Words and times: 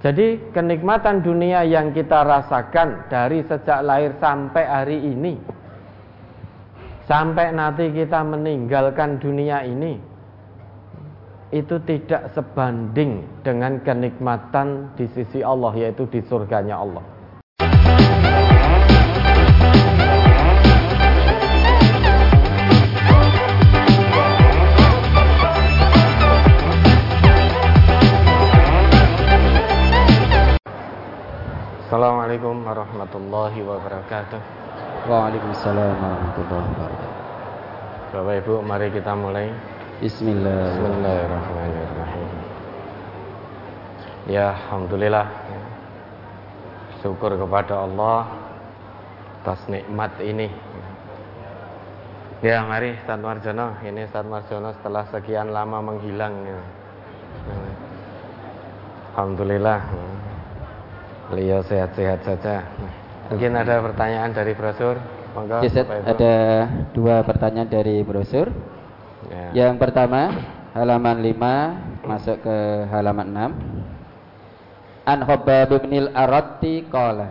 Jadi 0.00 0.40
kenikmatan 0.56 1.20
dunia 1.20 1.60
yang 1.68 1.92
kita 1.92 2.24
rasakan 2.24 3.12
dari 3.12 3.44
sejak 3.44 3.84
lahir 3.84 4.16
sampai 4.16 4.64
hari 4.64 4.96
ini 4.96 5.36
Sampai 7.04 7.52
nanti 7.52 7.92
kita 7.92 8.24
meninggalkan 8.24 9.20
dunia 9.20 9.60
ini 9.60 10.00
Itu 11.52 11.84
tidak 11.84 12.32
sebanding 12.32 13.44
dengan 13.44 13.84
kenikmatan 13.84 14.96
di 14.96 15.04
sisi 15.12 15.44
Allah 15.44 15.76
Yaitu 15.76 16.08
di 16.08 16.24
surganya 16.24 16.80
Allah 16.80 17.04
Assalamualaikum 31.90 32.62
warahmatullahi 32.62 33.66
wabarakatuh. 33.66 34.38
Waalaikumsalam 35.10 35.98
warahmatullahi 35.98 36.66
wabarakatuh. 36.70 37.10
Bapak 38.14 38.34
Ibu, 38.46 38.54
mari 38.62 38.94
kita 38.94 39.10
mulai. 39.18 39.50
Bismillah. 39.98 40.70
Bismillahirrahmanirrahim. 40.70 42.30
Ya, 44.30 44.54
alhamdulillah. 44.54 45.26
Syukur 47.02 47.34
kepada 47.34 47.82
Allah 47.82 48.38
atas 49.42 49.66
nikmat 49.66 50.14
ini. 50.22 50.46
Ya, 52.38 52.62
mari 52.70 53.02
Ustaz 53.02 53.18
Marjono. 53.18 53.82
Ini 53.82 54.06
Ustaz 54.06 54.30
Marjono 54.30 54.70
setelah 54.78 55.10
sekian 55.10 55.50
lama 55.50 55.82
menghilang. 55.82 56.38
Alhamdulillah. 59.10 60.29
Beliau 61.30 61.62
sehat-sehat 61.62 62.26
saja. 62.26 62.66
Mungkin 63.30 63.54
ada 63.54 63.78
pertanyaan 63.78 64.34
dari 64.34 64.52
brosur. 64.58 64.98
Monggo. 65.30 65.62
Yes, 65.62 65.78
ada 65.86 66.34
dua 66.90 67.22
pertanyaan 67.22 67.70
dari 67.70 68.02
brosur. 68.02 68.50
Ya. 69.30 69.54
Yang 69.54 69.78
pertama, 69.78 70.34
halaman 70.74 71.22
5 71.22 72.02
masuk 72.02 72.42
ke 72.42 72.56
halaman 72.90 73.54
6. 75.06 75.06
An 75.06 75.18
Khabbab 75.22 75.70
bin 75.86 76.10
al-Aratti 76.10 76.86
qala 76.90 77.30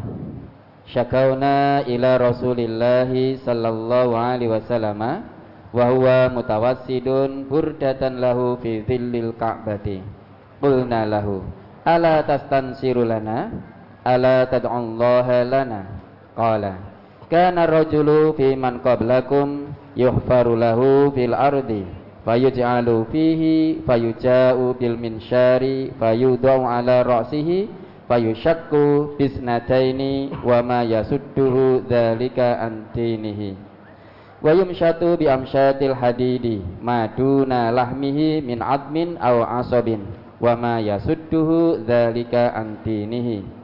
Syakauna 0.90 1.86
ila 1.86 2.18
Rasulillah 2.18 3.12
sallallahu 3.46 4.18
alaihi 4.18 4.50
wasallam 4.50 5.22
wa 5.70 5.86
huwa 5.86 6.34
mutawassidun 6.34 7.46
burdatan 7.46 8.18
lahu 8.18 8.58
fi 8.58 8.82
dhillil 8.82 9.38
ka'bati. 9.38 10.02
Qulna 10.58 11.06
lahu 11.06 11.46
ala 11.86 12.26
tastansiru 12.26 13.06
lana 13.06 13.54
ala 14.16 14.50
tad'ullaha 14.50 15.46
lana? 15.46 15.82
Qala 16.34 16.74
kana 17.30 17.70
rajulu 17.70 18.34
fi 18.34 18.58
man 18.58 18.82
qablakum 18.82 19.70
yuhfaru 19.94 20.58
lahu 20.58 21.14
fil 21.14 21.38
ardi 21.38 21.86
fayuj'alu 22.26 23.06
fihi 23.14 23.86
fayuja'u 23.86 24.74
bil 24.82 24.98
minsyari 24.98 25.94
fayudau 26.02 26.66
ala 26.66 27.06
ra'sihi 27.06 27.70
fayushakku 28.10 29.14
bisnataini 29.22 30.34
wa 30.42 30.66
ma 30.66 30.82
yasudduhu 30.82 31.86
dzalika 31.86 32.66
antinihi 32.66 33.54
wa 34.42 34.50
yumshatu 34.50 35.14
bi 35.22 35.30
amshatil 35.30 35.94
hadidi 35.94 36.66
maduna 36.82 37.70
lahmihi 37.70 38.42
min 38.42 38.66
admin 38.66 39.22
aw 39.22 39.62
asabin 39.62 40.02
wa 40.42 40.58
ma 40.58 40.82
yasudduhu 40.82 41.86
dzalika 41.86 42.58
antinihi 42.58 43.59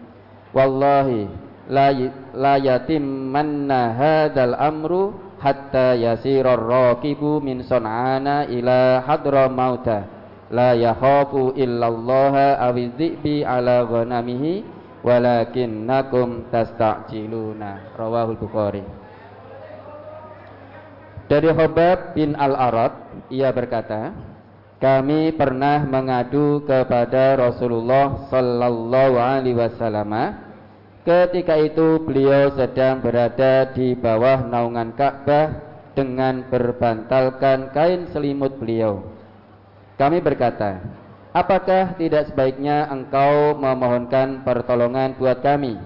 wallahi 0.55 1.27
la 1.67 1.91
la 2.31 2.55
yatimmanna 2.55 3.91
hadzal 3.93 4.55
amru 4.55 5.25
hatta 5.43 5.93
yasira 5.93 6.55
raqibu 6.57 7.43
min 7.43 7.61
sun'ana 7.61 8.47
ila 8.49 9.03
hadra 9.03 9.51
mauta. 9.51 10.07
La 10.53 10.77
yakhafu 10.77 11.57
illallaha 11.57 12.61
awidzibi 12.69 13.41
ala 13.41 13.83
ghanamihi 13.83 14.63
walakinnakum 15.01 16.49
tasta'jiluna. 16.53 17.97
Rawahul 17.97 18.37
bukhari. 18.37 18.85
Dari 21.25 21.49
Hobab 21.49 22.13
bin 22.13 22.37
Al-Arad 22.37 23.25
ia 23.33 23.49
berkata 23.49 24.13
kami 24.77 25.33
pernah 25.33 25.81
mengadu 25.81 26.61
kepada 26.61 27.33
Rasulullah 27.41 28.29
sallallahu 28.29 29.17
alaihi 29.17 29.57
wasallam 29.57 30.44
Ketika 31.05 31.53
itu 31.61 32.01
beliau 32.01 32.49
sedang 32.57 32.97
berada 32.97 33.69
di 33.77 33.93
bawah 33.93 34.41
naungan 34.41 34.89
Ka'bah 34.97 35.53
dengan 35.93 36.49
berbantalkan 36.49 37.69
kain 37.69 38.09
selimut 38.09 38.57
beliau. 38.57 39.05
Kami 40.01 40.17
berkata, 40.17 40.81
apakah 41.29 41.93
tidak 42.01 42.33
sebaiknya 42.33 42.89
engkau 42.89 43.53
memohonkan 43.53 44.41
pertolongan 44.41 45.13
buat 45.21 45.45
kami? 45.45 45.77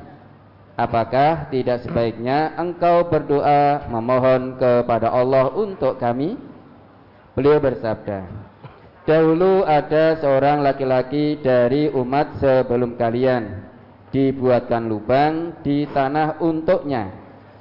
Apakah 0.80 1.51
tidak 1.51 1.84
sebaiknya 1.84 2.56
engkau 2.56 3.12
berdoa 3.12 3.91
memohon 3.91 4.56
kepada 4.56 5.12
Allah 5.12 5.51
untuk 5.51 6.00
kami? 6.00 6.40
Beliau 7.36 7.59
bersabda, 7.59 8.24
Dahulu 9.03 9.68
ada 9.68 10.16
seorang 10.16 10.63
laki-laki 10.63 11.36
dari 11.44 11.91
umat 11.91 12.40
sebelum 12.40 12.96
kalian 12.96 13.69
dibuatkan 14.09 14.89
lubang 14.89 15.61
di 15.61 15.85
tanah 15.89 16.41
untuknya. 16.41 17.09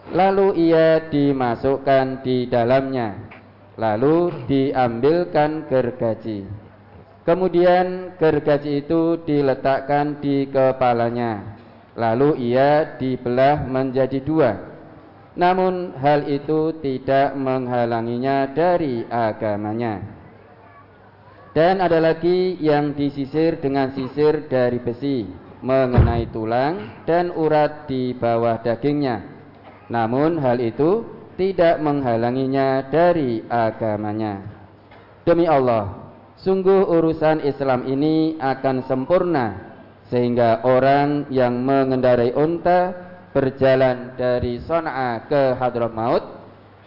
Lalu 0.09 0.73
ia 0.73 1.05
dimasukkan 1.13 2.25
di 2.25 2.49
dalamnya. 2.49 3.29
Lalu 3.77 4.49
diambilkan 4.49 5.69
gergaji. 5.69 6.49
Kemudian 7.29 8.17
gergaji 8.17 8.83
itu 8.83 9.21
diletakkan 9.23 10.19
di 10.25 10.49
kepalanya. 10.49 11.61
Lalu 11.93 12.51
ia 12.51 12.97
dibelah 12.97 13.69
menjadi 13.69 14.19
dua. 14.25 14.53
Namun 15.37 15.95
hal 16.01 16.27
itu 16.27 16.75
tidak 16.81 17.37
menghalanginya 17.37 18.49
dari 18.57 19.05
agamanya. 19.07 20.03
Dan 21.53 21.85
ada 21.85 22.01
lagi 22.01 22.57
yang 22.59 22.97
disisir 22.97 23.61
dengan 23.61 23.93
sisir 23.93 24.49
dari 24.51 24.81
besi 24.83 25.48
mengenai 25.59 26.31
tulang 26.31 27.03
dan 27.03 27.35
urat 27.35 27.91
di 27.91 28.15
bawah 28.15 28.63
dagingnya. 28.63 29.23
Namun 29.91 30.39
hal 30.39 30.63
itu 30.63 31.07
tidak 31.39 31.79
menghalanginya 31.83 32.87
dari 32.91 33.43
agamanya. 33.47 34.43
Demi 35.23 35.47
Allah, 35.47 36.13
sungguh 36.41 36.89
urusan 36.89 37.43
Islam 37.47 37.87
ini 37.87 38.39
akan 38.39 38.87
sempurna 38.87 39.47
sehingga 40.09 40.65
orang 40.65 41.29
yang 41.29 41.61
mengendarai 41.63 42.33
unta 42.33 42.97
berjalan 43.37 44.17
dari 44.17 44.57
Sana'a 44.65 45.29
ke 45.29 45.53
Hadramaut 45.61 46.25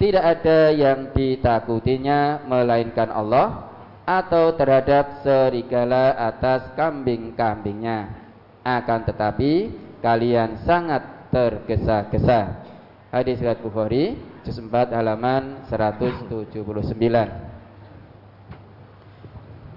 tidak 0.01 0.41
ada 0.41 0.73
yang 0.73 1.13
ditakutinya 1.13 2.41
melainkan 2.49 3.13
Allah 3.13 3.69
atau 4.09 4.57
terhadap 4.57 5.21
serigala 5.21 6.17
atas 6.17 6.73
kambing-kambingnya 6.73 8.20
akan 8.61 8.99
tetapi 9.09 9.73
kalian 10.01 10.61
sangat 10.65 11.29
tergesa-gesa. 11.33 12.65
Hadis 13.11 13.41
riwayat 13.41 13.59
Bukhari 13.59 14.15
juz 14.45 14.57
4 14.57 14.95
halaman 14.95 15.65
179. 15.67 16.47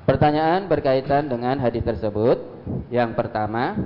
Pertanyaan 0.05 0.69
berkaitan 0.69 1.27
dengan 1.27 1.57
hadis 1.59 1.83
tersebut. 1.83 2.39
Yang 2.93 3.17
pertama, 3.17 3.77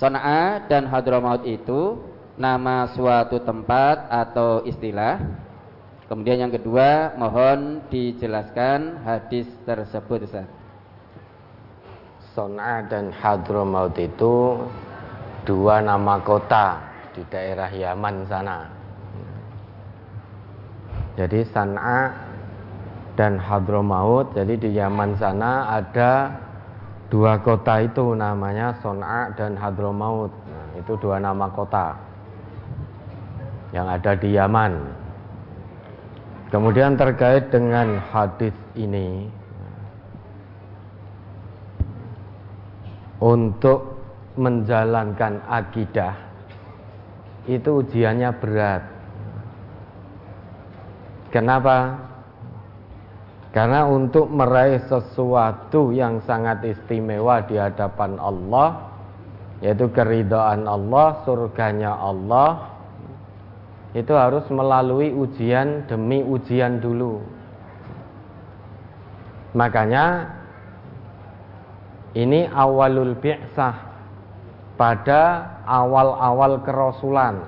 Sana'a 0.00 0.64
dan 0.64 0.88
Hadramaut 0.88 1.44
itu 1.44 2.00
nama 2.40 2.88
suatu 2.96 3.44
tempat 3.44 4.08
atau 4.08 4.64
istilah. 4.64 5.20
Kemudian 6.08 6.48
yang 6.48 6.52
kedua, 6.52 7.14
mohon 7.14 7.84
dijelaskan 7.92 9.04
hadis 9.04 9.46
tersebut 9.68 10.26
Ustaz. 10.26 10.59
Son'a 12.30 12.86
dan 12.86 13.10
Hadramaut 13.10 13.94
itu 13.98 14.54
dua 15.42 15.82
nama 15.82 16.22
kota 16.22 16.78
di 17.10 17.26
daerah 17.26 17.66
Yaman 17.66 18.22
sana. 18.30 18.70
Jadi 21.18 21.42
San'a 21.50 22.14
dan 23.18 23.36
Hadramaut, 23.36 24.30
jadi 24.32 24.54
di 24.56 24.70
Yaman 24.78 25.18
sana 25.18 25.74
ada 25.74 26.30
dua 27.10 27.42
kota 27.42 27.82
itu 27.82 28.14
namanya 28.14 28.78
Son'a 28.78 29.34
dan 29.34 29.58
Hadramaut. 29.58 30.30
Nah, 30.30 30.78
itu 30.78 30.94
dua 31.02 31.18
nama 31.18 31.50
kota 31.50 31.98
yang 33.74 33.90
ada 33.90 34.14
di 34.14 34.38
Yaman. 34.38 34.72
Kemudian 36.50 36.94
terkait 36.94 37.50
dengan 37.50 37.98
hadis 38.10 38.54
ini, 38.74 39.26
untuk 43.20 44.00
menjalankan 44.40 45.44
akidah 45.44 46.16
itu 47.44 47.84
ujiannya 47.84 48.30
berat. 48.40 48.82
Kenapa? 51.28 52.08
Karena 53.50 53.86
untuk 53.86 54.30
meraih 54.30 54.80
sesuatu 54.86 55.90
yang 55.90 56.22
sangat 56.24 56.62
istimewa 56.64 57.42
di 57.44 57.58
hadapan 57.58 58.16
Allah 58.18 58.90
yaitu 59.60 59.92
keridhaan 59.92 60.64
Allah, 60.64 61.20
surganya 61.28 61.92
Allah 61.92 62.72
itu 63.92 64.14
harus 64.14 64.46
melalui 64.48 65.12
ujian 65.12 65.84
demi 65.90 66.22
ujian 66.22 66.78
dulu. 66.80 67.20
Makanya 69.52 70.30
ini 72.14 72.50
awalul 72.50 73.14
bi'sah. 73.18 73.90
Pada 74.74 75.44
awal-awal 75.68 76.64
kerasulan. 76.64 77.44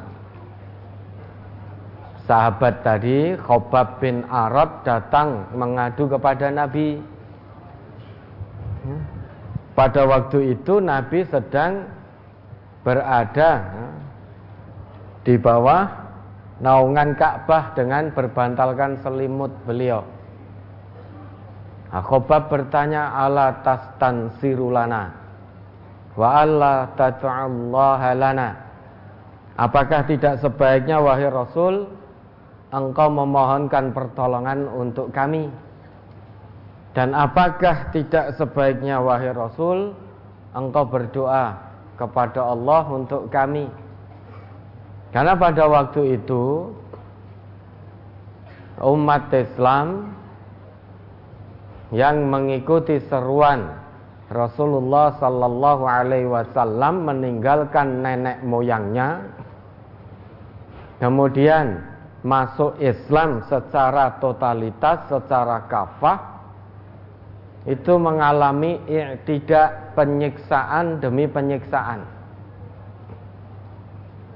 Sahabat 2.28 2.84
tadi 2.84 3.34
Khobab 3.40 3.98
bin 4.04 4.22
Arab 4.28 4.84
datang 4.84 5.48
mengadu 5.56 6.06
kepada 6.06 6.52
Nabi. 6.52 7.00
Ya. 8.82 8.98
pada 9.78 10.02
waktu 10.04 10.58
itu 10.58 10.82
Nabi 10.82 11.22
sedang 11.30 11.86
berada 12.82 13.62
ya, 13.62 13.86
di 15.22 15.38
bawah 15.38 15.86
naungan 16.58 17.14
Ka'bah 17.14 17.72
dengan 17.78 18.10
berbantalkan 18.10 18.98
selimut 19.00 19.54
beliau 19.62 20.02
Khobab 21.92 22.48
bertanya 22.48 23.12
ala 23.12 23.60
tastan 23.60 24.32
sirulana 24.40 25.12
wa 26.16 26.40
alla 26.40 26.88
tata'allaha 26.96 28.10
lana? 28.16 28.50
Apakah 29.60 30.08
tidak 30.08 30.40
sebaiknya 30.40 30.96
wahai 30.96 31.28
Rasul 31.28 31.84
engkau 32.72 33.12
memohonkan 33.12 33.92
pertolongan 33.92 34.64
untuk 34.72 35.12
kami? 35.12 35.52
Dan 36.96 37.12
apakah 37.12 37.92
tidak 37.92 38.40
sebaiknya 38.40 38.96
wahai 38.96 39.28
Rasul 39.36 39.92
engkau 40.56 40.88
berdoa 40.88 41.60
kepada 42.00 42.40
Allah 42.40 42.88
untuk 42.88 43.28
kami? 43.28 43.68
Karena 45.12 45.36
pada 45.36 45.68
waktu 45.68 46.16
itu 46.16 46.72
umat 48.80 49.28
Islam 49.28 50.16
yang 51.92 52.24
mengikuti 52.26 52.96
seruan 53.06 53.68
Rasulullah 54.32 55.12
Sallallahu 55.20 55.84
Alaihi 55.84 56.24
Wasallam 56.24 57.04
meninggalkan 57.04 58.00
nenek 58.00 58.40
moyangnya, 58.40 59.28
kemudian 60.96 61.84
masuk 62.24 62.80
Islam 62.80 63.44
secara 63.44 64.16
totalitas, 64.24 65.04
secara 65.12 65.68
kafah 65.68 66.18
itu 67.68 67.94
mengalami 68.00 68.80
tidak 69.28 69.94
penyiksaan 69.94 70.98
demi 70.98 71.28
penyiksaan 71.28 72.02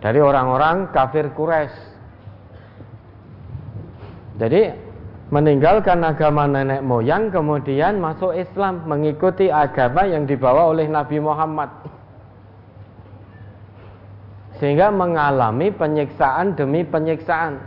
dari 0.04 0.20
orang-orang 0.20 0.92
kafir 0.92 1.32
Quraisy. 1.32 1.96
Jadi 4.36 4.85
meninggalkan 5.26 6.06
agama 6.06 6.46
nenek 6.46 6.86
moyang 6.86 7.34
kemudian 7.34 7.98
masuk 7.98 8.30
Islam 8.34 8.86
mengikuti 8.86 9.50
agama 9.50 10.06
yang 10.06 10.22
dibawa 10.22 10.70
oleh 10.70 10.86
Nabi 10.86 11.18
Muhammad 11.18 11.70
sehingga 14.62 14.88
mengalami 14.88 15.74
penyiksaan 15.74 16.54
demi 16.54 16.86
penyiksaan 16.86 17.58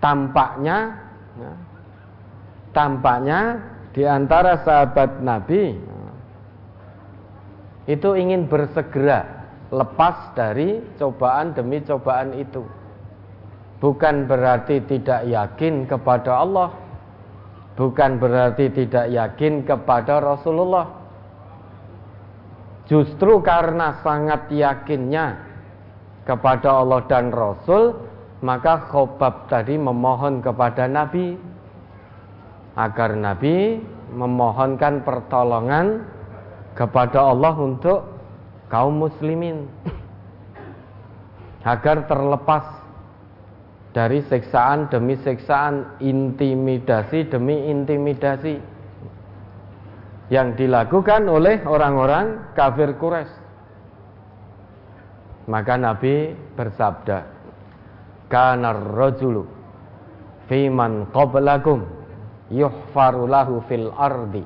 tampaknya 0.00 0.96
ya, 1.38 1.52
tampaknya 2.72 3.40
di 3.92 4.02
antara 4.04 4.60
sahabat 4.64 5.20
Nabi 5.20 5.76
itu 7.86 8.08
ingin 8.18 8.50
bersegera 8.50 9.24
lepas 9.70 10.34
dari 10.34 10.82
cobaan 10.98 11.54
demi 11.54 11.80
cobaan 11.82 12.34
itu. 12.34 12.66
Bukan 13.76 14.24
berarti 14.24 14.80
tidak 14.88 15.28
yakin 15.28 15.84
kepada 15.84 16.40
Allah, 16.40 16.72
bukan 17.76 18.16
berarti 18.16 18.72
tidak 18.72 19.12
yakin 19.12 19.68
kepada 19.68 20.16
Rasulullah. 20.16 20.88
Justru 22.88 23.42
karena 23.44 24.00
sangat 24.00 24.48
yakinnya 24.48 25.36
kepada 26.24 26.80
Allah 26.80 27.04
dan 27.04 27.28
Rasul, 27.34 27.98
maka 28.40 28.88
Khobab 28.88 29.50
tadi 29.52 29.76
memohon 29.76 30.40
kepada 30.40 30.88
Nabi. 30.88 31.36
Agar 32.76 33.16
Nabi 33.16 33.80
memohonkan 34.12 35.04
pertolongan 35.04 36.04
kepada 36.76 37.28
Allah 37.28 37.52
untuk 37.56 38.04
kaum 38.68 39.04
muslimin. 39.04 39.68
Agar 41.66 42.06
terlepas 42.06 42.85
dari 43.96 44.20
siksaan 44.28 44.92
demi 44.92 45.16
siksaan, 45.16 45.96
intimidasi 46.04 47.32
demi 47.32 47.72
intimidasi 47.72 48.60
yang 50.28 50.52
dilakukan 50.52 51.24
oleh 51.24 51.64
orang-orang 51.64 52.52
kafir 52.52 52.92
Quraisy. 53.00 53.32
Maka 55.48 55.80
Nabi 55.80 56.36
bersabda, 56.52 57.24
kana 58.28 58.76
rajulu 58.76 59.48
fi 60.44 60.68
man 60.68 61.08
qablakum 61.16 61.88
yuhfaru 62.52 63.24
lahu 63.24 63.64
fil 63.64 63.88
ardi 63.96 64.44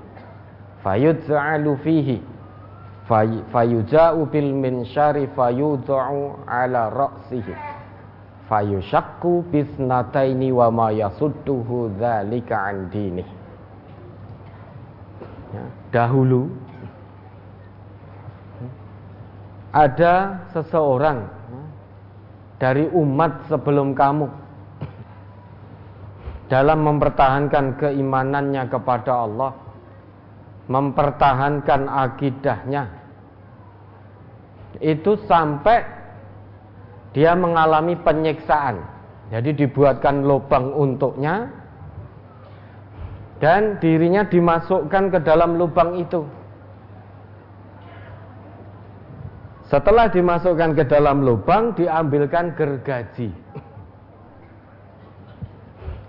fayuj'alu 0.87 1.75
fihi 1.83 2.23
fayuja'u 3.51 4.21
bil 4.31 4.51
minsyari 4.55 5.27
fayudha'u 5.35 6.47
ala 6.47 6.87
ra'sihi 6.95 7.70
fayushaqqu 8.51 9.47
bisnataini 9.55 10.51
wa 10.51 10.67
ma 10.75 10.91
yasudduhu 10.91 11.95
dzalika 11.95 12.75
an 12.75 12.91
dinih 12.91 13.29
ya, 15.55 15.65
dahulu 15.95 16.51
ada 19.71 20.43
seseorang 20.51 21.31
dari 22.59 22.91
umat 22.91 23.47
sebelum 23.47 23.95
kamu 23.95 24.27
dalam 26.51 26.83
mempertahankan 26.83 27.79
keimanannya 27.79 28.67
kepada 28.67 29.23
Allah, 29.23 29.55
mempertahankan 30.67 31.87
akidahnya, 31.87 32.91
itu 34.83 35.15
sampai 35.31 36.00
dia 37.11 37.35
mengalami 37.35 37.99
penyiksaan. 37.99 38.83
Jadi 39.31 39.55
dibuatkan 39.67 40.27
lubang 40.27 40.75
untuknya 40.75 41.47
dan 43.39 43.79
dirinya 43.79 44.27
dimasukkan 44.27 45.05
ke 45.15 45.19
dalam 45.23 45.55
lubang 45.57 45.97
itu. 46.03 46.27
Setelah 49.71 50.11
dimasukkan 50.11 50.75
ke 50.75 50.85
dalam 50.91 51.23
lubang, 51.23 51.71
diambilkan 51.79 52.59
gergaji. 52.59 53.31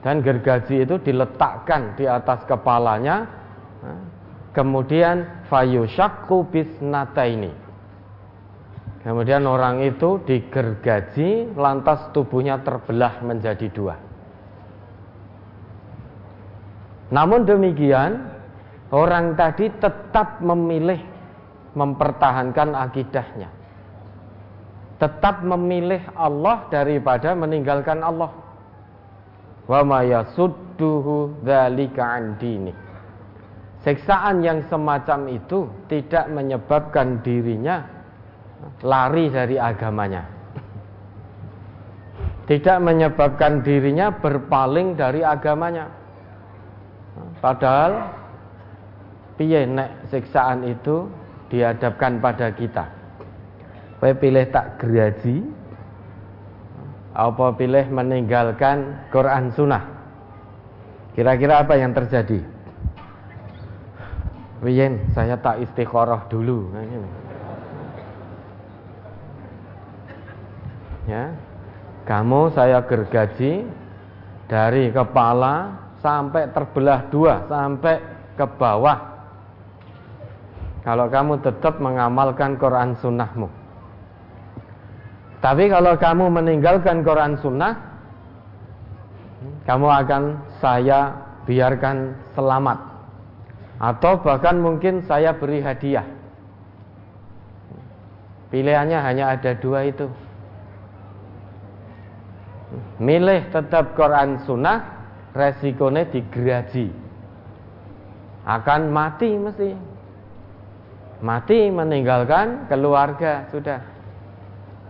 Dan 0.01 0.25
gergaji 0.25 0.81
itu 0.81 0.97
diletakkan 0.97 1.93
di 1.93 2.09
atas 2.09 2.41
kepalanya. 2.49 3.29
Kemudian 4.57 5.45
fayushakku 5.45 6.49
bisnata 6.49 7.29
ini. 7.29 7.53
Kemudian 9.01 9.49
orang 9.49 9.81
itu 9.81 10.21
digergaji, 10.29 11.57
lantas 11.57 12.13
tubuhnya 12.13 12.61
terbelah 12.61 13.17
menjadi 13.25 13.65
dua. 13.73 13.97
Namun 17.09 17.49
demikian, 17.49 18.29
orang 18.93 19.33
tadi 19.33 19.73
tetap 19.81 20.37
memilih 20.45 21.01
mempertahankan 21.73 22.77
akidahnya. 22.77 23.49
Tetap 25.01 25.41
memilih 25.41 26.05
Allah 26.13 26.69
daripada 26.69 27.33
meninggalkan 27.33 28.05
Allah. 28.05 28.29
Wa 29.65 29.81
ma 29.81 30.05
yasudduhu 30.05 31.41
dzalika 31.41 32.05
an 32.05 32.37
dini. 32.37 32.73
Siksaan 33.81 34.45
yang 34.45 34.61
semacam 34.69 35.25
itu 35.25 35.65
tidak 35.89 36.29
menyebabkan 36.29 37.25
dirinya 37.25 38.00
lari 38.81 39.29
dari 39.29 39.55
agamanya. 39.57 40.23
Tidak 42.49 42.77
menyebabkan 42.83 43.63
dirinya 43.63 44.11
berpaling 44.11 44.99
dari 44.99 45.23
agamanya. 45.23 45.87
Padahal 47.39 48.11
piye 49.39 49.63
nek 49.65 50.11
siksaan 50.11 50.67
itu 50.67 51.07
dihadapkan 51.47 52.19
pada 52.19 52.51
kita. 52.51 52.85
Kowe 54.01 54.11
pilih 54.17 54.49
tak 54.49 54.81
geraji 54.81 55.45
apa 57.11 57.53
pilih 57.59 57.85
meninggalkan 57.91 59.09
Quran 59.11 59.51
Sunnah? 59.53 59.83
Kira-kira 61.11 61.59
apa 61.59 61.75
yang 61.75 61.91
terjadi? 61.91 62.39
Wiyen, 64.63 65.11
saya 65.11 65.35
tak 65.41 65.59
istiqoroh 65.59 66.29
dulu. 66.31 66.71
Nah, 66.71 66.85
ini. 66.85 67.09
Ya, 71.09 71.33
kamu 72.05 72.53
saya 72.53 72.85
gergaji 72.85 73.65
dari 74.45 74.93
kepala 74.93 75.79
sampai 76.01 76.49
terbelah 76.53 77.09
dua 77.09 77.45
sampai 77.49 77.95
ke 78.37 78.45
bawah. 78.57 78.99
Kalau 80.81 81.07
kamu 81.13 81.45
tetap 81.45 81.77
mengamalkan 81.77 82.57
Quran 82.57 82.97
Sunnahmu. 82.97 83.49
Tapi 85.41 85.69
kalau 85.69 85.97
kamu 85.97 86.25
meninggalkan 86.29 87.01
Quran 87.01 87.37
Sunnah, 87.41 87.73
kamu 89.65 89.87
akan 90.05 90.23
saya 90.61 91.17
biarkan 91.49 92.13
selamat 92.37 92.77
atau 93.81 94.21
bahkan 94.21 94.61
mungkin 94.61 95.01
saya 95.09 95.33
beri 95.33 95.65
hadiah. 95.65 96.05
Pilihannya 98.53 98.99
hanya 99.01 99.33
ada 99.33 99.57
dua 99.57 99.89
itu. 99.89 100.05
Milih 103.01 103.49
tetap 103.49 103.97
Quran 103.97 104.45
Sunnah, 104.45 104.85
resikonya 105.33 106.05
digeraji. 106.05 106.93
Akan 108.45 108.93
mati 108.93 109.33
mesti. 109.41 109.73
Mati 111.25 111.73
meninggalkan 111.73 112.69
keluarga 112.69 113.49
sudah. 113.49 113.81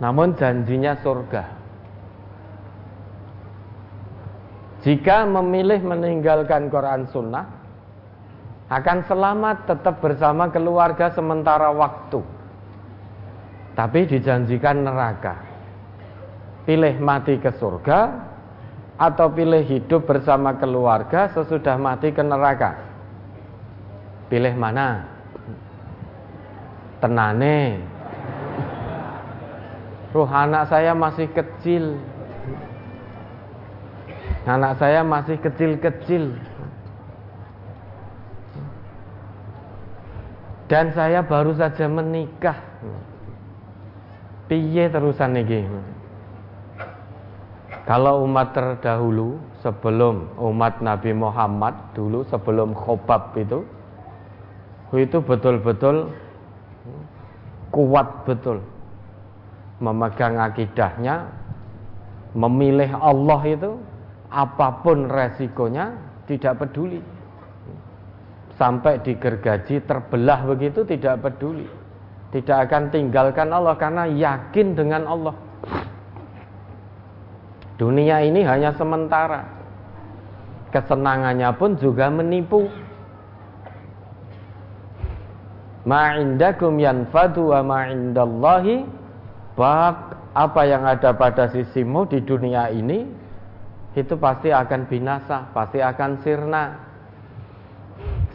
Namun 0.04 0.36
janjinya 0.36 1.00
surga. 1.00 1.44
Jika 4.84 5.24
memilih 5.32 5.80
meninggalkan 5.80 6.68
Quran 6.68 7.08
Sunnah, 7.16 7.48
akan 8.68 9.08
selamat 9.08 9.72
tetap 9.72 10.04
bersama 10.04 10.52
keluarga 10.52 11.16
sementara 11.16 11.72
waktu. 11.72 12.20
Tapi 13.72 14.00
dijanjikan 14.04 14.84
neraka. 14.84 15.51
Pilih 16.68 17.02
mati 17.02 17.42
ke 17.42 17.50
surga 17.58 18.30
atau 19.02 19.34
pilih 19.34 19.66
hidup 19.66 20.06
bersama 20.06 20.54
keluarga 20.58 21.30
sesudah 21.34 21.76
mati 21.76 22.14
ke 22.14 22.22
neraka. 22.22 22.78
Pilih 24.30 24.54
mana? 24.54 25.10
Tenane. 27.02 27.82
Ruh 30.14 30.30
anak 30.30 30.70
saya 30.70 30.94
masih 30.94 31.28
kecil. 31.34 31.98
Anak 34.46 34.78
saya 34.78 35.06
masih 35.06 35.38
kecil-kecil 35.38 36.34
Dan 40.72 40.96
saya 40.96 41.20
baru 41.20 41.52
saja 41.52 41.84
menikah. 41.92 42.56
Piye 44.48 44.88
terusan 44.88 45.36
niki? 45.36 45.68
Kalau 47.82 48.30
umat 48.30 48.54
terdahulu 48.54 49.42
sebelum 49.66 50.38
umat 50.38 50.86
Nabi 50.86 51.18
Muhammad 51.18 51.74
dulu 51.98 52.22
sebelum 52.30 52.78
khobab 52.78 53.34
itu 53.42 53.66
itu 54.94 55.18
betul-betul 55.18 56.14
kuat 57.74 58.28
betul. 58.30 58.62
Memegang 59.82 60.38
akidahnya 60.38 61.26
memilih 62.38 62.94
Allah 63.02 63.42
itu 63.50 63.72
apa 64.30 64.86
pun 64.86 65.10
resikonya 65.10 65.98
tidak 66.30 66.62
peduli. 66.62 67.02
Sampai 68.62 69.02
digergaji 69.02 69.82
terbelah 69.90 70.46
begitu 70.46 70.86
tidak 70.86 71.26
peduli. 71.26 71.66
Tidak 72.30 72.58
akan 72.70 72.94
tinggalkan 72.94 73.50
Allah 73.50 73.74
karena 73.74 74.06
yakin 74.06 74.78
dengan 74.78 75.10
Allah 75.10 75.34
dunia 77.82 78.22
ini 78.22 78.46
hanya 78.46 78.70
sementara. 78.78 79.42
Kesenangannya 80.70 81.50
pun 81.58 81.74
juga 81.82 82.14
menipu. 82.14 82.70
Ma'indakum 85.90 86.78
yanfadu 86.78 87.50
wa 87.50 87.66
ma'indallahi 87.66 88.86
bak 89.58 89.98
apa 90.38 90.62
yang 90.70 90.86
ada 90.86 91.10
pada 91.18 91.50
sisimu 91.50 92.06
di 92.06 92.22
dunia 92.22 92.70
ini 92.70 93.04
itu 93.98 94.16
pasti 94.16 94.54
akan 94.54 94.88
binasa 94.88 95.50
pasti 95.50 95.82
akan 95.82 96.12
sirna. 96.22 96.66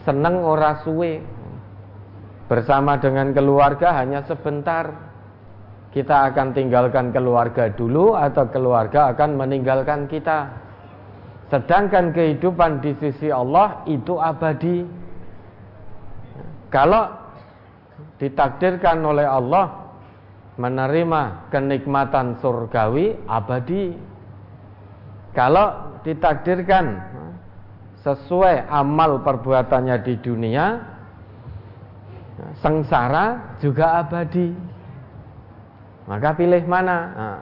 Seneng 0.03 0.43
ora 0.43 0.83
suwe. 0.83 1.23
Bersama 2.47 2.95
dengan 2.99 3.35
keluarga 3.35 3.95
hanya 3.95 4.23
sebentar 4.23 5.06
kita 5.97 6.29
akan 6.29 6.53
tinggalkan 6.53 7.09
keluarga 7.09 7.73
dulu 7.73 8.13
atau 8.13 8.45
keluarga 8.53 9.17
akan 9.17 9.41
meninggalkan 9.41 10.05
kita. 10.05 10.53
Sedangkan 11.49 12.13
kehidupan 12.13 12.85
di 12.85 12.93
sisi 13.01 13.33
Allah 13.33 13.81
itu 13.89 14.21
abadi. 14.21 14.85
Kalau 16.69 17.09
ditakdirkan 18.21 19.01
oleh 19.09 19.25
Allah 19.25 19.89
menerima 20.61 21.49
kenikmatan 21.49 22.45
surgawi 22.45 23.17
abadi. 23.25 23.97
Kalau 25.33 25.97
ditakdirkan 26.05 27.01
sesuai 28.05 28.69
amal 28.69 29.25
perbuatannya 29.25 29.97
di 30.05 30.15
dunia 30.21 30.77
sengsara 32.61 33.57
juga 33.65 34.05
abadi 34.05 34.76
maka 36.07 36.39
pilih 36.39 36.63
mana? 36.71 36.99
Nah, 37.11 37.39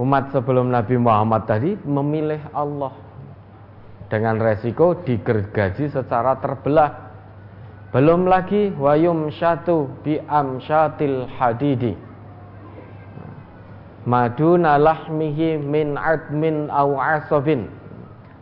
umat 0.00 0.32
sebelum 0.32 0.72
Nabi 0.72 0.96
Muhammad 0.96 1.44
tadi 1.44 1.76
memilih 1.84 2.40
Allah. 2.56 2.96
Dengan 4.08 4.40
resiko 4.40 5.04
digergaji 5.04 5.92
secara 5.92 6.40
terbelah. 6.40 7.12
Belum 7.92 8.24
lagi 8.26 8.72
wayum 8.74 9.28
syatu 9.28 9.86
bi 10.00 10.16
amsyatil 10.16 11.28
hadidi. 11.36 11.94
Maduna 14.04 14.76
lahmihi 14.80 15.60
min 15.60 15.96
admin 15.96 16.68
au 16.72 16.96
asabin. 16.96 17.68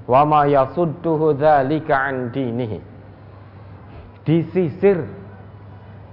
Wa 0.07 0.27
ma 0.27 0.47
yasudduhu 0.47 1.35
dzalika 1.35 1.95
an 1.95 2.31
dinihi. 2.31 2.79
Disisir. 4.23 5.03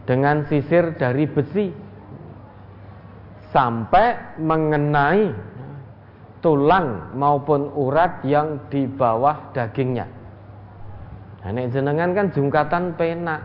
Dengan 0.05 0.45
sisir 0.49 0.97
dari 0.97 1.29
besi 1.29 1.88
sampai 3.49 4.37
mengenai 4.37 5.33
tulang 6.39 7.13
maupun 7.17 7.73
urat 7.75 8.23
yang 8.23 8.69
di 8.71 8.87
bawah 8.87 9.51
dagingnya. 9.51 10.07
Nah, 11.39 11.67
jenengan 11.71 12.11
kan 12.15 12.31
jungkatan 12.31 12.95
pena. 12.95 13.39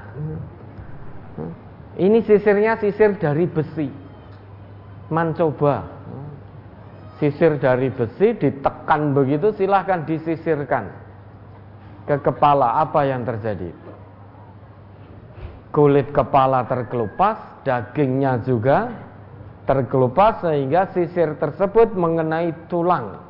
Ini 1.95 2.19
sisirnya 2.27 2.75
sisir 2.79 3.15
dari 3.19 3.47
besi. 3.47 3.87
Man 5.11 5.35
coba 5.39 5.87
sisir 7.23 7.57
dari 7.63 7.89
besi 7.95 8.35
ditekan 8.35 9.15
begitu 9.15 9.55
silahkan 9.55 10.03
disisirkan 10.03 10.91
ke 12.05 12.19
kepala 12.19 12.83
apa 12.83 13.07
yang 13.07 13.23
terjadi 13.23 13.71
kulit 15.75 16.15
kepala 16.15 16.63
terkelupas 16.71 17.67
dagingnya 17.67 18.39
juga 18.47 19.04
terkelupas 19.65 20.45
sehingga 20.45 20.93
sisir 20.93 21.37
tersebut 21.41 21.97
mengenai 21.97 22.53
tulang 22.69 23.21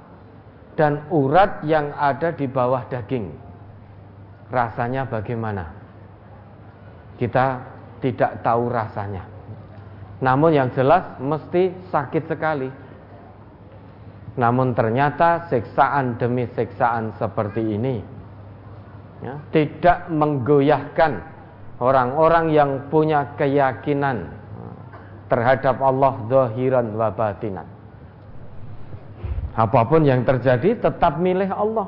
dan 0.75 1.07
urat 1.11 1.63
yang 1.63 1.95
ada 1.95 2.35
di 2.35 2.51
bawah 2.51 2.83
daging. 2.91 3.31
Rasanya 4.51 5.07
bagaimana? 5.07 5.71
Kita 7.15 7.63
tidak 8.03 8.43
tahu 8.43 8.69
rasanya. 8.69 9.25
Namun 10.19 10.51
yang 10.55 10.69
jelas 10.75 11.19
mesti 11.23 11.71
sakit 11.95 12.25
sekali. 12.27 12.71
Namun 14.35 14.75
ternyata 14.75 15.47
siksaan 15.47 16.19
demi 16.19 16.51
siksaan 16.51 17.15
seperti 17.15 17.63
ini 17.63 18.03
ya, 19.23 19.39
tidak 19.55 20.11
menggoyahkan 20.11 21.23
orang-orang 21.79 22.51
yang 22.51 22.71
punya 22.91 23.31
keyakinan 23.39 24.27
terhadap 25.29 25.81
Allah 25.81 26.19
zahiran 26.29 26.93
wa 26.95 27.09
batinan. 27.09 27.67
Apa 29.55 29.87
pun 29.87 30.03
yang 30.03 30.27
terjadi 30.27 30.83
tetap 30.83 31.23
milih 31.23 31.47
Allah. 31.55 31.87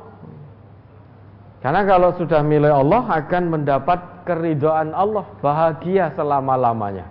Karena 1.59 1.83
kalau 1.83 2.15
sudah 2.15 2.47
milih 2.47 2.71
Allah 2.71 3.03
akan 3.27 3.45
mendapat 3.51 4.23
keridhaan 4.23 4.95
Allah, 4.95 5.27
bahagia 5.43 6.15
selama-lamanya. 6.15 7.11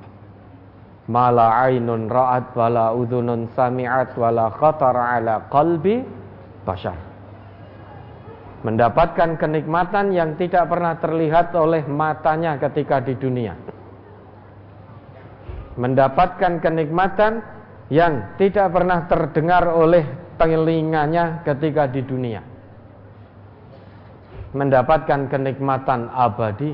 Mala 1.11 1.67
ainun 1.67 2.07
ra'at 2.07 2.55
wala 2.55 2.95
udhunun 2.95 3.51
sami'at 3.53 4.15
wala 4.15 4.49
khatar 4.55 4.95
ala 4.95 5.43
qalbi 5.51 6.01
bashar. 6.63 6.97
Mendapatkan 8.63 9.37
kenikmatan 9.37 10.09
yang 10.09 10.33
tidak 10.39 10.65
pernah 10.71 10.97
terlihat 10.97 11.53
oleh 11.53 11.85
matanya 11.85 12.57
ketika 12.57 12.97
di 13.03 13.13
dunia. 13.13 13.53
Mendapatkan 15.75 16.63
kenikmatan 16.63 17.43
yang 17.91 18.35
tidak 18.39 18.71
pernah 18.71 19.05
terdengar 19.05 19.67
oleh 19.69 20.07
telinganya 20.39 21.43
ketika 21.43 21.85
di 21.87 22.01
dunia 22.01 22.55
mendapatkan 24.55 25.27
kenikmatan 25.27 26.07
abadi 26.07 26.71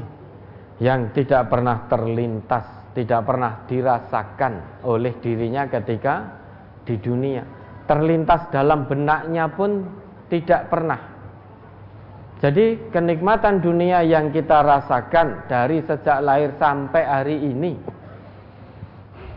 yang 0.78 1.10
tidak 1.18 1.50
pernah 1.50 1.90
terlintas, 1.90 2.94
tidak 2.94 3.26
pernah 3.26 3.66
dirasakan 3.66 4.86
oleh 4.86 5.18
dirinya 5.18 5.66
ketika 5.66 6.30
di 6.86 6.96
dunia. 7.02 7.44
Terlintas 7.90 8.48
dalam 8.54 8.86
benaknya 8.86 9.50
pun 9.52 9.84
tidak 10.30 10.70
pernah. 10.70 11.02
Jadi 12.42 12.90
kenikmatan 12.90 13.62
dunia 13.62 14.02
yang 14.02 14.34
kita 14.34 14.66
rasakan 14.66 15.46
dari 15.46 15.82
sejak 15.86 16.26
lahir 16.26 16.58
sampai 16.58 17.04
hari 17.06 17.38
ini 17.38 17.78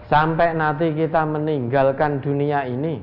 Sampai 0.05 0.53
nanti 0.53 0.93
kita 0.93 1.25
meninggalkan 1.25 2.21
dunia 2.21 2.69
ini 2.69 3.01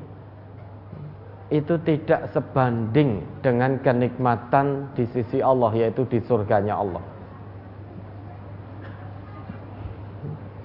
itu 1.52 1.76
tidak 1.84 2.32
sebanding 2.32 3.20
dengan 3.44 3.76
kenikmatan 3.84 4.88
di 4.96 5.04
sisi 5.12 5.44
Allah 5.44 5.74
yaitu 5.76 6.08
di 6.08 6.24
surganya 6.24 6.80
Allah. 6.80 7.04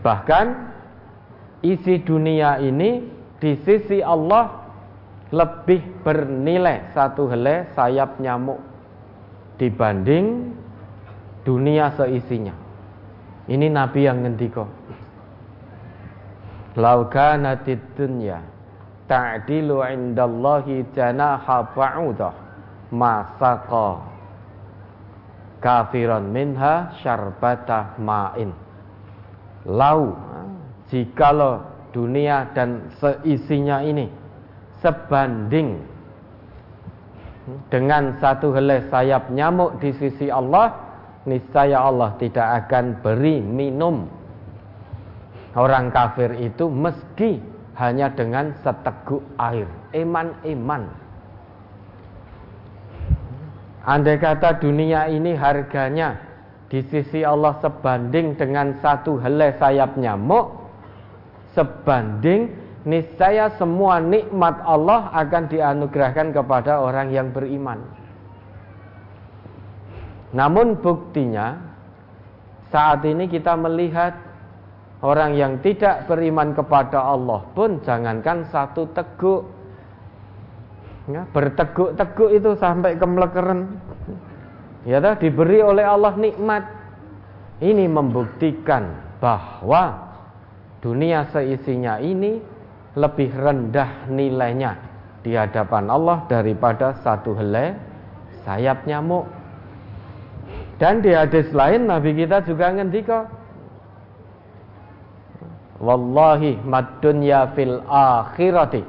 Bahkan 0.07 0.47
isi 1.67 1.99
dunia 2.07 2.63
ini 2.63 3.03
di 3.43 3.59
sisi 3.67 3.99
Allah 3.99 4.71
lebih 5.35 6.07
bernilai 6.07 6.95
satu 6.95 7.27
helai 7.27 7.67
sayap 7.75 8.23
nyamuk 8.23 8.63
dibanding 9.59 10.55
dunia 11.43 11.91
seisinya. 11.99 12.55
Ini 13.51 13.67
Nabi 13.71 14.07
yang 14.07 14.23
ngendiko. 14.23 14.67
Laukanatid 16.77 17.81
dunya 17.97 18.45
ta'dilu 19.09 19.81
indallahi 19.81 20.85
janaha 20.93 21.73
ba'udah 21.73 22.35
masaqa 22.93 24.05
kafiran 25.65 26.29
minha 26.29 26.93
syarbata 27.01 27.97
ma'in. 27.97 28.53
Lau 29.67 30.15
jikalau 30.93 31.65
dunia 31.91 32.53
dan 32.53 32.93
seisinya 33.01 33.81
ini 33.83 34.07
sebanding 34.85 35.81
dengan 37.73 38.21
satu 38.21 38.53
helai 38.53 38.85
sayap 38.93 39.33
nyamuk 39.33 39.81
di 39.81 39.97
sisi 39.97 40.29
Allah 40.29 40.75
niscaya 41.25 41.83
Allah 41.83 42.15
tidak 42.21 42.67
akan 42.67 43.01
beri 43.01 43.41
minum 43.41 44.07
orang 45.57 45.89
kafir 45.89 46.37
itu 46.37 46.69
meski 46.69 47.41
hanya 47.81 48.13
dengan 48.13 48.53
seteguk 48.61 49.25
air. 49.41 49.67
Eman-eman. 49.97 50.89
Andai 53.87 54.21
kata 54.21 54.61
dunia 54.61 55.09
ini 55.09 55.33
harganya 55.33 56.19
di 56.67 56.83
sisi 56.91 57.23
Allah 57.23 57.57
sebanding 57.63 58.35
dengan 58.35 58.75
satu 58.83 59.17
helai 59.23 59.55
sayap 59.57 59.95
nyamuk, 59.95 60.51
sebanding 61.55 62.51
niscaya 62.83 63.55
semua 63.55 64.03
nikmat 64.03 64.59
Allah 64.67 65.09
akan 65.15 65.47
dianugerahkan 65.47 66.35
kepada 66.35 66.83
orang 66.83 67.15
yang 67.15 67.31
beriman. 67.31 67.79
Namun 70.35 70.83
buktinya 70.83 71.55
saat 72.75 73.07
ini 73.07 73.31
kita 73.31 73.55
melihat 73.55 74.26
Orang 75.07 75.39
yang 75.39 75.63
tidak 75.63 76.11
beriman 76.11 76.51
kepada 76.51 76.99
Allah 76.99 77.47
pun 77.55 77.79
jangankan 77.87 78.43
satu 78.51 78.91
teguk. 78.91 79.47
Ya, 81.07 81.23
berteguk-teguk 81.31 82.35
itu 82.35 82.51
sampai 82.59 82.99
ke 82.99 83.07
melekeran. 83.07 83.79
Ya 84.83 84.99
dah 84.99 85.15
diberi 85.15 85.63
oleh 85.63 85.87
Allah 85.87 86.19
nikmat. 86.19 86.67
Ini 87.63 87.87
membuktikan 87.87 88.99
bahwa 89.23 90.11
dunia 90.83 91.31
seisinya 91.31 92.03
ini 92.03 92.43
lebih 92.99 93.31
rendah 93.31 94.11
nilainya 94.11 94.75
di 95.23 95.39
hadapan 95.39 95.87
Allah 95.87 96.27
daripada 96.27 96.99
satu 96.99 97.31
helai 97.39 97.79
sayap 98.43 98.83
nyamuk. 98.91 99.31
Dan 100.83 100.99
di 100.99 101.15
hadis 101.15 101.55
lain 101.55 101.87
Nabi 101.87 102.11
kita 102.19 102.43
juga 102.43 102.75
ngendika 102.75 103.36
Wallahi 105.77 106.57
mad 106.65 107.05
dunya 107.05 107.53
fil 107.53 107.85
akhirati. 107.85 108.83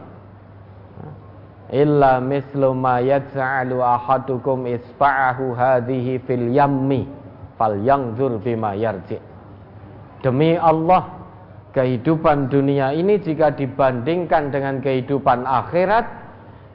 Illa 1.68 2.24
mislu 2.24 2.72
ma 2.72 3.04
yaj'alu 3.04 3.84
ahadukum 3.84 4.72
isfa'ahu 4.72 5.52
hadhihi 5.52 6.24
fil 6.24 6.48
yammi 6.56 7.04
falyanzur 7.60 8.40
bima 8.40 8.72
yarji. 8.72 9.20
Demi 10.24 10.56
Allah 10.56 11.12
kehidupan 11.76 12.48
dunia 12.48 12.96
ini 12.96 13.20
jika 13.20 13.52
dibandingkan 13.52 14.50
dengan 14.50 14.80
kehidupan 14.80 15.44
akhirat 15.44 16.08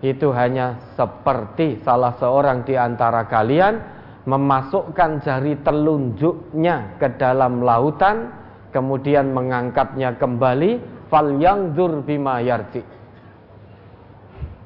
itu 0.04 0.28
hanya 0.34 0.76
seperti 0.92 1.80
salah 1.80 2.12
seorang 2.20 2.66
di 2.68 2.76
antara 2.76 3.24
kalian 3.24 3.80
memasukkan 4.28 5.24
jari 5.24 5.58
telunjuknya 5.64 7.00
ke 7.00 7.16
dalam 7.18 7.64
lautan 7.64 8.30
kemudian 8.72 9.30
mengangkatnya 9.30 10.16
kembali 10.16 10.80
fal 11.12 11.36
yang 11.36 11.76
bima 12.02 12.40
yarji. 12.40 12.80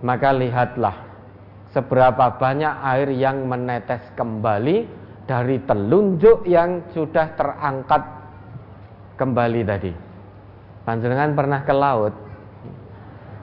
Maka 0.00 0.30
lihatlah 0.30 0.96
seberapa 1.74 2.38
banyak 2.38 2.74
air 2.86 3.08
yang 3.12 3.44
menetes 3.44 4.00
kembali 4.14 4.86
dari 5.26 5.58
telunjuk 5.66 6.46
yang 6.46 6.86
sudah 6.94 7.34
terangkat 7.34 8.02
kembali 9.18 9.60
tadi. 9.66 9.92
Panjenengan 10.86 11.34
pernah 11.34 11.60
ke 11.66 11.74
laut? 11.74 12.14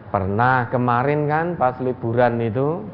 Pernah 0.10 0.72
kemarin 0.72 1.28
kan 1.28 1.46
pas 1.60 1.76
liburan 1.84 2.40
itu? 2.40 2.86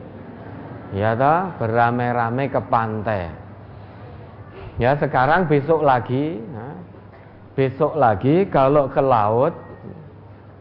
Ya 0.89 1.13
toh 1.13 1.53
beramai-ramai 1.61 2.49
ke 2.49 2.57
pantai. 2.65 3.29
Ya 4.81 4.97
sekarang 4.97 5.45
besok 5.45 5.85
lagi. 5.85 6.39
Nah, 6.39 6.68
besok 7.59 7.99
lagi 7.99 8.47
kalau 8.47 8.87
ke 8.87 9.03
laut 9.03 9.51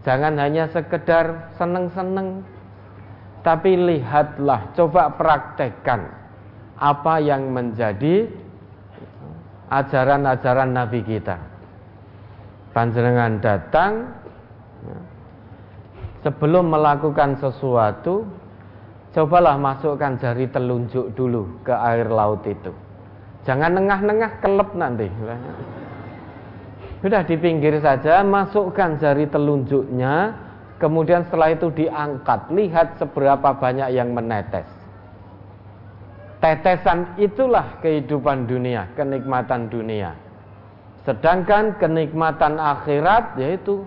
jangan 0.03 0.35
hanya 0.35 0.67
sekedar 0.75 1.55
seneng-seneng 1.55 2.43
tapi 3.47 3.79
lihatlah 3.79 4.67
coba 4.75 5.15
praktekkan 5.15 6.11
apa 6.75 7.23
yang 7.23 7.55
menjadi 7.55 8.27
ajaran-ajaran 9.71 10.75
Nabi 10.75 11.01
kita. 11.05 11.39
Panjenengan 12.75 13.39
datang 13.43 13.93
sebelum 16.23 16.71
melakukan 16.71 17.39
sesuatu 17.39 18.27
cobalah 19.15 19.55
masukkan 19.59 20.19
jari 20.19 20.47
telunjuk 20.51 21.15
dulu 21.15 21.63
ke 21.63 21.75
air 21.75 22.11
laut 22.11 22.43
itu. 22.47 22.75
Jangan 23.47 23.81
nengah-nengah 23.81 24.33
kelep 24.45 24.71
nanti 24.77 25.07
sudah 26.99 27.23
di 27.23 27.39
pinggir 27.39 27.79
saja, 27.79 28.27
masukkan 28.27 28.99
jari 28.99 29.31
telunjuknya, 29.31 30.35
kemudian 30.83 31.23
setelah 31.31 31.55
itu 31.55 31.71
diangkat, 31.71 32.51
lihat 32.51 32.99
seberapa 32.99 33.55
banyak 33.55 33.95
yang 33.95 34.11
menetes. 34.11 34.67
Tetesan 36.39 37.19
itulah 37.19 37.79
kehidupan 37.83 38.47
dunia, 38.47 38.91
kenikmatan 38.95 39.71
dunia. 39.71 40.15
Sedangkan 41.03 41.79
kenikmatan 41.79 42.63
akhirat 42.63 43.39
yaitu 43.43 43.83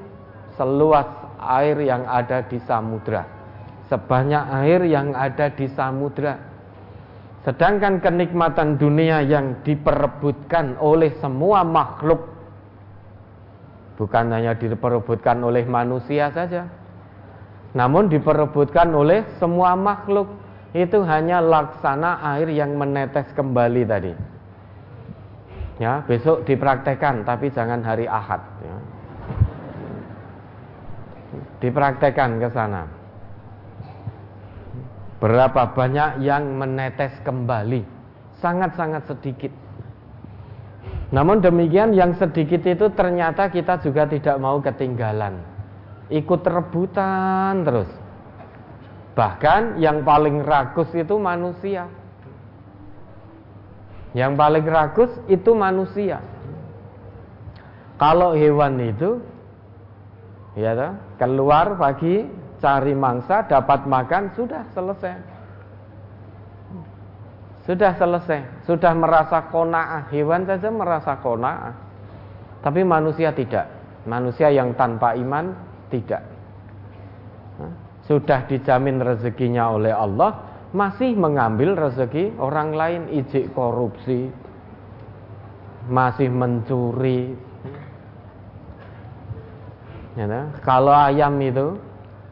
seluas 0.59 1.07
air 1.39 1.79
yang 1.79 2.03
ada 2.07 2.43
di 2.43 2.59
samudra. 2.63 3.23
Sebanyak 3.87 4.43
air 4.63 4.83
yang 4.87 5.15
ada 5.15 5.51
di 5.51 5.67
samudra. 5.71 6.39
Sedangkan 7.43 7.99
kenikmatan 7.99 8.75
dunia 8.75 9.23
yang 9.23 9.63
diperebutkan 9.63 10.75
oleh 10.79 11.11
semua 11.23 11.63
makhluk 11.63 12.30
Bukan 14.01 14.33
hanya 14.33 14.57
diperebutkan 14.57 15.45
oleh 15.45 15.61
manusia 15.69 16.33
saja, 16.33 16.65
namun 17.77 18.09
diperebutkan 18.09 18.89
oleh 18.89 19.21
semua 19.37 19.77
makhluk. 19.77 20.25
Itu 20.73 21.05
hanya 21.05 21.37
laksana 21.37 22.17
air 22.33 22.49
yang 22.49 22.79
menetes 22.81 23.29
kembali 23.37 23.83
tadi. 23.85 24.13
Ya, 25.77 26.01
besok 26.07 26.49
dipraktekkan 26.49 27.27
tapi 27.27 27.53
jangan 27.53 27.85
hari 27.85 28.09
Ahad 28.09 28.41
ya. 28.65 28.77
Dipraktekkan 31.61 32.41
ke 32.41 32.49
sana. 32.49 32.89
Berapa 35.21 35.77
banyak 35.77 36.25
yang 36.25 36.57
menetes 36.57 37.13
kembali? 37.21 37.85
Sangat-sangat 38.41 39.05
sedikit. 39.05 39.53
Namun 41.11 41.43
demikian 41.43 41.91
yang 41.91 42.15
sedikit 42.15 42.63
itu 42.63 42.87
ternyata 42.95 43.51
kita 43.51 43.83
juga 43.83 44.07
tidak 44.07 44.39
mau 44.39 44.63
ketinggalan. 44.63 45.43
Ikut 46.07 46.41
rebutan 46.47 47.67
terus. 47.67 47.91
Bahkan 49.11 49.83
yang 49.83 50.07
paling 50.07 50.39
rakus 50.39 50.87
itu 50.95 51.19
manusia. 51.19 51.91
Yang 54.15 54.31
paling 54.39 54.65
rakus 54.67 55.11
itu 55.27 55.51
manusia. 55.51 56.23
Kalau 57.99 58.31
hewan 58.31 58.79
itu 58.79 59.19
ya 60.55 60.95
keluar 61.19 61.75
pagi 61.75 62.27
cari 62.59 62.95
mangsa 62.95 63.43
dapat 63.47 63.83
makan 63.83 64.31
sudah 64.35 64.63
selesai. 64.71 65.30
Sudah 67.61 67.93
selesai, 67.93 68.65
sudah 68.65 68.93
merasa 68.97 69.47
kona'ah. 69.53 70.09
Hewan 70.09 70.49
saja 70.49 70.73
merasa 70.73 71.17
kona'ah. 71.21 71.73
Tapi 72.65 72.81
manusia 72.81 73.29
tidak. 73.33 73.69
Manusia 74.09 74.49
yang 74.49 74.73
tanpa 74.73 75.13
iman 75.13 75.53
tidak. 75.93 76.25
Sudah 78.09 78.49
dijamin 78.49 78.97
rezekinya 78.97 79.77
oleh 79.77 79.93
Allah, 79.93 80.51
masih 80.71 81.19
mengambil 81.19 81.75
rezeki 81.75 82.39
orang 82.39 82.71
lain 82.71 83.01
ijik 83.11 83.51
korupsi 83.51 84.31
masih 85.91 86.31
mencuri 86.31 87.35
ya, 90.15 90.47
kalau 90.63 90.95
ayam 90.95 91.35
itu 91.43 91.75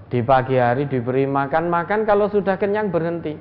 di 0.08 0.24
pagi 0.24 0.56
hari 0.56 0.88
diberi 0.88 1.28
makan 1.28 1.68
makan 1.68 2.08
kalau 2.08 2.32
sudah 2.32 2.56
kenyang 2.56 2.88
berhenti 2.88 3.36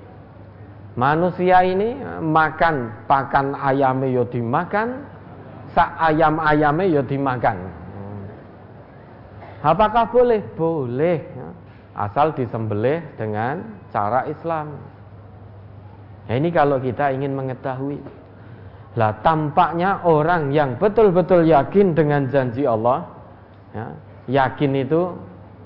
manusia 0.98 1.62
ini 1.62 2.02
makan 2.18 3.06
pakan 3.06 3.54
ayamnya 3.54 4.10
yo 4.10 4.26
dimakan 4.26 5.06
sak 5.70 5.94
ayam 6.02 6.42
ayamnya 6.42 6.98
yo 6.98 7.02
dimakan 7.06 7.70
apakah 9.62 10.10
boleh 10.10 10.42
boleh 10.58 11.22
asal 11.98 12.30
disembelih 12.30 13.02
dengan 13.18 13.58
cara 13.90 14.30
Islam. 14.30 14.78
Nah, 16.30 16.34
ini 16.38 16.48
kalau 16.54 16.78
kita 16.78 17.10
ingin 17.10 17.34
mengetahui. 17.34 17.98
Lah 18.96 19.14
tampaknya 19.22 20.02
orang 20.06 20.50
yang 20.54 20.74
betul-betul 20.78 21.46
yakin 21.46 21.94
dengan 21.94 22.26
janji 22.30 22.66
Allah, 22.66 23.06
ya, 23.70 23.86
yakin 24.26 24.72
itu 24.74 25.14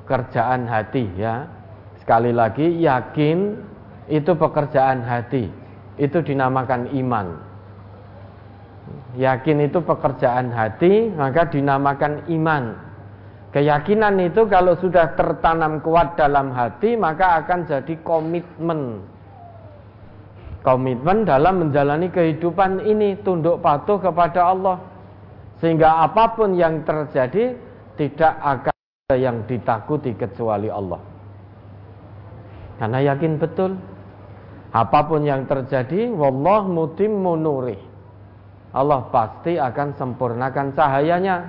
pekerjaan 0.02 0.68
hati 0.68 1.06
ya. 1.16 1.48
Sekali 2.02 2.34
lagi 2.34 2.82
yakin 2.82 3.56
itu 4.12 4.36
pekerjaan 4.36 5.00
hati. 5.00 5.48
Itu 5.96 6.20
dinamakan 6.20 6.92
iman. 6.92 7.26
Yakin 9.16 9.64
itu 9.64 9.80
pekerjaan 9.80 10.52
hati, 10.52 11.08
maka 11.16 11.48
dinamakan 11.48 12.28
iman. 12.28 12.76
Keyakinan 13.52 14.16
itu 14.20 14.48
kalau 14.48 14.72
sudah 14.80 15.12
tertanam 15.12 15.84
kuat 15.84 16.16
dalam 16.16 16.56
hati 16.56 16.96
maka 16.96 17.44
akan 17.44 17.68
jadi 17.68 17.94
komitmen. 18.00 19.04
Komitmen 20.64 21.28
dalam 21.28 21.68
menjalani 21.68 22.08
kehidupan 22.08 22.80
ini 22.88 23.20
tunduk 23.20 23.60
patuh 23.60 24.00
kepada 24.00 24.56
Allah. 24.56 24.80
Sehingga 25.60 26.00
apa 26.00 26.32
pun 26.32 26.56
yang 26.56 26.80
terjadi 26.88 27.52
tidak 28.00 28.34
akan 28.40 28.72
ada 28.72 29.16
yang 29.20 29.44
ditakuti 29.44 30.16
kecuali 30.16 30.72
Allah. 30.72 30.98
Karena 32.80 32.98
yakin 33.12 33.36
betul 33.36 33.76
apa 34.72 35.04
pun 35.04 35.20
yang 35.20 35.44
terjadi 35.44 36.08
wallah 36.08 36.64
mutim 36.64 37.20
munuri. 37.20 37.76
Allah 38.72 39.04
pasti 39.12 39.60
akan 39.60 39.92
sempurnakan 40.00 40.72
cahayanya 40.72 41.44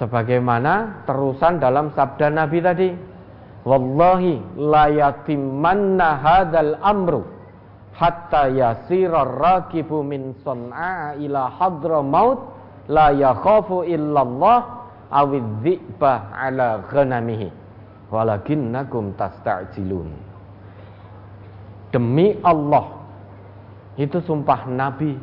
sebagaimana 0.00 1.04
terusan 1.04 1.60
dalam 1.60 1.92
sabda 1.92 2.32
Nabi 2.32 2.58
tadi 2.64 2.88
wallahi 3.68 4.40
la 4.56 4.88
yatimanna 4.88 6.16
hadzal 6.24 6.80
amru 6.80 7.20
hatta 7.92 8.48
yasira 8.48 9.28
rakibu 9.28 10.00
min 10.00 10.32
sun'a 10.40 11.20
ila 11.20 11.52
hadra 11.52 12.00
maut 12.00 12.40
la 12.88 13.12
yakhafu 13.12 13.84
illallah 13.84 14.88
awidhi'ba 15.12 16.32
ala 16.32 16.80
ghanamihi 16.88 17.52
walakinnakum 18.08 19.12
tasta'jilun 19.20 20.27
demi 21.92 22.36
Allah. 22.44 22.96
Itu 23.98 24.22
sumpah 24.22 24.68
Nabi. 24.70 25.18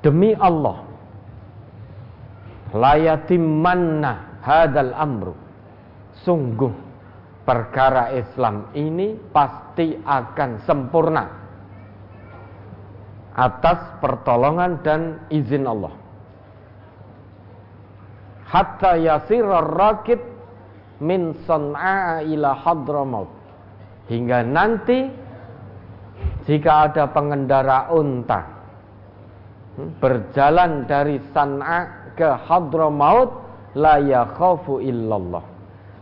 Demi 0.00 0.32
Allah. 0.32 0.86
Layatimanna 2.72 4.40
hadal 4.40 4.92
amru. 4.96 5.34
Sungguh 6.24 6.72
perkara 7.44 8.16
Islam 8.16 8.72
ini 8.72 9.14
pasti 9.30 9.94
akan 10.00 10.50
sempurna. 10.64 11.24
Atas 13.36 14.00
pertolongan 14.00 14.80
dan 14.80 15.28
izin 15.28 15.68
Allah. 15.68 15.92
Hatta 18.48 18.96
yasirar 18.96 19.68
rakib 19.76 20.22
min 21.04 21.36
san'a 21.44 22.24
ila 22.24 22.56
hadramaut 22.56 23.35
hingga 24.06 24.46
nanti 24.46 25.10
jika 26.46 26.90
ada 26.90 27.10
pengendara 27.10 27.90
unta 27.90 28.40
hmm, 29.76 29.98
berjalan 29.98 30.86
dari 30.86 31.18
San'a 31.34 32.12
ke 32.14 32.28
Hadramaut 32.46 33.30
la 33.76 34.00
yakhafu 34.00 34.80
illallah. 34.80 35.44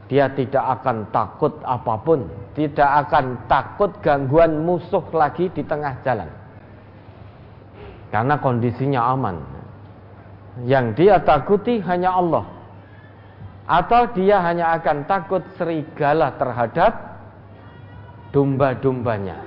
Dia 0.04 0.28
tidak 0.36 0.62
akan 0.80 1.08
takut 1.10 1.56
apa 1.64 1.96
pun, 2.04 2.28
tidak 2.52 3.08
akan 3.08 3.48
takut 3.48 3.90
gangguan 4.04 4.62
musuh 4.62 5.02
lagi 5.16 5.48
di 5.48 5.64
tengah 5.64 5.96
jalan. 6.04 6.28
Karena 8.12 8.38
kondisinya 8.38 9.00
aman. 9.10 9.36
Yang 10.68 10.86
dia 11.02 11.18
takuti 11.18 11.82
hanya 11.82 12.14
Allah. 12.14 12.46
Atau 13.64 14.12
dia 14.12 14.38
hanya 14.44 14.76
akan 14.76 15.08
takut 15.08 15.42
serigala 15.56 16.36
terhadap 16.36 17.13
domba-dombanya. 18.34 19.38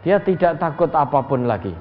Dia 0.00 0.16
tidak 0.24 0.56
takut 0.56 0.88
apa 0.96 1.20
pun 1.28 1.44
lagi. 1.44 1.76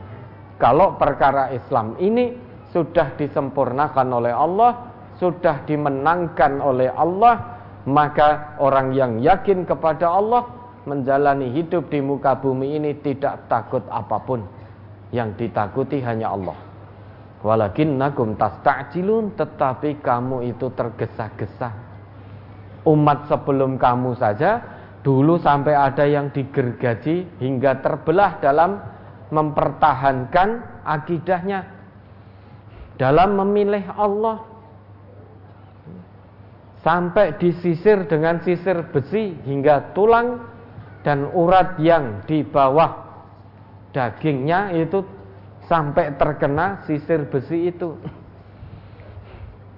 Kalau 0.59 0.99
perkara 0.99 1.55
Islam 1.55 1.95
ini 2.03 2.35
sudah 2.75 3.15
disempurnakan 3.15 4.07
oleh 4.11 4.35
Allah, 4.35 4.91
sudah 5.15 5.63
dimenangkan 5.63 6.59
oleh 6.59 6.91
Allah, 6.91 7.63
maka 7.87 8.59
orang 8.59 8.91
yang 8.91 9.23
yakin 9.23 9.63
kepada 9.63 10.11
Allah 10.11 10.43
menjalani 10.83 11.55
hidup 11.55 11.87
di 11.87 12.03
muka 12.03 12.35
bumi 12.35 12.75
ini 12.75 12.91
tidak 12.99 13.47
takut 13.47 13.87
apa 13.87 14.19
pun. 14.19 14.43
Yang 15.15 15.47
ditakuti 15.47 16.03
hanya 16.03 16.35
Allah. 16.35 16.57
Walakin 17.45 18.01
nakum 18.01 18.33
tasta'jilun 18.35 19.37
tetapi 19.37 20.01
kamu 20.01 20.49
itu 20.49 20.67
tergesa-gesa. 20.73 21.71
Umat 22.89 23.29
sebelum 23.29 23.77
kamu 23.77 24.17
saja 24.17 24.74
dulu 25.05 25.37
sampai 25.37 25.77
ada 25.77 26.09
yang 26.09 26.33
digergaji 26.33 27.37
hingga 27.37 27.77
terbelah 27.85 28.41
dalam 28.41 28.81
mempertahankan 29.29 30.81
akidahnya 30.81 31.69
dalam 32.97 33.37
memilih 33.37 33.85
Allah 33.93 34.41
sampai 36.81 37.37
disisir 37.37 38.09
dengan 38.09 38.41
sisir 38.41 38.89
besi 38.89 39.37
hingga 39.45 39.93
tulang 39.93 40.41
dan 41.05 41.29
urat 41.37 41.77
yang 41.77 42.25
di 42.25 42.41
bawah 42.41 43.05
dagingnya 43.93 44.73
itu 44.73 45.05
sampai 45.69 46.17
terkena 46.17 46.81
sisir 46.89 47.29
besi 47.29 47.69
itu. 47.69 47.93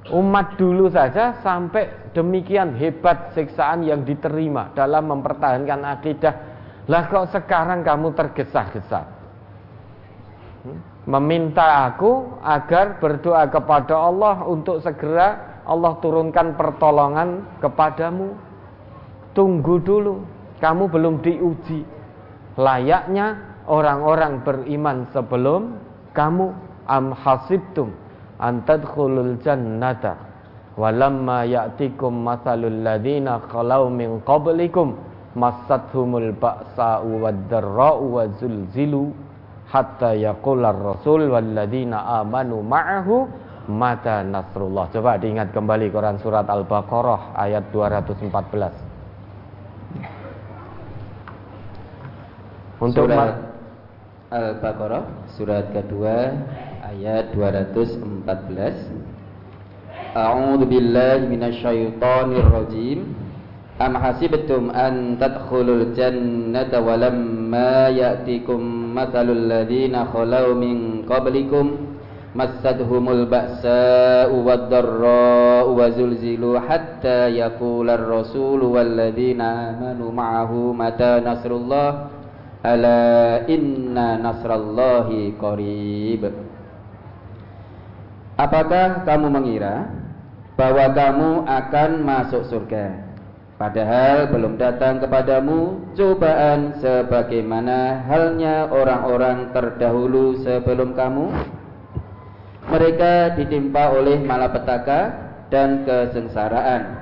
Umat 0.08 0.56
dulu 0.56 0.88
saja 0.88 1.36
sampai 1.44 2.12
demikian 2.16 2.76
hebat 2.80 3.36
siksaan 3.36 3.84
yang 3.84 4.08
diterima 4.08 4.72
dalam 4.72 5.12
mempertahankan 5.12 5.84
akidah. 5.84 6.36
Lah 6.88 7.12
kok 7.12 7.36
sekarang 7.36 7.84
kamu 7.84 8.16
tergesa-gesa? 8.16 9.02
Hmm? 10.64 10.98
meminta 11.08 11.88
aku 11.88 12.36
agar 12.44 13.00
berdoa 13.00 13.48
kepada 13.48 13.96
Allah 13.96 14.44
untuk 14.44 14.84
segera 14.84 15.60
Allah 15.64 15.96
turunkan 16.04 16.60
pertolongan 16.60 17.48
kepadamu. 17.64 18.36
Tunggu 19.32 19.80
dulu, 19.80 20.28
kamu 20.60 20.84
belum 20.92 21.16
diuji. 21.24 21.88
Layaknya 22.60 23.40
orang-orang 23.66 24.44
beriman 24.44 25.08
sebelum 25.16 25.80
kamu. 26.12 26.68
am 26.88 27.12
hasibtum 27.12 27.92
an 28.38 28.62
tadkhulul 28.66 29.38
jannata 29.42 30.18
walamma 30.78 31.46
ya'tikum 31.50 32.14
mathalul 32.22 32.86
ladzina 32.86 33.42
khalau 33.50 33.90
min 33.90 34.22
qablikum 34.22 34.94
massathumul 35.34 36.34
ba'sa'u 36.38 37.22
wad-dharra'u 37.22 38.04
wa 38.06 38.26
zulzilu 38.38 39.14
hatta 39.70 40.14
yaqular 40.18 40.74
rasul 40.74 41.30
walladzina 41.30 42.22
amanu 42.22 42.62
ma'ahu 42.64 43.28
mata 43.68 44.24
nasrullah. 44.24 44.88
Coba 44.96 45.20
diingat 45.20 45.52
kembali 45.52 45.92
Quran 45.92 46.18
surat 46.24 46.48
Al-Baqarah 46.48 47.36
ayat 47.36 47.68
214. 47.76 48.32
Untuk 52.80 53.10
surat 53.10 53.36
Al-Baqarah 54.32 55.04
surat 55.36 55.66
kedua 55.76 56.32
ayat 56.88 57.36
214. 57.36 58.24
A'udzu 60.16 60.66
billahi 60.66 61.28
minasyaitonir 61.28 62.48
rajim. 62.48 63.00
Am 63.78 63.94
hasibtum 63.94 64.74
an 64.74 65.22
tadkhulul 65.22 65.94
jannata 65.94 66.82
walamma 66.82 67.94
ya'tikum 67.94 68.58
mathalul 68.98 69.46
ladzina 69.46 70.10
khalau 70.10 70.58
min 70.58 71.06
qablikum 71.06 71.94
massadhumul 72.34 73.30
ba'sa'u 73.30 74.34
wad-dharra'u 74.34 75.78
wa 75.78 75.94
zulzilu 75.94 76.58
hatta 76.58 77.30
yaqula 77.30 78.02
ar-rasulu 78.02 78.74
wal 78.74 78.90
ladzina 78.98 79.78
amanu 79.78 80.10
ma'ahu 80.10 80.74
mata 80.74 81.22
nasrullah 81.22 82.10
ala 82.66 83.46
inna 83.46 84.18
nasrallahi 84.18 85.38
qarib 85.38 86.34
Apakah 88.38 89.02
kamu 89.04 89.34
mengira 89.34 89.90
bahwa 90.54 90.94
kamu 90.94 91.46
akan 91.50 91.90
masuk 92.06 92.46
surga 92.46 93.08
Padahal 93.58 94.30
belum 94.30 94.62
datang 94.62 95.02
kepadamu 95.02 95.90
cobaan 95.98 96.78
sebagaimana 96.78 98.06
halnya 98.06 98.70
orang-orang 98.70 99.50
terdahulu 99.50 100.38
sebelum 100.46 100.94
kamu. 100.94 101.26
Mereka 102.70 103.34
ditimpa 103.34 103.98
oleh 103.98 104.22
malapetaka 104.22 105.02
dan 105.50 105.90
kesengsaraan 105.90 107.02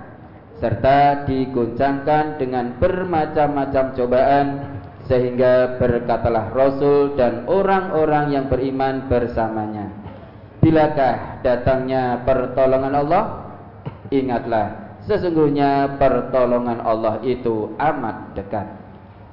serta 0.56 1.28
diguncangkan 1.28 2.39
dengan 2.39 2.80
bermacam-macam 2.80 3.91
cobaan 3.91 4.48
sehingga 5.12 5.76
berkatalah 5.76 6.56
Rasul 6.56 7.19
dan 7.19 7.43
orang-orang 7.52 8.32
yang 8.32 8.48
beriman 8.48 9.12
bersamanya. 9.12 9.74
Bilakah 10.65 11.45
datangnya 11.45 12.25
pertolongan 12.25 12.97
Allah? 12.97 13.23
Ingatlah 14.10 14.86
Sesungguhnya 15.06 16.01
pertolongan 16.01 16.82
Allah 16.82 17.21
itu 17.21 17.78
amat 17.78 18.34
dekat. 18.34 18.65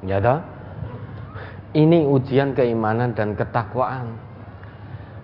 Ya 0.04 0.20
toh? 0.20 0.44
Ini 1.72 2.04
ujian 2.04 2.52
keimanan 2.52 3.16
dan 3.16 3.32
ketakwaan. 3.32 4.12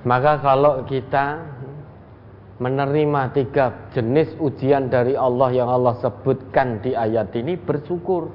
Maka 0.09 0.41
kalau 0.41 0.89
kita 0.89 1.45
menerima 2.57 3.37
tiga 3.37 3.93
jenis 3.93 4.33
ujian 4.41 4.89
dari 4.89 5.13
Allah 5.13 5.53
yang 5.53 5.69
Allah 5.69 6.01
sebutkan 6.01 6.81
di 6.81 6.97
ayat 6.97 7.29
ini 7.37 7.61
bersyukur. 7.61 8.33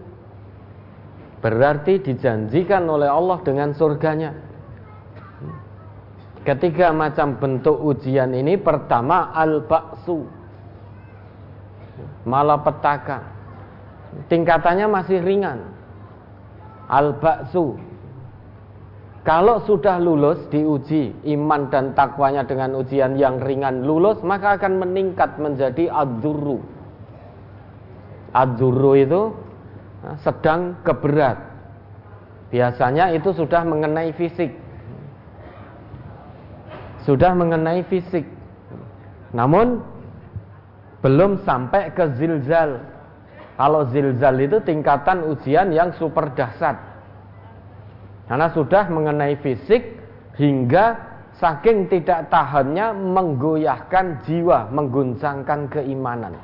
Berarti 1.42 1.98
dijanjikan 1.98 2.86
oleh 2.86 3.10
Allah 3.10 3.42
dengan 3.42 3.74
surganya. 3.74 4.38
Ketiga 6.44 6.92
macam 6.92 7.40
bentuk 7.40 7.80
ujian 7.80 8.36
ini 8.36 8.60
pertama 8.60 9.32
al-ba'su 9.32 10.44
malapetaka. 12.28 13.20
Tingkatannya 14.28 14.88
masih 14.92 15.20
ringan. 15.24 15.60
Al-ba'su. 16.92 17.80
Kalau 19.24 19.64
sudah 19.64 20.04
lulus 20.04 20.52
diuji 20.52 21.16
iman 21.32 21.72
dan 21.72 21.96
takwanya 21.96 22.44
dengan 22.44 22.76
ujian 22.76 23.16
yang 23.16 23.40
ringan 23.40 23.88
lulus 23.88 24.20
maka 24.20 24.60
akan 24.60 24.84
meningkat 24.84 25.40
menjadi 25.40 25.88
adzurru. 25.88 26.60
Adzurru 28.36 29.00
itu 29.00 29.32
sedang 30.20 30.76
keberat. 30.84 31.40
Biasanya 32.52 33.16
itu 33.16 33.32
sudah 33.32 33.64
mengenai 33.64 34.12
fisik. 34.12 34.63
Sudah 37.04 37.36
mengenai 37.36 37.84
fisik. 37.88 38.24
Namun 39.36 39.84
belum 41.04 41.44
sampai 41.44 41.92
ke 41.92 42.16
zilzal. 42.16 42.80
Kalau 43.60 43.86
zilzal 43.92 44.40
itu 44.40 44.58
tingkatan 44.64 45.28
ujian 45.28 45.70
yang 45.76 45.92
super 46.00 46.32
dahsyat. 46.32 46.80
Karena 48.32 48.48
sudah 48.56 48.88
mengenai 48.88 49.36
fisik 49.44 50.00
hingga 50.40 50.96
saking 51.38 51.92
tidak 51.92 52.32
tahannya 52.32 52.96
menggoyahkan 52.96 54.24
jiwa, 54.24 54.72
mengguncangkan 54.72 55.68
keimanan. 55.70 56.40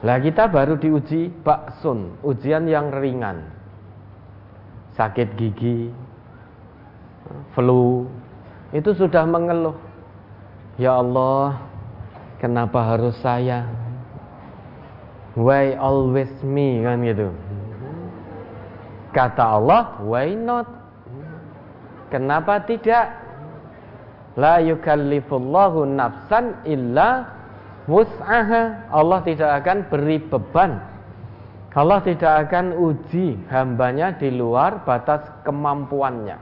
Lah 0.00 0.16
kita 0.16 0.48
baru 0.48 0.80
diuji 0.80 1.28
baksun, 1.44 2.20
ujian 2.24 2.64
yang 2.64 2.88
ringan. 2.88 3.44
Sakit 4.96 5.36
gigi, 5.36 5.92
flu, 7.54 8.06
itu 8.70 8.90
sudah 8.94 9.26
mengeluh. 9.26 9.76
Ya 10.80 10.96
Allah, 10.96 11.70
Kenapa 12.40 12.80
harus 12.80 13.20
saya? 13.20 13.68
Why 15.36 15.76
always 15.76 16.32
me 16.40 16.80
kan 16.80 17.04
gitu. 17.04 17.28
Kata 19.12 19.60
Allah, 19.60 20.00
why 20.00 20.32
not? 20.32 20.64
Kenapa 22.08 22.64
tidak? 22.64 23.12
La 24.40 24.56
yukallifullahu 24.64 25.84
nafsan 25.84 26.64
illa 26.64 27.28
wus'aha. 27.84 28.88
Allah 28.88 29.20
tidak 29.20 29.50
akan 29.60 29.78
beri 29.92 30.16
beban. 30.24 30.80
Allah 31.76 32.00
tidak 32.02 32.48
akan 32.48 32.72
uji 32.72 33.36
hambanya 33.52 34.16
di 34.16 34.32
luar 34.32 34.80
batas 34.88 35.28
kemampuannya. 35.44 36.40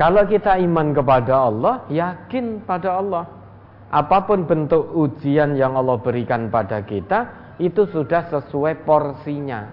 Kalau 0.00 0.24
kita 0.24 0.56
iman 0.56 0.96
kepada 0.96 1.52
Allah, 1.52 1.84
yakin 1.92 2.64
pada 2.64 2.96
Allah 2.96 3.28
apa 3.90 4.24
pun 4.24 4.48
bentuk 4.48 4.86
ujian 4.96 5.58
yang 5.60 5.76
Allah 5.76 6.00
berikan 6.00 6.48
pada 6.48 6.80
kita 6.80 7.52
itu 7.60 7.84
sudah 7.84 8.32
sesuai 8.32 8.86
porsinya. 8.88 9.66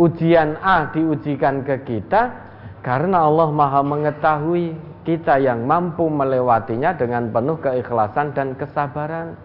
Ujian 0.00 0.56
A 0.62 0.88
diujikan 0.94 1.68
ke 1.68 1.84
kita 1.84 2.32
karena 2.80 3.28
Allah 3.28 3.52
Maha 3.52 3.84
mengetahui 3.84 4.72
kita 5.04 5.36
yang 5.42 5.68
mampu 5.68 6.08
melewatinya 6.08 6.96
dengan 6.96 7.28
penuh 7.28 7.60
keikhlasan 7.60 8.32
dan 8.32 8.56
kesabaran. 8.56 9.36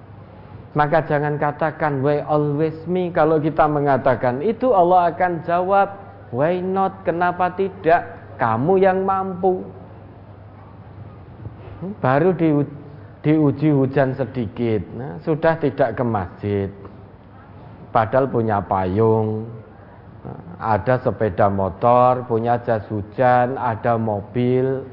Maka 0.77 1.03
jangan 1.03 1.35
katakan 1.35 1.99
why 1.99 2.23
always 2.23 2.79
me 2.87 3.11
kalau 3.11 3.41
kita 3.41 3.65
mengatakan 3.67 4.39
itu 4.39 4.71
Allah 4.71 5.09
akan 5.11 5.43
jawab 5.43 5.89
why 6.29 6.61
not 6.61 7.01
kenapa 7.01 7.49
tidak 7.57 8.18
kamu 8.39 8.79
yang 8.79 9.03
mampu 9.03 9.61
baru 11.99 12.35
di, 12.35 12.49
diuji 13.23 13.69
hujan 13.71 14.15
sedikit, 14.15 14.83
nah, 14.95 15.19
sudah 15.23 15.59
tidak 15.59 15.95
ke 15.95 16.03
masjid. 16.03 16.69
Padahal 17.89 18.29
punya 18.29 18.61
payung, 18.61 19.49
ada 20.59 20.99
sepeda 20.99 21.47
motor, 21.47 22.27
punya 22.27 22.59
jas 22.61 22.85
hujan, 22.91 23.55
ada 23.55 23.95
mobil. 23.95 24.83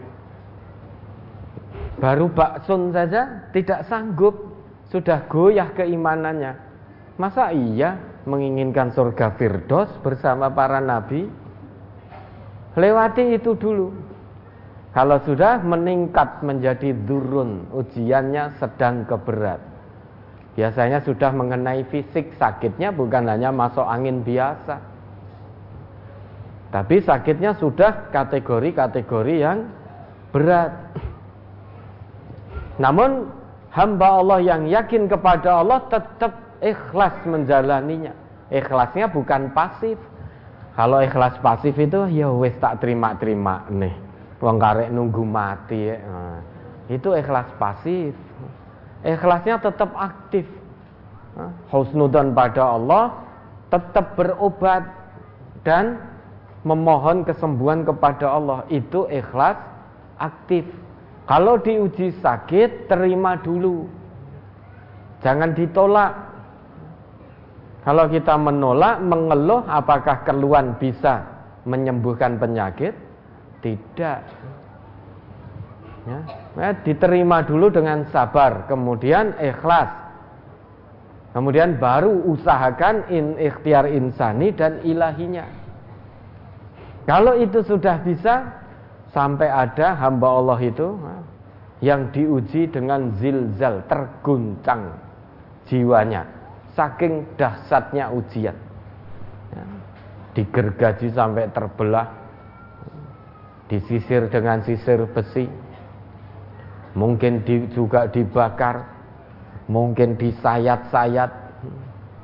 Baru 2.00 2.30
baksun 2.30 2.92
saja 2.92 3.50
tidak 3.52 3.84
sanggup, 3.90 4.36
sudah 4.88 5.26
goyah 5.28 5.72
keimanannya. 5.76 6.56
Masa 7.16 7.52
iya 7.52 7.96
menginginkan 8.28 8.92
surga 8.92 9.34
Firdos 9.40 9.88
bersama 10.04 10.52
para 10.52 10.80
nabi? 10.80 11.45
Lewati 12.76 13.40
itu 13.40 13.56
dulu. 13.56 13.88
Kalau 14.92 15.20
sudah 15.24 15.60
meningkat 15.60 16.40
menjadi 16.40 16.92
turun, 17.04 17.68
ujiannya 17.72 18.56
sedang 18.56 19.04
keberat. 19.04 19.60
Biasanya 20.56 21.04
sudah 21.04 21.36
mengenai 21.36 21.84
fisik 21.92 22.32
sakitnya 22.40 22.88
bukan 22.92 23.28
hanya 23.28 23.52
masuk 23.52 23.84
angin 23.84 24.24
biasa. 24.24 24.80
Tapi 26.72 27.04
sakitnya 27.04 27.56
sudah 27.60 28.08
kategori-kategori 28.08 29.36
yang 29.36 29.68
berat. 30.32 30.72
Namun 32.80 33.28
hamba 33.72 34.20
Allah 34.20 34.40
yang 34.40 34.64
yakin 34.64 35.08
kepada 35.08 35.60
Allah 35.60 35.84
tetap 35.92 36.36
ikhlas 36.64 37.20
menjalaninya. 37.28 38.16
Ikhlasnya 38.48 39.12
bukan 39.12 39.52
pasif. 39.52 40.00
Kalau 40.76 41.00
ikhlas 41.00 41.40
pasif 41.40 41.72
itu 41.80 42.04
ya 42.12 42.28
wis 42.28 42.52
tak 42.60 42.84
terima-terima 42.84 43.64
nih. 43.72 43.96
Wong 44.44 44.60
karek 44.60 44.92
nunggu 44.92 45.24
mati 45.24 45.88
ya. 45.88 45.96
Nah, 46.04 46.38
itu 46.92 47.16
ikhlas 47.16 47.48
pasif. 47.56 48.12
Ikhlasnya 49.00 49.56
tetap 49.56 49.96
aktif. 49.96 50.44
Nah, 51.32 51.48
husnudan 51.72 52.36
pada 52.36 52.76
Allah 52.76 53.24
tetap 53.72 54.20
berobat 54.20 54.84
dan 55.64 55.96
memohon 56.60 57.24
kesembuhan 57.24 57.80
kepada 57.80 58.28
Allah 58.28 58.68
itu 58.68 59.08
ikhlas 59.08 59.56
aktif. 60.20 60.68
Kalau 61.24 61.56
diuji 61.56 62.12
sakit 62.20 62.84
terima 62.84 63.40
dulu. 63.40 63.88
Jangan 65.24 65.56
ditolak. 65.56 66.25
Kalau 67.86 68.10
kita 68.10 68.34
menolak, 68.34 68.98
mengeluh, 68.98 69.62
apakah 69.70 70.26
keluhan 70.26 70.74
bisa 70.74 71.22
menyembuhkan 71.62 72.34
penyakit? 72.34 72.90
Tidak. 73.62 74.20
Ya, 76.06 76.18
ya, 76.58 76.70
diterima 76.82 77.46
dulu 77.46 77.70
dengan 77.70 78.02
sabar, 78.10 78.66
kemudian 78.66 79.38
ikhlas. 79.38 79.86
Kemudian 81.30 81.78
baru 81.78 82.26
usahakan 82.26 83.06
in 83.06 83.38
ikhtiar 83.38 83.86
insani 83.86 84.50
dan 84.50 84.82
ilahinya. 84.82 85.46
Kalau 87.06 87.38
itu 87.38 87.62
sudah 87.62 88.02
bisa, 88.02 88.50
sampai 89.14 89.46
ada 89.46 89.94
hamba 89.94 90.26
Allah 90.26 90.58
itu 90.58 90.98
yang 91.78 92.10
diuji 92.10 92.66
dengan 92.66 93.14
zilzal, 93.14 93.86
terguncang 93.86 94.90
jiwanya 95.70 96.35
saking 96.76 97.24
dahsyatnya 97.40 98.12
ujian. 98.12 98.54
Ya, 99.50 99.64
digergaji 100.36 101.08
sampai 101.10 101.48
terbelah. 101.50 102.12
Disisir 103.66 104.30
dengan 104.30 104.62
sisir 104.62 105.02
besi. 105.10 105.48
Mungkin 106.94 107.42
di, 107.42 107.66
juga 107.74 108.06
dibakar. 108.06 108.94
Mungkin 109.66 110.14
disayat-sayat. 110.14 111.30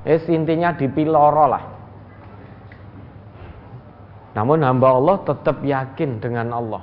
Eh 0.06 0.22
intinya 0.30 0.70
dipiloro 0.76 1.46
lah. 1.50 1.64
Namun 4.38 4.62
hamba 4.62 4.88
Allah 4.94 5.16
tetap 5.26 5.58
yakin 5.66 6.22
dengan 6.22 6.54
Allah. 6.54 6.82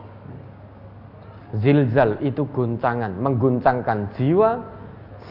Zilzal 1.55 2.21
itu 2.21 2.45
guncangan 2.45 3.15
mengguncangkan 3.17 4.13
jiwa 4.13 4.61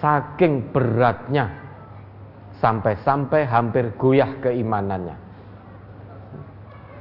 saking 0.03 0.75
beratnya 0.75 1.68
sampai-sampai 2.59 3.47
hampir 3.47 3.95
goyah 3.95 4.39
keimanannya. 4.43 5.17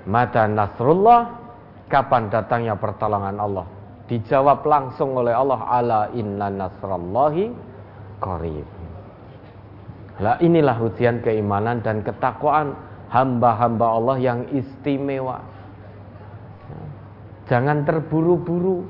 Mata 0.07 0.47
Nasrullah, 0.47 1.21
kapan 1.91 2.31
datangnya 2.31 2.79
pertolongan 2.79 3.37
Allah? 3.41 3.67
Dijawab 4.07 4.63
langsung 4.63 5.19
oleh 5.19 5.35
Allah, 5.35 5.59
ala 5.67 6.01
inna 6.15 6.47
nasrallahi 6.47 7.51
qarib. 8.23 8.67
Lah 10.23 10.39
inilah 10.39 10.77
ujian 10.79 11.19
keimanan 11.19 11.83
dan 11.83 12.01
ketakwaan 12.01 12.73
hamba-hamba 13.11 13.85
Allah 13.99 14.17
yang 14.17 14.39
istimewa. 14.55 15.43
Jangan 17.51 17.83
terburu-buru. 17.83 18.87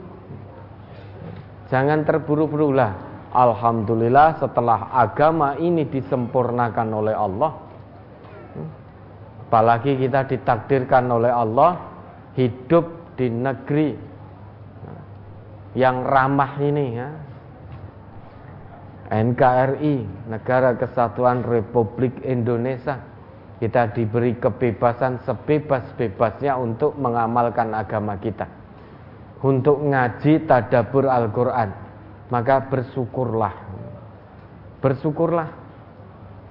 Jangan 1.67 2.07
terburu-buru 2.07 2.71
lah 2.71 3.06
Alhamdulillah 3.35 4.39
setelah 4.39 4.87
agama 4.95 5.59
ini 5.59 5.83
disempurnakan 5.83 6.87
oleh 6.95 7.15
Allah 7.15 7.51
Apalagi 9.47 9.99
kita 9.99 10.27
ditakdirkan 10.27 11.11
oleh 11.11 11.31
Allah 11.31 11.75
Hidup 12.39 13.15
di 13.19 13.27
negeri 13.27 13.89
Yang 15.75 15.97
ramah 16.07 16.51
ini 16.63 16.85
ya. 16.95 17.09
NKRI 19.07 20.27
Negara 20.27 20.75
Kesatuan 20.75 21.39
Republik 21.47 22.19
Indonesia. 22.27 22.99
Kita 23.57 23.89
diberi 23.95 24.35
kebebasan 24.35 25.23
sebebas-bebasnya 25.23 26.59
untuk 26.59 26.97
mengamalkan 26.99 27.71
agama 27.71 28.19
kita. 28.19 28.49
Untuk 29.45 29.79
ngaji 29.79 30.49
tadabur 30.49 31.07
Al-Quran 31.07 31.86
maka 32.27 32.67
bersyukurlah. 32.67 33.53
Bersyukurlah. 34.83 35.49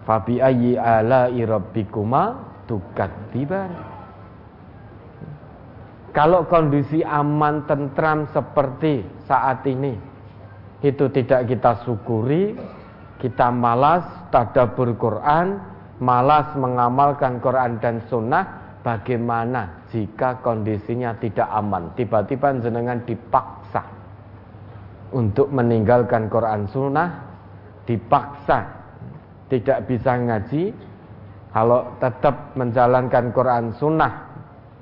Fabi 0.07 0.39
ayyi 0.39 0.79
ala 0.79 1.27
rabbikuma 1.27 2.55
tukadziban 2.71 3.75
kalau 6.15 6.47
kondisi 6.47 7.03
aman 7.03 7.67
tentram 7.67 8.31
seperti 8.31 9.03
saat 9.27 9.67
ini 9.67 9.99
itu 10.87 11.11
tidak 11.11 11.51
kita 11.51 11.83
syukuri 11.83 12.55
kita 13.19 13.51
malas 13.51 14.07
tadabur 14.31 14.95
Quran 14.95 15.59
malas 15.99 16.55
mengamalkan 16.55 17.43
Quran 17.43 17.83
dan 17.83 17.99
sunnah 18.07 18.79
bagaimana 18.87 19.89
jika 19.91 20.39
kondisinya 20.45 21.19
tidak 21.19 21.51
aman? 21.51 21.91
Tiba-tiba 21.99 22.55
jenengan 22.62 23.03
dipaksa 23.03 23.56
untuk 25.14 25.53
meninggalkan 25.53 26.27
Quran 26.27 26.66
Sunnah 26.71 27.23
dipaksa 27.87 28.66
tidak 29.53 29.87
bisa 29.87 30.19
ngaji. 30.19 30.75
Kalau 31.55 31.88
tetap 32.03 32.53
menjalankan 32.53 33.33
Quran 33.33 33.73
Sunnah 33.81 34.29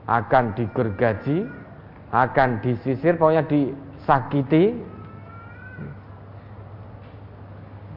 akan 0.04 0.58
digergaji 0.58 1.64
akan 2.14 2.62
disisir 2.62 3.18
pokoknya 3.18 3.42
disakiti. 3.50 4.78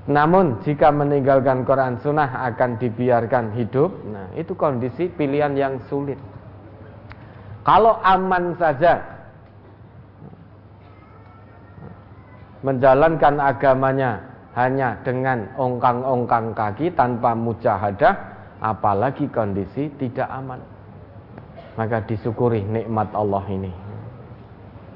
Namun 0.08 0.64
jika 0.66 0.90
meninggalkan 0.90 1.68
Quran 1.68 2.02
Sunnah 2.02 2.48
akan 2.50 2.82
dibiarkan 2.82 3.54
hidup. 3.54 3.94
Nah 4.10 4.34
itu 4.34 4.58
kondisi 4.58 5.12
pilihan 5.14 5.54
yang 5.54 5.78
sulit. 5.86 6.18
Kalau 7.62 8.00
aman 8.02 8.56
saja 8.56 9.17
menjalankan 12.68 13.40
agamanya 13.40 14.20
hanya 14.60 15.00
dengan 15.08 15.48
ongkang-ongkang 15.56 16.52
kaki 16.52 16.92
tanpa 16.92 17.32
mujahadah 17.32 18.12
apalagi 18.60 19.32
kondisi 19.32 19.88
tidak 19.96 20.28
aman. 20.28 20.60
Maka 21.80 22.04
disyukuri 22.04 22.68
nikmat 22.68 23.08
Allah 23.16 23.46
ini. 23.48 23.72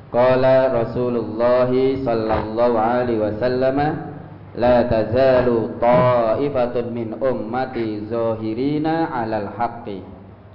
Qala 0.08 0.72
Rasulullah 0.72 1.68
sallallahu 2.00 2.76
alaihi 2.80 3.20
wasallam 3.20 4.15
la 4.56 4.88
tazalu 4.88 5.76
ta'ifatun 5.78 6.92
min 6.92 7.08
ummati 7.20 8.08
zahirina 8.08 9.12
'alal 9.12 9.52
haqqi. 9.54 10.00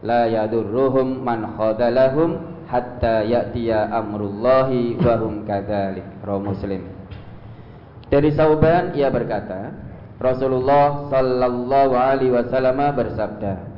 La 0.02 0.26
yadurruhum 0.26 1.22
man 1.22 1.46
khadalahum 1.58 2.66
hatta 2.66 3.22
ya'tiya 3.22 3.94
amrullahi 3.94 4.98
wa 4.98 5.14
hum 5.22 5.46
kadzalik. 5.46 6.06
Muslim. 6.26 6.82
Dari 8.12 8.30
Sauban 8.34 8.92
ia 8.98 9.08
berkata 9.08 9.72
Rasulullah 10.20 11.10
sallallahu 11.10 11.94
alaihi 11.96 12.34
wasallam 12.34 12.78
bersabda 12.94 13.72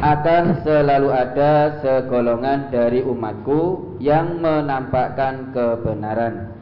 akan 0.00 0.64
selalu 0.64 1.08
ada 1.12 1.82
segolongan 1.82 2.72
dari 2.72 3.04
umatku 3.04 3.98
yang 4.00 4.40
menampakkan 4.40 5.52
kebenaran 5.52 6.59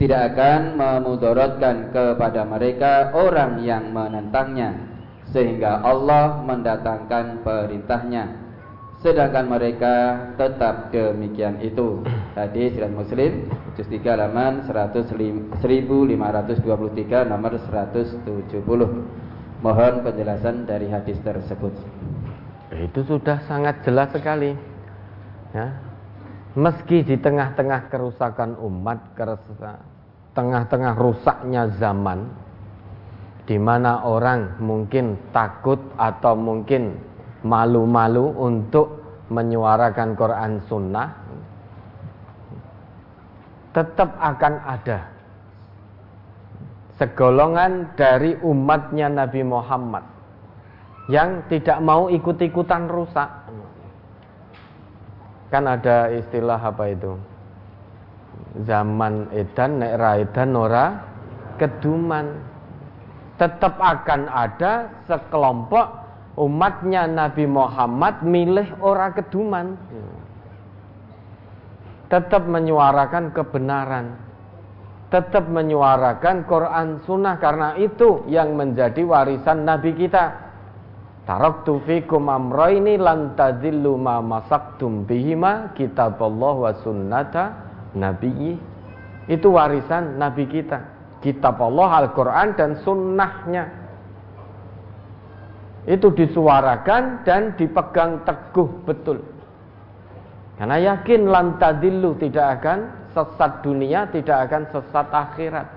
tidak 0.00 0.32
akan 0.32 0.80
memudorotkan 0.80 1.92
kepada 1.92 2.48
mereka 2.48 3.12
orang 3.12 3.60
yang 3.60 3.92
menentangnya 3.92 4.72
sehingga 5.28 5.84
Allah 5.84 6.40
mendatangkan 6.40 7.44
perintahnya. 7.44 8.48
Sedangkan 9.04 9.48
mereka 9.48 10.28
tetap 10.40 10.88
demikian 10.92 11.60
itu. 11.60 12.00
Hadis 12.32 12.76
riwayat 12.80 12.96
Muslim 12.96 13.32
juz 13.76 13.88
3 13.92 14.16
halaman 14.16 14.64
1523 14.64 15.52
nomor 17.28 17.52
170 17.60 18.64
mohon 19.60 19.94
penjelasan 20.00 20.64
dari 20.64 20.88
hadis 20.88 21.20
tersebut. 21.20 21.76
Itu 22.72 23.04
sudah 23.04 23.44
sangat 23.44 23.84
jelas 23.84 24.08
sekali. 24.16 24.56
Ya 25.52 25.89
Meski 26.58 27.06
di 27.06 27.14
tengah-tengah 27.14 27.86
kerusakan 27.86 28.58
umat, 28.58 28.98
tengah-tengah 30.34 30.94
rusaknya 30.98 31.70
zaman, 31.78 32.26
di 33.46 33.54
mana 33.54 34.02
orang 34.02 34.58
mungkin 34.58 35.14
takut 35.30 35.78
atau 35.94 36.34
mungkin 36.34 36.98
malu-malu 37.46 38.34
untuk 38.34 38.98
menyuarakan 39.30 40.18
Quran 40.18 40.52
Sunnah, 40.66 41.08
tetap 43.70 44.18
akan 44.18 44.54
ada 44.66 45.06
segolongan 46.98 47.94
dari 47.94 48.34
umatnya 48.42 49.06
Nabi 49.06 49.46
Muhammad 49.46 50.02
yang 51.06 51.46
tidak 51.46 51.78
mau 51.78 52.10
ikut-ikutan 52.10 52.90
rusak. 52.90 53.30
Kan 55.50 55.66
ada 55.66 56.10
istilah 56.14 56.58
apa 56.58 56.94
itu? 56.94 57.18
Zaman 58.64 59.34
edan 59.34 59.82
nek 59.82 59.92
edan 59.98 60.50
ora 60.54 60.86
keduman. 61.58 62.26
Tetap 63.36 63.80
akan 63.80 64.28
ada 64.30 64.88
sekelompok 65.08 65.86
umatnya 66.36 67.08
Nabi 67.08 67.48
Muhammad 67.48 68.20
milih 68.22 68.68
ora 68.84 69.10
keduman 69.10 69.74
tetap 72.10 72.42
menyuarakan 72.44 73.30
kebenaran, 73.30 74.18
tetap 75.14 75.46
menyuarakan 75.46 76.42
Quran 76.44 76.98
Sunnah 77.06 77.38
karena 77.38 77.78
itu 77.78 78.26
yang 78.26 78.58
menjadi 78.58 79.06
warisan 79.06 79.62
Nabi 79.62 79.94
kita. 79.94 80.49
Taraktu 81.30 81.78
fikum 81.86 82.26
amroini 82.26 82.98
lan 82.98 83.38
tadillu 83.38 83.94
ma 83.94 84.18
masaktum 84.18 85.06
bihima 85.06 85.70
kitab 85.78 86.18
Allah 86.18 86.54
wa 86.58 86.72
sunnata 86.82 87.54
nabiyyi. 87.94 88.58
Itu 89.30 89.54
warisan 89.54 90.18
Nabi 90.18 90.50
kita. 90.50 90.82
Kitab 91.22 91.62
Allah 91.62 92.02
Al-Quran 92.02 92.58
dan 92.58 92.82
sunnahnya. 92.82 93.70
Itu 95.86 96.10
disuarakan 96.10 97.22
dan 97.22 97.54
dipegang 97.54 98.26
teguh 98.26 98.82
betul. 98.82 99.22
Karena 100.58 100.82
yakin 100.82 101.30
lantadillu 101.30 102.18
tidak 102.18 102.58
akan 102.58 102.78
sesat 103.14 103.62
dunia, 103.62 104.10
tidak 104.10 104.50
akan 104.50 104.66
sesat 104.74 105.06
akhirat. 105.14 105.68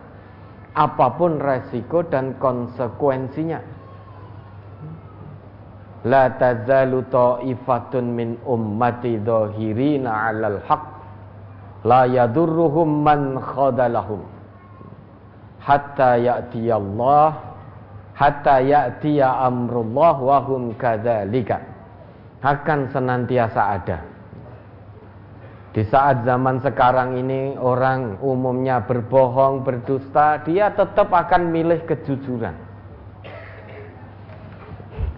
Apa 0.73 1.13
pun 1.13 1.37
resiko 1.37 2.01
dan 2.01 2.41
konsekuensinya. 2.41 3.72
La 6.03 6.27
tazalu 6.35 7.07
ta'ifatun 7.07 8.05
min 8.11 8.29
ummati 8.43 9.19
dhahirina 9.23 10.11
'alal 10.11 10.59
haq. 10.67 10.83
La 11.87 12.03
yadurruhum 12.07 13.03
man 13.03 13.39
khadalahum. 13.39 14.23
Hatta 15.63 16.19
ya'tiya 16.19 16.75
Allah 16.75 17.53
hatta 18.13 18.61
ya'tiya 18.61 19.41
amrullah 19.49 20.15
wa 20.21 20.37
hum 20.45 20.77
kadzalika 20.77 21.59
akan 22.43 22.91
senantiasa 22.91 23.61
ada. 23.79 23.99
Di 25.73 25.81
saat 25.89 26.21
zaman 26.21 26.61
sekarang 26.61 27.17
ini 27.17 27.57
orang 27.57 28.21
umumnya 28.21 28.85
berbohong, 28.85 29.65
berdusta, 29.65 30.37
dia 30.45 30.69
tetap 30.69 31.09
akan 31.09 31.49
milih 31.49 31.81
kejujuran. 31.89 32.53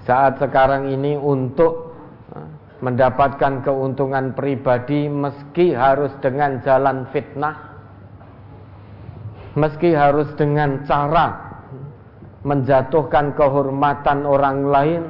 Saat 0.06 0.38
sekarang 0.38 0.94
ini 0.94 1.18
untuk 1.18 1.98
eh, 2.32 2.50
mendapatkan 2.80 3.66
keuntungan 3.66 4.38
pribadi 4.38 5.10
meski 5.10 5.74
harus 5.74 6.14
dengan 6.22 6.62
jalan 6.62 7.10
fitnah, 7.10 7.56
meski 9.58 9.92
harus 9.92 10.30
dengan 10.38 10.86
cara 10.86 11.58
menjatuhkan 12.46 13.34
kehormatan 13.34 14.24
orang 14.30 14.70
lain, 14.70 15.02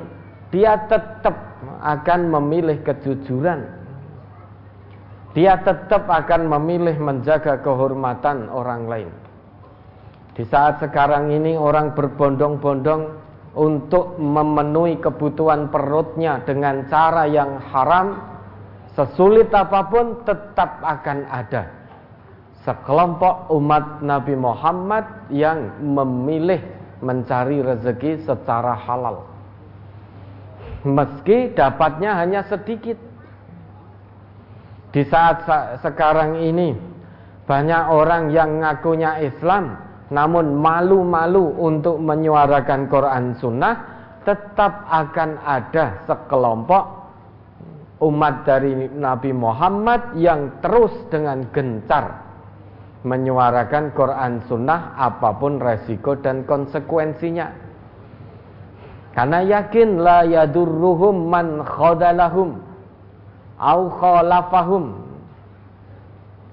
dia 0.55 0.79
tetap 0.87 1.35
akan 1.83 2.31
memilih 2.31 2.79
kejujuran 2.87 3.85
dia 5.35 5.59
tetap 5.59 6.07
akan 6.07 6.47
memilih 6.47 6.95
menjaga 6.95 7.59
kehormatan 7.59 8.47
orang 8.47 8.87
lain. 8.87 9.11
Di 10.31 10.47
saat 10.47 10.79
sekarang 10.79 11.27
ini 11.27 11.59
orang 11.59 11.91
berbondong-bondong 11.91 13.11
untuk 13.55 14.19
memenuhi 14.19 14.99
kebutuhan 14.99 15.71
perutnya 15.71 16.43
dengan 16.43 16.85
cara 16.91 17.23
yang 17.25 17.57
haram, 17.71 18.19
sesulit 18.93 19.47
apa 19.55 19.87
pun 19.87 20.27
tetap 20.27 20.83
akan 20.83 21.23
ada 21.31 21.85
sekelompok 22.65 23.53
umat 23.53 24.01
Nabi 24.01 24.33
Muhammad 24.33 25.29
yang 25.29 25.79
memilih 25.79 26.59
mencari 26.99 27.61
rezeki 27.61 28.25
secara 28.25 28.73
halal. 28.73 29.29
Meski 30.85 31.53
dapatnya 31.53 32.17
hanya 32.17 32.41
sedikit, 32.49 32.97
di 34.89 35.03
saat 35.05 35.45
sekarang 35.85 36.41
ini 36.41 36.73
banyak 37.45 37.83
orang 37.93 38.33
yang 38.33 38.61
ngakunya 38.61 39.21
Islam 39.21 39.84
namun 40.13 40.53
malu-malu 40.61 41.57
untuk 41.57 41.97
menyuarakan 41.97 42.85
Quran 42.85 43.25
Sunnah 43.41 43.75
tetap 44.21 44.85
akan 44.89 45.41
ada 45.41 46.05
sekelompok 46.05 46.83
umat 48.05 48.45
dari 48.45 48.89
Nabi 48.93 49.31
Muhammad 49.33 50.13
yang 50.17 50.61
terus 50.61 50.93
dengan 51.09 51.45
gencar 51.49 52.25
menyuarakan 53.05 53.93
Quran 53.93 54.41
Sunnah 54.49 54.97
apa 54.97 55.37
pun 55.37 55.61
resiko 55.61 56.17
dan 56.17 56.43
konsekuensinya. 56.43 57.53
Karena 59.13 59.39
yakin 59.45 60.01
la 60.01 60.25
yadurruhum 60.25 61.29
man 61.29 61.61
khodalahum 61.63 62.59
au 63.61 63.81
khalafahum. 63.93 65.05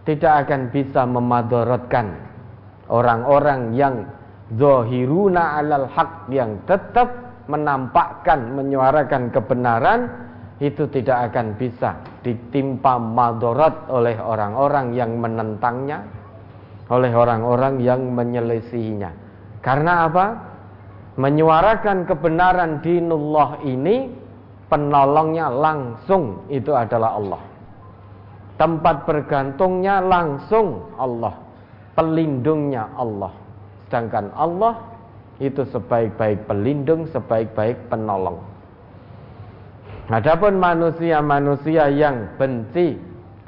Tidak 0.02 0.34
akan 0.46 0.70
bisa 0.70 1.06
memadorotkan 1.08 2.31
orang-orang 2.90 3.76
yang 3.76 4.06
zohiruna 4.54 5.60
alal 5.60 5.86
haq 5.90 6.30
yang 6.32 6.58
tetap 6.66 7.08
menampakkan 7.50 8.54
menyuarakan 8.54 9.30
kebenaran 9.34 10.00
itu 10.62 10.86
tidak 10.90 11.32
akan 11.32 11.58
bisa 11.58 11.98
ditimpa 12.22 12.98
madorot 12.98 13.90
oleh 13.90 14.14
orang-orang 14.18 14.94
yang 14.94 15.18
menentangnya 15.18 16.06
oleh 16.86 17.10
orang-orang 17.10 17.82
yang 17.82 18.14
menyelisihinya 18.14 19.10
karena 19.58 20.06
apa 20.06 20.26
menyuarakan 21.16 22.08
kebenaran 22.08 22.80
dinullah 22.80 23.60
ini 23.66 24.22
penolongnya 24.72 25.52
langsung 25.52 26.48
itu 26.48 26.72
adalah 26.72 27.20
Allah. 27.20 27.42
Tempat 28.56 29.04
bergantungnya 29.04 30.00
langsung 30.00 30.96
Allah. 30.96 31.36
Pelindungnya 31.92 32.88
Allah. 32.96 33.32
Sedangkan 33.86 34.32
Allah 34.32 34.80
itu 35.42 35.66
sebaik-baik 35.68 36.48
pelindung, 36.48 37.04
sebaik-baik 37.10 37.92
penolong. 37.92 38.40
Adapun 40.08 40.60
manusia-manusia 40.60 41.88
yang 41.92 42.36
benci 42.36 42.96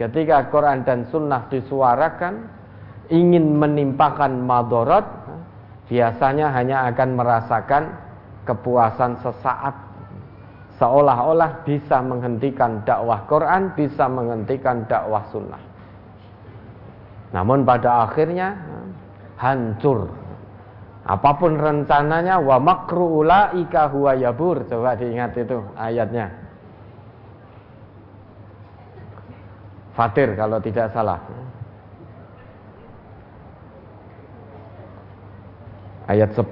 ketika 0.01 0.49
Quran 0.49 0.85
dan 0.85 1.09
Sunnah 1.09 1.49
disuarakan, 1.49 2.49
ingin 3.13 3.57
menimpakan 3.57 4.41
madorot, 4.45 5.05
biasanya 5.89 6.53
hanya 6.57 6.89
akan 6.89 7.09
merasakan 7.21 7.85
kepuasan 8.45 9.21
sesaat 9.21 9.75
seolah-olah 10.79 11.63
bisa 11.63 12.03
menghentikan 12.03 12.83
dakwah 12.83 13.23
Quran, 13.31 13.73
bisa 13.79 14.11
menghentikan 14.11 14.85
dakwah 14.91 15.23
sunnah. 15.31 15.61
Namun 17.35 17.67
pada 17.67 18.07
akhirnya 18.07 18.55
hancur. 19.35 20.07
Apa 21.05 21.37
pun 21.37 21.59
rencananya 21.59 22.39
wa 22.39 22.63
makru 22.63 23.27
ulaika 23.27 23.91
huwa 23.91 24.15
yabur. 24.15 24.63
Coba 24.71 24.95
diingat 24.95 25.35
itu 25.35 25.59
ayatnya. 25.75 26.31
Fatir 29.99 30.39
kalau 30.39 30.63
tidak 30.63 30.95
salah. 30.95 31.19
Ayat 36.07 36.31
10 36.37 36.47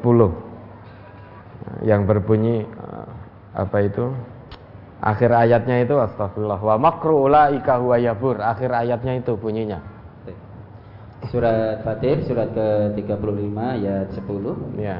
yang 1.86 2.08
berbunyi 2.08 2.64
apa 3.52 3.84
itu 3.84 4.08
akhir 5.04 5.28
ayatnya 5.28 5.84
itu 5.84 5.92
astagfirullah 5.92 6.56
wa 6.56 6.76
makru 6.80 7.28
ulaika 7.28 7.76
huwa 7.76 8.00
yabur 8.00 8.40
akhir 8.40 8.72
ayatnya 8.72 9.20
itu 9.20 9.36
bunyinya 9.36 9.91
surat 11.30 11.84
Fatir 11.86 12.24
surat 12.26 12.50
ke-35 12.56 13.54
ayat 13.54 14.10
10 14.16 14.80
ya. 14.80 14.98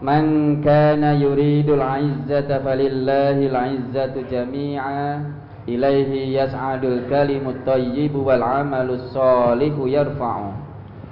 Man 0.00 0.24
kana 0.64 1.12
yuridul 1.12 1.84
izzata 1.84 2.64
falillahil 2.64 3.52
izzatu 3.52 4.24
jami'a 4.24 5.20
ilaihi 5.68 6.32
yas'adul 6.32 7.04
kalimut 7.12 7.60
thayyibu 7.68 8.24
wal 8.24 8.40
amalus 8.40 9.12
salihu 9.12 9.84
yarfa'u. 9.84 10.56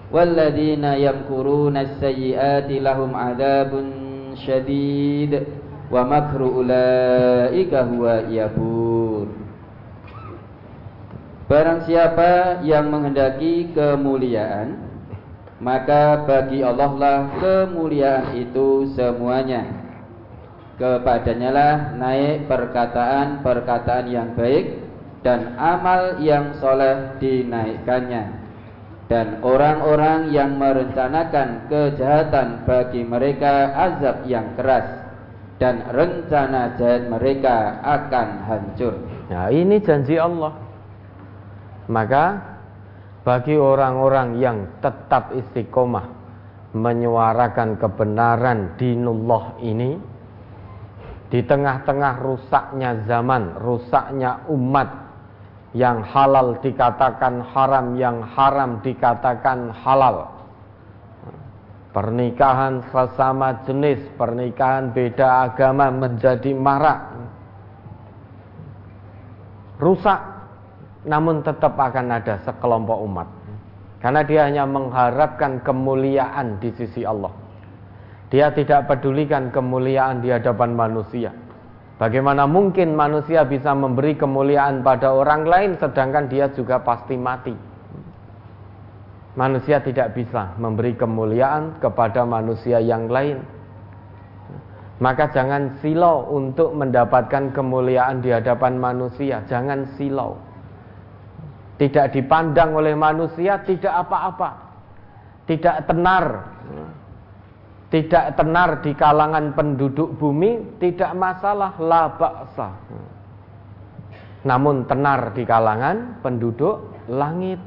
Walladzina 0.08 0.96
yamkuruna 0.96 1.84
as-sayyi'ati 1.84 2.80
lahum 2.80 3.12
adabun 3.12 4.32
syadid 4.40 5.44
wa 5.92 6.04
makru 6.08 6.64
ulaika 6.64 7.84
huwa 7.84 8.24
yabur 8.32 9.47
Barang 11.48 11.80
siapa 11.88 12.60
yang 12.60 12.92
menghendaki 12.92 13.72
kemuliaan 13.72 14.76
Maka 15.64 16.28
bagi 16.28 16.60
Allah 16.60 16.92
lah 16.92 17.20
kemuliaan 17.40 18.36
itu 18.36 18.84
semuanya. 18.92 19.64
Kepadanya 20.76 21.50
lah 21.50 21.74
naik 21.96 22.52
perkataan-perkataan 22.52 24.06
yang 24.12 24.36
baik 24.36 24.76
Dan 25.24 25.56
amal 25.56 26.20
yang 26.20 26.52
soleh 26.60 27.16
dinaikkannya. 27.16 28.44
Dan 29.08 29.40
orang-orang 29.40 30.28
yang 30.28 30.60
merencanakan 30.60 31.64
kejahatan 31.72 32.68
bagi 32.68 33.08
mereka 33.08 33.72
azab 33.72 34.28
yang 34.28 34.52
keras 34.52 34.84
Dan 35.56 35.80
rencana 35.96 36.76
jahat 36.76 37.08
mereka 37.08 37.80
akan 37.80 38.28
hancur. 38.44 39.00
Nah 39.32 39.48
ini 39.48 39.80
janji 39.80 40.20
Allah 40.20 40.67
maka 41.88 42.56
bagi 43.24 43.56
orang-orang 43.56 44.40
yang 44.40 44.58
tetap 44.80 45.32
istiqomah 45.36 46.06
menyuarakan 46.76 47.80
kebenaran 47.80 48.76
dinullah 48.76 49.56
ini 49.64 49.96
di 51.28 51.44
tengah-tengah 51.44 52.24
rusaknya 52.24 53.04
zaman, 53.04 53.60
rusaknya 53.60 54.48
umat 54.48 54.88
yang 55.76 56.00
halal 56.00 56.56
dikatakan 56.64 57.44
haram, 57.52 58.00
yang 58.00 58.24
haram 58.24 58.80
dikatakan 58.80 59.68
halal. 59.84 60.32
Pernikahan 61.92 62.84
sesama 62.88 63.64
jenis, 63.68 64.00
pernikahan 64.16 64.92
beda 64.92 65.52
agama 65.52 65.92
menjadi 65.92 66.52
marak. 66.56 67.00
Rusak 69.76 70.37
namun 71.06 71.46
tetap 71.46 71.78
akan 71.78 72.18
ada 72.18 72.42
sekelompok 72.42 72.98
umat. 73.06 73.28
Karena 73.98 74.22
dia 74.22 74.46
hanya 74.46 74.64
mengharapkan 74.66 75.62
kemuliaan 75.62 76.62
di 76.62 76.70
sisi 76.74 77.02
Allah. 77.02 77.34
Dia 78.30 78.54
tidak 78.54 78.86
pedulikan 78.86 79.50
kemuliaan 79.50 80.22
di 80.22 80.30
hadapan 80.30 80.74
manusia. 80.74 81.34
Bagaimana 81.98 82.46
mungkin 82.46 82.94
manusia 82.94 83.42
bisa 83.42 83.74
memberi 83.74 84.14
kemuliaan 84.14 84.86
pada 84.86 85.10
orang 85.10 85.42
lain 85.42 85.70
sedangkan 85.82 86.30
dia 86.30 86.46
juga 86.54 86.78
pasti 86.78 87.18
mati? 87.18 87.50
Manusia 89.34 89.82
tidak 89.82 90.14
bisa 90.14 90.54
memberi 90.62 90.94
kemuliaan 90.94 91.82
kepada 91.82 92.22
manusia 92.22 92.78
yang 92.78 93.10
lain. 93.10 93.42
Maka 94.98 95.30
jangan 95.30 95.78
silau 95.78 96.26
untuk 96.30 96.74
mendapatkan 96.74 97.54
kemuliaan 97.54 98.18
di 98.18 98.34
hadapan 98.34 98.78
manusia. 98.78 99.42
Jangan 99.46 99.94
silau 99.94 100.47
tidak 101.78 102.12
dipandang 102.12 102.74
oleh 102.74 102.92
manusia 102.98 103.62
tidak 103.62 104.06
apa-apa. 104.06 104.50
Tidak 105.46 105.86
tenar. 105.88 106.24
Tidak 107.88 108.36
tenar 108.36 108.84
di 108.84 108.92
kalangan 108.92 109.56
penduduk 109.56 110.12
bumi 110.20 110.76
tidak 110.76 111.16
masalah 111.16 111.72
la 111.80 112.04
baksa 112.12 112.68
namun 114.46 114.86
tenar 114.86 115.34
di 115.34 115.42
kalangan 115.42 116.22
penduduk 116.22 116.94
langit. 117.10 117.58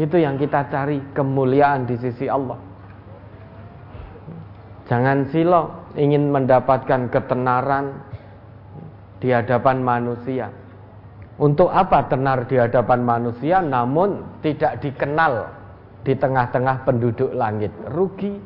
Itu 0.00 0.16
yang 0.16 0.40
kita 0.40 0.72
cari 0.72 0.96
kemuliaan 1.12 1.84
di 1.84 2.00
sisi 2.00 2.24
Allah. 2.24 2.56
Jangan 4.88 5.28
silo 5.28 5.92
ingin 5.94 6.32
mendapatkan 6.32 7.12
ketenaran 7.12 8.00
di 9.20 9.28
hadapan 9.28 9.84
manusia 9.84 10.48
untuk 11.40 11.72
apa 11.72 12.04
tenar 12.04 12.44
di 12.44 12.60
hadapan 12.60 13.00
manusia 13.00 13.64
namun 13.64 14.20
tidak 14.44 14.84
dikenal 14.84 15.48
di 16.04 16.12
tengah-tengah 16.12 16.84
penduduk 16.84 17.32
langit? 17.32 17.72
Rugi. 17.88 18.36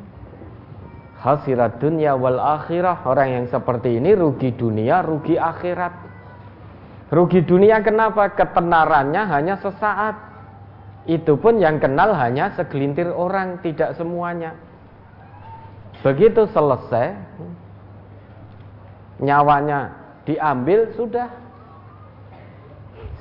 Hasirat 1.18 1.82
dunia 1.82 2.14
wal 2.14 2.38
akhirah. 2.38 3.02
Orang 3.02 3.34
yang 3.34 3.46
seperti 3.50 3.98
ini 3.98 4.14
rugi 4.14 4.54
dunia, 4.54 5.02
rugi 5.02 5.34
akhirat. 5.34 5.90
Rugi 7.10 7.42
dunia 7.42 7.82
kenapa? 7.82 8.30
Ketenarannya 8.30 9.22
hanya 9.26 9.58
sesaat. 9.58 10.14
Itu 11.10 11.34
pun 11.34 11.58
yang 11.58 11.82
kenal 11.82 12.14
hanya 12.14 12.54
segelintir 12.54 13.10
orang, 13.10 13.58
tidak 13.60 13.98
semuanya. 13.98 14.54
Begitu 16.00 16.46
selesai, 16.54 17.12
nyawanya 19.18 19.92
diambil, 20.24 20.94
sudah 20.96 21.43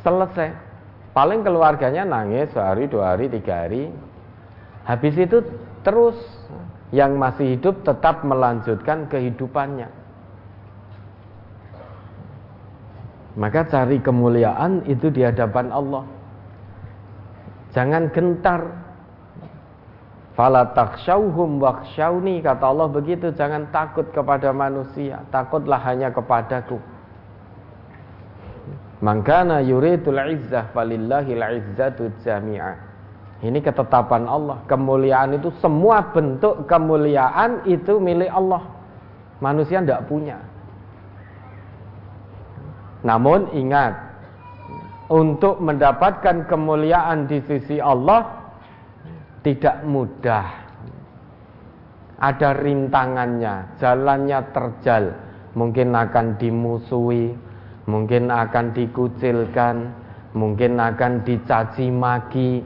selesai. 0.03 0.51
Paling 1.15 1.41
keluarganya 1.41 2.03
nangis 2.05 2.51
sehari 2.51 2.85
dua 2.85 3.15
hari 3.15 3.31
tiga 3.31 3.65
hari. 3.65 3.89
Habis 4.83 5.15
itu 5.15 5.39
terus 5.81 6.17
yang 6.91 7.15
masih 7.17 7.57
hidup 7.57 7.81
tetap 7.87 8.21
melanjutkan 8.21 9.07
kehidupannya. 9.07 9.89
Maka 13.33 13.65
cari 13.65 13.97
kemuliaan 13.97 14.85
itu 14.85 15.09
di 15.09 15.25
hadapan 15.25 15.73
Allah. 15.73 16.05
Jangan 17.73 18.13
gentar. 18.13 18.61
Fala 20.33 20.73
takshauhum 20.73 21.61
wakshauni 21.61 22.41
kata 22.41 22.65
Allah 22.65 22.89
begitu. 22.89 23.33
Jangan 23.33 23.69
takut 23.69 24.05
kepada 24.13 24.49
manusia. 24.53 25.21
Takutlah 25.29 25.81
hanya 25.81 26.09
kepadaku 26.09 26.92
Mangkana 29.03 29.59
yuridul 29.59 30.15
izzah 30.15 30.71
falillahil 30.71 31.43
izzatu 31.59 32.07
jami'ah. 32.23 32.79
Ini 33.43 33.59
ketetapan 33.59 34.23
Allah. 34.23 34.63
Kemuliaan 34.71 35.35
itu 35.35 35.51
semua 35.59 36.15
bentuk 36.15 36.63
kemuliaan 36.71 37.67
itu 37.67 37.99
milik 37.99 38.31
Allah. 38.31 38.63
Manusia 39.43 39.83
tidak 39.83 40.07
punya. 40.07 40.39
Namun 43.03 43.51
ingat, 43.51 43.91
untuk 45.11 45.59
mendapatkan 45.59 46.47
kemuliaan 46.47 47.27
di 47.27 47.43
sisi 47.43 47.83
Allah 47.83 48.23
tidak 49.43 49.83
mudah. 49.83 50.47
Ada 52.23 52.55
rintangannya, 52.55 53.75
jalannya 53.83 54.39
terjal, 54.55 55.11
mungkin 55.59 55.91
akan 55.91 56.39
dimusuhi, 56.39 57.35
mungkin 57.85 58.31
akan 58.31 58.71
dikucilkan, 58.71 59.75
mungkin 60.33 60.79
akan 60.79 61.23
dicaci 61.27 61.87
maki, 61.91 62.63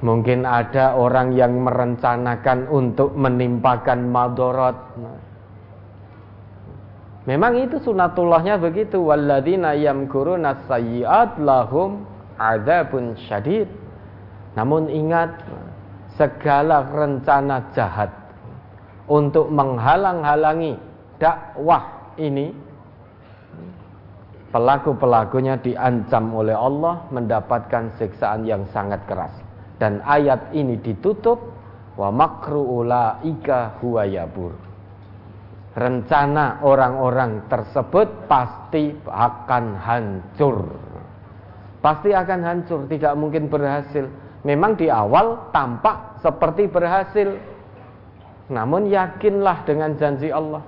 mungkin 0.00 0.46
ada 0.46 0.94
orang 0.94 1.34
yang 1.34 1.58
merencanakan 1.60 2.70
untuk 2.70 3.16
menimpakan 3.16 4.08
madorot. 4.08 4.76
Memang 7.24 7.56
itu 7.56 7.80
sunatullahnya 7.80 8.60
begitu. 8.60 9.00
Walladzina 9.00 9.72
yamkuruna 9.72 10.68
sayyi'at 10.68 11.40
lahum 11.40 12.04
adzabun 12.36 13.16
syadid. 13.16 13.64
Namun 14.54 14.92
ingat 14.92 15.32
segala 16.14 16.84
rencana 16.84 17.72
jahat 17.72 18.12
untuk 19.08 19.50
menghalang-halangi 19.50 20.78
dakwah 21.16 22.12
ini 22.20 22.52
pelaku-pelakunya 24.54 25.58
diancam 25.58 26.30
oleh 26.30 26.54
Allah 26.54 27.02
mendapatkan 27.10 27.98
siksaan 27.98 28.46
yang 28.46 28.62
sangat 28.70 29.02
keras. 29.10 29.34
Dan 29.82 29.98
ayat 30.06 30.54
ini 30.54 30.78
ditutup 30.78 31.42
wa 31.98 32.14
makru 32.14 32.62
ulaika 32.62 33.74
huwa 33.82 34.06
yabur. 34.06 34.54
Rencana 35.74 36.62
orang-orang 36.62 37.50
tersebut 37.50 38.30
pasti 38.30 38.94
akan 39.10 39.74
hancur. 39.74 40.70
Pasti 41.82 42.14
akan 42.14 42.40
hancur, 42.46 42.86
tidak 42.86 43.18
mungkin 43.18 43.50
berhasil. 43.50 44.06
Memang 44.46 44.78
di 44.78 44.86
awal 44.86 45.50
tampak 45.50 46.22
seperti 46.22 46.70
berhasil. 46.70 47.34
Namun 48.54 48.86
yakinlah 48.86 49.66
dengan 49.66 49.98
janji 49.98 50.30
Allah 50.30 50.62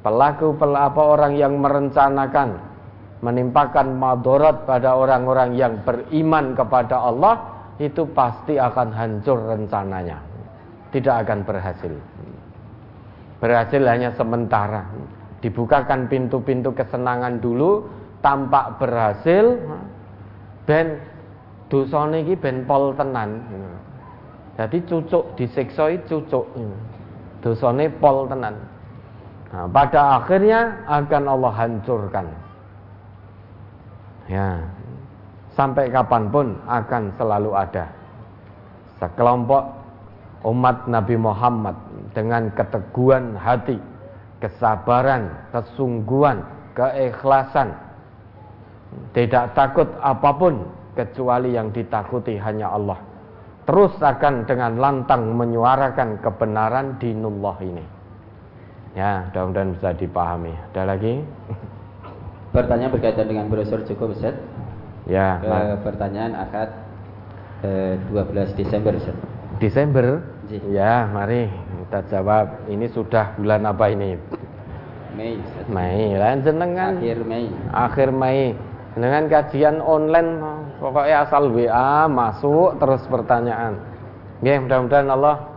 pelaku 0.00 0.56
apa 0.56 1.02
orang 1.02 1.36
yang 1.36 1.60
merencanakan 1.60 2.70
menimpakan 3.20 4.00
madorot 4.00 4.64
pada 4.64 4.96
orang-orang 4.96 5.52
yang 5.56 5.84
beriman 5.84 6.56
kepada 6.56 6.96
Allah 6.96 7.34
itu 7.76 8.08
pasti 8.12 8.56
akan 8.56 8.92
hancur 8.92 9.40
rencananya. 9.44 10.20
Tidak 10.90 11.14
akan 11.24 11.38
berhasil. 11.44 11.92
Berhasil 13.40 13.82
hanya 13.84 14.12
sementara. 14.16 14.84
Dibukakan 15.40 16.08
pintu-pintu 16.12 16.76
kesenangan 16.76 17.40
dulu 17.40 17.88
tampak 18.20 18.76
berhasil 18.76 19.56
ben 20.68 21.00
dosane 21.72 22.20
iki 22.20 22.36
ben 22.36 22.68
pol 22.68 22.92
tenan. 22.92 23.40
Jadi 24.60 24.84
cucuk 24.84 25.36
disiksa 25.40 25.88
cucuk. 26.04 26.44
Dosane 27.40 27.88
pol 27.96 28.28
tenan 28.28 28.79
Nah, 29.50 29.66
pada 29.66 30.22
akhirnya 30.22 30.86
akan 30.86 31.22
Allah 31.26 31.52
hancurkan. 31.54 32.26
Ya. 34.30 34.62
sampai 35.58 35.90
kapan 35.90 36.30
pun 36.30 36.54
akan 36.70 37.10
selalu 37.18 37.50
ada. 37.52 37.90
Sekelompok 39.02 39.66
umat 40.46 40.86
Nabi 40.86 41.18
Muhammad 41.18 41.74
dengan 42.14 42.48
keteguhan 42.54 43.34
hati, 43.34 43.76
kesabaran, 44.38 45.28
kesungguhan, 45.50 46.46
keikhlasan, 46.78 47.74
tidak 49.10 49.52
takut 49.58 49.90
apa 49.98 50.30
pun 50.32 50.64
kecuali 50.94 51.58
yang 51.58 51.74
ditakuti 51.74 52.38
hanya 52.38 52.70
Allah. 52.70 52.98
Terus 53.66 53.94
akan 53.98 54.46
dengan 54.48 54.78
lantang 54.78 55.34
menyuarakan 55.34 56.22
kebenaran 56.22 56.98
dinullah 56.98 57.58
ini. 57.62 57.99
Ya, 58.94 59.30
mudah-mudahan 59.30 59.78
bisa 59.78 59.90
dipahami. 59.94 60.52
Ada 60.74 60.82
lagi? 60.96 61.22
Pertanyaan 62.56 62.90
berkaitan 62.90 63.30
dengan 63.30 63.46
brosur 63.46 63.86
cukup 63.86 64.18
Ustaz. 64.18 64.34
Ya, 65.06 65.38
Ke 65.38 65.86
pertanyaan 65.86 66.34
akad 66.34 66.68
eh, 67.62 67.94
12 68.10 68.58
Desember 68.58 68.98
Ustaz. 68.98 69.14
Desember? 69.62 70.26
Ji. 70.50 70.58
Ya, 70.74 71.06
mari 71.06 71.46
kita 71.86 72.02
jawab. 72.10 72.66
Ini 72.66 72.90
sudah 72.90 73.38
bulan 73.38 73.62
apa 73.62 73.94
ini? 73.94 74.18
Mei 75.14 75.38
Ustaz. 75.38 75.64
Mei. 75.70 76.18
Lain 76.18 76.38
jenengan 76.42 76.92
Akhir 76.98 77.18
Mei. 77.22 77.46
akhir 77.70 78.08
Mei 78.10 78.42
dengan 78.90 79.30
kajian 79.30 79.78
online 79.78 80.42
pokoknya 80.82 81.22
asal 81.22 81.54
WA 81.54 82.10
masuk 82.10 82.74
terus 82.82 83.06
pertanyaan. 83.06 83.78
Ya, 84.42 84.58
mudah-mudahan 84.58 85.06
Allah 85.06 85.49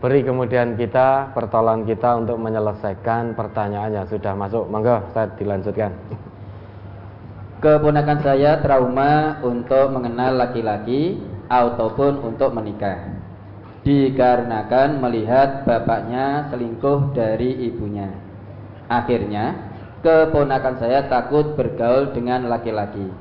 beri 0.00 0.24
kemudian 0.24 0.80
kita 0.80 1.36
pertolongan 1.36 1.84
kita 1.84 2.16
untuk 2.16 2.40
menyelesaikan 2.40 3.36
pertanyaan 3.36 4.00
yang 4.00 4.06
sudah 4.08 4.32
masuk. 4.32 4.64
Monggo, 4.72 5.04
saya 5.12 5.28
dilanjutkan. 5.36 5.92
Keponakan 7.60 8.18
saya 8.24 8.64
trauma 8.64 9.36
untuk 9.44 9.92
mengenal 9.92 10.40
laki-laki 10.40 11.20
ataupun 11.52 12.24
untuk 12.24 12.56
menikah. 12.56 13.12
Dikarenakan 13.84 15.04
melihat 15.04 15.68
bapaknya 15.68 16.48
selingkuh 16.48 17.12
dari 17.12 17.68
ibunya. 17.68 18.08
Akhirnya, 18.88 19.52
keponakan 20.00 20.80
saya 20.80 21.04
takut 21.12 21.52
bergaul 21.52 22.16
dengan 22.16 22.48
laki-laki. 22.48 23.12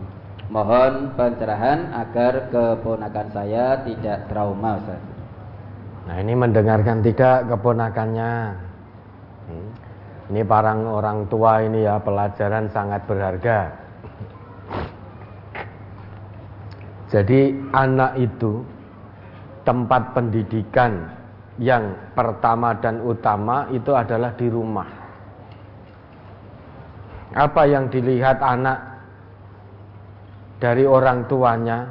Mohon 0.48 1.12
pencerahan 1.20 1.92
agar 1.92 2.48
keponakan 2.48 3.28
saya 3.36 3.84
tidak 3.84 4.32
trauma, 4.32 4.80
Ustaz. 4.80 5.19
Nah, 6.10 6.18
ini 6.26 6.34
mendengarkan 6.34 7.06
tidak 7.06 7.46
keponakannya. 7.54 8.34
Hmm. 9.46 9.70
Ini 10.34 10.42
para 10.42 10.74
orang 10.74 11.30
tua 11.30 11.62
ini 11.62 11.86
ya 11.86 12.02
pelajaran 12.02 12.66
sangat 12.74 13.06
berharga. 13.06 13.70
Jadi 17.14 17.54
anak 17.78 18.18
itu 18.18 18.66
tempat 19.66 20.18
pendidikan 20.18 21.14
yang 21.62 21.94
pertama 22.18 22.74
dan 22.82 23.06
utama 23.06 23.70
itu 23.70 23.94
adalah 23.94 24.34
di 24.34 24.50
rumah. 24.50 24.90
Apa 27.38 27.70
yang 27.70 27.86
dilihat 27.94 28.42
anak 28.42 28.82
dari 30.58 30.90
orang 30.90 31.30
tuanya, 31.30 31.86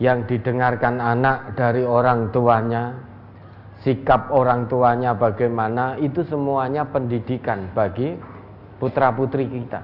yang 0.00 0.24
didengarkan 0.24 1.00
anak 1.00 1.52
dari 1.52 1.84
orang 1.84 2.32
tuanya, 2.32 3.11
sikap 3.82 4.30
orang 4.30 4.70
tuanya 4.70 5.12
bagaimana, 5.14 5.98
itu 5.98 6.22
semuanya 6.26 6.86
pendidikan 6.86 7.66
bagi 7.74 8.14
putra-putri 8.78 9.46
kita. 9.46 9.82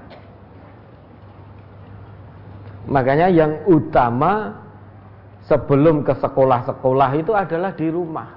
Makanya 2.89 3.27
yang 3.29 3.69
utama 3.69 4.55
sebelum 5.45 6.01
ke 6.01 6.15
sekolah-sekolah 6.17 7.09
itu 7.19 7.31
adalah 7.35 7.71
di 7.75 7.87
rumah. 7.91 8.29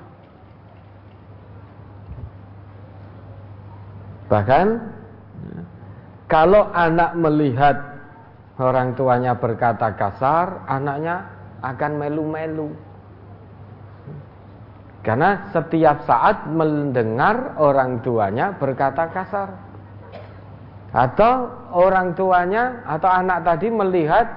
Bahkan 4.29 4.67
kalau 6.27 6.73
anak 6.73 7.13
melihat 7.21 7.77
orang 8.57 8.97
tuanya 8.97 9.37
berkata 9.37 9.93
kasar, 9.93 10.65
anaknya 10.65 11.29
akan 11.61 11.93
melu-melu. 12.01 12.73
Karena 15.03 15.51
setiap 15.51 16.07
saat 16.07 16.47
mendengar 16.47 17.59
orang 17.59 17.99
tuanya 18.07 18.55
berkata 18.55 19.11
kasar. 19.11 19.51
Atau 20.95 21.51
orang 21.75 22.15
tuanya 22.15 22.87
atau 22.87 23.11
anak 23.11 23.43
tadi 23.43 23.67
melihat 23.67 24.31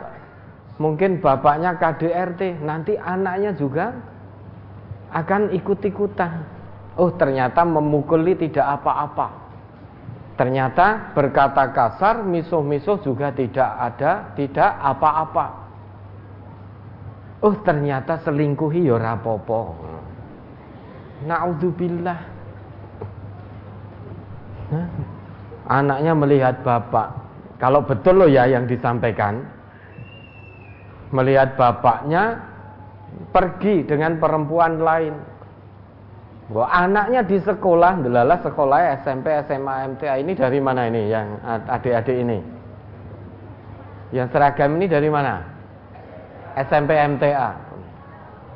mungkin 0.82 1.22
bapaknya 1.22 1.78
KDRT, 1.78 2.66
nanti 2.66 2.97
anaknya 2.97 3.53
juga 3.53 3.93
akan 5.13 5.53
ikut-ikutan. 5.53 6.34
Oh, 6.97 7.13
ternyata 7.13 7.61
memukuli 7.61 8.34
tidak 8.34 8.82
apa-apa. 8.82 9.28
Ternyata 10.36 11.16
berkata 11.16 11.72
kasar, 11.72 12.26
misuh-misuh 12.26 12.99
juga 13.05 13.32
tidak 13.32 13.70
ada, 13.70 14.34
tidak 14.36 14.72
apa-apa. 14.82 15.45
Oh, 17.45 17.55
ternyata 17.61 18.20
selingkuhi 18.26 18.89
ya 18.89 18.97
rapopo. 18.97 19.76
Naudzubillah. 21.24 22.20
Anaknya 25.72 26.13
melihat 26.13 26.55
bapak. 26.61 27.16
Kalau 27.55 27.80
betul 27.80 28.20
loh 28.20 28.30
ya 28.30 28.43
yang 28.43 28.68
disampaikan. 28.68 29.39
Melihat 31.16 31.55
bapaknya 31.55 32.43
pergi 33.32 33.88
dengan 33.88 34.20
perempuan 34.20 34.84
lain. 34.84 35.16
Wah, 36.53 36.70
anaknya 36.70 37.26
di 37.26 37.41
sekolah, 37.41 38.05
delalah 38.05 38.38
sekolah 38.38 39.01
SMP, 39.01 39.34
SMA, 39.49 39.97
MTA 39.97 40.22
ini 40.22 40.38
dari 40.38 40.59
mana 40.61 40.86
ini 40.86 41.09
yang 41.09 41.41
adik-adik 41.41 42.13
ini? 42.22 42.38
Yang 44.13 44.28
seragam 44.30 44.78
ini 44.78 44.86
dari 44.86 45.09
mana? 45.09 45.41
SMP, 46.53 46.93
MTA. 46.93 47.49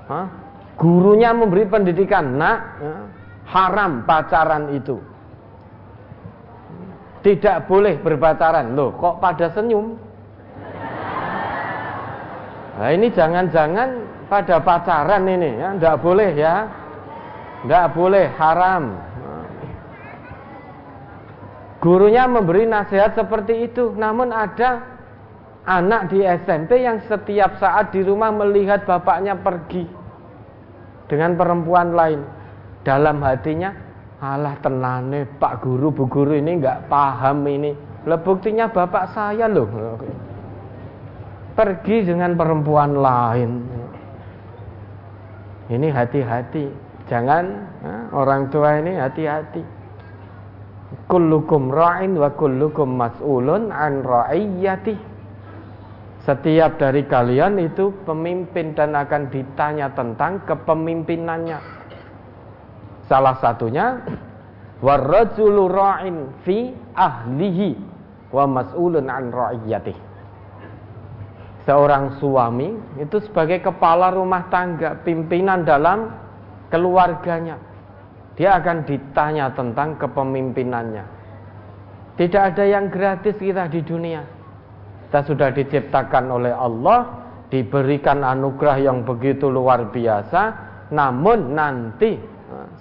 Hah? 0.05 0.48
Gurunya 0.79 1.35
memberi 1.35 1.67
pendidikan, 1.67 2.39
nak, 2.39 2.79
ya, 2.79 2.95
haram 3.51 4.07
pacaran 4.07 4.71
itu. 4.71 4.95
Tidak 7.19 7.67
boleh 7.67 7.99
berpacaran. 7.99 8.79
Loh, 8.79 8.95
kok 8.95 9.19
pada 9.19 9.51
senyum? 9.51 9.99
Nah, 12.79 12.95
ini 12.95 13.11
jangan-jangan 13.11 14.07
pada 14.31 14.63
pacaran 14.63 15.27
ini 15.27 15.59
ya, 15.59 15.75
tidak 15.75 15.99
boleh 15.99 16.31
ya. 16.31 16.55
Tidak 17.67 17.85
boleh, 17.91 18.31
haram. 18.39 18.83
Gurunya 21.83 22.23
memberi 22.23 22.63
nasihat 22.63 23.19
seperti 23.19 23.67
itu, 23.67 23.91
namun 23.99 24.31
ada 24.31 24.79
anak 25.67 26.07
di 26.07 26.23
SMP 26.23 26.87
yang 26.87 27.03
setiap 27.03 27.59
saat 27.59 27.91
di 27.91 27.99
rumah 27.99 28.31
melihat 28.31 28.87
bapaknya 28.87 29.35
pergi 29.35 29.98
dengan 31.09 31.33
perempuan 31.35 31.97
lain. 31.97 32.21
Dalam 32.85 33.19
hatinya, 33.25 33.73
alah 34.23 34.55
tenane 34.63 35.27
Pak 35.35 35.65
Guru, 35.65 35.91
Bu 35.91 36.07
Guru 36.07 36.37
ini 36.37 36.61
nggak 36.61 36.87
paham 36.87 37.43
ini. 37.49 37.75
Lah 38.07 38.15
buktinya 38.15 38.71
bapak 38.71 39.11
saya 39.11 39.51
loh. 39.51 39.67
Pergi 41.57 42.07
dengan 42.07 42.39
perempuan 42.39 42.95
lain. 42.95 43.51
Ini 45.67 45.87
hati-hati. 45.91 46.65
Jangan 47.11 47.45
orang 48.15 48.47
tua 48.47 48.79
ini 48.79 48.95
hati-hati. 48.95 49.61
Kullukum 51.11 51.69
ra'in 51.69 52.15
wa 52.15 52.31
kullukum 52.31 52.95
mas'ulun 52.95 53.75
an 53.75 54.01
ra'iyyati. 54.01 54.95
Setiap 56.27 56.75
dari 56.75 57.07
kalian 57.07 57.63
itu 57.63 57.95
pemimpin 58.03 58.75
dan 58.75 58.91
akan 58.91 59.31
ditanya 59.31 59.87
tentang 59.95 60.43
kepemimpinannya. 60.43 61.59
Salah 63.07 63.39
satunya 63.39 64.03
warrajulu 64.83 65.71
ra'in 65.71 66.29
fi 66.43 66.75
ahlihi 66.93 67.69
wa 68.35 68.45
mas'ulun 68.45 69.07
an 69.07 69.31
ra'iyyati. 69.31 69.95
Seorang 71.63 72.17
suami 72.17 72.99
itu 72.99 73.17
sebagai 73.23 73.61
kepala 73.61 74.11
rumah 74.11 74.49
tangga, 74.51 74.99
pimpinan 75.05 75.63
dalam 75.63 76.11
keluarganya. 76.67 77.61
Dia 78.35 78.59
akan 78.59 78.87
ditanya 78.87 79.51
tentang 79.51 79.99
kepemimpinannya. 79.99 81.03
Tidak 82.15 82.43
ada 82.55 82.63
yang 82.67 82.91
gratis 82.91 83.35
kita 83.39 83.67
di 83.71 83.83
dunia. 83.83 84.38
Kita 85.09 85.25
sudah 85.25 85.49
diciptakan 85.49 86.29
oleh 86.29 86.53
Allah, 86.53 87.09
diberikan 87.49 88.21
anugerah 88.21 88.77
yang 88.77 89.01
begitu 89.01 89.49
luar 89.49 89.89
biasa, 89.89 90.41
namun 90.93 91.57
nanti 91.57 92.13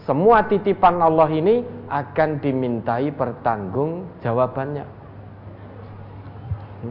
semua 0.04 0.44
titipan 0.44 1.00
Allah 1.00 1.24
ini 1.32 1.64
akan 1.88 2.36
dimintai 2.44 3.16
pertanggung 3.16 4.04
jawabannya. 4.20 4.84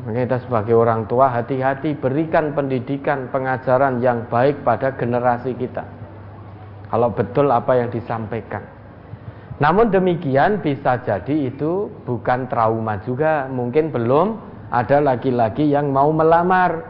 Kita 0.10 0.42
sebagai 0.42 0.74
orang 0.74 1.06
tua 1.06 1.30
hati-hati 1.30 1.94
berikan 1.94 2.58
pendidikan, 2.58 3.30
pengajaran 3.30 4.02
yang 4.02 4.26
baik 4.34 4.66
pada 4.66 4.98
generasi 4.98 5.54
kita. 5.54 5.86
Kalau 6.90 7.14
betul 7.14 7.54
apa 7.54 7.78
yang 7.78 7.94
disampaikan. 7.94 8.66
Namun 9.62 9.94
demikian 9.94 10.66
bisa 10.66 10.98
jadi 11.06 11.54
itu 11.54 11.94
bukan 12.10 12.50
trauma 12.50 12.98
juga, 13.06 13.46
mungkin 13.54 13.94
belum 13.94 14.57
ada 14.72 15.00
laki-laki 15.00 15.72
yang 15.72 15.92
mau 15.92 16.12
melamar. 16.12 16.84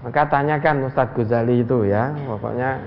Maka 0.00 0.24
tanyakan 0.28 0.88
Ustadz 0.88 1.12
Ghazali 1.12 1.60
itu 1.60 1.84
ya, 1.84 2.08
pokoknya 2.24 2.80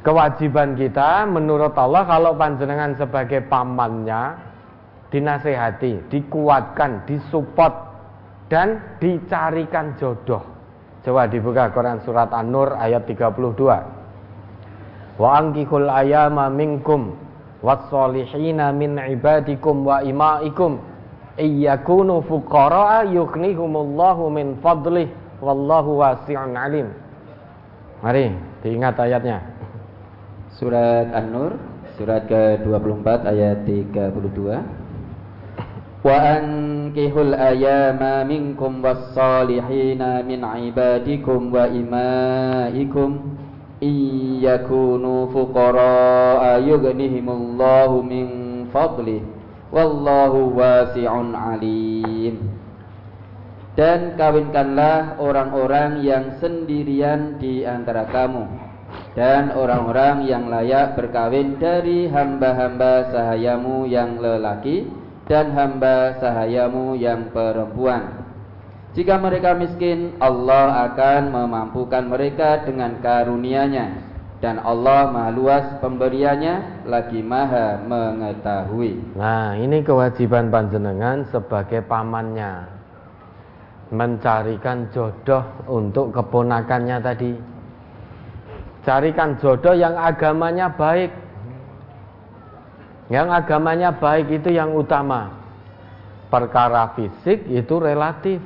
kewajiban 0.00 0.72
kita 0.76 1.28
menurut 1.28 1.76
Allah 1.78 2.04
kalau 2.04 2.36
panjenengan 2.36 2.96
sebagai 2.96 3.44
pamannya 3.48 4.36
dinasehati, 5.12 6.08
dikuatkan, 6.08 7.04
disupport 7.04 7.74
dan 8.48 8.96
dicarikan 9.00 9.96
jodoh. 10.00 10.40
Coba 11.02 11.26
dibuka 11.28 11.68
Quran 11.74 12.00
surat 12.04 12.32
An-Nur 12.32 12.72
ayat 12.78 13.04
32. 13.04 15.20
Wa 15.20 15.28
ankihul 15.36 15.90
ayama 15.92 16.48
minkum 16.48 17.12
was-solihina 17.60 18.72
min 18.72 18.96
ibadikum 18.96 19.84
wa 19.84 20.00
imaikum 20.00 20.91
Iyakunu 21.40 22.20
fuqara'a 22.28 23.08
yuknihumullahu 23.08 24.28
min 24.28 24.60
fadlih 24.60 25.08
wallahu 25.40 26.04
wasi'un 26.04 26.52
alim. 26.52 26.92
Mari 28.04 28.36
diingat 28.60 29.00
ayatnya. 29.00 29.40
Surat 30.60 31.08
An-Nur 31.16 31.56
surat 31.96 32.28
ke-24 32.28 33.32
ayat 33.32 33.64
32. 33.64 34.60
Wa 36.02 36.34
ankihul 36.34 37.32
ayama 37.32 38.26
minkum 38.26 38.82
wassalihina 38.82 40.26
min 40.26 40.42
ibadikum 40.42 41.54
wa 41.54 41.70
imaikum 41.70 43.38
Iyakunu 43.82 45.26
fuqara'a 45.34 46.62
yugnihimullahu 46.62 48.06
min 48.06 48.26
fadlih 48.70 49.26
Wallahu 49.72 50.52
wasi'un 50.52 51.32
alim. 51.32 52.36
Dan 53.72 54.20
kawinkanlah 54.20 55.16
orang-orang 55.16 56.04
yang 56.04 56.36
sendirian 56.36 57.40
di 57.40 57.64
antara 57.64 58.04
kamu. 58.04 58.44
Dan 59.16 59.56
orang-orang 59.56 60.28
yang 60.28 60.52
layak 60.52 60.92
berkawin 61.00 61.56
dari 61.56 62.04
hamba-hamba 62.12 63.08
sahayamu 63.08 63.88
yang 63.88 64.20
lelaki 64.20 64.84
Dan 65.24 65.56
hamba 65.56 66.20
sahayamu 66.20 66.92
yang 67.00 67.32
perempuan. 67.32 68.28
Jika 68.92 69.16
mereka 69.16 69.56
miskin, 69.56 70.20
Allah 70.20 70.92
akan 70.92 71.32
memampukan 71.32 72.04
mereka 72.04 72.68
dengan 72.68 73.00
karunia-Nya 73.00 74.11
dan 74.42 74.58
Allah 74.58 75.06
Maha 75.14 75.30
luas 75.30 75.66
pemberiannya 75.78 76.82
lagi 76.90 77.22
Maha 77.22 77.78
mengetahui. 77.86 79.14
Nah, 79.14 79.54
ini 79.54 79.86
kewajiban 79.86 80.50
panjenengan 80.50 81.22
sebagai 81.30 81.86
pamannya. 81.86 82.66
Mencarikan 83.94 84.90
jodoh 84.90 85.46
untuk 85.70 86.10
keponakannya 86.10 86.98
tadi. 86.98 87.32
Carikan 88.82 89.38
jodoh 89.38 89.78
yang 89.78 89.94
agamanya 89.94 90.66
baik, 90.74 91.14
yang 93.14 93.30
agamanya 93.30 93.94
baik 93.94 94.26
itu 94.26 94.50
yang 94.50 94.74
utama. 94.74 95.38
Perkara 96.34 96.90
fisik 96.98 97.46
itu 97.46 97.78
relatif. 97.78 98.42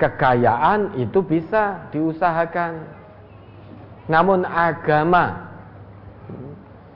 Kekayaan 0.00 0.96
itu 0.96 1.20
bisa 1.20 1.92
diusahakan. 1.92 2.97
Namun 4.08 4.44
agama 4.48 5.48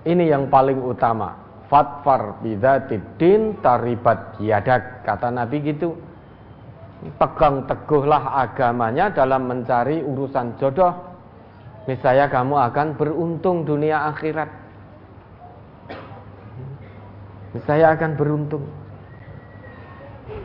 ini 0.08 0.32
yang 0.32 0.48
paling 0.48 0.80
utama. 0.80 1.38
Fatfar 1.68 2.40
bidatidin 2.44 3.60
taribat 3.64 4.36
yadak. 4.40 5.04
Kata 5.04 5.32
Nabi 5.32 5.60
gitu. 5.64 5.96
Pegang 7.16 7.64
teguhlah 7.66 8.40
agamanya 8.44 9.12
dalam 9.12 9.48
mencari 9.48 10.00
urusan 10.00 10.56
jodoh. 10.56 10.92
Misalnya 11.88 12.30
kamu 12.30 12.54
akan 12.70 12.86
beruntung 12.94 13.66
dunia 13.66 14.06
akhirat 14.14 14.62
saya 17.68 17.92
akan 17.92 18.16
beruntung. 18.16 18.64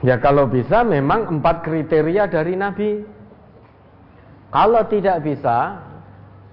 Ya 0.03 0.19
kalau 0.19 0.51
bisa 0.51 0.83
memang 0.83 1.39
empat 1.39 1.63
kriteria 1.63 2.27
dari 2.27 2.59
Nabi. 2.59 2.91
Kalau 4.51 4.83
tidak 4.87 5.23
bisa, 5.23 5.86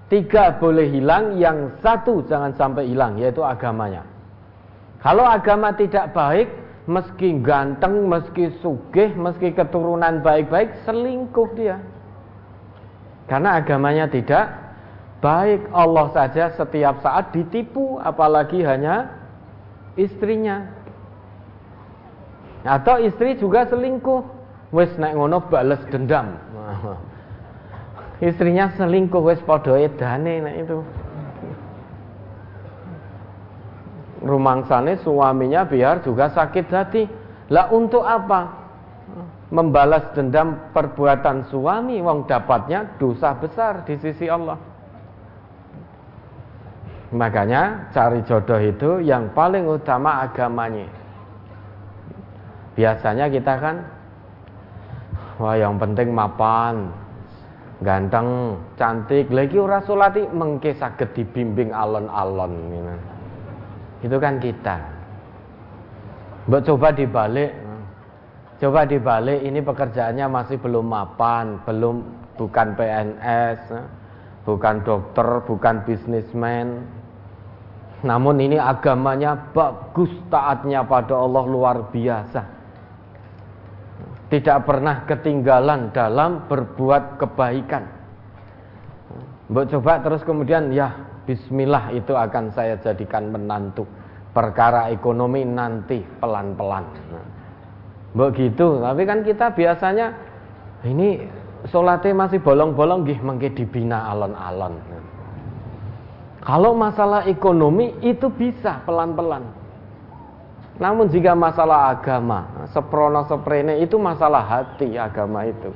tiga 0.09 0.57
boleh 0.61 0.89
hilang, 0.91 1.41
yang 1.41 1.73
satu 1.81 2.25
jangan 2.29 2.53
sampai 2.57 2.89
hilang, 2.89 3.17
yaitu 3.17 3.41
agamanya. 3.41 4.05
Kalau 5.05 5.25
agama 5.25 5.73
tidak 5.77 6.17
baik, 6.17 6.49
meski 6.89 7.41
ganteng, 7.41 8.09
meski 8.09 8.53
sugih, 8.61 9.13
meski 9.17 9.53
keturunan 9.53 10.25
baik-baik, 10.25 10.85
selingkuh 10.85 11.49
dia. 11.57 11.81
Karena 13.29 13.61
agamanya 13.61 14.09
tidak 14.09 14.53
baik, 15.25 15.65
Allah 15.73 16.13
saja 16.13 16.53
setiap 16.53 17.01
saat 17.01 17.33
ditipu, 17.33 18.01
apalagi 18.01 18.61
hanya 18.65 19.13
istrinya. 19.97 20.69
Atau 22.65 23.01
istri 23.05 23.37
juga 23.37 23.69
selingkuh. 23.69 24.25
Wes 24.73 24.91
naik 24.99 25.15
ngono 25.15 25.39
bales 25.47 25.79
dendam. 25.93 26.35
Istrinya 28.23 28.71
selingkuh 28.79 29.23
wes 29.27 29.43
padha 29.43 29.75
edane 29.75 30.39
nek 30.39 30.57
itu. 30.62 30.79
Rumangsane 34.23 34.97
suaminya 35.03 35.67
biar 35.67 36.01
juga 36.07 36.31
sakit 36.31 36.67
hati. 36.71 37.03
Lah 37.51 37.69
untuk 37.75 38.07
apa? 38.07 38.62
Membalas 39.51 40.15
dendam 40.17 40.73
perbuatan 40.73 41.47
suami 41.51 42.01
wong 42.01 42.25
dapatnya 42.25 42.97
dosa 42.97 43.37
besar 43.37 43.85
di 43.85 43.95
sisi 44.01 44.27
Allah. 44.31 44.57
Makanya 47.15 47.93
cari 47.95 48.27
jodoh 48.27 48.59
itu 48.59 48.99
yang 49.05 49.31
paling 49.37 49.69
utama 49.69 50.25
agamanya. 50.27 50.91
Biasanya 52.75 53.31
kita 53.31 53.55
kan 53.62 53.77
wah 55.39 55.55
yang 55.55 55.79
penting 55.79 56.11
mapan, 56.11 56.91
ganteng, 57.83 58.61
cantik, 58.79 59.33
lagi 59.35 59.59
ora 59.59 59.83
salati 59.83 60.22
mengke 60.31 60.77
saged 60.79 61.11
dibimbing 61.16 61.75
alon-alon 61.75 62.53
gitu. 62.70 62.95
Itu 64.11 64.16
kan 64.20 64.39
kita. 64.39 64.77
Mbak 66.47 66.62
coba 66.68 66.89
dibalik. 66.93 67.53
Coba 68.62 68.87
dibalik 68.87 69.43
ini 69.43 69.59
pekerjaannya 69.59 70.31
masih 70.31 70.62
belum 70.62 70.87
mapan, 70.87 71.59
belum 71.66 72.07
bukan 72.39 72.79
PNS, 72.79 73.61
bukan 74.47 74.87
dokter, 74.87 75.43
bukan 75.43 75.83
bisnismen, 75.83 76.87
namun 78.05 78.37
ini 78.37 78.61
agamanya 78.61 79.49
bagus, 79.57 80.12
taatnya 80.29 80.85
pada 80.85 81.16
Allah 81.16 81.45
luar 81.49 81.89
biasa. 81.89 82.45
Tidak 84.35 84.66
pernah 84.66 85.07
ketinggalan 85.07 85.95
dalam 85.95 86.51
berbuat 86.51 87.22
kebaikan. 87.22 87.87
Mbok 89.47 89.78
coba 89.78 90.03
terus 90.03 90.26
kemudian 90.26 90.74
ya 90.74 90.91
bismillah 91.22 91.95
itu 91.95 92.18
akan 92.18 92.51
saya 92.51 92.74
jadikan 92.82 93.30
menantu. 93.30 93.87
Perkara 94.35 94.91
ekonomi 94.91 95.47
nanti 95.47 96.03
pelan-pelan. 96.18 96.82
Mbok 98.18 98.30
gitu, 98.35 98.82
tapi 98.82 99.07
kan 99.07 99.22
kita 99.22 99.55
biasanya 99.55 100.11
ini 100.82 101.30
sholatnya 101.70 102.26
masih 102.26 102.43
bolong-bolong 102.43 103.07
gih 103.07 103.22
mengke 103.22 103.55
dibina 103.55 104.11
alon-alon. 104.11 104.82
Kalau 106.43 106.74
masalah 106.74 107.22
ekonomi 107.30 108.03
itu 108.03 108.26
bisa 108.35 108.82
pelan-pelan. 108.82 109.47
Namun 110.75 111.07
jika 111.07 111.39
masalah 111.39 111.95
agama, 111.95 112.66
seprono 112.75 113.22
seprene 113.31 113.79
itu 113.79 113.95
masalah 113.95 114.43
hati 114.43 114.99
agama 114.99 115.47
itu. 115.47 115.70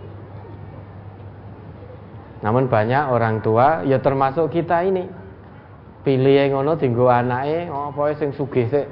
Namun 2.42 2.66
banyak 2.66 3.11
orang 3.11 3.38
tua, 3.38 3.86
ya 3.86 4.03
termasuk 4.03 4.51
kita 4.51 4.82
ini, 4.82 5.07
pilih 6.03 6.34
yang 6.34 6.59
ngono 6.59 6.74
tinggu 6.78 7.07
anake, 7.07 7.70
oh 7.70 7.94
pokoke 7.94 8.18
sing 8.18 8.30
sugih 8.34 8.66
sik. 8.66 8.86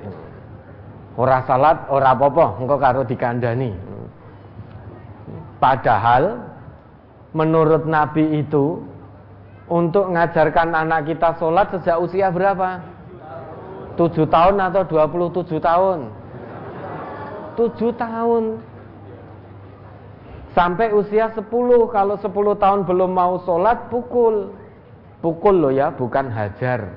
Ora 1.16 1.42
salat, 1.48 1.90
ora 1.90 2.12
apa-apa, 2.14 2.60
engko 2.60 2.76
karo 2.76 3.02
dikandani. 3.02 3.72
Padahal 5.56 6.38
menurut 7.32 7.88
Nabi 7.88 8.44
itu 8.44 8.84
untuk 9.66 10.12
mengajarkan 10.12 10.76
anak 10.76 11.08
kita 11.08 11.34
sholat 11.40 11.72
sejak 11.72 11.98
usia 11.98 12.28
berapa? 12.30 12.95
7 13.96 14.28
tahun 14.28 14.54
atau 14.60 14.82
27 14.84 15.58
tahun? 15.58 16.26
tujuh 17.56 17.96
tahun. 17.96 18.60
Sampai 20.52 20.92
usia 20.92 21.32
sepuluh, 21.36 21.88
kalau 21.92 22.16
sepuluh 22.20 22.56
tahun 22.56 22.84
belum 22.88 23.12
mau 23.12 23.40
sholat, 23.44 23.92
pukul. 23.92 24.52
Pukul 25.20 25.56
loh 25.60 25.72
ya, 25.72 25.92
bukan 25.92 26.28
hajar. 26.32 26.92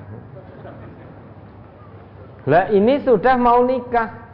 Lah 2.47 2.71
ini 2.71 3.03
sudah 3.03 3.35
mau 3.39 3.63
nikah. 3.63 4.27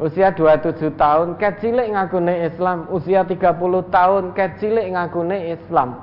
Usia 0.00 0.32
27 0.32 0.96
tahun, 0.96 1.36
kecilik 1.36 1.92
ngakune 1.92 2.44
Islam. 2.44 2.88
Usia 2.88 3.20
30 3.24 3.84
tahun, 3.92 4.32
kecilik 4.32 4.96
ngakune 4.96 5.52
Islam. 5.56 5.96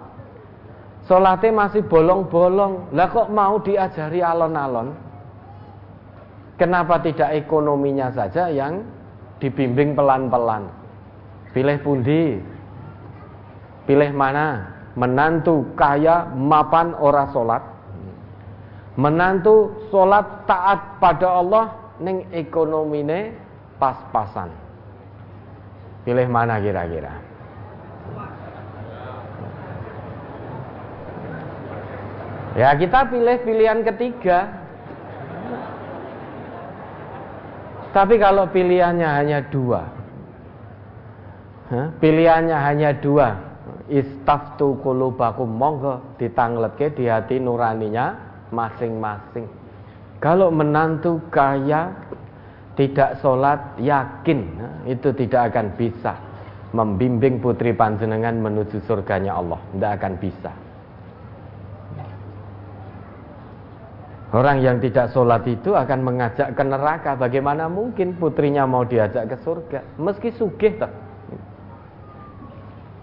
Sholatnya 1.10 1.50
masih 1.54 1.82
bolong-bolong. 1.86 2.94
Lah 2.94 3.10
kok 3.10 3.30
mau 3.34 3.58
diajari 3.62 4.22
alon-alon? 4.22 5.07
Kenapa 6.58 6.98
tidak 7.06 7.38
ekonominya 7.38 8.10
saja 8.10 8.50
yang 8.50 8.82
dibimbing 9.38 9.94
pelan-pelan? 9.94 10.66
Pilih 11.54 11.78
pundi? 11.86 12.42
Pilih 13.86 14.10
mana? 14.10 14.74
Menantu 14.98 15.70
kaya 15.78 16.26
mapan 16.34 16.98
ora 16.98 17.30
sholat. 17.30 17.62
Menantu 18.98 19.86
sholat 19.94 20.50
taat 20.50 20.98
pada 20.98 21.38
Allah 21.38 21.66
ning 22.02 22.26
ekonomine 22.34 23.38
pas-pasan. 23.78 24.50
Pilih 26.02 26.26
mana 26.26 26.58
kira-kira? 26.58 27.14
Ya 32.58 32.74
kita 32.74 33.06
pilih 33.14 33.38
pilihan 33.46 33.86
ketiga. 33.86 34.66
Tapi 37.92 38.16
kalau 38.20 38.50
pilihannya 38.52 39.10
hanya 39.10 39.40
dua, 39.48 39.82
pilihannya 42.00 42.58
hanya 42.58 42.92
dua, 43.00 43.28
istaftu 43.88 44.80
kulubakum 44.84 45.48
monggo 45.48 46.16
ditangletke 46.20 46.94
di 46.96 47.08
hati 47.08 47.40
nuraninya 47.40 48.16
masing-masing. 48.52 49.48
Kalau 50.18 50.50
menantu 50.50 51.22
kaya 51.30 51.94
tidak 52.78 53.18
sholat 53.22 53.78
yakin 53.82 54.46
itu 54.86 55.10
tidak 55.14 55.54
akan 55.54 55.74
bisa 55.78 56.14
membimbing 56.76 57.42
putri 57.42 57.74
panjenengan 57.74 58.38
menuju 58.38 58.84
surganya 58.86 59.38
Allah. 59.38 59.58
Tidak 59.74 59.92
akan 59.98 60.14
bisa. 60.22 60.52
Orang 64.36 64.60
yang 64.60 64.84
tidak 64.84 65.16
sholat 65.16 65.48
itu 65.48 65.72
akan 65.72 66.04
mengajak 66.04 66.52
ke 66.52 66.64
neraka. 66.64 67.16
Bagaimana 67.16 67.72
mungkin 67.72 68.20
putrinya 68.20 68.68
mau 68.68 68.84
diajak 68.84 69.32
ke 69.32 69.38
surga? 69.40 69.80
Meski 69.96 70.36
sugih 70.36 70.76
tak. 70.76 70.92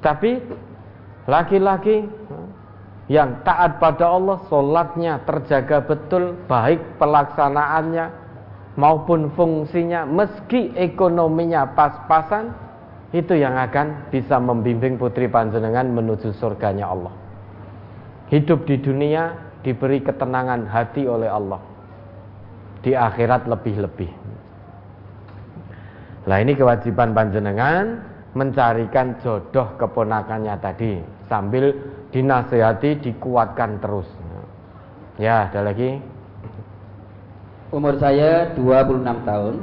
Tapi 0.05 0.37
laki-laki 1.25 2.05
yang 3.09 3.41
taat 3.41 3.81
pada 3.81 4.13
Allah, 4.13 4.37
sholatnya 4.53 5.25
terjaga 5.25 5.81
betul, 5.81 6.37
baik 6.45 6.81
pelaksanaannya 7.01 8.13
maupun 8.77 9.33
fungsinya, 9.33 10.05
meski 10.05 10.77
ekonominya 10.77 11.73
pas-pasan, 11.73 12.53
itu 13.17 13.33
yang 13.39 13.57
akan 13.57 14.13
bisa 14.13 14.37
membimbing 14.37 15.01
putri 15.01 15.29
panjenengan 15.31 15.89
menuju 15.89 16.37
surganya 16.37 16.91
Allah. 16.91 17.15
Hidup 18.33 18.65
di 18.69 18.81
dunia 18.81 19.44
diberi 19.65 20.05
ketenangan 20.05 20.69
hati 20.69 21.09
oleh 21.09 21.27
Allah. 21.27 21.59
Di 22.85 22.93
akhirat 22.93 23.49
lebih-lebih. 23.49 24.13
Nah 26.29 26.37
ini 26.41 26.53
kewajiban 26.53 27.17
panjenengan 27.17 28.05
mencarikan 28.37 29.17
jodoh 29.25 29.73
keponakannya 29.81 30.57
tadi 30.61 31.01
sambil 31.27 31.73
dinasehati 32.13 33.01
dikuatkan 33.01 33.81
terus. 33.81 34.09
Ya, 35.17 35.49
ada 35.49 35.65
lagi. 35.65 36.03
Umur 37.73 37.97
saya 37.97 38.53
26 38.53 39.25
tahun. 39.25 39.55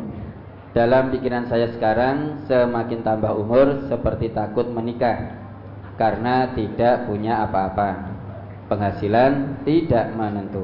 Dalam 0.71 1.11
pikiran 1.11 1.51
saya 1.51 1.67
sekarang 1.75 2.47
semakin 2.47 3.03
tambah 3.03 3.35
umur 3.35 3.91
seperti 3.91 4.31
takut 4.31 4.71
menikah 4.71 5.35
karena 5.99 6.47
tidak 6.55 7.11
punya 7.11 7.43
apa-apa 7.43 8.10
penghasilan 8.71 9.59
tidak 9.67 10.15
menentu. 10.15 10.63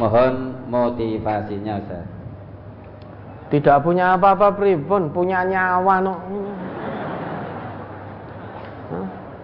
Mohon 0.00 0.56
motivasinya 0.72 1.76
Ustaz. 1.84 2.08
Tidak 3.52 3.78
punya 3.84 4.16
apa-apa 4.16 4.56
pripun, 4.56 5.12
punya 5.12 5.44
nyawa 5.44 6.00
no. 6.00 6.14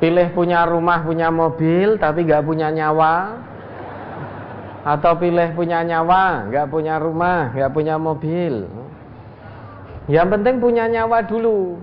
Pilih 0.00 0.28
punya 0.32 0.64
rumah, 0.64 1.04
punya 1.04 1.28
mobil, 1.28 2.00
tapi 2.00 2.24
nggak 2.24 2.44
punya 2.48 2.72
nyawa. 2.72 3.44
Atau 4.86 5.18
pilih 5.18 5.52
punya 5.52 5.82
nyawa, 5.82 6.46
nggak 6.48 6.66
punya 6.70 6.96
rumah, 6.96 7.50
nggak 7.52 7.72
punya 7.74 7.98
mobil. 7.98 8.70
Yang 10.06 10.28
penting 10.38 10.56
punya 10.62 10.86
nyawa 10.86 11.26
dulu 11.26 11.76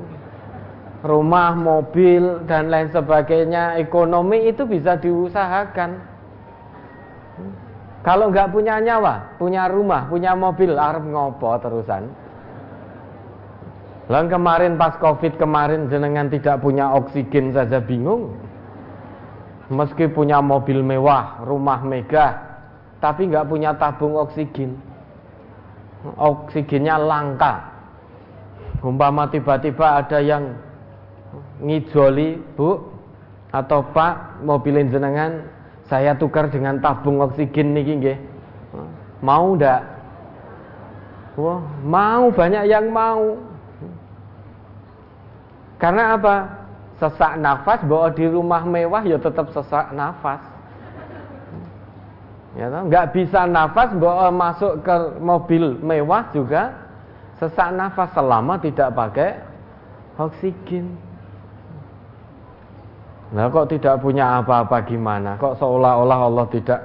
rumah, 1.04 1.51
mobil, 1.51 2.47
dan 2.47 2.72
lain 2.72 2.88
sebagainya, 2.95 3.76
ekonomi 3.76 4.47
itu 4.47 4.64
bisa 4.64 4.95
diusahakan. 4.95 5.99
Kalau 8.04 8.32
nggak 8.32 8.51
punya 8.51 8.80
nyawa, 8.80 9.36
punya 9.36 9.68
rumah, 9.68 10.08
punya 10.08 10.32
mobil, 10.36 10.76
arep 10.76 11.04
ngopo 11.04 11.56
terusan. 11.60 12.08
Lalu 14.12 14.28
kemarin 14.28 14.74
pas 14.76 14.95
covid 14.99 15.39
kemarin 15.39 15.88
jenengan 15.88 16.28
tidak 16.28 16.60
punya 16.60 16.91
oksigen 16.91 17.56
saja 17.56 17.80
bingung. 17.80 18.36
Meski 19.72 20.12
punya 20.12 20.43
mobil 20.43 20.84
mewah, 20.84 21.39
rumah 21.47 21.80
megah, 21.80 22.36
tapi 22.99 23.32
nggak 23.32 23.47
punya 23.47 23.72
tabung 23.80 24.20
oksigen. 24.20 24.76
Oksigennya 26.20 26.99
langka. 26.99 27.64
Umpama 28.84 29.32
tiba-tiba 29.32 30.04
ada 30.04 30.20
yang 30.20 30.51
ngijoli 31.62 32.41
bu 32.58 32.82
atau 33.54 33.86
pak 33.93 34.41
mobilin 34.41 34.89
jenengan 34.89 35.45
saya 35.86 36.18
tukar 36.18 36.49
dengan 36.49 36.82
tabung 36.82 37.22
oksigen 37.22 37.78
niki 37.78 37.93
nggih. 38.01 38.18
Mau 39.22 39.54
ndak? 39.54 39.82
Wah 41.38 41.62
mau 41.86 42.34
banyak 42.34 42.66
yang 42.66 42.89
mau. 42.89 43.38
Karena 45.78 46.18
apa? 46.18 46.36
Sesak 46.97 47.36
nafas 47.41 47.84
bawa 47.84 48.10
di 48.16 48.26
rumah 48.30 48.64
mewah 48.64 49.04
ya 49.04 49.20
tetap 49.20 49.51
sesak 49.51 49.91
nafas. 49.91 50.39
Ya 52.54 52.70
nggak 52.70 53.12
bisa 53.18 53.49
nafas 53.49 53.91
bawa 53.97 54.30
masuk 54.30 54.86
ke 54.86 54.95
mobil 55.20 55.78
mewah 55.82 56.30
juga 56.32 56.74
sesak 57.41 57.74
nafas 57.76 58.14
selama 58.14 58.62
tidak 58.62 58.93
pakai 58.93 59.41
oksigen 60.22 60.93
Nah 63.34 63.49
kok 63.49 63.73
tidak 63.73 63.97
punya 63.97 64.38
apa-apa 64.39 64.86
gimana? 64.86 65.41
Kok 65.41 65.57
seolah-olah 65.57 66.19
Allah 66.29 66.45
tidak 66.53 66.81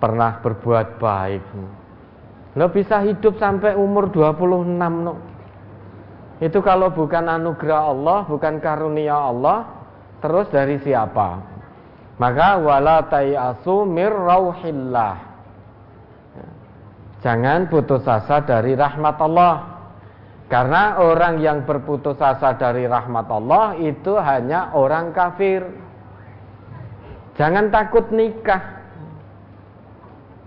pernah 0.00 0.40
berbuat 0.40 0.96
baik? 0.96 1.44
Lo 2.56 2.72
bisa 2.72 3.04
hidup 3.04 3.36
sampai 3.36 3.76
umur 3.76 4.08
26 4.08 4.64
no. 5.04 5.14
Itu 6.40 6.64
kalau 6.64 6.88
bukan 6.92 7.28
anugerah 7.28 7.92
Allah, 7.92 8.18
bukan 8.24 8.56
karunia 8.60 9.16
Allah, 9.16 9.68
terus 10.24 10.48
dari 10.48 10.80
siapa? 10.80 11.44
Maka 12.16 12.56
wala 12.56 13.04
tayasu 13.12 13.84
mir 13.84 14.12
rauhillah. 14.12 15.16
Jangan 17.20 17.68
putus 17.68 18.04
asa 18.08 18.40
dari 18.40 18.72
rahmat 18.72 19.16
Allah. 19.20 19.75
Karena 20.46 21.02
orang 21.02 21.42
yang 21.42 21.66
berputus 21.66 22.22
asa 22.22 22.54
dari 22.54 22.86
rahmat 22.86 23.26
Allah 23.26 23.74
itu 23.82 24.14
hanya 24.14 24.70
orang 24.78 25.10
kafir. 25.10 25.66
Jangan 27.34 27.74
takut 27.74 28.06
nikah. 28.14 28.62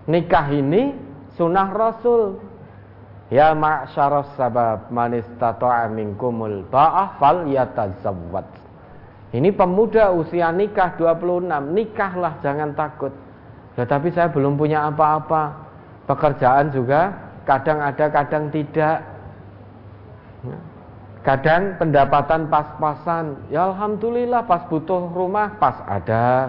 Nikah 0.08 0.46
ini 0.56 0.96
sunnah 1.36 1.68
Rasul. 1.68 2.40
Ya 3.30 3.54
ma'syaras 3.54 4.34
sabab 4.34 4.90
man 4.90 5.14
istata'a 5.14 5.86
minkumul 5.86 6.66
ba'ah 6.66 7.20
fal 7.20 7.46
yatazawwad. 7.46 8.48
Ini 9.30 9.54
pemuda 9.54 10.10
usia 10.10 10.50
nikah 10.50 10.98
26, 10.98 11.46
nikahlah 11.70 12.42
jangan 12.42 12.74
takut. 12.74 13.14
Ya, 13.78 13.86
tapi 13.86 14.10
saya 14.10 14.26
belum 14.34 14.58
punya 14.58 14.90
apa-apa. 14.90 15.70
Pekerjaan 16.10 16.74
juga 16.74 17.14
kadang 17.46 17.78
ada, 17.78 18.10
kadang 18.10 18.50
tidak. 18.50 19.09
Kadang 21.20 21.76
pendapatan 21.76 22.48
pas-pasan, 22.48 23.36
ya 23.52 23.68
alhamdulillah 23.68 24.40
pas 24.48 24.64
butuh 24.72 25.12
rumah 25.12 25.52
pas 25.60 25.76
ada. 25.84 26.48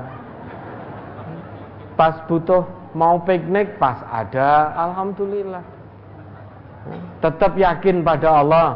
Pas 2.00 2.16
butuh 2.24 2.64
mau 2.96 3.20
piknik 3.20 3.76
pas 3.76 4.00
ada, 4.08 4.72
alhamdulillah. 4.80 5.60
Tetap 7.20 7.60
yakin 7.60 8.00
pada 8.02 8.30
Allah. 8.32 8.70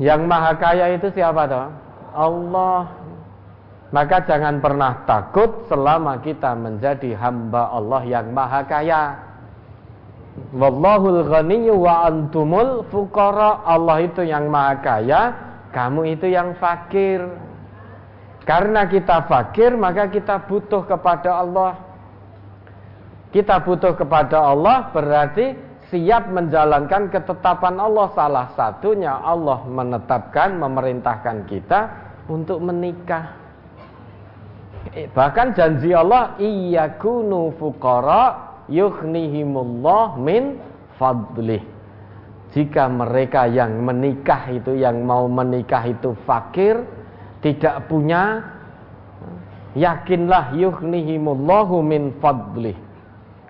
Yang 0.00 0.20
maha 0.24 0.52
kaya 0.56 0.96
itu 0.96 1.12
siapa 1.12 1.44
toh? 1.44 1.68
Allah. 2.16 2.88
Maka 3.92 4.22
jangan 4.24 4.64
pernah 4.64 5.02
takut 5.04 5.68
selama 5.68 6.24
kita 6.24 6.56
menjadi 6.56 7.12
hamba 7.20 7.68
Allah 7.68 8.02
yang 8.08 8.32
maha 8.32 8.64
kaya. 8.64 9.18
Wallahul 10.50 11.26
ghaniyyu 11.26 11.74
wa 11.74 12.06
antumul 12.06 12.86
fuqara. 12.90 13.66
Allah 13.66 14.02
itu 14.02 14.22
yang 14.26 14.50
maha 14.50 14.74
kaya, 14.82 15.22
kamu 15.74 16.18
itu 16.18 16.26
yang 16.30 16.54
fakir. 16.58 17.22
Karena 18.46 18.88
kita 18.88 19.30
fakir, 19.30 19.78
maka 19.78 20.10
kita 20.10 20.42
butuh 20.50 20.82
kepada 20.86 21.38
Allah. 21.38 21.78
Kita 23.30 23.62
butuh 23.62 23.94
kepada 23.94 24.42
Allah 24.42 24.90
berarti 24.90 25.54
siap 25.86 26.34
menjalankan 26.34 27.14
ketetapan 27.14 27.78
Allah. 27.78 28.10
Salah 28.10 28.46
satunya 28.58 29.22
Allah 29.22 29.62
menetapkan, 29.70 30.58
memerintahkan 30.58 31.46
kita 31.46 31.80
untuk 32.26 32.58
menikah. 32.58 33.38
Eh, 34.98 35.06
bahkan 35.14 35.54
janji 35.54 35.94
Allah, 35.94 36.34
iyakunu 36.42 37.54
fuqara 37.54 38.49
yughnihimullah 38.70 40.16
min 40.16 40.56
fadlih. 40.96 41.60
Jika 42.50 42.90
mereka 42.90 43.46
yang 43.46 43.82
menikah 43.82 44.50
itu 44.50 44.74
yang 44.74 45.06
mau 45.06 45.30
menikah 45.30 45.86
itu 45.86 46.18
fakir, 46.26 46.82
tidak 47.44 47.86
punya, 47.86 48.42
yakinlah 49.78 50.54
yughnihimullahu 50.58 51.78
min 51.82 52.14
fadlih 52.18 52.74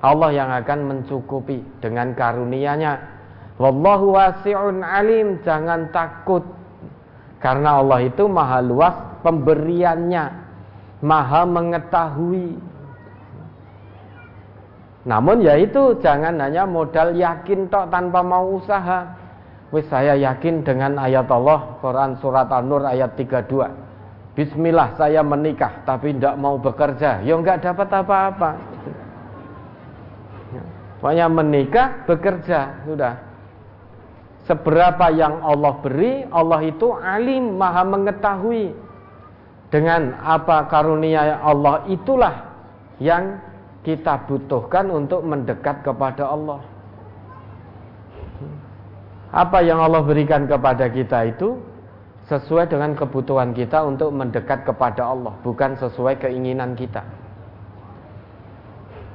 Allah 0.00 0.32
yang 0.32 0.48
akan 0.48 0.80
mencukupi 0.88 1.60
dengan 1.84 2.16
karunia-Nya. 2.16 2.92
Wallahu 3.60 4.16
wasi'un 4.16 4.80
alim, 4.80 5.44
jangan 5.44 5.92
takut. 5.92 6.40
Karena 7.36 7.84
Allah 7.84 8.08
itu 8.08 8.24
maha 8.24 8.64
luas 8.64 8.96
pemberiannya, 9.20 10.24
maha 11.04 11.44
mengetahui. 11.44 12.69
Namun 15.08 15.40
ya 15.40 15.56
itu 15.56 15.96
jangan 16.04 16.36
hanya 16.36 16.68
modal 16.68 17.16
yakin 17.16 17.72
tok 17.72 17.88
tanpa 17.88 18.20
mau 18.20 18.60
usaha. 18.60 19.16
Wis 19.70 19.86
saya 19.88 20.18
yakin 20.18 20.66
dengan 20.66 20.98
ayat 20.98 21.30
Allah 21.30 21.78
Quran 21.78 22.18
surat 22.18 22.50
An-Nur 22.50 22.84
ayat 22.84 23.16
32. 23.16 24.36
Bismillah 24.36 24.98
saya 25.00 25.24
menikah 25.24 25.86
tapi 25.88 26.12
tidak 26.12 26.36
mau 26.36 26.60
bekerja. 26.60 27.22
Ya 27.24 27.34
enggak 27.38 27.64
dapat 27.64 27.88
apa-apa. 27.88 28.50
Pokoknya 31.00 31.32
menikah, 31.32 32.04
bekerja, 32.04 32.84
sudah. 32.84 33.16
Seberapa 34.44 35.08
yang 35.08 35.40
Allah 35.40 35.80
beri, 35.80 36.28
Allah 36.28 36.60
itu 36.60 36.92
alim, 36.92 37.56
maha 37.56 37.88
mengetahui. 37.88 38.76
Dengan 39.72 40.12
apa 40.20 40.68
karunia 40.68 41.40
Allah 41.40 41.88
itulah 41.88 42.52
yang 43.00 43.40
kita 43.80 44.28
butuhkan 44.28 44.92
untuk 44.92 45.24
mendekat 45.24 45.80
kepada 45.80 46.28
Allah. 46.28 46.60
Apa 49.30 49.62
yang 49.62 49.78
Allah 49.78 50.02
berikan 50.02 50.44
kepada 50.44 50.90
kita 50.90 51.30
itu 51.30 51.56
sesuai 52.26 52.70
dengan 52.70 52.94
kebutuhan 52.94 53.54
kita 53.54 53.82
untuk 53.86 54.10
mendekat 54.14 54.66
kepada 54.66 55.06
Allah, 55.06 55.34
bukan 55.42 55.78
sesuai 55.78 56.18
keinginan 56.18 56.74
kita. 56.74 57.02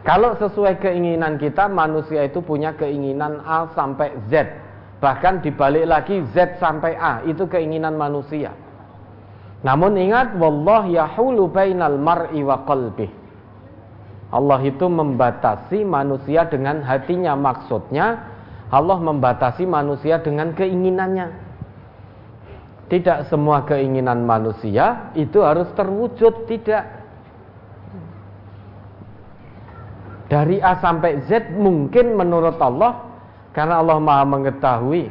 Kalau 0.05 0.38
sesuai 0.38 0.78
keinginan 0.80 1.41
kita, 1.41 1.66
manusia 1.66 2.30
itu 2.30 2.38
punya 2.38 2.78
keinginan 2.78 3.41
A 3.41 3.66
sampai 3.74 4.13
Z. 4.30 4.53
Bahkan 5.01 5.41
dibalik 5.41 5.89
lagi 5.89 6.22
Z 6.32 6.61
sampai 6.61 6.93
A, 6.93 7.26
itu 7.26 7.49
keinginan 7.49 7.97
manusia. 7.97 8.53
Namun 9.66 9.97
ingat, 9.97 10.38
wallah 10.38 10.86
yahulu 10.86 11.49
bainal 11.49 11.97
mar'i 11.97 12.45
wa 12.45 12.61
qalbih. 12.70 13.24
Allah 14.34 14.59
itu 14.65 14.86
membatasi 14.89 15.86
manusia 15.86 16.45
dengan 16.49 16.82
hatinya. 16.82 17.38
Maksudnya, 17.38 18.26
Allah 18.73 18.97
membatasi 18.97 19.65
manusia 19.65 20.21
dengan 20.21 20.53
keinginannya. 20.53 21.45
Tidak 22.86 23.30
semua 23.34 23.65
keinginan 23.65 24.26
manusia 24.26 25.09
itu 25.17 25.41
harus 25.41 25.69
terwujud, 25.73 26.45
tidak. 26.45 27.05
dari 30.26 30.57
A 30.61 30.78
sampai 30.82 31.21
Z 31.30 31.53
mungkin 31.53 32.17
menurut 32.17 32.57
Allah 32.57 33.05
karena 33.53 33.82
Allah 33.82 33.97
Maha 34.01 34.26
mengetahui 34.26 35.07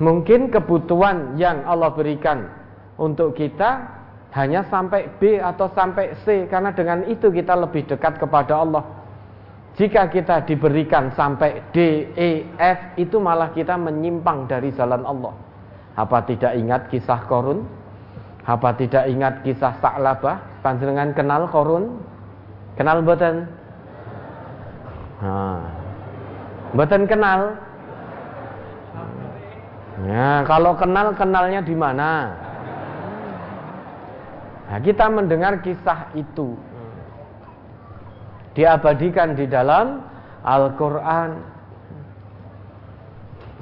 mungkin 0.00 0.52
kebutuhan 0.52 1.40
yang 1.40 1.64
Allah 1.64 1.92
berikan 1.92 2.48
untuk 3.00 3.36
kita 3.36 3.99
hanya 4.30 4.62
sampai 4.70 5.10
B 5.18 5.42
atau 5.42 5.66
sampai 5.74 6.14
C 6.22 6.46
karena 6.46 6.70
dengan 6.70 7.02
itu 7.10 7.34
kita 7.34 7.58
lebih 7.58 7.82
dekat 7.90 8.22
kepada 8.22 8.62
Allah. 8.62 8.84
Jika 9.74 10.10
kita 10.10 10.46
diberikan 10.46 11.14
sampai 11.14 11.62
D, 11.70 12.06
E, 12.14 12.46
F 12.58 12.78
itu 12.98 13.18
malah 13.22 13.50
kita 13.54 13.74
menyimpang 13.78 14.46
dari 14.50 14.70
jalan 14.74 15.02
Allah. 15.06 15.34
Apa 15.98 16.22
tidak 16.26 16.54
ingat 16.58 16.90
kisah 16.90 17.22
Korun? 17.26 17.66
Apa 18.46 18.74
tidak 18.74 19.06
ingat 19.10 19.42
kisah 19.46 19.78
Sa'labah? 19.78 20.62
Panjenengan 20.62 21.14
kenal 21.14 21.46
Korun? 21.50 22.02
Kenal 22.74 23.02
mboten? 23.02 23.46
Nah. 25.22 25.60
Kenal? 27.06 27.40
Ya, 30.06 30.40
kalau 30.48 30.72
kenal 30.78 31.12
kenalnya 31.12 31.60
di 31.60 31.76
mana? 31.76 32.39
Nah, 34.70 34.78
kita 34.78 35.10
mendengar 35.10 35.58
kisah 35.66 36.14
itu. 36.14 36.54
Diabadikan 38.54 39.34
di 39.34 39.50
dalam 39.50 39.98
Al-Qur'an. 40.46 41.42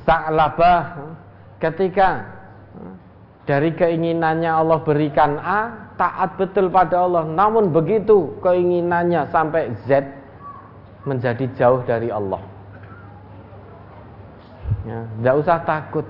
Sa'labah 0.04 0.84
ketika 1.64 2.28
dari 3.48 3.72
keinginannya 3.72 4.52
Allah 4.52 4.84
berikan 4.84 5.40
A, 5.40 5.92
taat 5.96 6.36
betul 6.36 6.68
pada 6.68 7.08
Allah. 7.08 7.24
Namun 7.24 7.72
begitu 7.72 8.36
keinginannya 8.44 9.32
sampai 9.32 9.72
Z 9.88 10.04
menjadi 11.08 11.48
jauh 11.56 11.80
dari 11.88 12.12
Allah. 12.12 12.44
Ya, 14.84 15.08
tidak 15.08 15.34
usah 15.40 15.58
takut. 15.64 16.06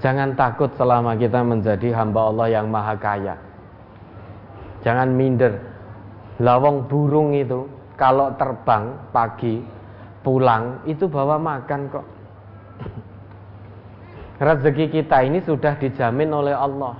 Jangan 0.00 0.32
takut 0.32 0.72
selama 0.80 1.16
kita 1.16 1.44
menjadi 1.44 1.92
hamba 1.92 2.32
Allah 2.32 2.46
yang 2.52 2.68
maha 2.68 2.96
kaya 3.00 3.45
jangan 4.86 5.10
minder. 5.10 5.58
Lawang 6.38 6.86
burung 6.86 7.34
itu 7.34 7.66
kalau 7.98 8.30
terbang 8.38 9.10
pagi 9.10 9.58
pulang 10.22 10.86
itu 10.86 11.10
bawa 11.10 11.42
makan 11.42 11.90
kok. 11.90 12.06
Rezeki 14.46 14.94
kita 14.94 15.26
ini 15.26 15.42
sudah 15.42 15.74
dijamin 15.82 16.30
oleh 16.30 16.54
Allah. 16.54 16.94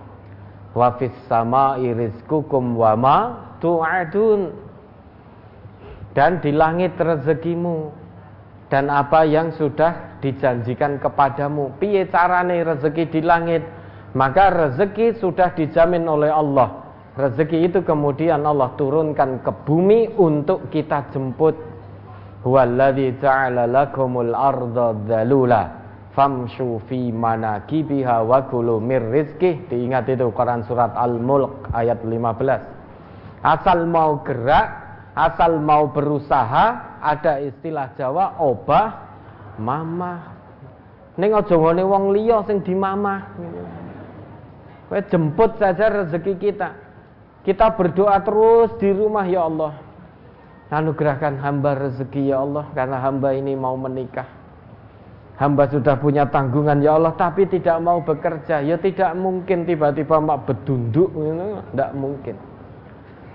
Wa 0.75 0.99
fis 0.99 1.15
sama'i 1.31 1.95
rizqukum 1.95 2.75
wa 2.75 2.99
ma 2.99 3.19
tu'adun. 3.63 4.51
Dan 6.11 6.43
di 6.43 6.51
langit 6.51 6.99
rezekimu. 6.99 7.93
Dan 8.67 8.91
apa 8.91 9.23
yang 9.23 9.55
sudah 9.55 10.19
dijanjikan 10.19 10.99
kepadamu. 10.99 11.77
Piye 11.79 12.09
carane 12.09 12.67
rezeki 12.67 13.05
di 13.15 13.21
langit? 13.23 13.63
Maka 14.17 14.49
rezeki 14.49 15.21
sudah 15.21 15.53
dijamin 15.53 16.09
oleh 16.09 16.33
Allah 16.33 16.86
rezeki 17.17 17.73
itu 17.73 17.81
kemudian 17.81 18.45
Allah 18.45 18.77
turunkan 18.77 19.41
ke 19.41 19.53
bumi 19.65 20.13
untuk 20.21 20.69
kita 20.69 21.09
jemput. 21.11 21.57
Huwallazi 22.45 23.19
ja'ala 23.19 23.67
lakumul 23.67 24.31
arda 24.31 24.95
dzalula 25.03 25.63
famshu 26.15 26.79
fi 26.87 27.11
manakibiha 27.11 28.23
wa 28.23 28.47
kulu 28.47 28.79
mir 28.79 29.03
diingat 29.43 30.07
itu 30.07 30.31
Quran 30.31 30.63
surat 30.63 30.95
Al-Mulk 30.95 31.75
ayat 31.75 32.01
15 32.07 33.43
asal 33.43 33.85
mau 33.91 34.23
gerak 34.23 34.67
asal 35.19 35.59
mau 35.59 35.91
berusaha 35.91 36.65
ada 37.03 37.43
istilah 37.43 37.93
Jawa 37.99 38.39
obah 38.39 39.11
mama 39.59 40.39
ning 41.19 41.35
aja 41.35 41.57
ngene 41.57 41.83
wong 41.83 42.15
liya 42.15 42.45
sing 42.47 42.63
dimamah. 42.63 43.27
Kowe 44.87 45.03
jemput 45.11 45.59
saja 45.59 45.91
rezeki 45.91 46.39
kita 46.39 46.86
kita 47.47 47.73
berdoa 47.79 48.19
terus 48.27 48.75
di 48.83 48.91
rumah 48.91 49.23
ya 49.25 49.47
Allah 49.47 49.79
anugerahkan 50.75 51.39
hamba 51.39 51.79
rezeki 51.79 52.35
ya 52.35 52.43
Allah 52.43 52.67
karena 52.75 52.99
hamba 52.99 53.31
ini 53.39 53.55
mau 53.55 53.79
menikah 53.79 54.27
Hamba 55.37 55.69
sudah 55.69 56.01
punya 56.01 56.25
tanggungan 56.33 56.81
ya 56.81 56.97
Allah 56.97 57.13
tapi 57.13 57.45
tidak 57.45 57.77
mau 57.85 58.01
bekerja. 58.01 58.65
Ya 58.65 58.81
tidak 58.81 59.13
mungkin 59.21 59.69
tiba-tiba 59.69 60.17
mak 60.17 60.49
bedunduk 60.49 61.13
tidak 61.13 61.93
mungkin. 61.93 62.37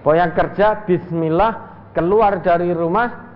Pokoknya 0.01 0.33
kerja 0.33 0.67
bismillah 0.89 1.53
keluar 1.93 2.41
dari 2.41 2.73
rumah 2.73 3.29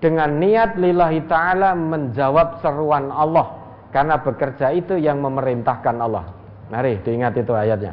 dengan 0.00 0.40
niat 0.40 0.80
lillahi 0.80 1.20
taala 1.28 1.76
menjawab 1.76 2.64
seruan 2.64 3.12
Allah 3.12 3.60
Karena 3.92 4.16
bekerja 4.16 4.72
itu 4.72 4.96
yang 4.96 5.20
memerintahkan 5.20 6.00
Allah. 6.00 6.32
Mari 6.72 7.04
diingat 7.04 7.36
itu 7.36 7.52
ayatnya. 7.52 7.92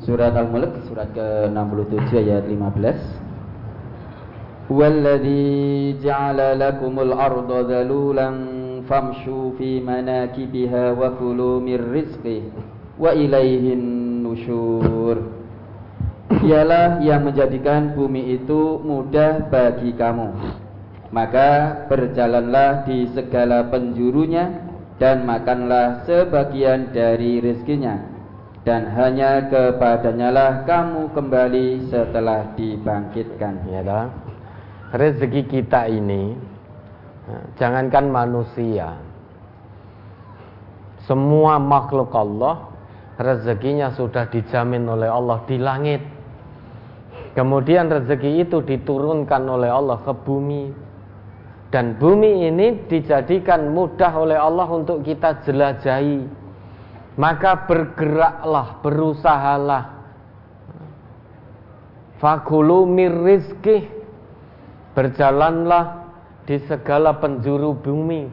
Surat 0.00 0.32
Al-Mulk 0.32 0.88
surat 0.88 1.12
ke-67 1.12 2.24
ayat 2.24 2.48
15. 2.48 4.72
Walladzi 4.72 6.00
ja'ala 6.00 6.56
lakumul 6.56 7.12
arda 7.12 7.68
dhalulan 7.68 8.80
famshu 8.88 9.52
fi 9.60 9.76
manakibiha 9.84 10.96
wa 10.96 11.20
kulu 11.20 11.60
mir 11.60 11.84
rizqih 11.84 12.48
wa 12.96 13.12
ilaihin 13.12 14.24
nusyur. 14.24 15.20
Dialah 16.32 17.04
yang 17.04 17.28
menjadikan 17.28 17.92
bumi 17.92 18.40
itu 18.40 18.80
mudah 18.80 19.52
bagi 19.52 19.92
kamu. 20.00 20.32
Maka 21.12 21.84
berjalanlah 21.92 22.88
di 22.88 23.04
segala 23.12 23.68
penjurunya 23.68 24.64
dan 24.96 25.28
makanlah 25.28 26.08
sebagian 26.08 26.88
dari 26.88 27.44
rezekinya 27.44 28.09
dan 28.64 28.92
hanya 28.92 29.48
kepadanya 29.48 30.28
lah 30.28 30.52
kamu 30.68 31.10
kembali 31.16 31.88
setelah 31.88 32.52
dibangkitkan. 32.54 33.54
Ya 33.72 33.82
rezeki 34.90 35.46
kita 35.48 35.86
ini 35.86 36.34
eh, 37.30 37.44
jangankan 37.56 38.10
manusia 38.10 38.98
semua 41.08 41.56
makhluk 41.56 42.12
Allah 42.12 42.70
rezekinya 43.20 43.92
sudah 43.92 44.32
dijamin 44.32 44.88
oleh 44.88 45.06
Allah 45.12 45.44
di 45.44 45.60
langit. 45.60 46.00
Kemudian 47.36 47.86
rezeki 47.86 48.48
itu 48.48 48.58
diturunkan 48.64 49.42
oleh 49.46 49.70
Allah 49.70 50.00
ke 50.02 50.12
bumi. 50.16 50.88
Dan 51.70 51.94
bumi 52.02 52.50
ini 52.50 52.90
dijadikan 52.90 53.70
mudah 53.70 54.10
oleh 54.18 54.34
Allah 54.34 54.66
untuk 54.66 55.06
kita 55.06 55.38
jelajahi. 55.46 56.39
Maka 57.18 57.66
bergeraklah, 57.66 58.82
berusahalah. 58.82 59.84
Fakulu 62.22 62.86
mirizki. 62.86 63.88
Berjalanlah 64.94 66.12
di 66.44 66.58
segala 66.66 67.16
penjuru 67.18 67.78
bumi. 67.78 68.26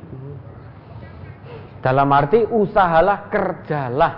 Dalam 1.81 2.09
arti 2.11 2.43
usahalah, 2.49 3.29
kerjalah. 3.29 4.13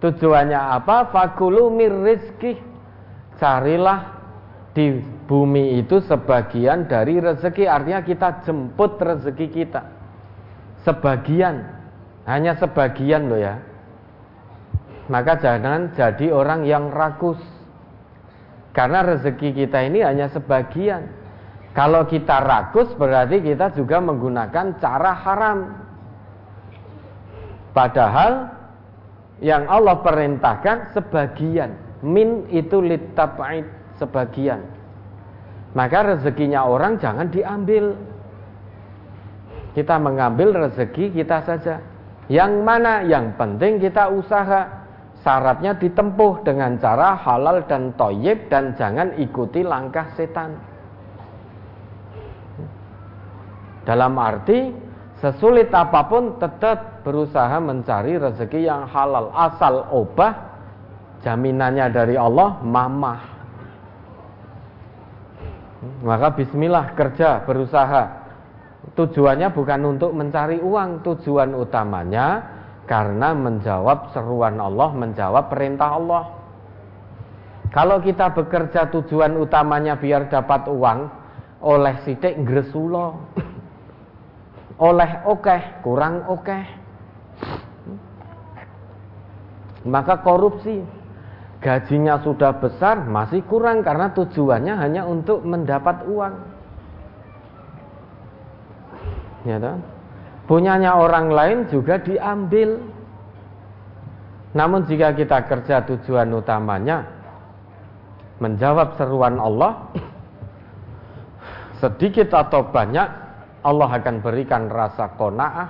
Tujuannya 0.00 0.60
apa? 0.60 1.08
Fakulu 1.08 1.72
mirizki. 1.72 2.60
Carilah 3.36 4.16
di 4.76 5.00
bumi 5.26 5.80
itu 5.80 6.04
sebagian 6.04 6.84
dari 6.84 7.16
rezeki 7.16 7.64
artinya 7.64 8.00
kita 8.04 8.44
jemput 8.44 9.00
rezeki 9.00 9.48
kita 9.48 9.82
sebagian 10.86 11.75
hanya 12.26 12.58
sebagian 12.58 13.30
loh 13.30 13.40
ya 13.40 13.62
maka 15.06 15.38
jangan 15.38 15.94
jadi 15.94 16.34
orang 16.34 16.66
yang 16.66 16.90
rakus 16.90 17.38
karena 18.74 19.06
rezeki 19.06 19.54
kita 19.54 19.86
ini 19.86 20.02
hanya 20.02 20.26
sebagian 20.28 21.06
kalau 21.72 22.04
kita 22.04 22.42
rakus 22.42 22.90
berarti 22.98 23.40
kita 23.40 23.72
juga 23.72 24.02
menggunakan 24.02 24.76
cara 24.82 25.12
haram 25.14 25.58
padahal 27.70 28.50
yang 29.40 29.68
Allah 29.68 30.00
perintahkan 30.00 30.96
sebagian 30.96 31.86
min 32.04 32.48
itu 32.52 32.80
litab'id 32.80 33.64
sebagian. 33.96 34.60
Maka 35.76 36.16
rezekinya 36.16 36.64
orang 36.64 36.96
jangan 37.00 37.28
diambil. 37.28 37.96
Kita 39.76 40.00
mengambil 40.00 40.56
rezeki 40.56 41.12
kita 41.12 41.44
saja. 41.44 41.84
Yang 42.26 42.52
mana 42.62 43.06
yang 43.06 43.34
penting 43.38 43.78
kita 43.78 44.10
usaha. 44.10 44.84
Syaratnya 45.26 45.74
ditempuh 45.74 46.46
dengan 46.46 46.78
cara 46.78 47.18
halal 47.18 47.66
dan 47.66 47.90
toyib 47.98 48.46
dan 48.46 48.78
jangan 48.78 49.10
ikuti 49.18 49.66
langkah 49.66 50.06
setan. 50.14 50.54
Dalam 53.82 54.14
arti 54.14 54.70
sesulit 55.18 55.66
apa 55.74 56.06
pun 56.06 56.38
tetap 56.38 57.02
berusaha 57.02 57.58
mencari 57.58 58.22
rezeki 58.22 58.70
yang 58.70 58.86
halal 58.86 59.34
asal 59.34 59.90
obah 59.90 60.30
jaminannya 61.26 61.90
dari 61.90 62.14
Allah 62.14 62.62
mamah 62.62 63.36
maka 66.02 66.32
bismillah 66.34 66.96
kerja, 66.96 67.44
berusaha. 67.44 68.15
Tujuannya 68.96 69.52
bukan 69.52 69.80
untuk 69.84 70.16
mencari 70.16 70.56
uang, 70.56 71.04
tujuan 71.04 71.52
utamanya 71.52 72.40
karena 72.88 73.36
menjawab 73.36 74.08
seruan 74.16 74.56
Allah, 74.56 74.88
menjawab 74.96 75.52
perintah 75.52 76.00
Allah. 76.00 76.24
Kalau 77.76 78.00
kita 78.00 78.32
bekerja 78.32 78.88
tujuan 78.88 79.36
utamanya 79.36 80.00
biar 80.00 80.32
dapat 80.32 80.64
uang, 80.72 81.12
oleh 81.60 81.94
sidik 82.08 82.40
ngresulo. 82.40 83.20
oleh 84.88 85.10
oke, 85.28 85.44
okay, 85.44 85.60
kurang 85.84 86.24
oke. 86.24 86.40
Okay. 86.40 86.62
Maka 89.84 90.24
korupsi 90.24 90.80
gajinya 91.60 92.16
sudah 92.24 92.56
besar 92.58 93.04
masih 93.04 93.44
kurang 93.44 93.84
karena 93.84 94.08
tujuannya 94.16 94.72
hanya 94.72 95.04
untuk 95.04 95.44
mendapat 95.44 96.00
uang. 96.08 96.55
Ya 99.46 99.62
toh? 99.62 99.78
Punyanya 100.50 100.98
orang 100.98 101.30
lain 101.30 101.58
juga 101.70 102.02
diambil. 102.02 102.82
Namun 104.54 104.86
jika 104.90 105.14
kita 105.14 105.46
kerja 105.46 105.86
tujuan 105.86 106.32
utamanya 106.34 107.06
menjawab 108.42 108.98
seruan 108.98 109.38
Allah 109.38 109.90
sedikit 111.82 112.32
atau 112.32 112.64
banyak 112.68 113.08
Allah 113.66 113.90
akan 113.98 114.22
berikan 114.22 114.70
rasa 114.70 115.12
kona'ah, 115.18 115.68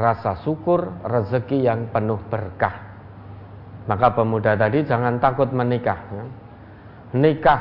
rasa 0.00 0.40
syukur, 0.40 0.88
rezeki 1.04 1.68
yang 1.68 1.92
penuh 1.92 2.18
berkah. 2.32 2.88
Maka 3.84 4.12
pemuda 4.16 4.56
tadi 4.56 4.84
jangan 4.84 5.20
takut 5.20 5.52
menikah. 5.52 6.00
Ya. 6.08 6.24
Nikah, 7.12 7.60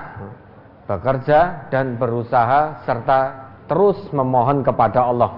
bekerja 0.88 1.70
dan 1.72 2.00
berusaha 2.00 2.84
serta 2.88 3.47
terus 3.68 4.00
memohon 4.16 4.64
kepada 4.64 5.06
Allah. 5.06 5.32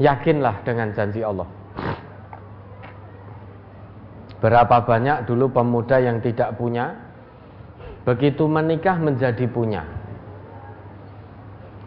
Yakinlah 0.00 0.66
dengan 0.66 0.90
janji 0.90 1.22
Allah. 1.22 1.46
Berapa 4.42 4.84
banyak 4.84 5.24
dulu 5.24 5.48
pemuda 5.54 6.02
yang 6.02 6.20
tidak 6.20 6.58
punya, 6.58 6.92
begitu 8.04 8.44
menikah 8.44 8.98
menjadi 8.98 9.46
punya. 9.48 9.86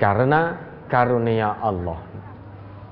Karena 0.02 0.56
karunia 0.90 1.60
Allah. 1.62 2.00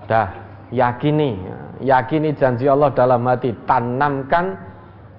Dah, 0.06 0.30
yakini, 0.69 1.41
yakini 1.81 2.38
janji 2.38 2.69
Allah 2.69 2.93
dalam 2.93 3.26
hati, 3.26 3.56
tanamkan 3.65 4.53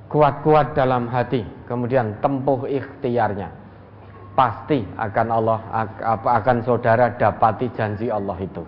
kuat-kuat 0.07 0.79
dalam 0.79 1.11
hati, 1.11 1.43
kemudian 1.67 2.15
tempuh 2.23 2.71
ikhtiarnya. 2.71 3.66
Pasti 4.37 4.85
akan 5.01 5.27
Allah 5.33 5.59
akan 6.21 6.57
saudara 6.61 7.09
dapati 7.17 7.73
janji 7.73 8.13
Allah 8.13 8.37
itu. 8.37 8.61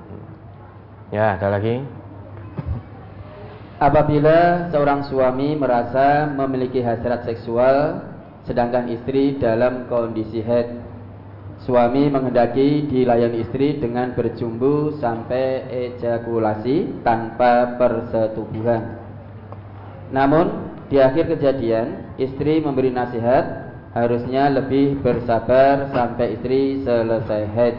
Ya, 1.13 1.37
ada 1.37 1.53
lagi. 1.53 1.85
Apabila 3.79 4.73
seorang 4.73 5.07
suami 5.07 5.55
merasa 5.55 6.27
memiliki 6.27 6.81
hasrat 6.81 7.29
seksual 7.29 8.01
sedangkan 8.49 8.89
istri 8.89 9.37
dalam 9.37 9.85
kondisi 9.93 10.41
head, 10.41 10.81
suami 11.69 12.09
menghendaki 12.09 12.89
dilayani 12.89 13.45
istri 13.45 13.77
dengan 13.77 14.17
berjumbu 14.17 14.97
sampai 14.97 15.69
ejakulasi 15.69 17.05
tanpa 17.05 17.77
persetubuhan. 17.77 18.99
Namun 20.17 20.73
di 20.89 20.97
akhir 20.97 21.37
kejadian, 21.37 22.17
istri 22.17 22.65
memberi 22.65 22.89
nasihat, 22.89 23.68
harusnya 23.99 24.47
lebih 24.53 25.03
bersabar 25.03 25.91
sampai 25.91 26.39
istri 26.39 26.83
selesai 26.87 27.43
haid. 27.51 27.77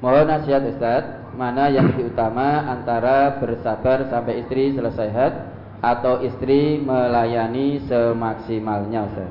Mohon 0.00 0.26
nasihat 0.32 0.64
Ustaz, 0.64 1.04
mana 1.36 1.68
yang 1.68 1.92
lebih 1.92 2.12
utama 2.16 2.64
antara 2.64 3.36
bersabar 3.36 4.08
sampai 4.08 4.40
istri 4.40 4.72
selesai 4.72 5.08
haid 5.12 5.34
atau 5.84 6.24
istri 6.24 6.80
melayani 6.80 7.84
semaksimalnya 7.84 9.04
Ustaz? 9.12 9.30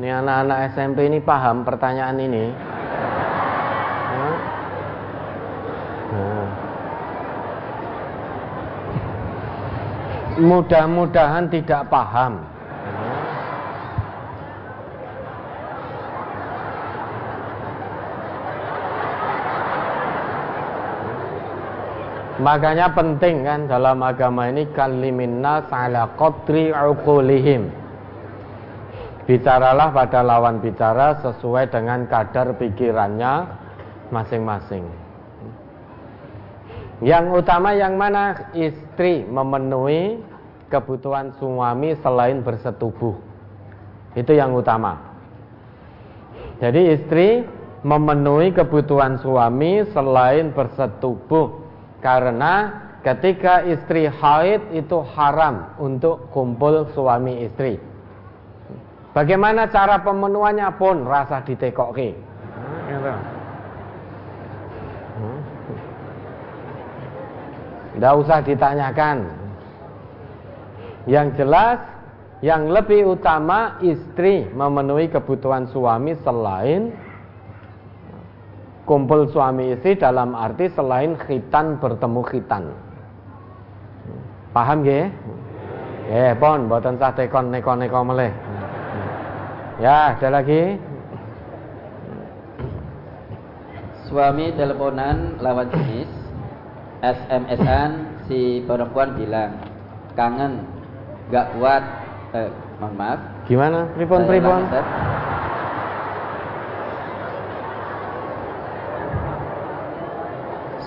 Ini 0.00 0.08
anak-anak 0.24 0.58
SMP 0.74 1.06
ini 1.06 1.22
paham 1.22 1.62
pertanyaan 1.62 2.18
ini. 2.18 2.44
mudah-mudahan 10.40 11.52
tidak 11.52 11.86
paham. 11.92 12.40
Makanya 22.40 22.96
penting 22.96 23.44
kan 23.44 23.68
dalam 23.68 24.00
agama 24.00 24.48
ini 24.48 24.64
kaliminna 24.72 25.60
ala 25.68 26.08
qadri 26.16 26.72
uqulihim. 26.72 27.68
Bicaralah 29.28 29.92
pada 29.92 30.24
lawan 30.24 30.64
bicara 30.64 31.20
sesuai 31.20 31.68
dengan 31.68 32.08
kadar 32.08 32.56
pikirannya 32.56 33.44
masing-masing. 34.08 34.88
Yang 37.04 37.44
utama 37.44 37.76
yang 37.76 38.00
mana 38.00 38.52
istri 38.56 39.20
memenuhi 39.28 40.24
kebutuhan 40.72 41.36
suami 41.36 41.92
selain 42.00 42.40
bersetubuh. 42.40 43.20
Itu 44.16 44.32
yang 44.32 44.56
utama. 44.56 44.96
Jadi 46.56 46.96
istri 46.96 47.44
memenuhi 47.84 48.56
kebutuhan 48.56 49.20
suami 49.20 49.84
selain 49.92 50.52
bersetubuh 50.56 51.59
karena 52.00 52.54
ketika 53.00 53.64
istri 53.64 54.08
haid 54.08 54.60
itu 54.76 55.00
haram 55.16 55.76
untuk 55.80 56.28
kumpul 56.32 56.88
suami 56.92 57.48
istri. 57.48 57.80
Bagaimana 59.10 59.66
cara 59.68 60.00
pemenuhannya 60.00 60.68
pun 60.78 61.02
rasa 61.04 61.42
ditekoki. 61.42 62.14
Tidak 67.90 68.14
usah 68.22 68.38
ditanyakan. 68.46 69.16
Yang 71.10 71.42
jelas, 71.42 71.78
yang 72.40 72.70
lebih 72.70 73.18
utama 73.18 73.82
istri 73.82 74.46
memenuhi 74.54 75.10
kebutuhan 75.10 75.68
suami 75.68 76.14
selain 76.22 76.94
kumpul 78.90 79.30
suami 79.30 79.70
istri 79.70 79.94
dalam 79.94 80.34
arti 80.34 80.66
selain 80.74 81.14
khitan 81.14 81.78
bertemu 81.78 82.26
khitan. 82.26 82.74
Paham 84.50 84.82
ya? 84.82 85.06
Ya, 86.10 86.34
pon, 86.34 86.66
buatan 86.66 86.98
sah 86.98 87.14
tekon 87.14 87.54
neko 87.54 87.78
neko 87.78 88.02
meleh. 88.02 88.34
Ya, 89.78 90.18
ada 90.18 90.42
lagi. 90.42 90.74
Suami 94.10 94.50
teleponan 94.58 95.38
lawan 95.38 95.70
jenis, 95.70 96.10
SMS-an 96.98 98.10
si 98.26 98.66
perempuan 98.66 99.14
bilang 99.14 99.54
kangen, 100.18 100.66
gak 101.30 101.54
kuat. 101.54 101.86
Eh, 102.34 102.50
mohon 102.82 102.98
maaf. 102.98 103.22
Gimana? 103.46 103.86
Pripon 103.94 104.26
pripon? 104.26 104.66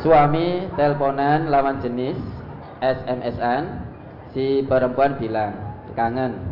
Suami 0.03 0.67
teleponan 0.75 1.47
lawan 1.47 1.79
jenis, 1.79 2.19
SMS-an 2.83 3.87
si 4.35 4.59
perempuan 4.67 5.15
bilang 5.15 5.55
kangen, 5.95 6.43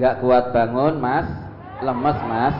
gak 0.00 0.24
kuat 0.24 0.56
bangun 0.56 0.96
mas, 0.96 1.28
lemes 1.84 2.18
mas. 2.24 2.56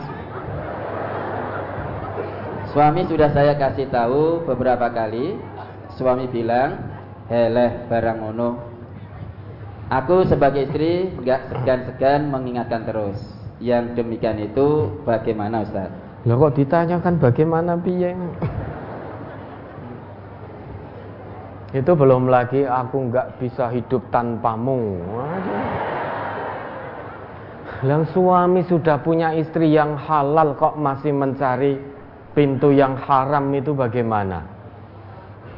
Suami 2.69 3.09
sudah 3.09 3.33
saya 3.33 3.57
kasih 3.57 3.89
tahu 3.89 4.45
beberapa 4.45 4.85
kali. 4.93 5.33
Suami 5.97 6.29
bilang, 6.29 6.77
heleh 7.33 7.89
barang 7.89 8.21
ngono. 8.21 8.61
Aku 9.89 10.29
sebagai 10.29 10.69
istri 10.69 11.09
gak 11.25 11.49
segan-segan 11.49 12.29
mengingatkan 12.29 12.85
terus. 12.85 13.17
Yang 13.57 13.97
demikian 13.97 14.37
itu 14.37 14.93
bagaimana 15.09 15.65
Ustaz? 15.65 15.89
Loh 16.29 16.37
kok 16.37 16.53
ditanyakan 16.57 17.17
bagaimana 17.17 17.81
piye? 17.81 18.13
Itu 21.73 21.97
belum 21.97 22.29
lagi 22.29 22.61
aku 22.69 23.09
nggak 23.09 23.41
bisa 23.41 23.73
hidup 23.73 24.05
tanpamu. 24.13 25.01
Yang 27.81 28.13
suami 28.13 28.61
sudah 28.69 29.01
punya 29.01 29.33
istri 29.33 29.73
yang 29.73 29.97
halal 29.97 30.53
kok 30.53 30.77
masih 30.77 31.09
mencari 31.09 31.81
pintu 32.37 32.69
yang 32.69 32.93
haram 32.95 33.49
itu 33.57 33.73
bagaimana? 33.73 34.45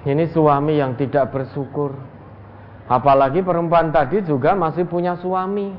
Ini 0.08 0.24
suami 0.32 0.80
yang 0.80 0.96
tidak 0.96 1.36
bersyukur. 1.36 1.92
Apalagi 2.88 3.44
perempuan 3.44 3.92
tadi 3.92 4.24
juga 4.24 4.56
masih 4.56 4.88
punya 4.88 5.20
suami. 5.20 5.74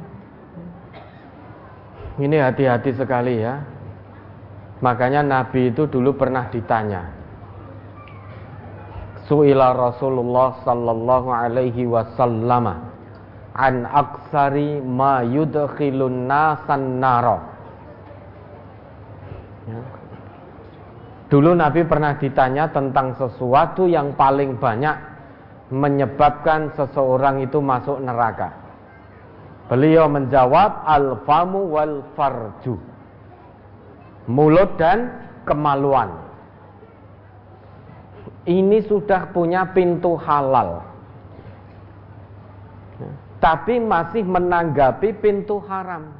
Ini 2.20 2.36
hati-hati 2.44 2.92
sekali 2.92 3.40
ya. 3.40 3.64
Makanya 4.84 5.24
Nabi 5.24 5.72
itu 5.72 5.88
dulu 5.88 6.12
pernah 6.12 6.52
ditanya. 6.52 7.25
Su'ila 9.26 9.74
Rasulullah 9.74 10.62
sallallahu 10.62 11.28
alaihi 11.34 11.82
wasallam 11.86 12.66
an 13.56 13.74
aksari 13.88 14.78
ma 14.78 15.26
yudkhilun 15.26 16.30
nasan 16.30 17.02
naro. 17.02 17.38
Ya. 19.66 19.80
Dulu 21.26 21.58
Nabi 21.58 21.82
pernah 21.82 22.14
ditanya 22.14 22.70
tentang 22.70 23.18
sesuatu 23.18 23.90
yang 23.90 24.14
paling 24.14 24.62
banyak 24.62 24.94
menyebabkan 25.74 26.70
seseorang 26.78 27.42
itu 27.42 27.58
masuk 27.58 27.98
neraka. 27.98 28.54
Beliau 29.66 30.06
menjawab 30.06 30.86
al-famu 30.86 31.66
wal 31.66 32.06
farju. 32.14 32.78
Mulut 34.30 34.78
dan 34.78 35.10
kemaluan. 35.42 36.25
Ini 38.46 38.78
sudah 38.86 39.34
punya 39.34 39.66
pintu 39.74 40.14
halal. 40.14 40.86
Tapi 43.42 43.82
masih 43.82 44.22
menanggapi 44.22 45.18
pintu 45.18 45.58
haram. 45.66 46.14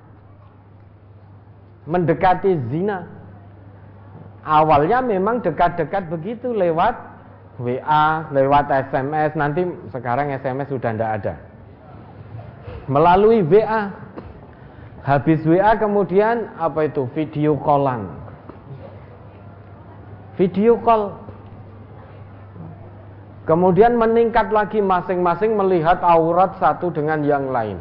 Mendekati 1.86 2.59
zina 2.66 3.07
awalnya 4.47 5.03
memang 5.03 5.43
dekat-dekat 5.43 6.07
begitu 6.07 6.55
lewat 6.55 6.94
WA, 7.59 8.31
lewat 8.31 8.70
SMS, 8.93 9.35
nanti 9.35 9.66
sekarang 9.90 10.31
SMS 10.31 10.70
sudah 10.70 10.93
tidak 10.94 11.11
ada. 11.23 11.35
Melalui 12.86 13.43
WA, 13.43 13.90
habis 15.03 15.43
WA 15.43 15.74
kemudian 15.74 16.53
apa 16.61 16.86
itu 16.86 17.09
video 17.16 17.59
callan, 17.59 18.07
video 20.39 20.78
call. 20.78 21.26
Kemudian 23.47 23.94
meningkat 23.94 24.51
lagi 24.51 24.82
masing-masing 24.82 25.55
melihat 25.55 26.02
aurat 26.02 26.59
satu 26.59 26.90
dengan 26.90 27.23
yang 27.23 27.48
lain. 27.55 27.78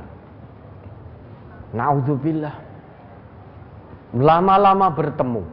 Naudzubillah. 1.74 2.54
Lama-lama 4.16 4.94
bertemu 4.94 5.44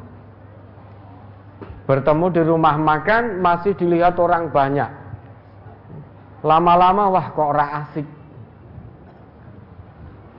Bertemu 1.83 2.27
di 2.31 2.43
rumah 2.47 2.79
makan 2.79 3.43
masih 3.43 3.75
dilihat 3.75 4.15
orang 4.17 4.55
banyak. 4.55 4.87
Lama-lama 6.47 7.11
wah 7.11 7.27
kok 7.35 7.49
ora 7.53 7.67
asik. 7.85 8.07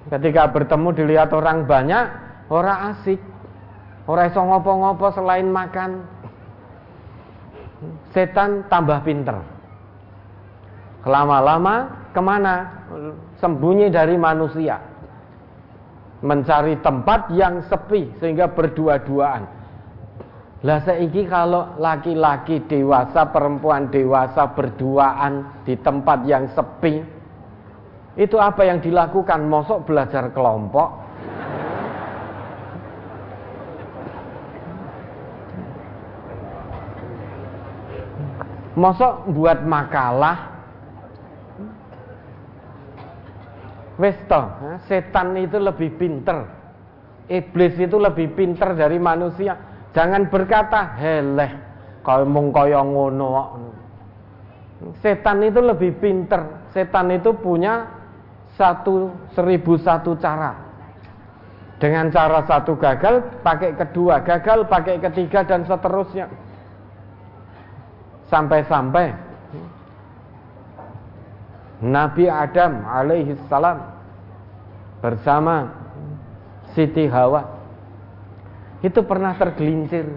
Ketika 0.08 0.50
bertemu 0.50 0.90
dilihat 0.96 1.30
orang 1.36 1.68
banyak, 1.68 2.06
ora 2.48 2.96
asik. 2.96 3.20
Ora 4.08 4.28
iso 4.28 4.40
ngopo-ngopo 4.40 5.12
selain 5.16 5.48
makan. 5.52 6.04
Setan 8.16 8.66
tambah 8.72 9.04
pinter. 9.04 9.53
Lama-lama 11.04 12.08
ke 12.16 12.22
mana? 12.24 12.56
Sembunyi 13.40 13.92
dari 13.92 14.16
manusia. 14.16 14.80
Mencari 16.24 16.80
tempat 16.80 17.28
yang 17.36 17.60
sepi 17.68 18.08
sehingga 18.24 18.48
berdua-duaan 18.48 19.64
lah 20.64 20.80
seiki 20.80 21.28
kalau 21.28 21.76
laki-laki 21.76 22.64
dewasa, 22.72 23.28
perempuan 23.28 23.92
dewasa 23.92 24.48
berduaan 24.56 25.60
di 25.68 25.76
tempat 25.76 26.24
yang 26.24 26.48
sepi, 26.56 27.04
itu 28.16 28.40
apa 28.40 28.64
yang 28.64 28.80
dilakukan? 28.80 29.44
Mosok 29.44 29.84
belajar 29.84 30.32
kelompok. 30.32 31.04
Mosok 38.80 39.14
buat 39.36 39.68
makalah. 39.68 40.53
Westo, 43.98 44.42
setan 44.90 45.38
itu 45.38 45.62
lebih 45.62 45.94
pinter. 45.98 46.50
Iblis 47.30 47.80
itu 47.80 47.96
lebih 47.96 48.36
pinter 48.36 48.76
dari 48.76 49.00
manusia 49.00 49.56
Jangan 49.94 50.28
berkata 50.28 50.98
heleh 50.98 51.54
kau 52.02 52.26
mung 52.26 52.50
kaya 52.50 52.82
ngono 52.82 53.30
Setan 55.00 55.40
itu 55.40 55.64
lebih 55.64 55.96
pinter. 56.04 56.68
Setan 56.76 57.08
itu 57.14 57.32
punya 57.40 57.88
satu 58.60 59.16
seribu 59.32 59.80
satu 59.80 60.20
cara. 60.20 60.60
Dengan 61.80 62.12
cara 62.12 62.44
satu 62.44 62.76
gagal, 62.76 63.40
pakai 63.40 63.80
kedua, 63.80 64.20
gagal, 64.20 64.68
pakai 64.68 65.00
ketiga 65.00 65.48
dan 65.48 65.64
seterusnya. 65.64 66.28
Sampai-sampai 68.28 69.16
Nabi 71.84 72.32
Adam 72.32 72.88
alaihi 72.88 73.36
salam 73.52 73.84
bersama 75.04 75.68
Siti 76.72 77.04
Hawa. 77.12 77.44
Itu 78.80 79.04
pernah 79.04 79.36
tergelincir 79.36 80.08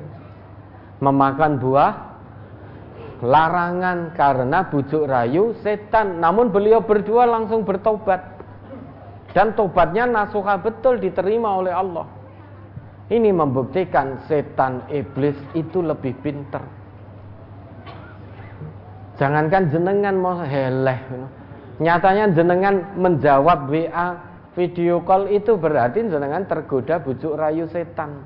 memakan 1.03 1.59
buah 1.59 1.93
larangan 3.19 4.15
karena 4.15 4.63
bujuk 4.71 5.11
rayu 5.11 5.59
setan. 5.67 6.23
Namun 6.23 6.55
beliau 6.55 6.87
berdua 6.87 7.27
langsung 7.27 7.67
bertobat. 7.67 8.39
Dan 9.35 9.53
tobatnya 9.59 10.07
nasuha 10.07 10.63
betul 10.63 11.03
diterima 11.03 11.51
oleh 11.61 11.75
Allah. 11.75 12.07
Ini 13.11 13.31
membuktikan 13.35 14.23
setan 14.31 14.87
iblis 14.89 15.37
itu 15.53 15.83
lebih 15.83 16.15
pinter. 16.23 16.63
Jangankan 19.19 19.71
jenengan 19.71 20.17
mau 20.17 20.41
heleh 20.41 21.01
nyatanya 21.77 22.32
jenengan 22.32 22.97
menjawab 22.97 23.69
WA 23.69 24.09
video 24.57 25.05
call 25.05 25.28
itu 25.28 25.61
berarti 25.61 26.09
jenengan 26.09 26.48
tergoda 26.48 26.97
bujuk 26.97 27.36
rayu 27.36 27.69
setan. 27.69 28.24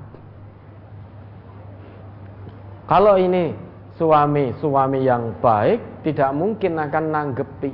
Kalau 2.87 3.19
ini 3.19 3.51
suami 3.99 4.55
suami 4.59 5.03
yang 5.03 5.35
baik 5.43 6.03
tidak 6.07 6.31
mungkin 6.31 6.79
akan 6.79 7.05
nanggepi. 7.11 7.71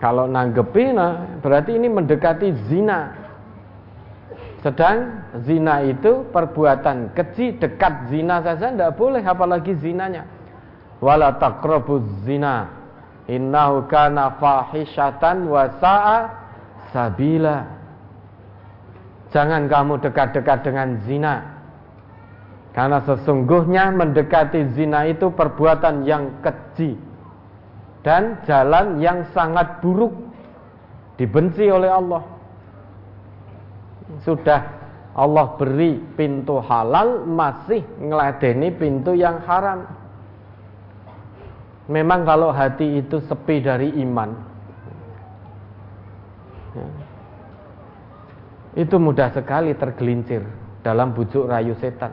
Kalau 0.00 0.24
nanggepi 0.24 0.84
nah 0.96 1.40
berarti 1.44 1.76
ini 1.76 1.88
mendekati 1.92 2.48
zina. 2.72 3.28
Sedang 4.64 5.22
zina 5.46 5.86
itu 5.86 6.26
perbuatan 6.34 7.14
keji 7.14 7.62
dekat 7.62 8.10
zina 8.10 8.42
saja 8.42 8.72
tidak 8.72 8.96
boleh 8.96 9.22
apalagi 9.22 9.76
zinanya. 9.78 10.26
Wala 10.98 11.36
taqrabuz 11.38 12.02
zina 12.26 12.77
innahu 13.28 13.86
kana 13.86 14.40
fahishatan 14.40 15.46
wa 15.46 15.68
sa'a 15.78 16.18
sabila. 16.90 17.68
Jangan 19.28 19.68
kamu 19.68 20.00
dekat-dekat 20.00 20.58
dengan 20.64 20.88
zina. 21.04 21.60
Karena 22.72 23.04
sesungguhnya 23.04 23.92
mendekati 23.92 24.72
zina 24.72 25.04
itu 25.04 25.28
perbuatan 25.28 26.08
yang 26.08 26.40
keji 26.40 26.96
dan 28.00 28.40
jalan 28.48 29.02
yang 29.04 29.28
sangat 29.36 29.84
buruk. 29.84 30.14
Dibenci 31.20 31.66
oleh 31.68 31.90
Allah. 31.90 32.22
Sudah 34.22 34.62
Allah 35.18 35.58
beri 35.58 35.98
pintu 36.14 36.62
halal 36.62 37.26
masih 37.26 37.82
ngeladeni 37.98 38.70
pintu 38.70 39.18
yang 39.18 39.42
haram 39.44 39.97
Memang 41.88 42.28
kalau 42.28 42.52
hati 42.52 43.00
itu 43.00 43.16
sepi 43.24 43.64
dari 43.64 43.88
iman. 44.04 44.30
Ya, 46.76 46.86
Itu 48.84 49.00
mudah 49.00 49.32
sekali 49.32 49.72
tergelincir 49.72 50.44
dalam 50.84 51.16
bujuk 51.16 51.48
rayu 51.48 51.72
setan. 51.80 52.12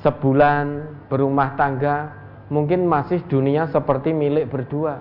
Sebulan 0.00 0.86
berumah 1.10 1.58
tangga 1.58 2.20
Mungkin 2.50 2.82
masih 2.90 3.22
dunia 3.30 3.70
seperti 3.70 4.10
milik 4.10 4.50
berdua. 4.50 4.98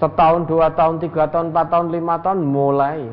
Setahun, 0.00 0.48
dua 0.48 0.72
tahun, 0.72 0.96
tiga 0.96 1.28
tahun, 1.28 1.52
empat 1.52 1.68
tahun, 1.68 1.88
lima 1.92 2.16
tahun 2.24 2.40
Mulai 2.40 3.04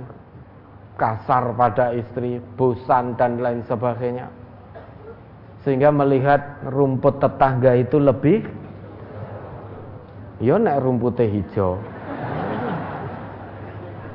kasar 0.96 1.52
pada 1.52 1.92
istri, 1.92 2.40
bosan 2.56 3.20
dan 3.20 3.44
lain 3.44 3.64
sebagainya 3.68 4.39
sehingga 5.64 5.92
melihat 5.92 6.64
rumput 6.72 7.20
tetangga 7.20 7.76
itu 7.76 8.00
lebih 8.00 8.48
ya 10.40 10.56
nek 10.56 10.80
rumputnya 10.80 11.28
hijau. 11.28 11.76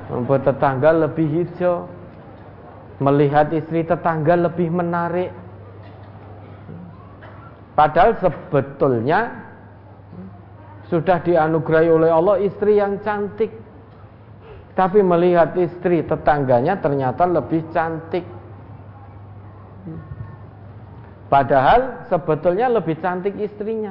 Rumput 0.08 0.40
tetangga 0.44 0.90
lebih 0.92 1.28
hijau. 1.28 1.88
Melihat 3.02 3.50
istri 3.52 3.84
tetangga 3.84 4.38
lebih 4.38 4.70
menarik. 4.70 5.34
Padahal 7.74 8.14
sebetulnya 8.22 9.34
sudah 10.86 11.18
dianugerahi 11.26 11.90
oleh 11.90 12.10
Allah 12.12 12.38
istri 12.40 12.78
yang 12.78 13.02
cantik. 13.02 13.50
Tapi 14.78 15.02
melihat 15.02 15.54
istri 15.58 16.06
tetangganya 16.06 16.78
ternyata 16.78 17.26
lebih 17.26 17.62
cantik 17.74 18.33
Padahal 21.34 22.06
sebetulnya 22.06 22.70
lebih 22.70 22.94
cantik 23.02 23.34
istrinya. 23.42 23.90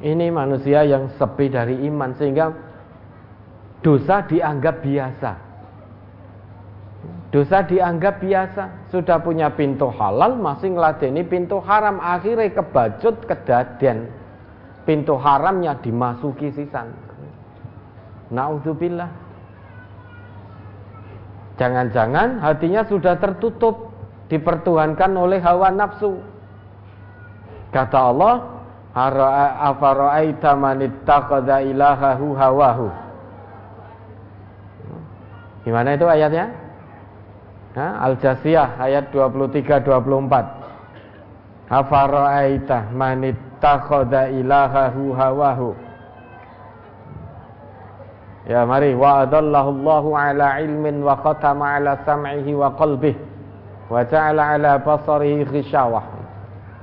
Ini 0.00 0.32
manusia 0.32 0.88
yang 0.88 1.12
sepi 1.20 1.52
dari 1.52 1.84
iman 1.84 2.16
sehingga 2.16 2.48
dosa 3.84 4.24
dianggap 4.24 4.80
biasa. 4.80 5.32
Dosa 7.28 7.60
dianggap 7.60 8.24
biasa. 8.24 8.88
Sudah 8.88 9.20
punya 9.20 9.52
pintu 9.52 9.92
halal 9.92 10.40
masih 10.40 10.80
ngeladeni 10.80 11.28
pintu 11.28 11.60
haram. 11.60 12.00
Akhirnya 12.00 12.56
kebajut 12.56 13.28
kedadian. 13.28 14.08
Pintu 14.88 15.20
haramnya 15.20 15.76
dimasuki 15.84 16.56
sisan. 16.56 16.88
Nauzubillah. 18.32 19.12
Jangan-jangan 21.60 22.40
hatinya 22.40 22.80
sudah 22.88 23.20
tertutup 23.20 23.91
dipertuhankan 24.32 25.12
oleh 25.12 25.44
hawa 25.44 25.68
nafsu. 25.68 26.16
Kata 27.68 27.98
Allah, 28.00 28.34
"Afara'aita 29.68 30.56
man 30.56 30.80
ittakhadha 30.80 31.60
ilahahu 31.60 32.32
hawahu." 32.32 32.88
Gimana 35.68 35.94
itu 35.94 36.08
ayatnya? 36.08 36.48
Al-Jasiyah 37.76 38.80
ayat 38.80 39.12
23 39.12 39.84
24. 39.84 41.68
Afara'aita 41.68 42.88
man 42.92 43.28
ittakhadha 43.28 44.32
ilahahu 44.32 45.12
hawahu. 45.12 45.70
Ya 48.42 48.66
mari 48.66 48.90
wa 48.98 49.22
adallahu 49.22 49.70
Allahu 49.70 50.08
ala 50.18 50.58
ilmin 50.58 50.98
wa 50.98 51.14
khatama 51.14 51.78
ala 51.78 51.94
sam'ihi 52.02 52.58
wa 52.58 52.74
qalbihi 52.74 53.31
wa 53.92 54.00
ja'ala 54.08 54.56
ala 54.56 54.80
basarihi 54.80 55.44
ghishawah. 55.44 56.24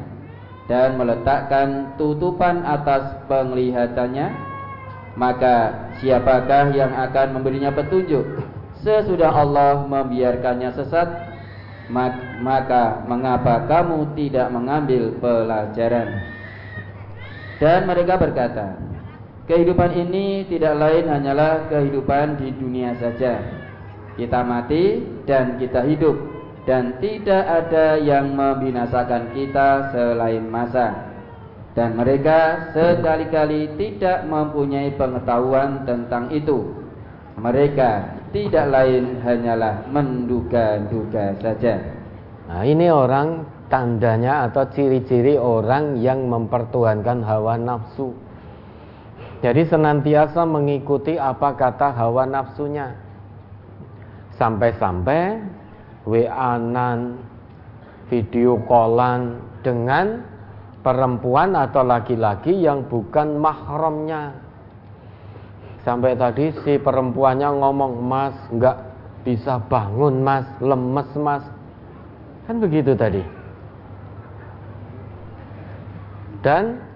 Dan 0.71 0.97
meletakkan 0.97 1.99
tutupan 2.01 2.65
atas 2.65 3.27
penglihatannya. 3.29 4.49
Maka 5.19 5.91
siapakah 5.99 6.71
yang 6.73 6.95
akan 6.95 7.35
memberinya 7.35 7.75
petunjuk? 7.75 8.23
Sesudah 8.79 9.35
Allah 9.35 9.83
membiarkannya 9.83 10.71
sesat 10.79 11.11
maka 12.39 13.03
mengapa 13.09 13.67
kamu 13.67 14.15
tidak 14.15 14.47
mengambil 14.55 15.11
pelajaran? 15.19 16.23
Dan 17.59 17.91
mereka 17.91 18.15
berkata 18.15 18.88
Kehidupan 19.49 19.97
ini 19.97 20.45
tidak 20.45 20.77
lain 20.77 21.09
hanyalah 21.09 21.73
kehidupan 21.73 22.37
di 22.37 22.53
dunia 22.53 22.93
saja. 23.01 23.41
Kita 24.13 24.45
mati 24.45 25.01
dan 25.25 25.57
kita 25.57 25.89
hidup 25.89 26.21
dan 26.69 27.01
tidak 27.01 27.49
ada 27.49 27.97
yang 27.97 28.37
membinasakan 28.37 29.33
kita 29.33 29.89
selain 29.89 30.45
masa. 30.53 30.93
Dan 31.73 31.97
mereka 31.97 32.69
sekali-kali 32.77 33.73
tidak 33.81 34.29
mempunyai 34.29 34.93
pengetahuan 35.01 35.81
tentang 35.89 36.29
itu. 36.29 36.69
Mereka 37.41 38.21
tidak 38.37 38.69
lain 38.69 39.25
hanyalah 39.25 39.89
menduga-duga 39.89 41.41
saja. 41.41 41.81
Nah 42.53 42.69
ini 42.69 42.93
orang 42.93 43.49
tandanya 43.73 44.45
atau 44.45 44.69
ciri-ciri 44.69 45.41
orang 45.41 45.97
yang 46.05 46.29
mempertuhankan 46.29 47.25
hawa 47.25 47.57
nafsu 47.57 48.28
jadi 49.39 49.63
senantiasa 49.71 50.43
mengikuti 50.43 51.15
apa 51.15 51.55
kata 51.55 51.95
hawa 51.95 52.27
nafsunya 52.27 52.95
sampai-sampai 54.39 55.43
WA-nan 56.09 57.19
video 58.09 58.57
callan 58.65 59.39
dengan 59.61 60.25
perempuan 60.81 61.53
atau 61.53 61.85
laki-laki 61.85 62.55
yang 62.65 62.87
bukan 62.89 63.37
mahramnya. 63.37 64.33
Sampai 65.85 66.17
tadi 66.17 66.53
si 66.65 66.81
perempuannya 66.81 67.49
ngomong, 67.61 67.93
"Mas, 68.01 68.37
nggak 68.49 68.77
bisa 69.25 69.61
bangun, 69.69 70.25
Mas, 70.25 70.47
lemes, 70.65 71.11
Mas." 71.17 71.45
Kan 72.49 72.65
begitu 72.65 72.97
tadi. 72.97 73.21
Dan 76.41 76.88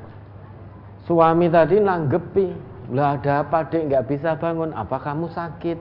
suami 1.04 1.46
tadi 1.50 1.78
nanggepi, 1.78 2.46
"Lah 2.94 3.18
ada 3.18 3.46
apa, 3.46 3.66
Dek? 3.66 3.90
Nggak 3.90 4.04
bisa 4.10 4.38
bangun. 4.38 4.74
Apa 4.74 4.98
kamu 5.00 5.30
sakit?" 5.30 5.78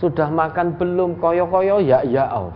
Sudah 0.00 0.32
makan 0.32 0.80
belum? 0.80 1.20
Koyo-koyo 1.20 1.82
ya 1.84 2.00
ya 2.08 2.24
oh 2.32 2.48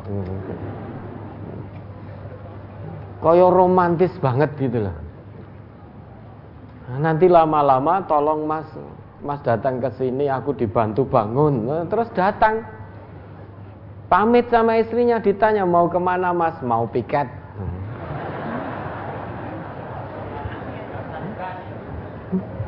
koyo 3.25 3.49
romantis 3.49 4.13
banget 4.21 4.53
gitu 4.61 4.85
loh. 4.85 4.93
Nanti 7.01 7.25
lama-lama 7.33 8.05
tolong 8.05 8.45
mas, 8.45 8.69
mas 9.25 9.41
datang 9.41 9.81
ke 9.81 9.89
sini, 9.97 10.29
aku 10.29 10.53
dibantu 10.53 11.09
bangun, 11.09 11.65
nah, 11.65 11.85
terus 11.89 12.13
datang, 12.13 12.61
pamit 14.13 14.45
sama 14.53 14.77
istrinya, 14.77 15.17
ditanya 15.17 15.65
mau 15.65 15.89
ke 15.89 15.97
mana 15.97 16.37
mas, 16.37 16.61
mau 16.61 16.85
piket. 16.85 17.25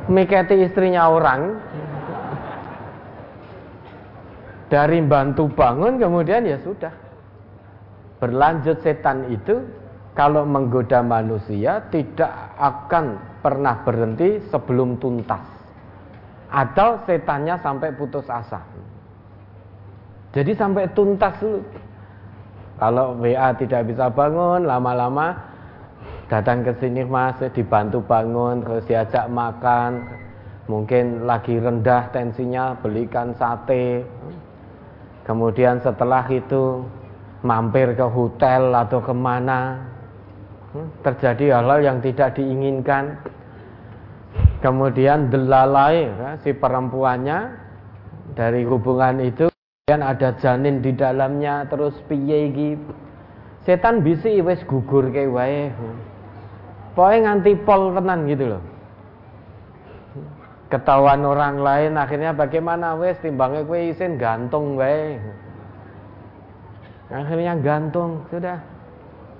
Miketi 0.06 0.62
istrinya 0.62 1.10
orang, 1.10 1.58
dari 4.66 4.98
bantu 5.02 5.46
bangun 5.50 5.98
kemudian 5.98 6.46
ya 6.46 6.58
sudah. 6.62 6.94
Berlanjut 8.16 8.80
setan 8.82 9.28
itu 9.30 9.62
kalau 10.16 10.48
menggoda 10.48 11.04
manusia 11.04 11.84
tidak 11.92 12.32
akan 12.56 13.20
pernah 13.44 13.84
berhenti 13.84 14.40
sebelum 14.48 14.96
tuntas. 14.98 15.42
Atau 16.50 17.02
setannya 17.04 17.58
sampai 17.60 17.92
putus 17.94 18.24
asa. 18.30 18.62
Jadi 20.32 20.52
sampai 20.56 20.88
tuntas 20.94 21.34
dulu. 21.42 21.60
Kalau 22.76 23.16
WA 23.16 23.56
tidak 23.56 23.88
bisa 23.88 24.12
bangun 24.12 24.68
lama-lama 24.68 25.55
datang 26.26 26.66
ke 26.66 26.74
sini 26.82 27.06
mas 27.06 27.38
dibantu 27.54 28.02
bangun 28.02 28.62
terus 28.62 28.82
diajak 28.86 29.26
makan. 29.30 30.02
Mungkin 30.66 31.30
lagi 31.30 31.62
rendah 31.62 32.10
tensinya 32.10 32.74
belikan 32.82 33.30
sate. 33.38 34.02
Kemudian 35.22 35.78
setelah 35.78 36.26
itu 36.26 36.82
mampir 37.46 37.94
ke 37.94 38.02
hotel 38.02 38.74
atau 38.74 38.98
ke 38.98 39.14
mana. 39.14 39.78
Terjadi 41.06 41.56
hal-hal 41.56 41.80
yang 41.86 41.98
tidak 42.02 42.34
diinginkan. 42.34 43.14
Kemudian 44.58 45.30
delalai 45.30 46.10
ya, 46.10 46.30
si 46.42 46.50
perempuannya. 46.50 47.64
Dari 48.34 48.66
hubungan 48.66 49.22
itu 49.22 49.46
kemudian 49.86 50.02
ada 50.02 50.34
janin 50.42 50.82
di 50.82 50.90
dalamnya 50.90 51.62
terus 51.70 51.94
piye 52.10 52.50
setan 53.62 54.02
bisi 54.02 54.42
wis 54.42 54.58
gugur 54.66 55.14
kayak 55.14 55.30
wae 55.30 55.62
pokoknya 56.96 57.18
nganti 57.28 57.52
pol 57.62 57.92
tenan 57.92 58.24
gitu 58.24 58.44
loh 58.56 58.62
ketahuan 60.72 61.22
orang 61.22 61.62
lain 61.62 61.92
akhirnya 61.94 62.32
bagaimana 62.34 62.98
wes 62.98 63.20
timbangnya 63.22 63.62
kue 63.62 63.94
isin 63.94 64.18
gantung 64.18 64.74
wae 64.74 65.20
akhirnya 67.12 67.54
gantung 67.62 68.26
sudah 68.32 68.58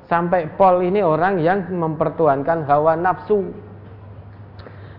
Sampai 0.06 0.46
Paul 0.54 0.86
ini 0.86 1.02
orang 1.02 1.42
yang 1.42 1.66
mempertuankan 1.66 2.62
hawa 2.70 2.94
nafsu. 2.94 3.42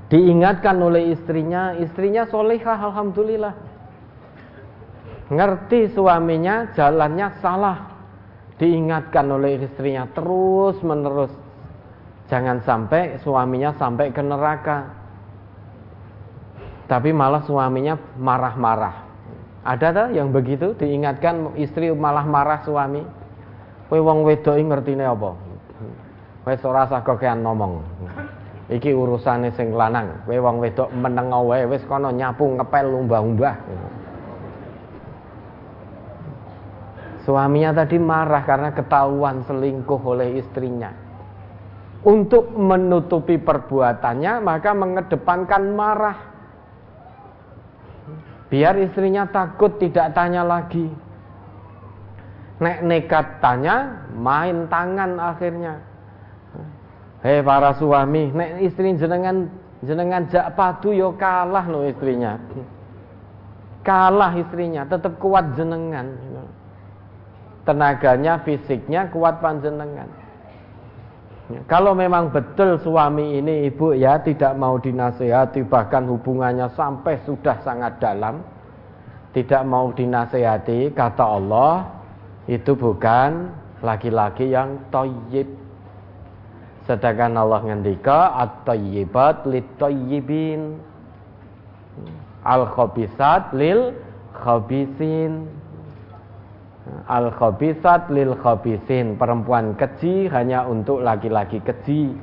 Diingatkan 0.08 0.80
oleh 0.80 1.16
istrinya, 1.16 1.76
istrinya 1.80 2.28
solehah 2.28 2.80
alhamdulillah. 2.92 3.56
Ngerti 5.32 5.92
suaminya 5.96 6.72
jalannya 6.76 7.28
salah. 7.40 7.78
Diingatkan 8.60 9.28
oleh 9.32 9.64
istrinya 9.64 10.08
terus 10.12 10.80
menerus. 10.84 11.32
Jangan 12.28 12.60
sampai 12.68 13.16
suaminya 13.24 13.72
sampai 13.80 14.12
ke 14.12 14.20
neraka. 14.20 14.84
Tapi 16.88 17.12
malah 17.16 17.44
suaminya 17.44 17.96
marah-marah. 18.20 19.08
Ada 19.68 19.92
tak 19.92 20.08
yang 20.16 20.32
begitu 20.32 20.72
diingatkan 20.80 21.56
istri 21.60 21.92
malah 21.92 22.24
marah 22.24 22.64
suami? 22.64 23.04
Kowe 23.88 24.00
wong 24.00 24.24
wedok 24.28 24.56
ngertine 24.60 25.04
apa? 25.08 25.32
Wis 26.48 26.64
ora 26.64 26.88
usah 26.88 27.04
kokean 27.04 27.44
ngomong. 27.44 27.84
Iki 28.72 28.92
urusane 28.92 29.52
sing 29.56 29.76
lanang. 29.76 30.24
Kowe 30.28 30.40
wong 30.40 30.64
wedok 30.64 30.92
meneng 30.96 31.32
wae 31.32 31.64
wis 31.68 31.84
kono 31.88 32.12
nyapu 32.12 32.48
ngepel 32.56 32.88
umbah-umbah. 32.92 33.56
Suaminya 37.28 37.76
tadi 37.76 38.00
marah 38.00 38.44
karena 38.48 38.72
ketahuan 38.72 39.44
selingkuh 39.44 40.00
oleh 40.00 40.40
istrinya. 40.40 41.07
Untuk 42.06 42.54
menutupi 42.54 43.42
perbuatannya, 43.42 44.34
maka 44.46 44.72
mengedepankan 44.78 45.64
marah. 45.74 46.18
Biar 48.48 48.78
istrinya 48.80 49.28
takut 49.28 49.76
tidak 49.82 50.14
tanya 50.14 50.46
lagi. 50.46 50.88
Nek 52.58 52.78
nekat 52.86 53.44
tanya, 53.44 54.08
main 54.14 54.70
tangan 54.70 55.20
akhirnya. 55.20 55.78
Hei 57.26 57.42
para 57.42 57.74
suami, 57.76 58.30
nek 58.30 58.62
istri 58.62 58.94
jenengan 58.94 59.50
jenengan 59.82 60.30
jak 60.30 60.54
padu 60.54 60.94
yo 60.94 61.18
kalah 61.18 61.66
lo 61.66 61.86
istrinya. 61.86 62.38
Kalah 63.82 64.38
istrinya, 64.38 64.86
tetap 64.86 65.18
kuat 65.18 65.58
jenengan. 65.58 66.14
Tenaganya, 67.66 68.40
fisiknya 68.48 69.12
kuat 69.12 69.44
panjenengan. 69.44 70.27
Kalau 71.48 71.96
memang 71.96 72.28
betul 72.28 72.76
suami 72.84 73.40
ini 73.40 73.72
ibu 73.72 73.96
ya 73.96 74.20
tidak 74.20 74.60
mau 74.60 74.76
dinasehati 74.76 75.64
bahkan 75.64 76.04
hubungannya 76.04 76.68
sampai 76.76 77.24
sudah 77.24 77.64
sangat 77.64 78.04
dalam 78.04 78.44
tidak 79.32 79.64
mau 79.64 79.94
dinasehati 79.96 80.92
kata 80.92 81.24
Allah 81.24 81.88
itu 82.52 82.76
bukan 82.76 83.52
laki-laki 83.86 84.50
yang 84.52 84.80
toyib. 84.90 85.46
Sedangkan 86.88 87.36
Allah 87.36 87.62
ngendika 87.68 88.34
at-tayyibat 88.40 89.44
lit-tayyibin. 89.44 90.80
Al-khabisat 92.48 93.52
lil 93.52 93.92
khabisin. 96.88 97.08
Al-khabisat 97.08 98.02
lil 98.12 98.34
khabisin. 98.40 99.08
Perempuan 99.20 99.76
keji 99.76 100.28
hanya 100.32 100.66
untuk 100.68 101.04
laki-laki 101.04 101.60
keji. 101.60 102.16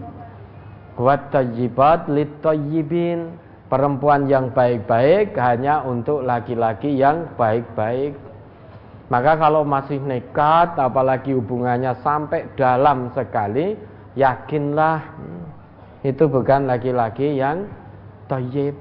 Wat 0.96 1.32
tayyibat 1.32 2.08
lit-tayyibin. 2.08 3.40
Perempuan 3.68 4.28
yang 4.28 4.52
baik-baik 4.52 5.34
hanya 5.40 5.82
untuk 5.82 6.22
laki-laki 6.22 6.94
yang 6.94 7.26
baik-baik. 7.34 8.14
Maka 9.08 9.36
kalau 9.36 9.66
masih 9.66 10.00
nekat, 10.00 10.76
apalagi 10.80 11.36
hubungannya 11.36 11.92
sampai 12.00 12.48
dalam 12.56 13.12
sekali, 13.12 13.76
yakinlah 14.16 15.00
hmm, 15.00 15.44
itu 16.08 16.24
bukan 16.24 16.70
laki-laki 16.70 17.36
yang 17.36 17.68
toyib. 18.30 18.76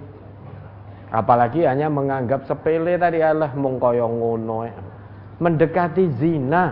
Apalagi 1.13 1.65
hanya 1.67 1.89
menganggap 1.89 2.45
sepele 2.45 2.97
tadi 2.97 3.21
Allah 3.23 3.51
mengkoyong 3.53 4.15
ngono. 4.19 4.82
Mendekati 5.43 6.07
zina, 6.23 6.71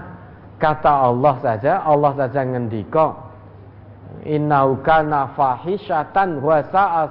kata 0.56 1.12
Allah 1.12 1.36
saja, 1.44 1.84
Allah 1.84 2.16
saja 2.16 2.48
ngendika, 2.48 3.20
kana 4.80 5.36
fahisyatan 5.36 6.40
wa 6.40 6.64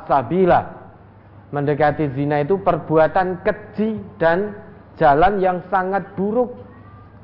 sabila. 0.09 0.61
Mendekati 1.53 2.09
zina 2.17 2.41
itu 2.41 2.57
perbuatan 2.65 3.45
keji 3.45 4.01
dan 4.17 4.57
jalan 4.97 5.43
yang 5.43 5.61
sangat 5.69 6.07
buruk. 6.17 6.49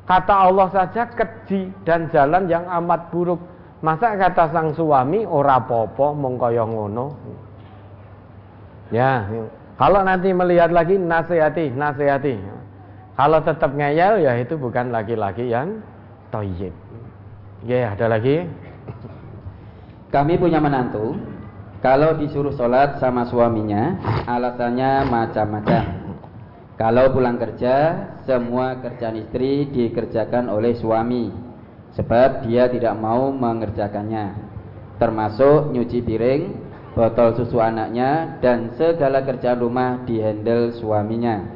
Kata 0.05 0.51
Allah 0.51 0.69
saja 0.69 1.09
keji 1.09 1.73
dan 1.87 2.13
jalan 2.13 2.45
yang 2.51 2.67
amat 2.69 3.09
buruk. 3.09 3.41
Masa 3.81 4.19
kata 4.19 4.51
sang 4.51 4.75
suami 4.75 5.23
ora 5.23 5.63
popo 5.63 6.13
kaya 6.37 6.67
ngono. 6.67 7.07
Ya, 8.91 9.23
kalau 9.79 10.01
nanti 10.03 10.31
melihat 10.35 10.75
lagi 10.75 10.99
nasihati, 10.99 11.71
nasihati. 11.75 12.56
Kalau 13.17 13.41
tetap 13.41 13.73
ngeyel 13.73 14.21
ya 14.21 14.37
itu 14.37 14.61
bukan 14.61 14.93
laki-laki 14.93 15.49
yang 15.49 15.81
toyib. 16.29 16.73
Ya, 17.65 17.97
ada 17.97 18.13
lagi. 18.13 18.45
Kami 20.13 20.37
punya 20.37 20.61
menantu, 20.61 21.17
kalau 21.81 22.15
disuruh 22.21 22.53
sholat 22.53 23.01
sama 23.01 23.25
suaminya, 23.25 23.97
alasannya 24.29 25.09
macam-macam. 25.09 25.85
Kalau 26.77 27.09
pulang 27.17 27.41
kerja, 27.41 28.05
semua 28.29 28.77
kerjaan 28.85 29.17
istri 29.17 29.65
dikerjakan 29.73 30.53
oleh 30.53 30.77
suami 30.77 31.33
sebab 31.97 32.45
dia 32.45 32.69
tidak 32.69 32.93
mau 33.01 33.33
mengerjakannya. 33.33 34.37
Termasuk 35.01 35.73
nyuci 35.73 36.05
piring, 36.05 36.43
botol 36.93 37.33
susu 37.33 37.65
anaknya 37.65 38.37
dan 38.45 38.77
segala 38.77 39.25
kerjaan 39.25 39.65
rumah 39.65 40.05
dihandle 40.05 40.77
suaminya. 40.77 41.56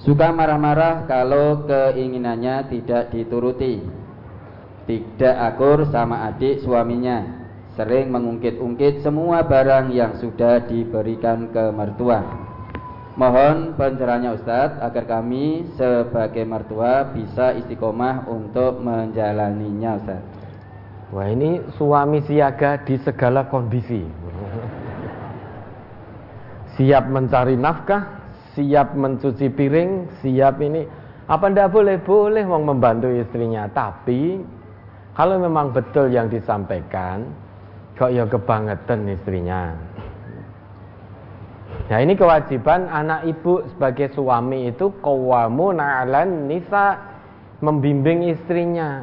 Suka 0.00 0.32
marah-marah 0.32 1.04
kalau 1.04 1.68
keinginannya 1.68 2.72
tidak 2.72 3.12
dituruti. 3.12 3.84
Tidak 4.88 5.36
akur 5.36 5.84
sama 5.92 6.24
adik 6.32 6.64
suaminya. 6.64 7.44
Sering 7.76 8.08
mengungkit-ungkit 8.08 9.04
semua 9.04 9.44
barang 9.44 9.92
yang 9.92 10.16
sudah 10.16 10.64
diberikan 10.64 11.52
ke 11.52 11.68
mertua. 11.76 12.24
Mohon 13.20 13.76
pencerahannya 13.76 14.40
Ustadz 14.40 14.80
agar 14.80 15.04
kami 15.04 15.68
sebagai 15.76 16.48
mertua 16.48 17.12
bisa 17.12 17.52
istiqomah 17.60 18.24
untuk 18.24 18.80
menjalaninya 18.80 20.00
Ustadz. 20.00 20.28
Wah 21.12 21.28
ini 21.28 21.60
suami 21.76 22.24
siaga 22.24 22.80
di 22.80 22.96
segala 23.04 23.52
kondisi. 23.52 24.00
siap 26.80 27.04
mencari 27.12 27.60
nafkah, 27.60 28.19
siap 28.54 28.94
mencuci 28.96 29.50
piring, 29.52 30.20
siap 30.22 30.58
ini. 30.62 30.86
Apa 31.30 31.46
ndak 31.46 31.70
boleh? 31.70 32.02
Boleh 32.02 32.42
mau 32.42 32.58
membantu 32.58 33.06
istrinya. 33.10 33.70
Tapi 33.70 34.42
kalau 35.14 35.38
memang 35.38 35.70
betul 35.70 36.10
yang 36.10 36.26
disampaikan, 36.26 37.28
kok 37.94 38.10
ya 38.10 38.26
kebangetan 38.26 39.06
istrinya. 39.10 39.74
Nah 41.90 41.98
ini 41.98 42.14
kewajiban 42.14 42.86
anak 42.86 43.26
ibu 43.26 43.66
sebagai 43.74 44.14
suami 44.14 44.70
itu 44.70 44.94
kawamu 45.02 45.74
na'alan 45.74 46.46
nisa 46.46 46.98
membimbing 47.58 48.30
istrinya. 48.30 49.02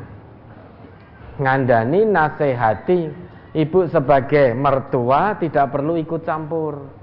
Ngandani 1.37 2.07
nasihati 2.07 3.11
ibu 3.53 3.91
sebagai 3.91 4.55
mertua 4.55 5.35
tidak 5.35 5.75
perlu 5.75 5.99
ikut 5.99 6.23
campur. 6.23 6.96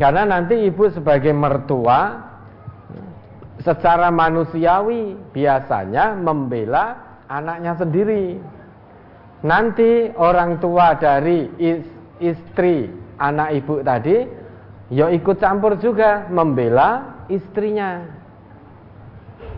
Karena 0.00 0.24
nanti 0.24 0.56
ibu 0.64 0.88
sebagai 0.88 1.32
mertua 1.36 2.24
secara 3.60 4.08
manusiawi 4.08 5.16
biasanya 5.36 6.16
membela 6.16 6.96
anaknya 7.28 7.76
sendiri. 7.76 8.40
Nanti 9.44 10.12
orang 10.16 10.60
tua 10.60 10.96
dari 10.96 11.48
istri 12.20 12.88
anak 13.20 13.48
ibu 13.56 13.84
tadi 13.84 14.16
ya 14.92 15.08
ikut 15.12 15.36
campur 15.40 15.76
juga 15.80 16.28
membela 16.28 17.20
istrinya 17.28 18.04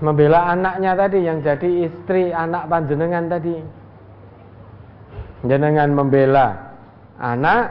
membela 0.03 0.51
anaknya 0.51 0.99
tadi 0.99 1.19
yang 1.23 1.43
jadi 1.43 1.91
istri 1.91 2.35
anak 2.35 2.67
panjenengan 2.67 3.31
tadi 3.31 3.57
jenengan 5.47 5.91
membela 5.95 6.75
anak 7.19 7.71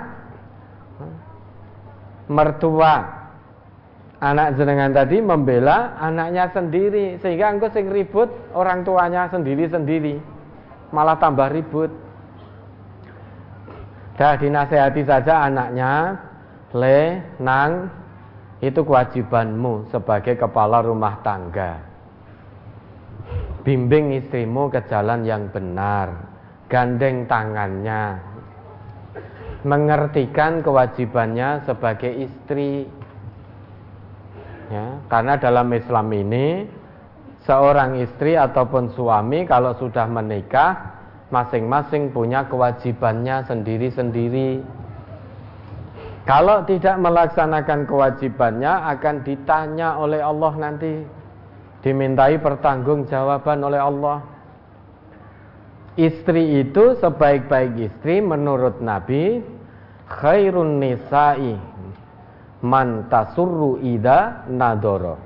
mertua 2.32 3.22
anak 4.22 4.56
jenengan 4.56 4.94
tadi 4.94 5.18
membela 5.20 5.98
anaknya 5.98 6.48
sendiri 6.54 7.18
sehingga 7.20 7.52
engkau 7.52 7.74
sing 7.74 7.90
ribut 7.90 8.32
orang 8.56 8.88
tuanya 8.88 9.28
sendiri-sendiri. 9.28 10.22
Malah 10.96 11.18
tambah 11.20 11.50
ribut. 11.52 11.92
Dah 14.16 14.38
dinasehati 14.38 15.02
saja 15.02 15.50
anaknya, 15.50 16.14
le, 16.78 17.26
nang, 17.42 17.90
itu 18.62 18.86
kewajibanmu 18.86 19.90
sebagai 19.90 20.38
kepala 20.38 20.86
rumah 20.86 21.18
tangga. 21.26 21.82
Bimbing 23.66 24.14
istrimu 24.22 24.70
ke 24.70 24.86
jalan 24.86 25.26
yang 25.26 25.50
benar, 25.50 26.30
gandeng 26.70 27.26
tangannya, 27.26 28.20
mengertikan 29.62 30.66
kewajibannya 30.66 31.66
sebagai 31.66 32.30
istri. 32.30 32.90
Ya, 34.72 35.04
karena 35.12 35.36
dalam 35.36 35.68
Islam 35.76 36.08
ini 36.16 36.64
seorang 37.44 38.00
istri 38.00 38.40
ataupun 38.40 38.96
suami 38.96 39.44
kalau 39.44 39.76
sudah 39.76 40.08
menikah 40.08 40.96
masing-masing 41.32 42.12
punya 42.16 42.48
kewajibannya 42.48 43.44
sendiri-sendiri. 43.48 44.64
Kalau 46.24 46.62
tidak 46.70 47.02
melaksanakan 47.02 47.90
kewajibannya 47.90 48.70
akan 48.96 49.26
ditanya 49.26 49.98
oleh 49.98 50.22
Allah 50.22 50.54
nanti, 50.54 51.02
dimintai 51.82 52.38
pertanggungjawaban 52.38 53.60
oleh 53.66 53.82
Allah. 53.82 54.31
Istri 56.00 56.64
itu 56.64 56.96
sebaik-baik 57.04 57.76
istri 57.92 58.24
menurut 58.24 58.80
Nabi 58.80 59.44
khairun 60.08 60.80
nisa'i 60.80 61.60
man 62.64 63.12
tasurru 63.12 63.82
ida 63.84 64.48
nadoro. 64.48 65.20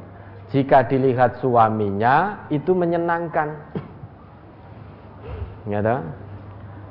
Jika 0.49 0.89
dilihat 0.89 1.37
suaminya 1.37 2.47
itu 2.49 2.73
menyenangkan 2.73 3.49
ya? 5.69 5.81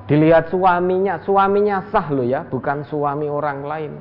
Dilihat 0.04 0.52
suaminya, 0.52 1.16
suaminya 1.24 1.80
sah 1.88 2.12
loh 2.12 2.26
ya, 2.28 2.44
bukan 2.44 2.84
suami 2.84 3.24
orang 3.24 3.64
lain. 3.64 3.92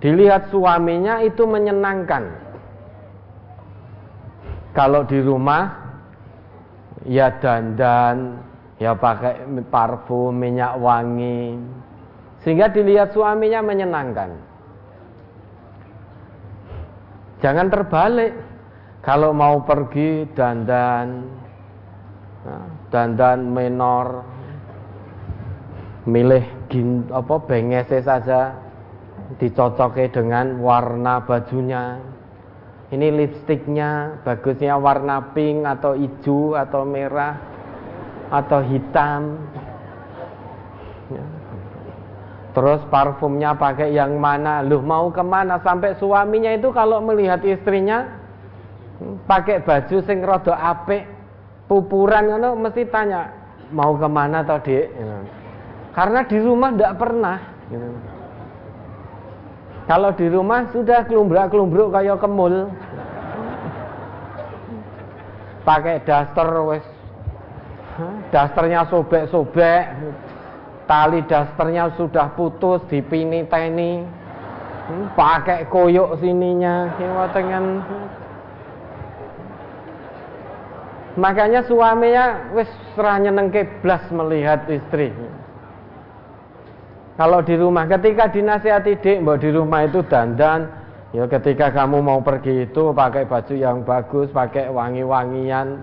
Dilihat 0.00 0.48
suaminya 0.48 1.20
itu 1.20 1.44
menyenangkan. 1.44 2.32
Kalau 4.72 5.04
di 5.04 5.20
rumah 5.20 5.79
ya 7.06 7.32
dandan, 7.40 8.40
ya 8.76 8.96
pakai 8.96 9.44
parfum, 9.68 10.36
minyak 10.36 10.76
wangi. 10.80 11.56
Sehingga 12.40 12.72
dilihat 12.72 13.12
suaminya 13.12 13.60
menyenangkan. 13.60 14.30
Jangan 17.40 17.68
terbalik. 17.72 18.32
Kalau 19.00 19.32
mau 19.32 19.64
pergi 19.64 20.28
dandan, 20.36 21.24
dandan 22.92 23.48
menor 23.48 24.20
milih 26.04 26.44
gin, 26.68 27.08
apa 27.08 27.40
bengese 27.44 28.04
saja 28.04 28.52
dicocoki 29.40 30.12
dengan 30.12 30.60
warna 30.60 31.24
bajunya 31.24 31.96
ini 32.90 33.06
lipstiknya 33.22 34.18
bagusnya 34.26 34.74
warna 34.74 35.30
pink 35.30 35.62
atau 35.62 35.94
hijau 35.94 36.58
atau 36.58 36.82
merah 36.82 37.38
atau 38.30 38.58
hitam 38.66 39.38
ya. 41.10 41.24
terus 42.50 42.82
parfumnya 42.90 43.54
pakai 43.54 43.94
yang 43.94 44.18
mana 44.18 44.62
lu 44.66 44.82
mau 44.82 45.06
ke 45.10 45.22
mana 45.22 45.62
sampai 45.62 45.94
suaminya 46.02 46.50
itu 46.50 46.74
kalau 46.74 46.98
melihat 46.98 47.38
istrinya 47.46 48.10
pakai 49.26 49.62
baju 49.62 49.96
sing 50.02 50.18
rada 50.26 50.54
apik 50.58 51.06
pupuran 51.70 52.26
ngono 52.26 52.58
mesti 52.58 52.90
tanya 52.90 53.30
mau 53.70 53.94
ke 53.94 54.08
mana 54.10 54.42
gitu. 54.42 54.82
karena 55.94 56.26
di 56.26 56.38
rumah 56.42 56.74
tidak 56.74 56.94
pernah 56.98 57.38
gitu. 57.70 58.18
Kalau 59.90 60.14
di 60.14 60.30
rumah 60.30 60.70
sudah 60.70 61.02
kelumbrak-kelumbruk 61.10 61.90
kayak 61.90 62.22
kemul. 62.22 62.70
Pakai 65.66 65.98
daster 66.06 66.46
wes 66.62 66.86
dasternya 68.30 68.86
sobek-sobek. 68.86 69.82
Tali 70.86 71.26
dasternya 71.26 71.90
sudah 71.98 72.34
putus 72.38 72.82
dipini 72.86 73.46
teni 73.50 74.02
hmm, 74.02 75.18
pakai 75.18 75.66
koyok 75.66 76.22
sininya. 76.22 76.94
Dengan 77.34 77.82
Makanya 81.18 81.66
suaminya 81.66 82.54
wis 82.54 82.70
serahnya 82.94 83.34
nengke 83.34 83.66
blas 83.82 84.06
melihat 84.14 84.70
istri. 84.70 85.10
Kalau 87.20 87.44
di 87.44 87.52
rumah 87.52 87.84
ketika 87.84 88.32
dinasihati 88.32 88.96
dik, 88.96 89.20
mbak 89.20 89.44
di 89.44 89.52
rumah 89.52 89.84
itu 89.84 90.00
dandan 90.08 90.80
Ya 91.10 91.26
ketika 91.26 91.74
kamu 91.74 92.06
mau 92.06 92.22
pergi 92.22 92.70
itu 92.70 92.94
pakai 92.94 93.26
baju 93.26 93.54
yang 93.58 93.82
bagus, 93.82 94.30
pakai 94.30 94.70
wangi-wangian, 94.70 95.82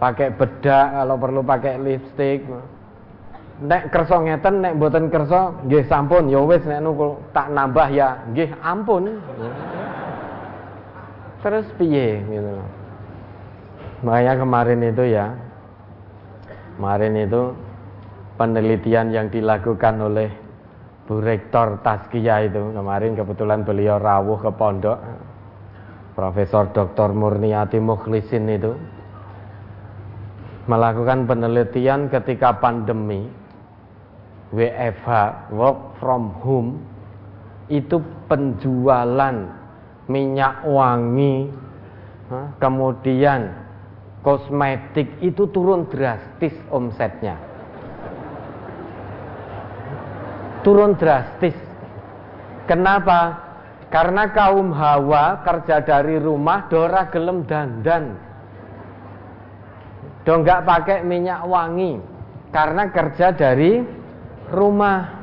pakai 0.00 0.32
bedak, 0.32 0.88
kalau 0.88 1.20
perlu 1.20 1.44
pakai 1.44 1.76
lipstick. 1.76 2.48
Nek 3.60 3.92
kerso 3.92 4.24
ngeten, 4.24 4.64
nek 4.64 4.80
mboten 4.80 5.12
kerso, 5.12 5.52
nggih 5.68 5.84
sampun, 5.84 6.32
ya 6.32 6.40
wis 6.40 6.64
nek 6.64 6.80
nuku 6.80 7.20
tak 7.36 7.52
nambah 7.52 7.92
ya, 7.92 8.24
nggih 8.32 8.48
ampun. 8.64 9.20
Terus 11.44 11.68
piye 11.76 12.24
gitu. 12.24 12.52
Makanya 14.00 14.40
kemarin 14.40 14.80
itu 14.80 15.04
ya, 15.12 15.36
kemarin 16.80 17.20
itu 17.20 17.52
penelitian 18.40 19.12
yang 19.12 19.28
dilakukan 19.28 20.00
oleh 20.00 20.47
Bu 21.08 21.24
Rektor 21.24 21.80
Taskia 21.80 22.44
itu. 22.44 22.60
Kemarin 22.76 23.16
kebetulan 23.16 23.64
beliau 23.64 23.96
rawuh 23.96 24.36
ke 24.36 24.52
pondok. 24.52 25.00
Profesor 26.12 26.68
Dr. 26.68 27.16
Murniati 27.16 27.80
Mukhlisin 27.80 28.44
itu. 28.52 28.76
Melakukan 30.68 31.24
penelitian 31.24 32.12
ketika 32.12 32.60
pandemi. 32.60 33.24
WFH 34.52 35.48
work 35.56 35.96
from 35.96 36.36
home 36.44 36.84
itu 37.72 38.04
penjualan 38.28 39.48
minyak 40.12 40.60
wangi. 40.68 41.48
Kemudian 42.60 43.48
kosmetik 44.20 45.08
itu 45.24 45.48
turun 45.48 45.88
drastis 45.88 46.52
omsetnya 46.68 47.47
turun 50.62 50.94
drastis. 50.98 51.54
Kenapa? 52.68 53.48
Karena 53.88 54.28
kaum 54.28 54.68
Hawa 54.76 55.40
kerja 55.40 55.80
dari 55.80 56.20
rumah 56.20 56.68
dora 56.68 57.08
gelem 57.08 57.48
dandan. 57.48 58.20
Do 60.28 60.44
nggak 60.44 60.68
pakai 60.68 60.98
minyak 61.08 61.48
wangi 61.48 61.96
karena 62.52 62.92
kerja 62.92 63.32
dari 63.32 63.80
rumah. 64.52 65.16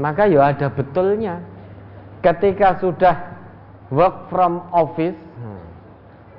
Maka 0.00 0.24
ya 0.24 0.48
ada 0.48 0.72
betulnya. 0.72 1.44
Ketika 2.24 2.80
sudah 2.80 3.16
work 3.92 4.32
from 4.32 4.64
office, 4.72 5.18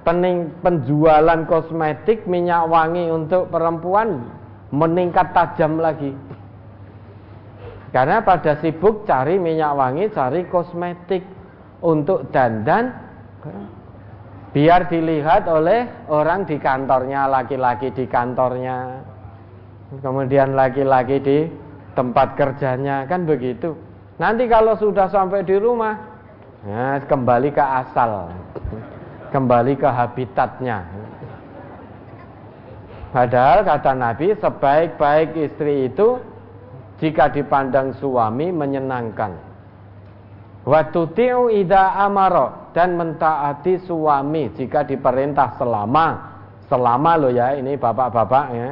pening, 0.01 0.49
penjualan 0.65 1.45
kosmetik 1.45 2.25
minyak 2.25 2.65
wangi 2.65 3.07
untuk 3.13 3.53
perempuan 3.53 4.25
meningkat 4.73 5.29
tajam 5.31 5.77
lagi. 5.77 6.17
Karena 7.93 8.25
pada 8.25 8.57
sibuk 8.57 9.05
cari 9.05 9.37
minyak 9.37 9.77
wangi, 9.77 10.09
cari 10.09 10.49
kosmetik 10.49 11.21
untuk 11.85 12.33
dandan 12.33 12.89
biar 14.49 14.89
dilihat 14.89 15.45
oleh 15.45 16.09
orang 16.09 16.49
di 16.49 16.57
kantornya, 16.57 17.29
laki-laki 17.29 17.93
di 17.93 18.09
kantornya. 18.09 18.97
Kemudian 20.01 20.57
laki-laki 20.57 21.21
di 21.21 21.37
tempat 21.93 22.33
kerjanya, 22.33 23.05
kan 23.05 23.29
begitu. 23.29 23.77
Nanti 24.17 24.49
kalau 24.49 24.73
sudah 24.73 25.05
sampai 25.13 25.45
di 25.45 25.53
rumah, 25.53 25.93
ya, 26.65 26.97
kembali 27.05 27.53
ke 27.53 27.61
asal, 27.61 28.33
kembali 29.29 29.77
ke 29.77 29.85
habitatnya. 29.85 30.81
Padahal 33.13 33.61
kata 33.61 33.93
Nabi, 33.93 34.33
sebaik-baik 34.41 35.37
istri 35.37 35.93
itu 35.93 36.32
jika 37.01 37.29
dipandang 37.33 37.95
suami 37.97 38.53
menyenangkan. 38.53 39.53
Watutiu 40.63 41.51
ida 41.51 41.91
amaro 41.99 42.71
dan 42.71 42.95
mentaati 42.95 43.83
suami 43.83 44.55
jika 44.55 44.87
diperintah 44.87 45.59
selama. 45.59 46.31
Selama 46.71 47.11
lo 47.19 47.29
ya 47.29 47.53
ini 47.59 47.75
bapak-bapak 47.75 48.47
ya. 48.55 48.69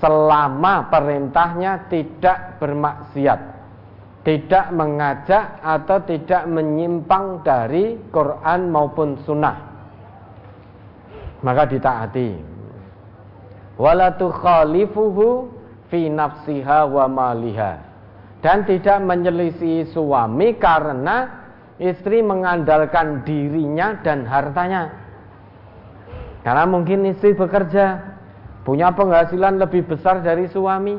Selama 0.00 0.88
perintahnya 0.88 1.86
tidak 1.92 2.58
bermaksiat. 2.58 3.40
Tidak 4.24 4.72
mengajak 4.72 5.60
atau 5.60 6.00
tidak 6.08 6.48
menyimpang 6.48 7.44
dari 7.44 8.00
Quran 8.08 8.72
maupun 8.72 9.20
sunnah. 9.28 9.56
Maka 11.44 11.68
ditaati. 11.68 12.30
Wala 13.76 14.16
tukhalifuhu 14.16 15.53
fi 15.94 16.10
nafsiha 16.10 16.90
wa 16.90 17.06
maliha. 17.06 17.78
Dan 18.42 18.66
tidak 18.66 18.98
menyelisih 19.06 19.86
suami 19.94 20.58
karena 20.58 21.46
istri 21.78 22.18
mengandalkan 22.18 23.22
dirinya 23.22 24.02
dan 24.02 24.26
hartanya. 24.26 24.90
Karena 26.42 26.66
mungkin 26.66 27.08
istri 27.08 27.32
bekerja 27.32 28.02
punya 28.66 28.90
penghasilan 28.92 29.62
lebih 29.62 29.86
besar 29.86 30.20
dari 30.20 30.50
suami. 30.50 30.98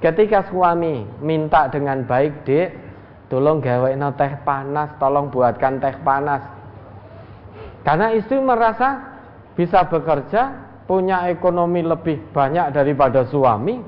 Ketika 0.00 0.48
suami 0.48 1.04
minta 1.20 1.68
dengan 1.68 2.06
baik 2.06 2.46
dek 2.46 2.68
tolong 3.26 3.58
gawe 3.58 3.90
teh 4.16 4.32
panas 4.46 4.96
tolong 4.96 5.28
buatkan 5.28 5.82
teh 5.82 5.92
panas. 6.00 6.40
Karena 7.84 8.16
istri 8.16 8.40
merasa 8.40 9.02
bisa 9.52 9.84
bekerja 9.84 10.65
punya 10.86 11.26
ekonomi 11.28 11.82
lebih 11.82 12.22
banyak 12.30 12.70
daripada 12.70 13.26
suami 13.26 13.82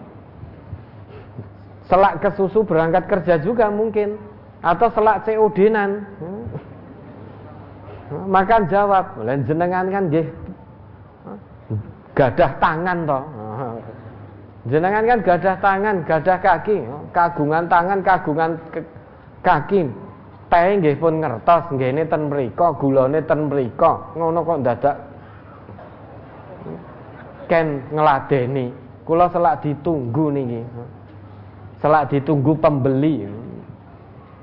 selak 1.88 2.20
ke 2.20 2.30
susu 2.36 2.66
berangkat 2.66 3.08
kerja 3.08 3.40
juga 3.40 3.72
mungkin 3.72 4.18
atau 4.60 4.90
selak 4.92 5.24
COD-nan 5.24 6.04
makan 8.28 8.62
jawab 8.68 9.16
lain 9.24 9.46
jenengan 9.46 9.86
kan 9.88 10.04
nggih 10.10 10.26
gadah 12.18 12.50
tangan 12.58 12.98
toh. 13.06 13.24
Jenengan 14.66 15.06
kan 15.06 15.18
gadah 15.22 15.56
tangan 15.62 15.96
gadah 16.02 16.38
kaki 16.42 16.76
kagungan 17.14 17.64
tangan 17.70 17.98
kagungan 18.02 18.50
kaki. 19.46 19.86
Teh 20.48 20.68
nggih 20.80 20.96
pun 20.96 21.20
ngertos 21.20 21.64
nggih 21.76 22.08
ten 22.08 22.32
mriku 22.32 22.72
gulane 22.80 23.20
ten 23.22 23.52
mriku 23.52 24.16
ngono 24.16 24.40
kok 24.42 24.60
dadak 24.64 24.96
ken 27.48 27.88
ngeladeni. 27.90 28.70
Kula 29.02 29.32
selak 29.32 29.64
ditunggu 29.64 30.24
niki. 30.30 30.62
Selak 31.80 32.12
ditunggu 32.12 32.60
pembeli. 32.60 33.24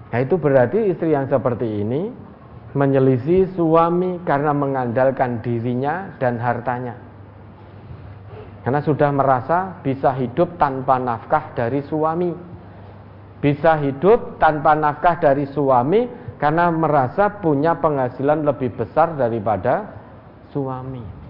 Nah 0.09 0.19
itu 0.19 0.35
berarti 0.41 0.89
istri 0.89 1.13
yang 1.13 1.29
seperti 1.29 1.85
ini 1.85 2.09
menyelisih 2.75 3.55
suami 3.55 4.19
karena 4.25 4.51
mengandalkan 4.51 5.39
dirinya 5.45 6.17
dan 6.17 6.41
hartanya. 6.41 6.97
Karena 8.65 8.81
sudah 8.81 9.13
merasa 9.13 9.77
bisa 9.85 10.09
hidup 10.17 10.57
tanpa 10.57 10.97
nafkah 10.97 11.53
dari 11.53 11.85
suami. 11.85 12.33
Bisa 13.37 13.77
hidup 13.77 14.41
tanpa 14.41 14.73
nafkah 14.73 15.21
dari 15.21 15.45
suami 15.45 16.09
karena 16.41 16.73
merasa 16.73 17.29
punya 17.37 17.77
penghasilan 17.77 18.41
lebih 18.41 18.73
besar 18.73 19.13
daripada 19.13 19.93
suami 20.49 21.24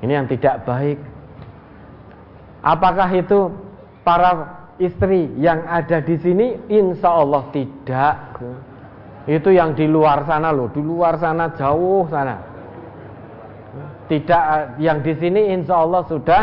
ini 0.00 0.12
yang 0.16 0.26
tidak 0.28 0.64
baik. 0.64 0.98
Apakah 2.60 3.08
itu 3.12 3.52
para 4.04 4.32
istri 4.80 5.28
yang 5.36 5.64
ada 5.68 6.00
di 6.00 6.16
sini? 6.16 6.56
Insya 6.72 7.20
Allah 7.20 7.44
tidak. 7.52 8.40
Itu 9.28 9.52
yang 9.52 9.76
di 9.76 9.84
luar 9.84 10.24
sana 10.24 10.48
loh, 10.48 10.72
di 10.72 10.80
luar 10.80 11.20
sana 11.20 11.52
jauh 11.52 12.08
sana. 12.08 12.36
Tidak 14.08 14.76
yang 14.82 15.04
di 15.04 15.14
sini 15.14 15.54
insya 15.54 15.86
Allah 15.86 16.02
sudah 16.08 16.42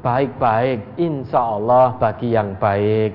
baik-baik. 0.00 0.98
Insya 0.98 1.38
Allah 1.38 1.94
bagi 2.00 2.34
yang 2.34 2.56
baik. 2.56 3.14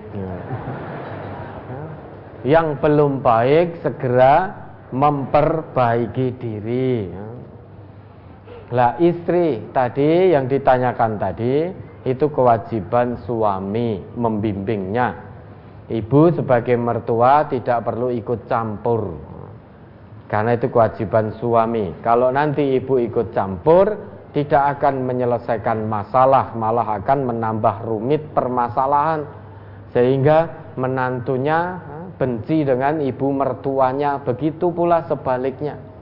Yang 2.45 2.67
belum 2.79 3.19
baik 3.19 3.81
segera 3.83 4.53
memperbaiki 4.93 6.27
diri. 6.37 7.09
Lah 8.73 8.97
istri 8.97 9.69
tadi 9.69 10.33
yang 10.33 10.49
ditanyakan 10.49 11.21
tadi 11.21 11.69
itu 12.09 12.25
kewajiban 12.33 13.21
suami 13.21 14.01
membimbingnya. 14.17 15.13
Ibu 15.93 16.33
sebagai 16.33 16.73
mertua 16.81 17.45
tidak 17.53 17.85
perlu 17.85 18.09
ikut 18.09 18.49
campur. 18.49 19.13
Karena 20.25 20.57
itu 20.57 20.73
kewajiban 20.73 21.37
suami. 21.37 21.93
Kalau 22.01 22.33
nanti 22.33 22.73
ibu 22.73 22.97
ikut 22.97 23.29
campur, 23.37 23.93
tidak 24.33 24.81
akan 24.81 25.05
menyelesaikan 25.05 25.85
masalah, 25.85 26.57
malah 26.57 26.97
akan 26.97 27.29
menambah 27.29 27.85
rumit 27.85 28.25
permasalahan. 28.33 29.21
Sehingga 29.93 30.49
menantunya 30.81 31.77
benci 32.17 32.65
dengan 32.65 32.97
ibu 33.05 33.29
mertuanya, 33.29 34.17
begitu 34.25 34.73
pula 34.73 35.05
sebaliknya 35.05 35.92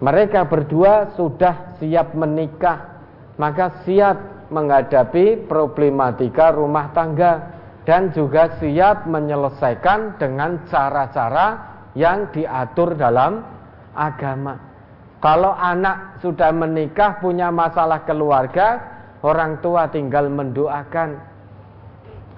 mereka 0.00 0.48
berdua 0.48 1.12
sudah 1.14 1.76
siap 1.76 2.16
menikah, 2.16 3.04
maka 3.36 3.84
siap 3.84 4.48
menghadapi 4.48 5.46
problematika 5.46 6.50
rumah 6.56 6.90
tangga. 6.96 7.60
dan 7.88 8.12
juga 8.12 8.60
siap 8.60 9.08
menyelesaikan 9.08 10.20
dengan 10.20 10.62
cara-cara 10.68 11.46
yang 11.96 12.28
diatur 12.30 12.92
dalam 12.94 13.40
agama. 13.96 14.60
Kalau 15.18 15.56
anak 15.56 16.20
sudah 16.22 16.52
menikah 16.52 17.18
punya 17.18 17.48
masalah 17.48 18.04
keluarga, 18.04 18.78
orang 19.24 19.58
tua 19.64 19.88
tinggal 19.88 20.28
mendoakan 20.28 21.18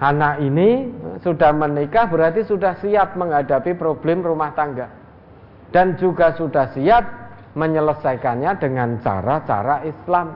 anak 0.03 0.43
ini 0.43 0.91
sudah 1.23 1.55
menikah 1.55 2.11
berarti 2.11 2.43
sudah 2.43 2.75
siap 2.83 3.15
menghadapi 3.15 3.77
problem 3.79 4.19
rumah 4.25 4.51
tangga 4.51 4.91
dan 5.71 5.95
juga 5.95 6.35
sudah 6.35 6.75
siap 6.75 7.22
menyelesaikannya 7.53 8.51
dengan 8.57 8.97
cara-cara 9.01 9.85
Islam. 9.85 10.27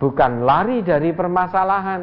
Bukan 0.00 0.44
lari 0.44 0.84
dari 0.84 1.10
permasalahan. 1.16 2.02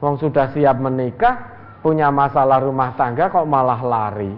Wong 0.00 0.16
sudah 0.16 0.54
siap 0.54 0.80
menikah 0.80 1.36
punya 1.84 2.08
masalah 2.08 2.62
rumah 2.62 2.96
tangga 2.96 3.28
kok 3.28 3.48
malah 3.48 3.80
lari. 3.82 4.32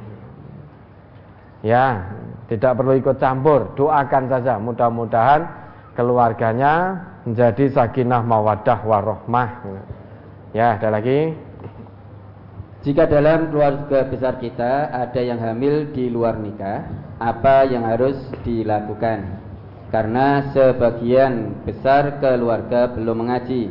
Ya 1.63 2.11
tidak 2.51 2.75
perlu 2.81 2.99
ikut 2.99 3.17
campur. 3.23 3.71
Doakan 3.79 4.25
saja 4.27 4.59
mudah-mudahan 4.59 5.47
keluarganya 5.95 6.99
menjadi 7.23 7.71
sakinah 7.71 8.23
mawadah 8.27 8.83
warohmah. 8.83 9.51
Ya 10.53 10.77
ada 10.77 10.91
lagi? 10.91 11.33
Jika 12.83 13.07
dalam 13.07 13.55
keluarga 13.55 14.11
besar 14.11 14.43
kita 14.43 14.91
ada 14.91 15.21
yang 15.23 15.39
hamil 15.39 15.95
di 15.95 16.11
luar 16.11 16.35
nikah, 16.35 16.83
apa 17.23 17.71
yang 17.71 17.87
harus 17.87 18.19
dilakukan? 18.43 19.39
Karena 19.95 20.51
sebagian 20.51 21.63
besar 21.63 22.19
keluarga 22.19 22.91
belum 22.91 23.23
mengaji. 23.23 23.71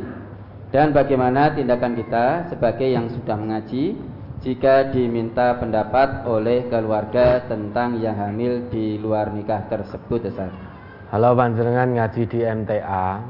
Dan 0.72 0.96
bagaimana 0.96 1.52
tindakan 1.52 1.92
kita 1.92 2.48
sebagai 2.48 2.88
yang 2.88 3.12
sudah 3.12 3.36
mengaji 3.36 3.92
jika 4.40 4.88
diminta 4.88 5.60
pendapat 5.60 6.24
oleh 6.24 6.64
keluarga 6.72 7.44
tentang 7.44 8.00
yang 8.00 8.16
hamil 8.16 8.72
di 8.72 8.96
luar 8.96 9.28
nikah 9.36 9.68
tersebut, 9.68 10.32
Ustaz? 10.32 10.48
Halo 11.12 11.36
panjenengan 11.36 11.92
ngaji 11.92 12.22
di 12.24 12.40
MTA, 12.40 13.20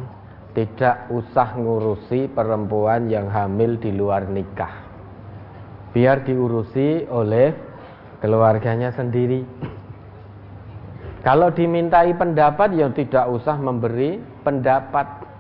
tidak 0.55 1.11
usah 1.11 1.59
ngurusi 1.59 2.31
perempuan 2.31 3.11
yang 3.11 3.27
hamil 3.27 3.75
di 3.83 3.91
luar 3.91 4.31
nikah 4.31 4.93
biar 5.93 6.25
diurusi 6.25 7.05
oleh 7.13 7.53
keluarganya 8.25 8.91
sendiri. 8.97 9.45
Kalau 11.23 11.55
dimintai 11.55 12.11
pendapat 12.19 12.75
ya 12.75 12.91
tidak 12.91 13.31
usah 13.31 13.55
memberi 13.55 14.19
pendapat. 14.43 15.31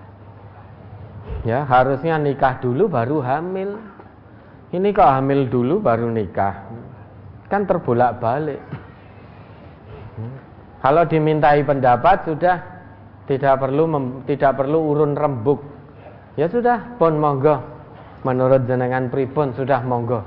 Ya, 1.42 1.66
harusnya 1.66 2.22
nikah 2.22 2.62
dulu 2.62 2.86
baru 2.86 3.18
hamil. 3.18 3.82
Ini 4.70 4.88
kok 4.94 5.10
hamil 5.10 5.50
dulu 5.50 5.82
baru 5.82 6.06
nikah. 6.06 6.70
Kan 7.50 7.66
terbolak-balik. 7.66 8.62
Kalau 10.82 11.02
dimintai 11.06 11.66
pendapat 11.66 12.30
sudah 12.30 12.56
tidak 13.26 13.54
perlu 13.58 13.86
mem, 13.90 14.04
tidak 14.26 14.58
perlu 14.58 14.94
urun 14.94 15.18
rembuk. 15.18 15.62
Ya 16.38 16.46
sudah, 16.46 16.96
pun 16.96 17.18
monggo 17.18 17.72
menurut 18.22 18.66
jenengan 18.70 19.10
pripun 19.10 19.54
sudah 19.54 19.82
monggo. 19.82 20.22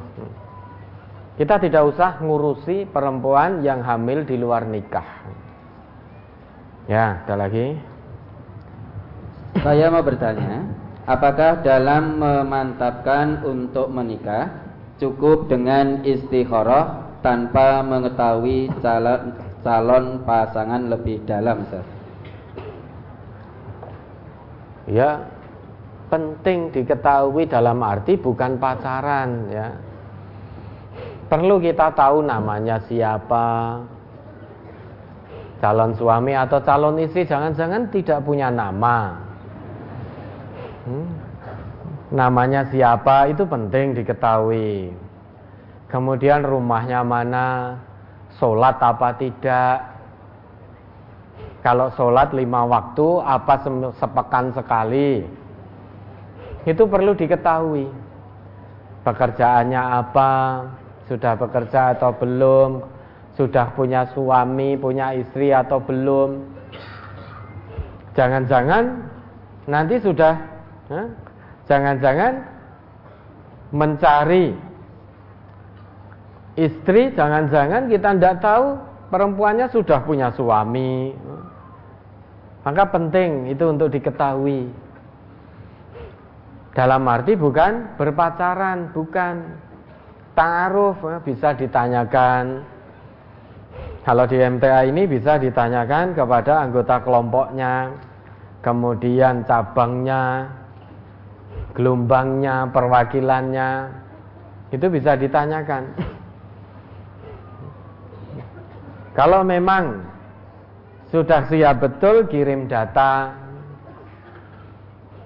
Kita 1.35 1.59
tidak 1.59 1.83
usah 1.95 2.23
ngurusi 2.23 2.87
perempuan 2.87 3.59
yang 3.59 3.83
hamil 3.83 4.23
di 4.23 4.39
luar 4.39 4.63
nikah. 4.63 5.34
Ya, 6.85 7.25
ada 7.25 7.33
lagi. 7.33 7.73
Saya 9.65 9.89
mau 9.89 10.05
bertanya, 10.05 10.69
apakah 11.09 11.65
dalam 11.65 12.21
memantapkan 12.21 13.41
untuk 13.41 13.89
menikah 13.89 14.53
cukup 15.01 15.49
dengan 15.49 16.05
istikharah 16.05 17.17
tanpa 17.25 17.81
mengetahui 17.81 18.69
calon 18.85 19.33
calon 19.65 20.21
pasangan 20.29 20.93
lebih 20.93 21.25
dalam, 21.25 21.65
Ustaz? 21.65 21.85
Ya, 24.85 25.25
penting 26.13 26.69
diketahui 26.69 27.49
dalam 27.49 27.81
arti 27.81 28.13
bukan 28.13 28.61
pacaran 28.61 29.49
ya. 29.49 29.73
Perlu 31.25 31.57
kita 31.57 31.89
tahu 31.97 32.21
namanya 32.21 32.77
siapa. 32.85 33.81
Calon 35.65 35.97
suami 35.97 36.37
atau 36.37 36.61
calon 36.61 37.01
istri 37.01 37.25
jangan-jangan 37.25 37.89
tidak 37.89 38.21
punya 38.21 38.53
nama. 38.53 39.17
Hmm. 40.85 41.09
Namanya 42.13 42.69
siapa 42.69 43.33
itu 43.33 43.49
penting 43.49 43.97
diketahui. 43.97 44.93
Kemudian 45.89 46.45
rumahnya 46.45 47.01
mana, 47.01 47.81
sholat 48.37 48.77
apa 48.77 49.17
tidak. 49.17 49.89
Kalau 51.65 51.89
sholat 51.97 52.29
lima 52.37 52.61
waktu, 52.69 53.25
apa 53.25 53.65
sepekan 53.97 54.53
sekali 54.53 55.25
itu 56.69 56.83
perlu 56.85 57.17
diketahui. 57.17 57.89
Pekerjaannya 59.01 59.81
apa, 59.81 60.61
sudah 61.09 61.33
bekerja 61.33 61.97
atau 61.97 62.13
belum, 62.13 62.85
sudah 63.35 63.71
punya 63.75 64.07
suami, 64.15 64.79
punya 64.79 65.11
istri 65.15 65.51
atau 65.51 65.79
belum. 65.83 66.39
Jangan-jangan 68.15 68.83
nanti 69.67 69.99
sudah, 69.99 70.39
jangan-jangan 71.67 72.33
mencari 73.75 74.55
istri, 76.55 77.11
jangan-jangan 77.11 77.91
kita 77.91 78.15
tidak 78.15 78.39
tahu 78.39 78.79
perempuannya 79.11 79.67
sudah 79.67 79.99
punya 80.07 80.31
suami. 80.31 81.11
Maka 82.63 82.83
penting 82.89 83.51
itu 83.51 83.67
untuk 83.67 83.91
diketahui. 83.91 84.71
Dalam 86.75 87.07
arti 87.07 87.35
bukan 87.39 87.95
berpacaran, 87.95 88.91
bukan 88.91 89.59
ta'aruf 90.35 90.99
ya, 91.03 91.17
bisa 91.23 91.55
ditanyakan. 91.55 92.74
Kalau 94.05 94.29
di 94.29 94.37
MTA 94.37 94.85
ini 94.85 95.09
bisa 95.09 95.41
ditanyakan 95.41 96.13
kepada 96.13 96.61
anggota 96.61 97.01
kelompoknya, 97.01 97.89
kemudian 98.61 99.41
cabangnya, 99.49 100.45
gelombangnya, 101.73 102.69
perwakilannya, 102.69 103.69
itu 104.69 104.85
bisa 104.93 105.17
ditanyakan. 105.17 105.89
Kalau 109.17 109.41
memang 109.41 110.05
sudah 111.09 111.49
siap 111.49 111.81
betul 111.81 112.29
kirim 112.29 112.69
data, 112.69 113.33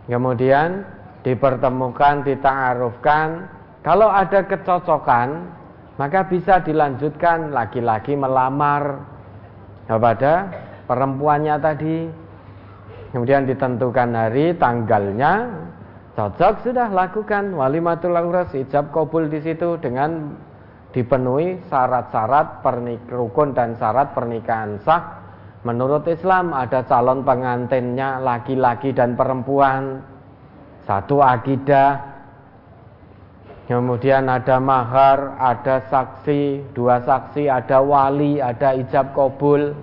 kemudian 0.08 0.88
dipertemukan, 1.28 2.24
dita'arufkan. 2.24 3.28
Kalau 3.84 4.08
ada 4.08 4.40
kecocokan, 4.48 5.59
maka 6.00 6.24
bisa 6.32 6.64
dilanjutkan 6.64 7.52
laki-laki 7.52 8.16
melamar 8.16 9.04
kepada 9.84 10.48
perempuannya 10.88 11.60
tadi. 11.60 11.98
Kemudian 13.12 13.44
ditentukan 13.44 14.16
hari, 14.16 14.56
tanggalnya, 14.56 15.52
cocok 16.16 16.64
sudah 16.64 16.88
lakukan. 16.88 17.52
Walimatul 17.52 18.16
auras 18.16 18.56
ijab 18.56 18.96
kabul 18.96 19.28
di 19.28 19.44
situ 19.44 19.76
dengan 19.84 20.40
dipenuhi 20.96 21.60
syarat-syarat 21.68 22.64
rukun 23.12 23.52
dan 23.52 23.76
syarat 23.76 24.16
pernikahan 24.16 24.80
sah. 24.80 25.20
Menurut 25.68 26.08
Islam 26.08 26.56
ada 26.56 26.88
calon 26.88 27.28
pengantinnya 27.28 28.24
laki-laki 28.24 28.96
dan 28.96 29.20
perempuan. 29.20 30.00
Satu 30.88 31.20
akidah, 31.20 32.09
kemudian 33.70 34.26
ada 34.26 34.58
mahar, 34.58 35.38
ada 35.38 35.86
saksi, 35.94 36.74
dua 36.74 37.06
saksi, 37.06 37.46
ada 37.46 37.78
wali, 37.86 38.42
ada 38.42 38.74
ijab 38.74 39.14
kabul. 39.14 39.78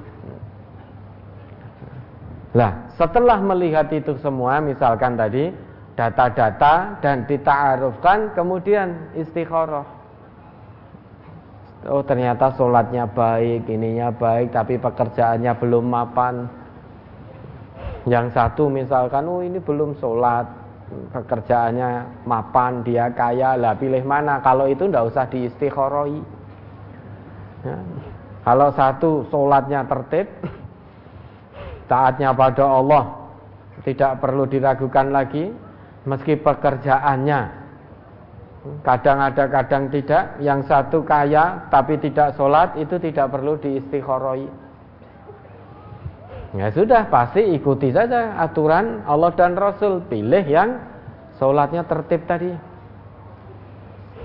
Lah, 2.59 2.91
setelah 2.99 3.39
melihat 3.39 3.87
itu 3.95 4.19
semua, 4.19 4.59
misalkan 4.59 5.15
tadi 5.15 5.55
data-data 5.95 6.99
dan 6.99 7.31
dita'arufkan, 7.31 8.35
kemudian 8.35 9.15
istikharah. 9.15 9.87
Oh 11.87 12.03
ternyata 12.03 12.51
sholatnya 12.59 13.07
baik, 13.07 13.71
ininya 13.71 14.11
baik, 14.11 14.51
tapi 14.51 14.83
pekerjaannya 14.83 15.55
belum 15.63 15.87
mapan. 15.87 16.51
Yang 18.11 18.35
satu 18.35 18.67
misalkan, 18.67 19.31
oh 19.31 19.47
ini 19.47 19.63
belum 19.63 19.95
sholat, 20.03 20.66
pekerjaannya 20.87 22.23
mapan, 22.25 22.87
dia 22.87 23.11
kaya, 23.11 23.59
lah 23.59 23.75
pilih 23.75 24.03
mana? 24.07 24.39
Kalau 24.43 24.71
itu 24.71 24.87
ndak 24.87 25.11
usah 25.11 25.27
diistikharoi. 25.27 26.21
Ya. 27.67 27.79
Kalau 28.47 28.71
satu 28.71 29.27
sholatnya 29.27 29.83
tertib, 29.91 30.31
taatnya 31.91 32.31
pada 32.31 32.63
Allah, 32.63 33.05
tidak 33.83 34.23
perlu 34.23 34.47
diragukan 34.47 35.11
lagi, 35.11 35.51
meski 36.07 36.39
pekerjaannya 36.39 37.67
Kadang 38.83 39.19
ada, 39.23 39.45
kadang 39.47 39.91
tidak. 39.91 40.39
Yang 40.43 40.71
satu 40.71 41.03
kaya 41.07 41.71
tapi 41.71 41.99
tidak 42.03 42.35
sholat 42.35 42.75
itu 42.79 42.99
tidak 42.99 43.31
perlu 43.31 43.59
diistikharoi. 43.59 44.66
Ya 46.57 46.73
sudah, 46.73 47.13
pasti 47.13 47.45
ikuti 47.53 47.93
saja 47.93 48.41
aturan 48.41 49.05
Allah 49.05 49.29
dan 49.37 49.53
Rasul. 49.61 50.01
Pilih 50.09 50.41
yang 50.49 50.81
sholatnya 51.37 51.85
tertib 51.85 52.25
tadi. 52.25 52.49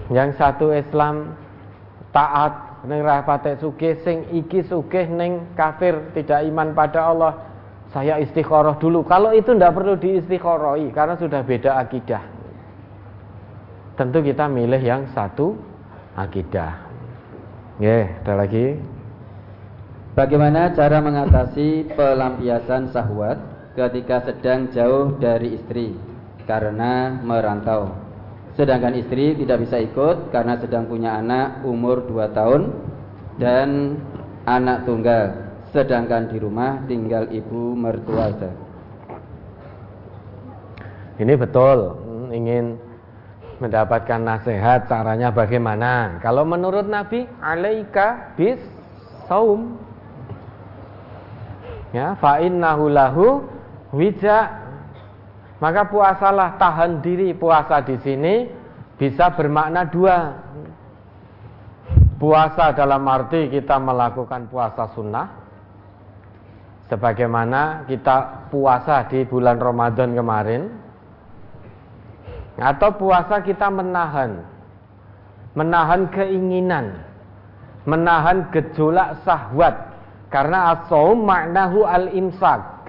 Yang 0.08 0.40
satu 0.40 0.72
Islam 0.72 1.36
taat 2.16 2.84
ning 2.88 3.03
rapate 3.03 3.60
sugih 3.60 3.99
sing 4.02 4.32
iki 4.32 4.64
sugih 4.64 5.08
ning 5.12 5.53
kafir 5.60 6.12
tidak 6.16 6.48
iman 6.48 6.72
pada 6.72 7.12
Allah. 7.12 7.34
Saya 7.91 8.24
istikharah 8.24 8.80
dulu. 8.80 9.03
Kalau 9.03 9.36
itu 9.36 9.52
tidak 9.52 9.76
perlu 9.76 9.99
diistikharoi 9.99 10.95
karena 10.95 11.20
sudah 11.20 11.44
beda 11.44 11.76
akidah. 11.76 12.24
Tentu 13.99 14.24
kita 14.24 14.48
milih 14.48 14.80
yang 14.80 15.12
satu 15.12 15.60
akidah. 16.16 16.88
Ya, 17.84 18.24
ada 18.24 18.40
lagi. 18.40 18.80
Bagaimana 20.12 20.76
cara 20.76 21.00
mengatasi 21.00 21.96
pelampiasan 21.96 22.92
sahwat 22.92 23.40
ketika 23.80 24.28
sedang 24.28 24.68
jauh 24.76 25.16
dari 25.16 25.56
istri 25.56 25.96
karena 26.44 27.16
merantau? 27.24 27.96
Sedangkan 28.60 28.92
istri 29.00 29.40
tidak 29.40 29.64
bisa 29.64 29.80
ikut 29.80 30.36
karena 30.36 30.60
sedang 30.60 30.92
punya 30.92 31.16
anak 31.16 31.64
umur 31.64 32.04
2 32.04 32.28
tahun 32.36 32.62
dan 33.40 33.96
anak 34.44 34.84
tunggal. 34.84 35.32
Sedangkan 35.72 36.28
di 36.28 36.44
rumah 36.44 36.84
tinggal 36.92 37.32
ibu 37.32 37.72
mertua 37.72 38.36
Ini 41.16 41.34
betul, 41.40 41.96
ingin 42.36 42.76
mendapatkan 43.64 44.20
nasihat 44.20 44.92
caranya 44.92 45.32
bagaimana. 45.32 46.20
Kalau 46.20 46.44
menurut 46.44 46.84
Nabi, 46.92 47.24
alaika 47.40 48.36
bis 48.36 48.60
saum. 49.32 49.90
Ya, 51.91 52.15
fa 52.19 52.39
innahu 52.39 52.88
lahu 52.88 53.43
wija 53.91 54.61
maka 55.61 55.85
puasalah 55.85 56.57
tahan 56.57 57.05
diri 57.05 57.38
puasa 57.38 57.85
di 57.85 57.93
sini 58.01 58.49
bisa 58.97 59.30
bermakna 59.38 59.85
dua. 59.85 60.18
Puasa 62.18 62.73
dalam 62.73 63.05
arti 63.05 63.49
kita 63.49 63.77
melakukan 63.77 64.49
puasa 64.49 64.89
sunnah. 64.97 65.30
Sebagaimana 66.89 67.85
kita 67.85 68.49
puasa 68.49 69.05
di 69.05 69.22
bulan 69.26 69.61
Ramadan 69.61 70.18
kemarin. 70.18 70.69
Atau 72.57 72.97
puasa 72.97 73.45
kita 73.45 73.69
menahan. 73.69 74.41
Menahan 75.53 76.09
keinginan. 76.09 77.05
Menahan 77.85 78.49
gejolak 78.49 79.22
sahwat. 79.26 79.90
Karena 80.32 80.72
as-saum 80.74 81.28
maknahu 81.28 81.84
al-imsak 81.84 82.82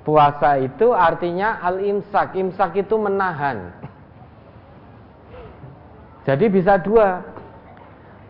Puasa 0.00 0.56
itu 0.56 0.96
artinya 0.96 1.60
al-imsak. 1.60 2.32
Imsak 2.34 2.72
itu 2.80 2.96
menahan. 2.96 3.68
Jadi 6.24 6.46
bisa 6.48 6.80
dua. 6.80 7.20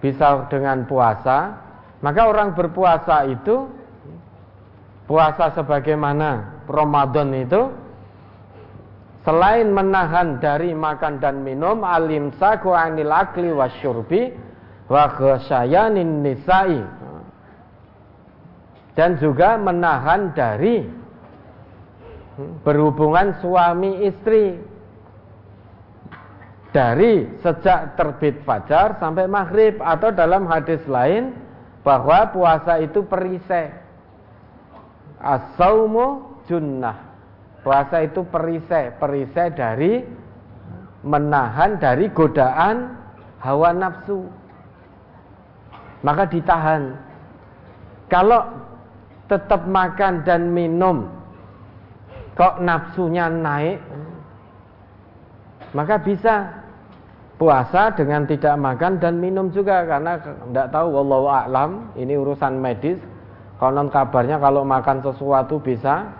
Bisa 0.02 0.51
dengan 0.51 0.82
puasa. 0.85 1.57
Maka 2.02 2.27
orang 2.27 2.57
berpuasa 2.57 3.28
itu 3.28 3.69
puasa 5.05 5.52
sebagaimana 5.52 6.62
Ramadan 6.65 7.35
itu 7.36 7.69
selain 9.20 9.69
menahan 9.69 10.40
dari 10.40 10.73
makan 10.73 11.20
dan 11.20 11.44
minum 11.44 11.85
al-imsaku 11.85 12.73
anil 12.73 13.12
akli 13.12 13.52
wasyurbi 13.52 14.32
wa 14.89 15.12
khasyayanin 15.12 16.24
nisa'i 16.24 16.81
dan 19.01 19.16
juga 19.16 19.56
menahan 19.56 20.36
dari 20.36 20.85
berhubungan 22.60 23.32
suami 23.40 24.05
istri. 24.05 24.60
Dari 26.68 27.24
sejak 27.40 27.97
terbit 27.97 28.44
fajar 28.44 29.01
sampai 29.01 29.24
maghrib 29.24 29.81
atau 29.81 30.12
dalam 30.12 30.44
hadis 30.44 30.85
lain 30.85 31.32
bahwa 31.81 32.28
puasa 32.28 32.77
itu 32.77 33.01
perisai. 33.09 33.72
Asaumu 35.16 36.36
junnah. 36.44 37.01
Puasa 37.64 38.05
itu 38.05 38.20
perisai. 38.28 38.93
Perisai 39.01 39.48
dari 39.56 40.05
menahan 41.01 41.81
dari 41.81 42.12
godaan 42.12 43.01
hawa 43.40 43.72
nafsu. 43.72 44.28
Maka 46.05 46.28
ditahan. 46.28 47.01
Kalau 48.06 48.60
tetap 49.31 49.62
makan 49.70 50.27
dan 50.27 50.51
minum. 50.51 51.07
Kok 52.35 52.59
nafsunya 52.59 53.31
naik? 53.31 53.78
Maka 55.70 56.02
bisa 56.02 56.51
puasa 57.39 57.94
dengan 57.94 58.27
tidak 58.27 58.59
makan 58.59 58.98
dan 58.98 59.23
minum 59.23 59.55
juga 59.55 59.86
karena 59.86 60.19
tidak 60.19 60.69
tahu 60.74 60.86
wallahu 60.90 61.31
a'lam 61.31 61.94
ini 61.94 62.19
urusan 62.19 62.59
medis. 62.59 62.98
Konon 63.62 63.93
kabarnya 63.93 64.40
kalau 64.43 64.66
makan 64.66 65.05
sesuatu 65.05 65.62
bisa 65.62 66.11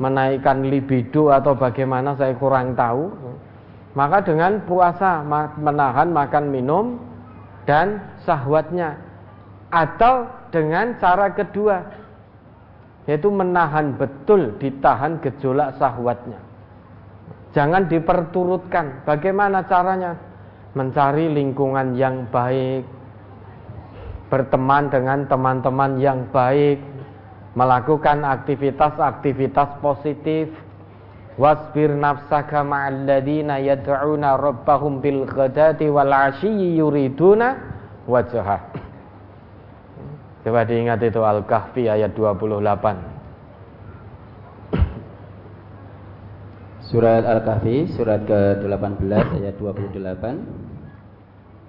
menaikkan 0.00 0.66
libido 0.66 1.30
atau 1.30 1.54
bagaimana 1.54 2.16
saya 2.18 2.34
kurang 2.34 2.74
tahu. 2.74 3.12
Maka 3.92 4.24
dengan 4.24 4.64
puasa 4.64 5.20
menahan 5.60 6.10
makan 6.10 6.44
minum 6.48 6.96
dan 7.68 8.02
sahwatnya. 8.24 8.96
Atau 9.70 10.26
dengan 10.50 10.98
cara 10.98 11.30
kedua 11.30 11.99
yaitu 13.08 13.32
menahan 13.32 13.96
betul 13.96 14.56
ditahan 14.60 15.20
gejolak 15.24 15.76
sahwatnya. 15.80 16.40
Jangan 17.50 17.90
diperturutkan. 17.90 19.02
Bagaimana 19.08 19.66
caranya? 19.66 20.14
Mencari 20.70 21.26
lingkungan 21.34 21.98
yang 21.98 22.30
baik 22.30 22.86
berteman 24.30 24.86
dengan 24.86 25.26
teman-teman 25.26 25.98
yang 25.98 26.30
baik 26.30 26.78
melakukan 27.58 28.22
aktivitas-aktivitas 28.22 29.82
positif. 29.82 30.54
Wasbir 31.34 31.90
nafsaka 31.90 32.62
ma'al 32.62 33.08
ladina 33.08 33.58
yad'una 33.58 34.38
rabbahum 34.38 35.02
bil 35.02 35.24
ghadati 35.26 35.88
wal 35.88 36.12
yuriduna 36.44 37.56
wajhah 38.04 38.89
Coba 40.40 40.64
diingat 40.64 41.04
itu 41.04 41.20
Al-Kahfi 41.20 41.84
ayat 41.92 42.16
28. 42.16 43.20
Surat 46.88 47.22
Al-Kahfi 47.28 47.92
surat 47.92 48.24
ke-18 48.24 49.36
ayat 49.36 49.54
28. 49.60 50.70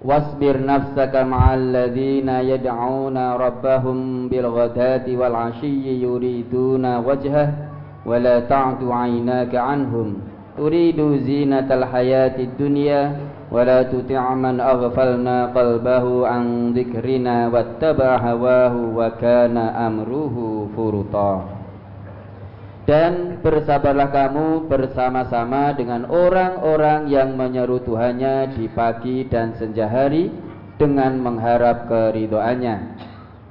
Wasbir 0.02 0.58
nafsaka 0.58 1.22
ma'al 1.22 1.70
ladzina 1.70 2.42
yad'una 2.42 3.38
rabbahum 3.38 4.26
bil 4.26 4.50
ghadati 4.50 5.14
wal 5.14 5.30
'ashiyyi 5.30 6.02
yuriduna 6.02 6.98
wajhah 6.98 7.54
wa 8.02 8.18
la 8.18 8.42
ta'du 8.42 8.90
'aynaka 8.90 9.62
'anhum 9.62 10.18
turidu 10.58 11.22
zinatal 11.22 11.86
hayatid 11.86 12.50
dunya 12.58 13.14
ولا 13.51 13.79
تطع 13.87 14.23
من 14.33 14.59
أغفلنا 14.59 15.37
قلبه 15.55 16.05
عن 16.27 16.43
ذكرنا 16.75 17.37
واتبع 17.47 18.09
هواه 18.17 18.75
وكان 18.95 19.57
أمره 19.57 20.35
فرطا 20.75 21.33
Dan 22.87 23.43
bersabarlah 23.43 24.15
kamu 24.15 24.71
bersama-sama 24.71 25.75
dengan 25.75 26.07
orang-orang 26.07 27.11
yang 27.11 27.35
menyeru 27.35 27.83
Tuhannya 27.83 28.55
di 28.55 28.71
pagi 28.71 29.27
dan 29.27 29.59
senja 29.59 29.91
hari 29.91 30.31
dengan 30.79 31.19
mengharap 31.19 31.91
keridoannya. 31.91 32.95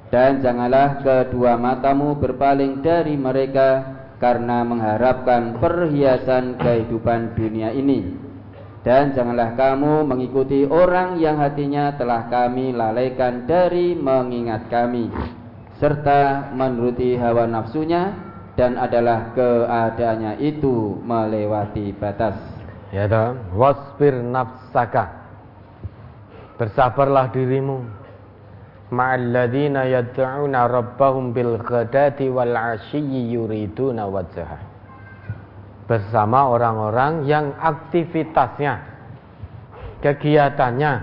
Dan 0.09 0.41
janganlah 0.41 1.05
kedua 1.05 1.61
matamu 1.61 2.17
berpaling 2.17 2.81
dari 2.81 3.13
mereka 3.21 3.85
karena 4.17 4.65
mengharapkan 4.65 5.61
perhiasan 5.61 6.57
kehidupan 6.57 7.37
dunia 7.37 7.77
ini 7.77 8.17
dan 8.82 9.14
janganlah 9.14 9.54
kamu 9.54 10.10
mengikuti 10.10 10.66
orang 10.66 11.22
yang 11.22 11.38
hatinya 11.38 11.94
telah 12.02 12.26
kami 12.34 12.74
lalaikan 12.74 13.46
dari 13.46 13.94
mengingat 13.94 14.66
kami 14.74 15.14
serta 15.78 16.50
menuruti 16.58 17.14
hawa 17.18 17.46
nafsunya 17.46 18.14
dan 18.58 18.78
adalah 18.82 19.34
keadaannya 19.38 20.42
itu 20.42 20.98
melewati 21.02 21.94
batas. 21.94 22.38
Ya 22.94 23.10
toh, 23.10 23.38
wasbir 23.56 24.18
nafsaka. 24.18 25.10
Bersabarlah 26.62 27.34
dirimu 27.34 27.82
ma'alladina 28.94 29.90
yad'una 29.90 30.70
rabbahum 30.70 31.34
bil 31.34 31.58
ghadati 31.58 32.30
wal 32.30 32.54
'ashiyyi 32.54 33.34
yuriduna 33.34 34.06
wajhah 34.06 34.71
bersama 35.92 36.48
orang-orang 36.48 37.28
yang 37.28 37.52
aktivitasnya 37.60 38.80
kegiatannya 40.00 40.94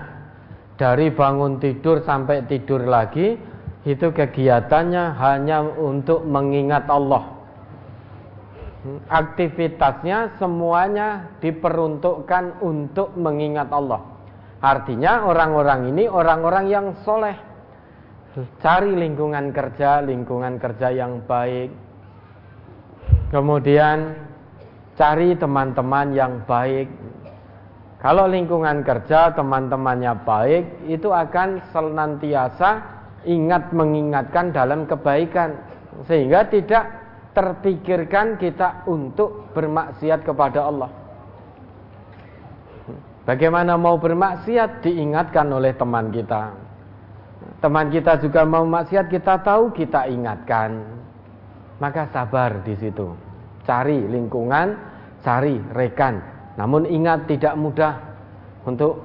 dari 0.81 1.13
bangun 1.13 1.61
tidur 1.61 2.01
sampai 2.01 2.49
tidur 2.49 2.81
lagi 2.89 3.37
itu 3.85 4.07
kegiatannya 4.09 5.13
hanya 5.21 5.61
untuk 5.61 6.25
mengingat 6.25 6.89
Allah. 6.89 7.37
Aktivitasnya 9.11 10.39
semuanya 10.41 11.37
diperuntukkan 11.37 12.63
untuk 12.65 13.13
mengingat 13.13 13.69
Allah. 13.69 14.01
Artinya 14.59 15.29
orang-orang 15.29 15.93
ini 15.93 16.09
orang-orang 16.09 16.65
yang 16.65 16.85
soleh. 17.05 17.35
Cari 18.63 18.95
lingkungan 18.95 19.51
kerja, 19.51 20.01
lingkungan 20.01 20.57
kerja 20.57 20.95
yang 20.95 21.23
baik. 21.27 21.71
Kemudian 23.29 24.28
cari 24.99 25.31
teman-teman 25.39 26.11
yang 26.11 26.43
baik, 26.43 26.91
kalau 28.03 28.27
lingkungan 28.27 28.83
kerja 28.83 29.31
teman-temannya 29.31 30.11
baik, 30.27 30.91
itu 30.91 31.07
akan 31.07 31.63
senantiasa 31.71 32.83
ingat 33.23 33.71
mengingatkan 33.71 34.51
dalam 34.51 34.83
kebaikan 34.83 35.55
sehingga 36.03 36.47
tidak 36.47 36.83
terpikirkan 37.31 38.35
kita 38.35 38.87
untuk 38.87 39.51
bermaksiat 39.55 40.23
kepada 40.23 40.67
Allah. 40.67 40.91
Bagaimana 43.27 43.75
mau 43.75 43.99
bermaksiat 43.99 44.83
diingatkan 44.83 45.47
oleh 45.51 45.75
teman 45.75 46.11
kita. 46.11 46.55
Teman 47.59 47.91
kita 47.91 48.15
juga 48.23 48.47
mau 48.47 48.63
maksiat 48.63 49.11
kita 49.11 49.43
tahu 49.43 49.75
kita 49.75 50.07
ingatkan. 50.07 50.81
Maka 51.83 52.07
sabar 52.15 52.63
di 52.63 52.73
situ. 52.79 53.11
Cari 53.67 54.07
lingkungan, 54.07 54.88
cari 55.23 55.59
rekan 55.75 56.39
namun 56.59 56.83
ingat 56.83 57.23
tidak 57.31 57.55
mudah 57.55 57.95
untuk 58.67 58.99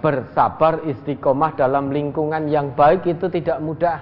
bersabar 0.00 0.80
istiqomah 0.88 1.52
dalam 1.52 1.92
lingkungan 1.92 2.48
yang 2.48 2.72
baik 2.72 3.04
itu 3.04 3.28
tidak 3.28 3.60
mudah. 3.60 4.00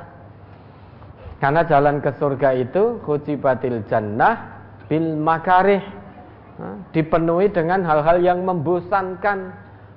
Karena 1.43 1.67
jalan 1.67 1.99
ke 1.99 2.15
surga 2.15 2.55
itu 2.55 3.03
khujibatil 3.03 3.83
jannah 3.91 4.63
bil 4.87 5.19
makarih. 5.19 5.83
Dipenuhi 6.95 7.51
dengan 7.51 7.83
hal-hal 7.83 8.23
yang 8.23 8.47
membosankan. 8.47 9.51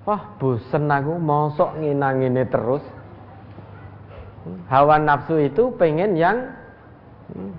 Wah, 0.09 0.33
bosan 0.41 0.89
aku 0.89 1.13
mosok 1.21 1.77
nginang 1.77 2.25
ini 2.25 2.41
terus. 2.49 2.81
Hawa 4.65 4.97
nafsu 4.97 5.37
itu 5.37 5.69
pengen 5.77 6.17
yang 6.17 6.49
hmm, 7.29 7.51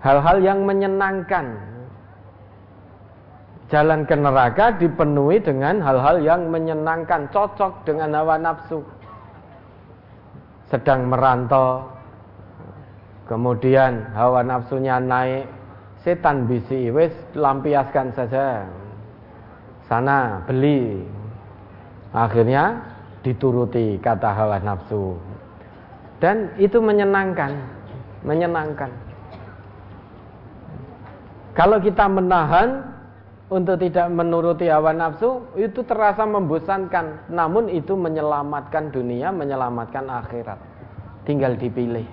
hal-hal 0.00 0.40
yang 0.40 0.64
menyenangkan. 0.64 1.69
Jalan 3.70 4.02
ke 4.02 4.18
neraka 4.18 4.74
dipenuhi 4.74 5.38
dengan 5.38 5.78
hal-hal 5.78 6.18
yang 6.26 6.50
menyenangkan, 6.50 7.30
cocok 7.30 7.86
dengan 7.86 8.10
hawa 8.18 8.34
nafsu. 8.34 8.82
Sedang 10.66 11.06
merantau, 11.06 11.86
kemudian 13.30 14.10
hawa 14.10 14.42
nafsunya 14.42 14.98
naik, 14.98 15.46
setan 16.02 16.50
bisi 16.50 16.90
wis 16.90 17.14
lampiaskan 17.38 18.10
saja. 18.10 18.66
Sana 19.86 20.42
beli. 20.50 21.06
Akhirnya 22.10 22.74
dituruti 23.22 24.02
kata 24.02 24.34
hawa 24.34 24.58
nafsu. 24.58 25.14
Dan 26.18 26.58
itu 26.58 26.82
menyenangkan, 26.82 27.54
menyenangkan. 28.26 28.90
Kalau 31.54 31.78
kita 31.78 32.10
menahan 32.10 32.82
untuk 33.50 33.82
tidak 33.82 34.06
menuruti 34.14 34.70
hawa 34.70 34.94
nafsu 34.94 35.42
itu 35.58 35.82
terasa 35.82 36.22
membosankan. 36.22 37.34
Namun 37.34 37.66
itu 37.66 37.98
menyelamatkan 37.98 38.94
dunia 38.94 39.34
menyelamatkan 39.34 40.06
akhirat. 40.06 40.58
Tinggal 41.26 41.58
dipilih. 41.58 42.06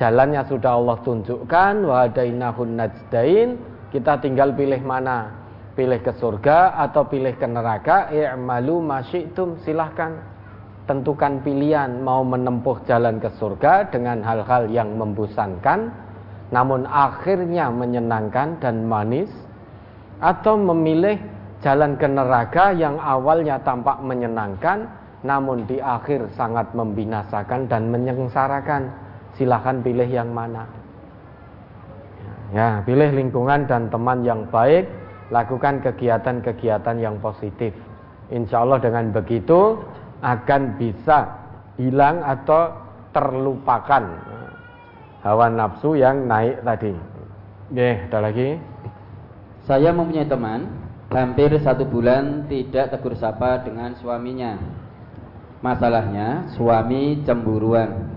Jalannya 0.00 0.44
sudah 0.48 0.72
Allah 0.76 0.96
tunjukkan 1.04 1.74
wahadainahun 1.84 2.70
najdain. 2.74 3.48
Kita 3.92 4.20
tinggal 4.20 4.56
pilih 4.56 4.80
mana? 4.82 5.44
Pilih 5.76 6.00
ke 6.00 6.16
surga 6.16 6.80
atau 6.88 7.04
pilih 7.04 7.36
ke 7.36 7.44
neraka? 7.44 8.08
I'malu 8.08 8.80
masyitum 8.80 9.60
silahkan. 9.60 10.16
Tentukan 10.88 11.44
pilihan 11.44 12.00
mau 12.00 12.24
menempuh 12.24 12.80
jalan 12.88 13.20
ke 13.20 13.28
surga 13.36 13.92
dengan 13.92 14.24
hal-hal 14.24 14.70
yang 14.72 14.96
membosankan 14.96 16.06
namun 16.54 16.86
akhirnya 16.86 17.66
menyenangkan 17.74 18.62
dan 18.62 18.86
manis 18.86 19.26
atau 20.20 20.56
memilih 20.56 21.20
jalan 21.60 21.96
ke 21.96 22.08
neraka 22.08 22.72
yang 22.72 22.96
awalnya 23.00 23.60
tampak 23.60 24.00
menyenangkan 24.00 24.88
namun 25.26 25.66
di 25.66 25.82
akhir 25.82 26.30
sangat 26.38 26.70
membinasakan 26.76 27.66
dan 27.66 27.90
menyengsarakan. 27.90 28.92
Silahkan 29.36 29.84
pilih 29.84 30.08
yang 30.08 30.32
mana. 30.32 30.64
Ya 32.54 32.80
pilih 32.86 33.12
lingkungan 33.12 33.68
dan 33.68 33.92
teman 33.92 34.24
yang 34.24 34.48
baik. 34.48 34.88
Lakukan 35.28 35.82
kegiatan-kegiatan 35.82 36.96
yang 37.02 37.18
positif. 37.18 37.74
Insya 38.30 38.62
Allah 38.62 38.78
dengan 38.80 39.10
begitu 39.10 39.76
akan 40.22 40.78
bisa 40.80 41.26
hilang 41.76 42.22
atau 42.24 42.72
terlupakan 43.12 44.06
hawa 45.26 45.46
nafsu 45.50 45.98
yang 45.98 46.24
naik 46.30 46.62
tadi. 46.62 46.94
Oke, 47.66 47.90
ada 48.08 48.18
lagi? 48.30 48.48
Saya 49.66 49.90
mempunyai 49.90 50.30
teman 50.30 50.70
hampir 51.10 51.50
satu 51.58 51.82
bulan 51.82 52.46
tidak 52.46 52.94
tegur 52.94 53.18
sapa 53.18 53.66
dengan 53.66 53.98
suaminya. 53.98 54.54
Masalahnya 55.58 56.54
suami 56.54 57.26
cemburuan. 57.26 58.14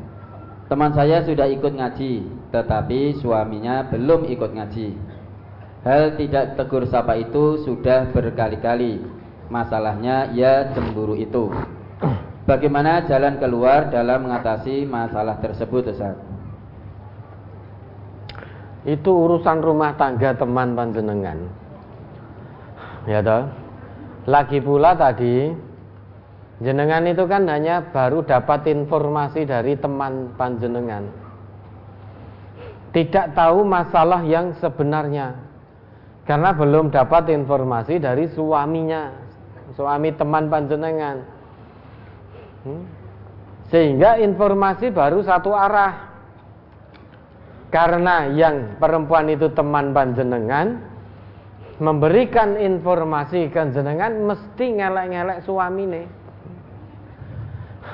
Teman 0.70 0.94
saya 0.94 1.26
sudah 1.26 1.50
ikut 1.50 1.74
ngaji, 1.74 2.22
tetapi 2.54 3.18
suaminya 3.18 3.90
belum 3.90 4.30
ikut 4.30 4.52
ngaji. 4.54 4.94
Hal 5.82 6.22
tidak 6.22 6.54
tegur 6.54 6.86
sapa 6.86 7.18
itu 7.18 7.66
sudah 7.66 8.14
berkali-kali. 8.14 9.02
Masalahnya 9.50 10.30
ia 10.38 10.70
cemburu 10.78 11.18
itu. 11.18 11.50
Bagaimana 12.46 13.10
jalan 13.10 13.42
keluar 13.42 13.90
dalam 13.90 14.30
mengatasi 14.30 14.86
masalah 14.86 15.42
tersebut, 15.42 15.90
Ustaz? 15.98 16.29
Itu 18.90 19.10
urusan 19.14 19.62
rumah 19.62 19.94
tangga 19.94 20.34
teman 20.34 20.74
panjenengan. 20.74 21.38
Ya 23.06 23.22
toh? 23.22 23.46
Lagi 24.26 24.58
pula 24.58 24.98
tadi 24.98 25.54
jenengan 26.60 27.06
itu 27.06 27.24
kan 27.30 27.46
hanya 27.46 27.86
baru 27.94 28.26
dapat 28.26 28.66
informasi 28.70 29.46
dari 29.46 29.78
teman 29.78 30.34
panjenengan. 30.34 31.06
Tidak 32.90 33.38
tahu 33.38 33.62
masalah 33.62 34.26
yang 34.26 34.58
sebenarnya. 34.58 35.38
Karena 36.26 36.54
belum 36.54 36.90
dapat 36.90 37.30
informasi 37.30 38.02
dari 38.02 38.30
suaminya 38.34 39.14
suami 39.78 40.10
teman 40.18 40.50
panjenengan. 40.50 41.18
Hmm? 42.66 43.00
sehingga 43.70 44.18
informasi 44.18 44.90
baru 44.90 45.22
satu 45.22 45.54
arah 45.54 46.09
karena 47.70 48.26
yang 48.34 48.82
perempuan 48.82 49.30
itu 49.30 49.50
teman 49.54 49.94
panjenengan 49.94 50.82
memberikan 51.80 52.60
informasi 52.60 53.48
ke 53.54 53.62
jenengan 53.72 54.12
mesti 54.26 54.66
ngelek-ngelek 54.76 55.46
suami 55.48 55.84
nih. 55.88 56.08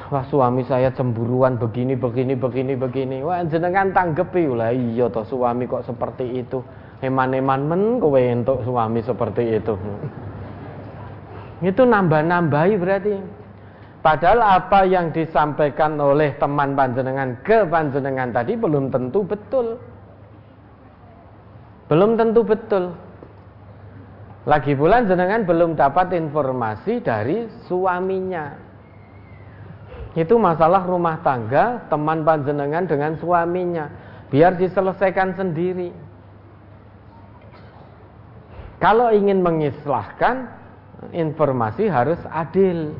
Wah 0.06 0.26
suami 0.30 0.62
saya 0.66 0.94
cemburuan 0.94 1.58
begini 1.58 1.98
begini 1.98 2.34
begini 2.38 2.74
begini. 2.78 3.18
Wah 3.26 3.46
jenengan 3.46 3.90
tanggepi 3.94 4.48
lah 4.50 4.74
iya 4.74 5.10
toh 5.10 5.26
suami 5.26 5.66
kok 5.66 5.86
seperti 5.86 6.46
itu. 6.46 6.62
Eman-eman 7.02 7.62
men 7.68 7.82
kowe 8.00 8.18
untuk 8.18 8.64
suami 8.66 9.04
seperti 9.04 9.60
itu. 9.60 9.74
Itu 11.70 11.84
nambah-nambahi 11.84 12.74
berarti. 12.80 13.45
Padahal 14.06 14.62
apa 14.62 14.86
yang 14.86 15.10
disampaikan 15.10 15.98
oleh 15.98 16.38
teman 16.38 16.78
panjenengan 16.78 17.42
ke 17.42 17.66
panjenengan 17.66 18.30
tadi 18.30 18.54
belum 18.54 18.94
tentu 18.94 19.26
betul. 19.26 19.82
Belum 21.90 22.14
tentu 22.14 22.46
betul. 22.46 22.94
Lagi 24.46 24.78
pula 24.78 25.02
jenengan 25.10 25.42
belum 25.42 25.74
dapat 25.74 26.14
informasi 26.14 27.02
dari 27.02 27.50
suaminya. 27.66 28.54
Itu 30.14 30.38
masalah 30.38 30.86
rumah 30.86 31.26
tangga 31.26 31.90
teman 31.90 32.22
panjenengan 32.22 32.86
dengan 32.86 33.18
suaminya. 33.18 33.90
Biar 34.30 34.54
diselesaikan 34.54 35.34
sendiri. 35.34 35.90
Kalau 38.78 39.10
ingin 39.10 39.42
mengislahkan, 39.42 40.46
informasi 41.10 41.90
harus 41.90 42.22
adil 42.30 42.94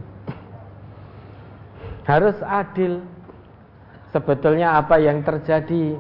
harus 2.06 2.38
adil. 2.46 3.02
Sebetulnya 4.14 4.80
apa 4.80 4.96
yang 5.02 5.26
terjadi? 5.26 5.98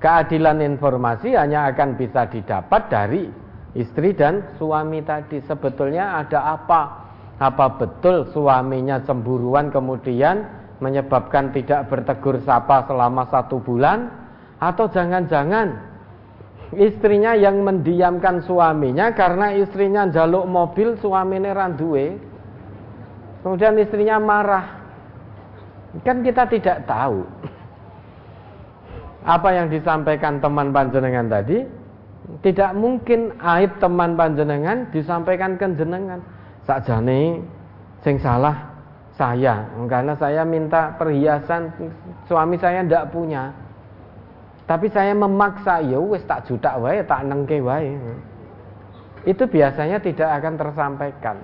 Keadilan 0.00 0.64
informasi 0.64 1.36
hanya 1.36 1.68
akan 1.68 2.00
bisa 2.00 2.24
didapat 2.32 2.88
dari 2.88 3.28
istri 3.76 4.16
dan 4.16 4.56
suami 4.56 5.04
tadi. 5.04 5.44
Sebetulnya 5.44 6.24
ada 6.24 6.56
apa? 6.56 6.82
Apa 7.36 7.76
betul 7.76 8.24
suaminya 8.32 9.04
cemburuan 9.04 9.68
kemudian 9.68 10.48
menyebabkan 10.80 11.52
tidak 11.52 11.92
bertegur 11.92 12.40
sapa 12.48 12.88
selama 12.88 13.28
satu 13.28 13.60
bulan? 13.60 14.08
Atau 14.56 14.88
jangan-jangan 14.88 15.90
istrinya 16.76 17.36
yang 17.36 17.60
mendiamkan 17.60 18.40
suaminya 18.46 19.12
karena 19.12 19.52
istrinya 19.58 20.06
jaluk 20.08 20.46
mobil 20.46 20.94
suaminya 21.02 21.50
randuwe 21.50 22.14
kemudian 23.42 23.74
istrinya 23.82 24.22
marah 24.22 24.79
kan 26.06 26.22
kita 26.22 26.46
tidak 26.46 26.86
tahu. 26.86 27.26
Apa 29.20 29.52
yang 29.52 29.68
disampaikan 29.68 30.40
teman 30.40 30.72
panjenengan 30.72 31.28
tadi 31.28 31.60
tidak 32.40 32.72
mungkin 32.78 33.34
aib 33.36 33.76
teman 33.82 34.14
panjenengan 34.14 34.88
disampaikan 34.94 35.58
ke 35.58 35.66
jenengan. 35.76 36.22
Sakjane 36.64 37.42
sing 38.00 38.16
salah 38.22 38.70
saya. 39.18 39.66
Karena 39.90 40.14
saya 40.16 40.46
minta 40.46 40.94
perhiasan 40.96 41.68
suami 42.30 42.56
saya 42.56 42.86
tidak 42.86 43.10
punya. 43.10 43.50
Tapi 44.64 44.86
saya 44.94 45.10
memaksa 45.12 45.82
ya 45.82 45.98
wis 45.98 46.22
tak 46.24 46.46
juta 46.46 46.78
wae 46.78 47.02
tak 47.02 47.26
nengke 47.26 47.58
wae. 47.58 47.98
Itu 49.26 49.44
biasanya 49.44 50.00
tidak 50.00 50.30
akan 50.40 50.54
tersampaikan. 50.56 51.36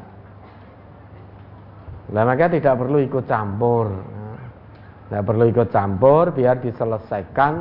Nah 2.15 2.23
maka 2.23 2.47
tidak 2.47 2.79
perlu 2.79 3.03
ikut 3.03 3.27
campur 3.27 4.16
tidak 5.07 5.23
perlu 5.23 5.45
ikut 5.51 5.69
campur 5.71 6.35
biar 6.35 6.59
diselesaikan 6.59 7.55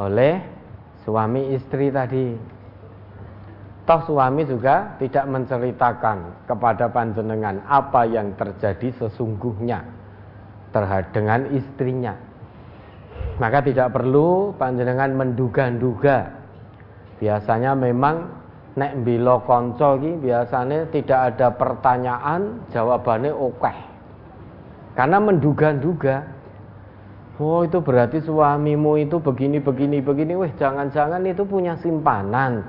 oleh 0.00 0.40
suami 1.04 1.52
istri 1.52 1.92
tadi 1.92 2.32
toh 3.84 4.00
suami 4.08 4.46
juga 4.48 4.96
tidak 4.96 5.28
menceritakan 5.28 6.48
kepada 6.48 6.88
panjenengan 6.88 7.60
apa 7.68 8.08
yang 8.08 8.32
terjadi 8.38 8.94
sesungguhnya 8.96 9.84
terhadap 10.72 11.12
dengan 11.12 11.44
istrinya 11.52 12.32
maka 13.40 13.64
tidak 13.64 13.96
perlu 13.96 14.52
panjenengan 14.60 15.16
menduga-duga. 15.16 16.30
Biasanya 17.22 17.72
memang 17.78 18.28
nek 18.76 19.04
bilo 19.06 19.40
konco 19.46 20.00
iki 20.00 20.20
biasanya 20.20 20.90
tidak 20.90 21.20
ada 21.32 21.48
pertanyaan, 21.54 22.66
jawabannya 22.74 23.32
oke. 23.32 23.58
Okay. 23.62 23.78
Karena 24.98 25.18
menduga-duga. 25.22 26.31
Oh 27.40 27.64
itu 27.64 27.80
berarti 27.80 28.20
suamimu 28.20 29.00
itu 29.00 29.16
begini 29.16 29.56
begini 29.56 30.04
begini. 30.04 30.36
Weh 30.36 30.52
jangan-jangan 30.60 31.24
itu 31.24 31.42
punya 31.48 31.72
simpanan. 31.80 32.60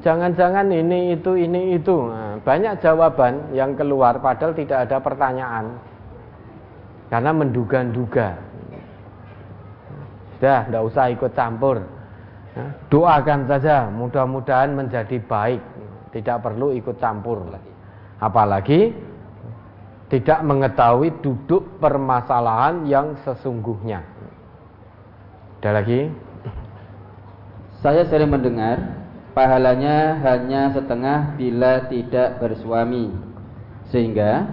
Jangan-jangan 0.00 0.70
ini 0.72 1.18
itu 1.18 1.36
ini 1.36 1.76
itu. 1.76 1.96
Nah, 2.08 2.38
banyak 2.40 2.80
jawaban 2.80 3.52
yang 3.52 3.74
keluar 3.74 4.16
padahal 4.22 4.54
tidak 4.56 4.88
ada 4.88 5.02
pertanyaan. 5.02 5.76
Karena 7.10 7.30
menduga-duga. 7.34 8.38
Sudah, 10.36 10.68
tidak 10.68 10.82
usah 10.84 11.04
ikut 11.08 11.32
campur. 11.32 11.80
Ya, 12.52 12.66
doakan 12.92 13.48
saja, 13.48 13.88
mudah-mudahan 13.88 14.76
menjadi 14.76 15.16
baik. 15.24 15.60
Tidak 16.12 16.38
perlu 16.44 16.76
ikut 16.76 16.96
campur. 17.00 17.40
Apalagi 18.20 18.92
tidak 20.06 20.38
mengetahui 20.46 21.10
duduk 21.18 21.82
permasalahan 21.82 22.86
yang 22.86 23.18
sesungguhnya. 23.26 24.06
Ada 25.60 25.82
lagi? 25.82 26.06
Saya 27.82 28.06
sering 28.06 28.30
mendengar 28.30 29.02
pahalanya 29.34 30.22
hanya 30.22 30.70
setengah 30.70 31.34
bila 31.34 31.90
tidak 31.90 32.38
bersuami. 32.38 33.10
Sehingga 33.90 34.46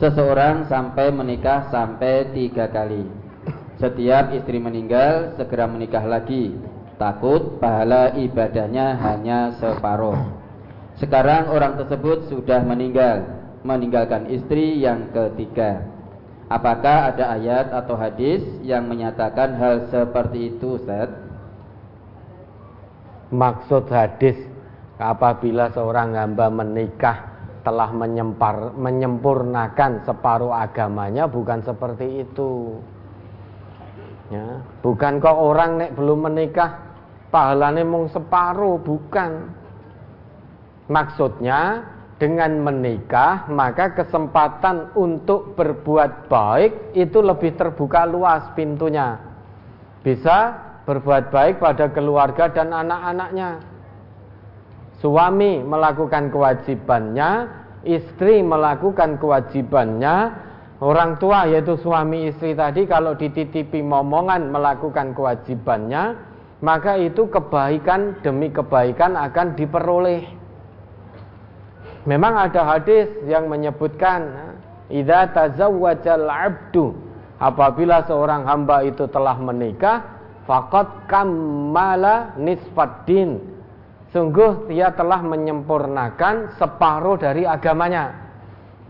seseorang 0.00 0.68
sampai 0.72 1.12
menikah 1.12 1.68
sampai 1.68 2.32
tiga 2.32 2.68
kali. 2.72 3.04
Setiap 3.76 4.32
istri 4.32 4.62
meninggal 4.62 5.34
segera 5.34 5.66
menikah 5.66 6.06
lagi 6.06 6.54
Takut 6.94 7.58
pahala 7.58 8.14
ibadahnya 8.14 8.94
hanya 9.02 9.50
separuh 9.58 10.14
Sekarang 10.94 11.50
orang 11.50 11.74
tersebut 11.82 12.30
sudah 12.30 12.62
meninggal 12.62 13.43
Meninggalkan 13.64 14.28
istri 14.28 14.78
yang 14.78 15.08
ketiga 15.10 15.82
Apakah 16.52 17.10
ada 17.10 17.34
ayat 17.34 17.72
atau 17.72 17.96
hadis 17.96 18.44
yang 18.60 18.84
menyatakan 18.84 19.56
hal 19.56 19.88
seperti 19.88 20.52
itu 20.52 20.76
Ustaz? 20.76 21.08
Maksud 23.32 23.88
hadis 23.88 24.36
apabila 25.00 25.72
seorang 25.72 26.12
hamba 26.12 26.52
menikah 26.52 27.32
telah 27.64 27.88
menyempar, 27.96 28.76
menyempurnakan 28.76 30.04
separuh 30.04 30.52
agamanya 30.52 31.24
bukan 31.24 31.64
seperti 31.64 32.28
itu 32.28 32.76
Ya, 34.32 34.64
bukan 34.80 35.20
kok 35.20 35.36
orang 35.36 35.76
nek 35.76 35.92
belum 36.00 36.32
menikah 36.32 36.80
pahalanya 37.28 37.84
mung 37.84 38.08
separuh, 38.08 38.80
bukan. 38.80 39.52
Maksudnya 40.88 41.84
dengan 42.24 42.56
menikah 42.64 43.44
maka 43.52 43.92
kesempatan 43.92 44.96
untuk 44.96 45.52
berbuat 45.60 46.32
baik 46.32 46.96
itu 46.96 47.20
lebih 47.20 47.52
terbuka 47.60 48.08
luas 48.08 48.48
pintunya. 48.56 49.20
Bisa 50.00 50.56
berbuat 50.88 51.28
baik 51.28 51.60
pada 51.60 51.92
keluarga 51.92 52.48
dan 52.48 52.72
anak-anaknya. 52.72 53.60
Suami 55.04 55.60
melakukan 55.60 56.32
kewajibannya, 56.32 57.30
istri 57.84 58.40
melakukan 58.40 59.20
kewajibannya, 59.20 60.16
Orang 60.82 61.16
tua 61.16 61.46
yaitu 61.48 61.78
suami 61.80 62.28
istri 62.28 62.52
tadi 62.52 62.84
kalau 62.84 63.14
dititipi 63.14 63.78
momongan 63.80 64.50
melakukan 64.50 65.14
kewajibannya, 65.14 66.18
maka 66.60 66.98
itu 66.98 67.24
kebaikan 67.30 68.20
demi 68.20 68.50
kebaikan 68.50 69.14
akan 69.14 69.54
diperoleh. 69.56 70.43
Memang 72.04 72.36
ada 72.36 72.68
hadis 72.68 73.08
yang 73.24 73.48
menyebutkan 73.48 74.28
idza 74.92 75.32
tazawwajal 75.32 76.28
'abdu 76.28 76.92
apabila 77.40 78.04
seorang 78.04 78.44
hamba 78.44 78.84
itu 78.84 79.08
telah 79.08 79.40
menikah 79.40 80.04
faqad 80.44 81.08
kammala 81.08 82.36
nisfaddin 82.36 83.40
sungguh 84.12 84.68
dia 84.68 84.92
telah 84.92 85.24
menyempurnakan 85.24 86.52
separuh 86.60 87.16
dari 87.16 87.48
agamanya. 87.48 88.12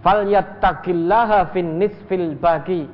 Falyattaqillaha 0.04 1.54
fin 1.54 1.80
nisfil 1.80 2.36
bagi 2.36 2.84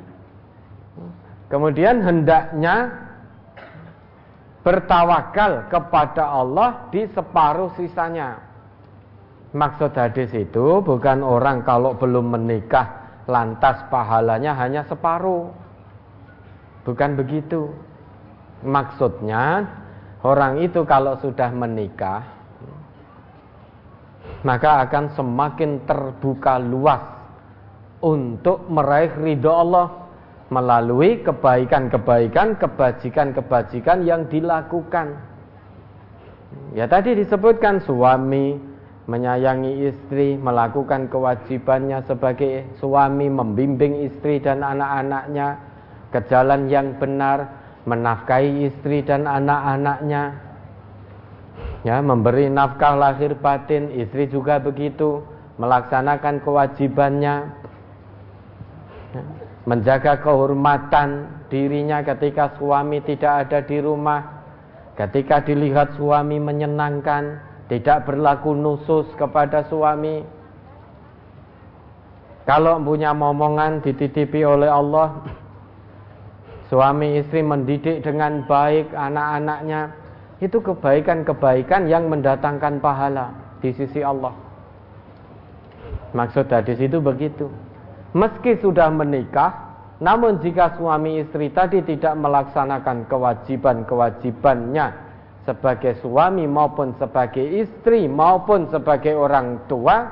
kemudian 1.51 1.99
hendaknya 2.07 2.93
bertawakal 4.63 5.67
kepada 5.73 6.29
Allah 6.29 6.87
di 6.95 7.09
separuh 7.11 7.75
sisanya 7.75 8.50
maksud 9.51 9.91
hadis 9.99 10.31
itu 10.35 10.79
bukan 10.83 11.27
orang 11.27 11.67
kalau 11.67 11.99
belum 11.99 12.39
menikah 12.39 12.87
lantas 13.27 13.83
pahalanya 13.91 14.55
hanya 14.55 14.87
separuh 14.87 15.51
bukan 16.87 17.19
begitu 17.19 17.71
maksudnya 18.63 19.67
orang 20.23 20.63
itu 20.63 20.87
kalau 20.87 21.19
sudah 21.19 21.51
menikah 21.51 22.23
maka 24.47 24.87
akan 24.89 25.13
semakin 25.19 25.85
terbuka 25.85 26.57
luas 26.63 27.03
untuk 28.01 28.65
meraih 28.73 29.13
ridho 29.21 29.53
Allah 29.53 30.01
melalui 30.51 31.23
kebaikan-kebaikan, 31.23 32.59
kebajikan-kebajikan 32.59 34.03
yang 34.03 34.27
dilakukan. 34.27 35.15
Ya 36.75 36.91
tadi 36.91 37.15
disebutkan 37.15 37.79
suami 37.87 38.59
menyayangi 39.11 39.91
istri, 39.91 40.39
melakukan 40.39 41.11
kewajibannya 41.11 41.99
sebagai 42.07 42.71
suami, 42.79 43.27
membimbing 43.27 44.07
istri 44.07 44.39
dan 44.39 44.63
anak-anaknya 44.63 45.59
ke 46.15 46.23
jalan 46.31 46.71
yang 46.71 46.95
benar, 47.03 47.51
menafkahi 47.91 48.71
istri 48.71 49.03
dan 49.03 49.27
anak-anaknya, 49.27 50.39
ya 51.83 51.99
memberi 51.99 52.47
nafkah 52.47 52.95
lahir 52.95 53.35
batin. 53.35 53.91
Istri 53.91 54.31
juga 54.31 54.63
begitu 54.63 55.27
melaksanakan 55.59 56.47
kewajibannya 56.47 57.35
ya, 59.11 59.23
menjaga 59.67 60.23
kehormatan 60.23 61.27
dirinya 61.51 62.01
ketika 62.07 62.55
suami 62.57 63.03
tidak 63.03 63.49
ada 63.49 63.59
di 63.67 63.83
rumah 63.83 64.41
ketika 64.95 65.43
dilihat 65.45 65.97
suami 65.99 66.37
menyenangkan 66.41 67.50
tidak 67.71 68.11
berlaku 68.11 68.53
nusus 68.53 69.07
kepada 69.15 69.63
suami 69.71 70.27
kalau 72.43 72.83
punya 72.83 73.15
momongan 73.15 73.79
dititipi 73.79 74.43
oleh 74.43 74.67
Allah 74.67 75.23
suami 76.67 77.23
istri 77.23 77.47
mendidik 77.47 78.03
dengan 78.03 78.43
baik 78.51 78.91
anak-anaknya 78.91 79.95
itu 80.43 80.59
kebaikan-kebaikan 80.59 81.87
yang 81.87 82.09
mendatangkan 82.09 82.81
pahala 82.81 83.31
di 83.61 83.77
sisi 83.77 84.01
Allah. 84.01 84.33
Maksud 86.17 86.49
hadis 86.49 86.81
itu 86.81 86.99
begitu. 86.99 87.47
Meski 88.17 88.59
sudah 88.59 88.91
menikah, 88.91 89.53
namun 90.01 90.41
jika 90.41 90.75
suami 90.81 91.23
istri 91.23 91.53
tadi 91.53 91.85
tidak 91.85 92.17
melaksanakan 92.19 93.07
kewajiban-kewajibannya 93.07 95.10
sebagai 95.49 95.97
suami 96.05 96.45
maupun 96.45 96.93
sebagai 97.01 97.43
istri 97.43 98.05
maupun 98.07 98.69
sebagai 98.69 99.17
orang 99.17 99.65
tua, 99.67 100.05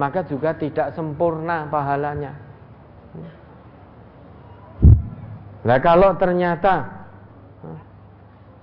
maka 0.00 0.24
juga 0.24 0.56
tidak 0.56 0.96
sempurna 0.96 1.68
pahalanya. 1.68 2.32
Nah 5.60 5.78
kalau 5.84 6.16
ternyata 6.16 7.00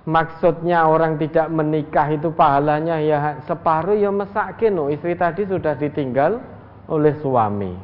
maksudnya 0.07 0.87
orang 0.87 1.19
tidak 1.19 1.51
menikah 1.51 2.07
itu 2.09 2.31
pahalanya 2.33 2.97
ya 3.03 3.37
separuh 3.43 3.93
ya 3.93 4.09
mesakin 4.09 4.73
no. 4.73 4.87
istri 4.87 5.13
tadi 5.13 5.43
sudah 5.43 5.75
ditinggal 5.75 6.39
oleh 6.87 7.11
suami 7.19 7.75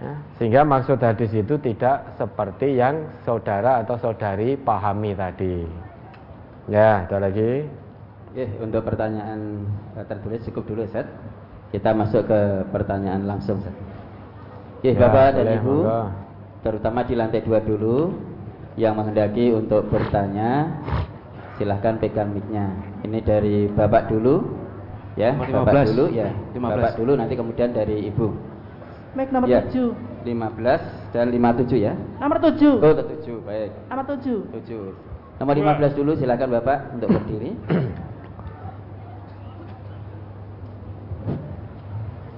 ya, 0.00 0.14
sehingga 0.40 0.64
maksud 0.64 0.96
hadis 1.04 1.30
itu 1.36 1.60
tidak 1.60 2.16
seperti 2.16 2.80
yang 2.80 3.06
saudara 3.28 3.84
atau 3.84 4.00
saudari 4.00 4.56
pahami 4.56 5.12
tadi 5.12 5.68
ya 6.68 7.04
ada 7.04 7.16
lagi? 7.20 7.68
Ya, 8.34 8.50
untuk 8.58 8.82
pertanyaan 8.82 9.62
tertulis 10.10 10.42
cukup 10.42 10.66
dulu 10.66 10.82
Set 10.90 11.06
kita 11.70 11.94
masuk 11.94 12.26
ke 12.26 12.40
pertanyaan 12.74 13.26
langsung 13.30 13.62
Set 13.62 13.74
ya, 14.82 14.94
Bapak 14.98 15.38
dan 15.38 15.62
Ibu 15.62 15.76
terutama 16.64 17.04
di 17.04 17.14
lantai 17.14 17.44
dua 17.44 17.60
dulu 17.60 18.10
yang 18.74 18.98
menghendaki 18.98 19.54
untuk 19.54 19.86
bertanya 19.86 20.80
silahkan 21.54 21.94
pegang 22.02 22.34
micnya. 22.34 22.74
Ini 23.06 23.18
dari 23.22 23.70
bapak 23.70 24.10
dulu 24.10 24.42
ya 25.14 25.30
bapak 25.38 25.94
dulu 25.94 26.10
ya. 26.10 26.34
15. 26.56 26.58
bapak 26.58 26.92
dulu 26.98 27.12
nanti 27.14 27.34
kemudian 27.38 27.70
dari 27.70 28.10
ibu. 28.10 28.34
Mic 29.14 29.30
nomor 29.30 29.46
ya, 29.46 29.62
7 29.62 29.94
15 30.26 31.14
dan 31.14 31.30
57 31.30 31.78
ya. 31.78 31.94
Nomor 32.18 32.42
7 32.42 32.82
oh 32.82 32.92
7 32.98 33.46
baik. 33.46 33.70
Nomor 33.86 34.04
7 34.10 34.42
7 34.66 35.13
nomor 35.38 35.54
15 35.58 35.98
dulu 35.98 36.12
silahkan 36.14 36.46
bapak 36.46 36.94
untuk 36.94 37.08
berdiri 37.18 37.50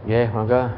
ya 0.08 0.24
yeah, 0.24 0.28
maka 0.32 0.72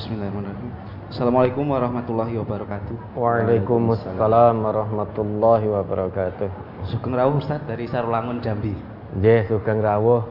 Bismillahirrahmanirrahim 0.00 0.92
Assalamualaikum 1.12 1.68
warahmatullahi 1.68 2.40
wabarakatuh. 2.40 3.20
Waalaikumsalam 3.20 4.64
warahmatullahi 4.64 5.68
wabarakatuh. 5.68 6.48
Sugeng 6.88 7.12
Rawuh 7.12 7.36
Ustaz 7.36 7.60
dari 7.68 7.84
Sarulangun 7.84 8.40
Jambi. 8.40 8.72
Nggih, 9.20 9.44
Sugeng 9.44 9.84
Rawuh. 9.84 10.24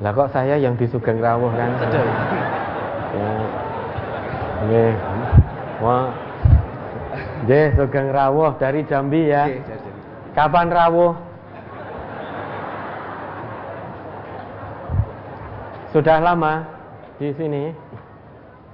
Lah 0.00 0.16
kok 0.16 0.32
saya 0.32 0.56
yang 0.56 0.80
di 0.80 0.88
Sugeng 0.88 1.20
Rawuh 1.20 1.52
kan? 1.52 1.76
Ya. 3.12 3.32
Nggih. 4.64 4.92
Wah. 5.84 6.29
Nggih, 7.44 7.66
Sugeng 7.76 8.08
Rawuh 8.12 8.52
dari 8.60 8.84
Jambi 8.84 9.32
ya. 9.32 9.48
Nggih. 9.48 9.64
Kapan 10.36 10.70
rawuh? 10.70 11.14
Sudah 15.90 16.22
lama 16.22 16.62
di 17.18 17.34
sini? 17.34 17.74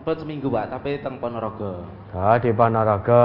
Pun 0.05 0.15
seminggu 0.21 0.53
Pak, 0.53 0.69
tapi 0.69 1.01
teng 1.01 1.17
Ponorogo. 1.17 1.83
Oh, 2.13 2.37
di 2.37 2.53
Ponorogo. 2.53 3.25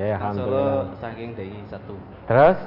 Ya, 0.00 0.16
alhamdulillah. 0.16 0.88
Solo 0.88 0.96
saking 0.96 1.36
dari 1.36 1.60
satu. 1.68 1.94
Terus 2.24 2.58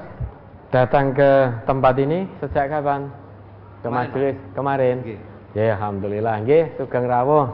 datang 0.70 1.18
ke 1.18 1.50
tempat 1.66 1.98
ini 1.98 2.30
sejak 2.38 2.70
kapan? 2.70 3.10
Ke 3.82 3.90
kemarin, 3.90 3.98
majelis 3.98 4.38
kemarin. 4.54 4.96
Ya, 5.58 5.74
alhamdulillah. 5.74 6.46
Nggih, 6.46 6.78
sugeng 6.78 7.10
rawuh. 7.10 7.50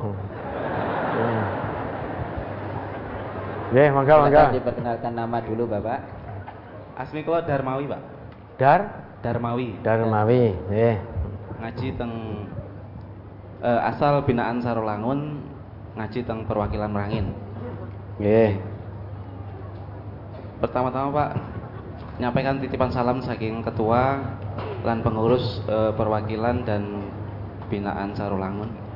Ya, 3.75 3.91
mangga 3.91 4.15
mangga. 4.23 4.43
Diperkenalkan 4.55 5.11
nama 5.11 5.37
dulu, 5.43 5.67
Bapak. 5.67 5.99
Asmi 6.95 7.27
kula 7.27 7.43
Darmawi, 7.43 7.91
Pak. 7.91 8.01
Dar? 8.55 8.81
Darmawi. 9.19 9.75
Darmawi, 9.83 10.55
nggih. 10.71 10.97
Ngaji 11.57 11.87
teng 11.97 12.13
uh, 13.65 13.89
asal 13.89 14.23
binaan 14.23 14.61
Sarolangun 14.61 15.41
ngaji 15.97 16.19
tentang 16.23 16.45
perwakilan 16.45 16.93
Merangin. 16.93 17.33
Nggih. 18.21 18.61
Pertama-tama 20.63 21.09
Pak, 21.13 21.29
nyampaikan 22.17 22.57
titipan 22.57 22.89
salam 22.89 23.21
saking 23.21 23.61
ketua 23.61 24.17
dan 24.81 25.05
pengurus 25.05 25.61
e, 25.69 25.93
perwakilan 25.93 26.65
dan 26.65 27.05
binaan 27.69 28.17
Sarulangun. 28.17 28.86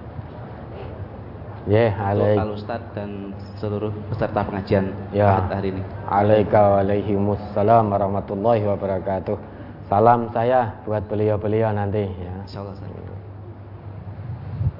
Ya, 1.69 1.93
alaik. 1.93 2.41
Al 2.41 2.57
Ustad 2.57 2.81
dan 2.97 3.37
seluruh 3.61 3.93
peserta 4.09 4.41
pengajian 4.41 4.89
ya. 5.13 5.45
hari 5.45 5.77
ini. 5.77 5.85
Alaika 6.09 6.81
waalaikumsalam 6.81 7.85
warahmatullahi 7.93 8.65
wabarakatuh. 8.65 9.37
Salam 9.85 10.33
saya 10.33 10.81
buat 10.89 11.05
beliau-beliau 11.05 11.69
nanti 11.69 12.09
ya. 12.09 12.33
Insyaallah. 12.49 12.73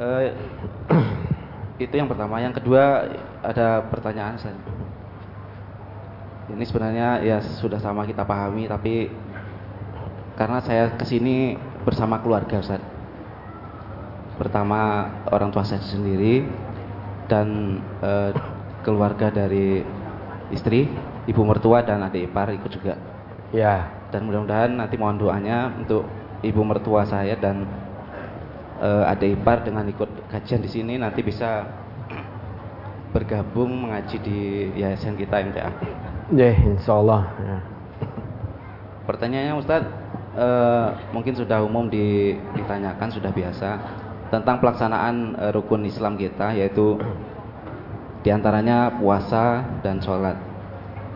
Uh, 0.02 0.34
itu 1.84 1.94
yang 1.94 2.10
pertama 2.10 2.42
yang 2.42 2.54
kedua 2.54 3.10
ada 3.42 3.86
pertanyaan 3.90 4.38
saya 4.38 4.58
ini 6.50 6.64
sebenarnya 6.66 7.22
ya 7.26 7.38
sudah 7.62 7.78
sama 7.78 8.06
kita 8.06 8.26
pahami 8.26 8.66
tapi 8.70 9.10
karena 10.38 10.58
saya 10.62 10.94
ke 10.98 11.06
sini 11.06 11.58
bersama 11.86 12.22
keluarga 12.22 12.62
Ustaz 12.62 12.82
pertama 14.38 15.10
orang 15.30 15.54
tua 15.54 15.66
saya 15.66 15.82
sendiri 15.86 16.46
dan 17.32 17.80
eh, 18.04 18.36
keluarga 18.84 19.32
dari 19.32 19.80
istri 20.52 20.92
ibu 21.32 21.42
mertua 21.48 21.80
dan 21.88 22.04
adik 22.04 22.28
ipar 22.28 22.52
ikut 22.52 22.68
juga 22.68 23.00
ya 23.56 23.88
dan 24.12 24.28
mudah-mudahan 24.28 24.76
nanti 24.76 25.00
mohon 25.00 25.16
doanya 25.16 25.72
untuk 25.72 26.04
ibu 26.44 26.62
mertua 26.66 27.08
saya 27.08 27.38
dan 27.40 27.64
uh, 28.82 29.06
ada 29.08 29.24
ipar 29.24 29.62
dengan 29.64 29.86
ikut 29.88 30.10
kajian 30.28 30.60
di 30.60 30.70
sini 30.70 30.94
nanti 30.98 31.22
bisa 31.22 31.70
bergabung 33.14 33.88
mengaji 33.88 34.18
di 34.24 34.40
yayasan 34.80 35.20
kita 35.20 35.44
MTA. 35.44 35.70
Ya, 36.32 36.56
insya 36.56 36.96
Allah. 36.96 37.28
Ya. 37.44 37.58
Pertanyaannya 39.04 39.56
Ustadz, 39.60 39.92
uh, 40.40 40.96
mungkin 41.12 41.36
sudah 41.36 41.60
umum 41.60 41.92
di, 41.92 42.40
ditanyakan, 42.56 43.12
sudah 43.12 43.32
biasa 43.36 43.70
tentang 44.32 44.64
pelaksanaan 44.64 45.36
uh, 45.36 45.52
rukun 45.52 45.84
Islam 45.84 46.16
kita, 46.16 46.56
yaitu 46.56 46.98
di 48.24 48.30
antaranya 48.32 48.96
puasa 48.96 49.62
dan 49.84 50.00
sholat. 50.00 50.40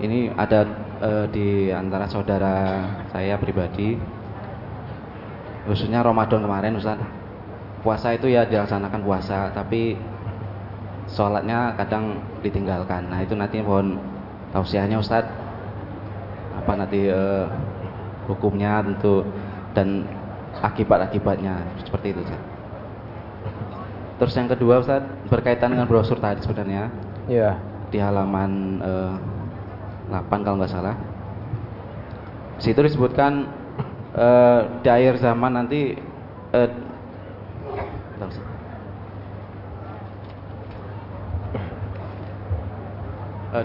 Ini 0.03 0.35
ada 0.35 0.67
uh, 0.99 1.25
di 1.31 1.71
antara 1.71 2.05
saudara 2.11 2.83
saya 3.09 3.39
pribadi, 3.39 3.95
khususnya 5.65 6.05
Ramadan 6.05 6.45
kemarin 6.45 6.77
Ustadz 6.77 7.07
puasa 7.81 8.17
itu 8.17 8.33
ya 8.33 8.49
dilaksanakan 8.49 9.01
puasa 9.05 9.53
tapi 9.53 9.93
sholatnya 11.05 11.77
kadang 11.77 12.17
ditinggalkan 12.41 13.13
nah 13.13 13.21
itu 13.21 13.37
nanti 13.37 13.61
mohon 13.61 14.01
tausiahnya 14.49 14.97
Ustadz 14.97 15.29
apa 16.57 16.71
nanti 16.73 17.05
uh, 17.13 17.45
hukumnya 18.25 18.81
tentu 18.81 19.21
dan 19.77 20.07
akibat-akibatnya 20.65 21.61
seperti 21.83 22.15
itu 22.15 22.23
Ustaz. 22.25 22.54
Terus 24.15 24.33
yang 24.39 24.47
kedua 24.47 24.79
Ustaz 24.79 25.03
berkaitan 25.27 25.75
dengan 25.75 25.87
brosur 25.91 26.15
tadi 26.23 26.39
sebenarnya. 26.39 26.87
Iya. 27.27 27.59
Di 27.91 27.99
halaman 27.99 28.79
uh, 28.79 29.15
eh, 30.11 30.23
8 30.23 30.45
kalau 30.45 30.55
nggak 30.59 30.71
salah. 30.71 30.95
Situ 32.55 32.79
disebutkan 32.79 33.51
uh, 34.15 34.79
di 34.79 34.87
akhir 34.87 35.19
zaman 35.19 35.51
nanti 35.59 35.99
uh, 36.55 36.69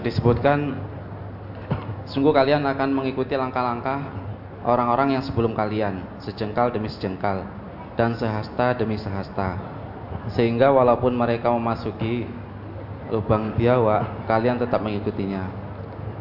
disebutkan 0.03 0.75
sungguh 2.07 2.35
kalian 2.35 2.67
akan 2.67 2.91
mengikuti 2.91 3.39
langkah-langkah 3.39 4.03
orang-orang 4.67 5.15
yang 5.15 5.23
sebelum 5.23 5.55
kalian 5.55 6.03
sejengkal 6.19 6.71
demi 6.71 6.87
sejengkal 6.91 7.43
dan 7.95 8.15
sehasta 8.15 8.75
demi 8.75 8.95
sehasta 8.95 9.59
sehingga 10.29 10.69
walaupun 10.69 11.17
mereka 11.17 11.49
memasuki 11.49 12.29
lubang 13.09 13.57
biawa 13.57 14.25
kalian 14.29 14.61
tetap 14.61 14.79
mengikutinya 14.85 15.49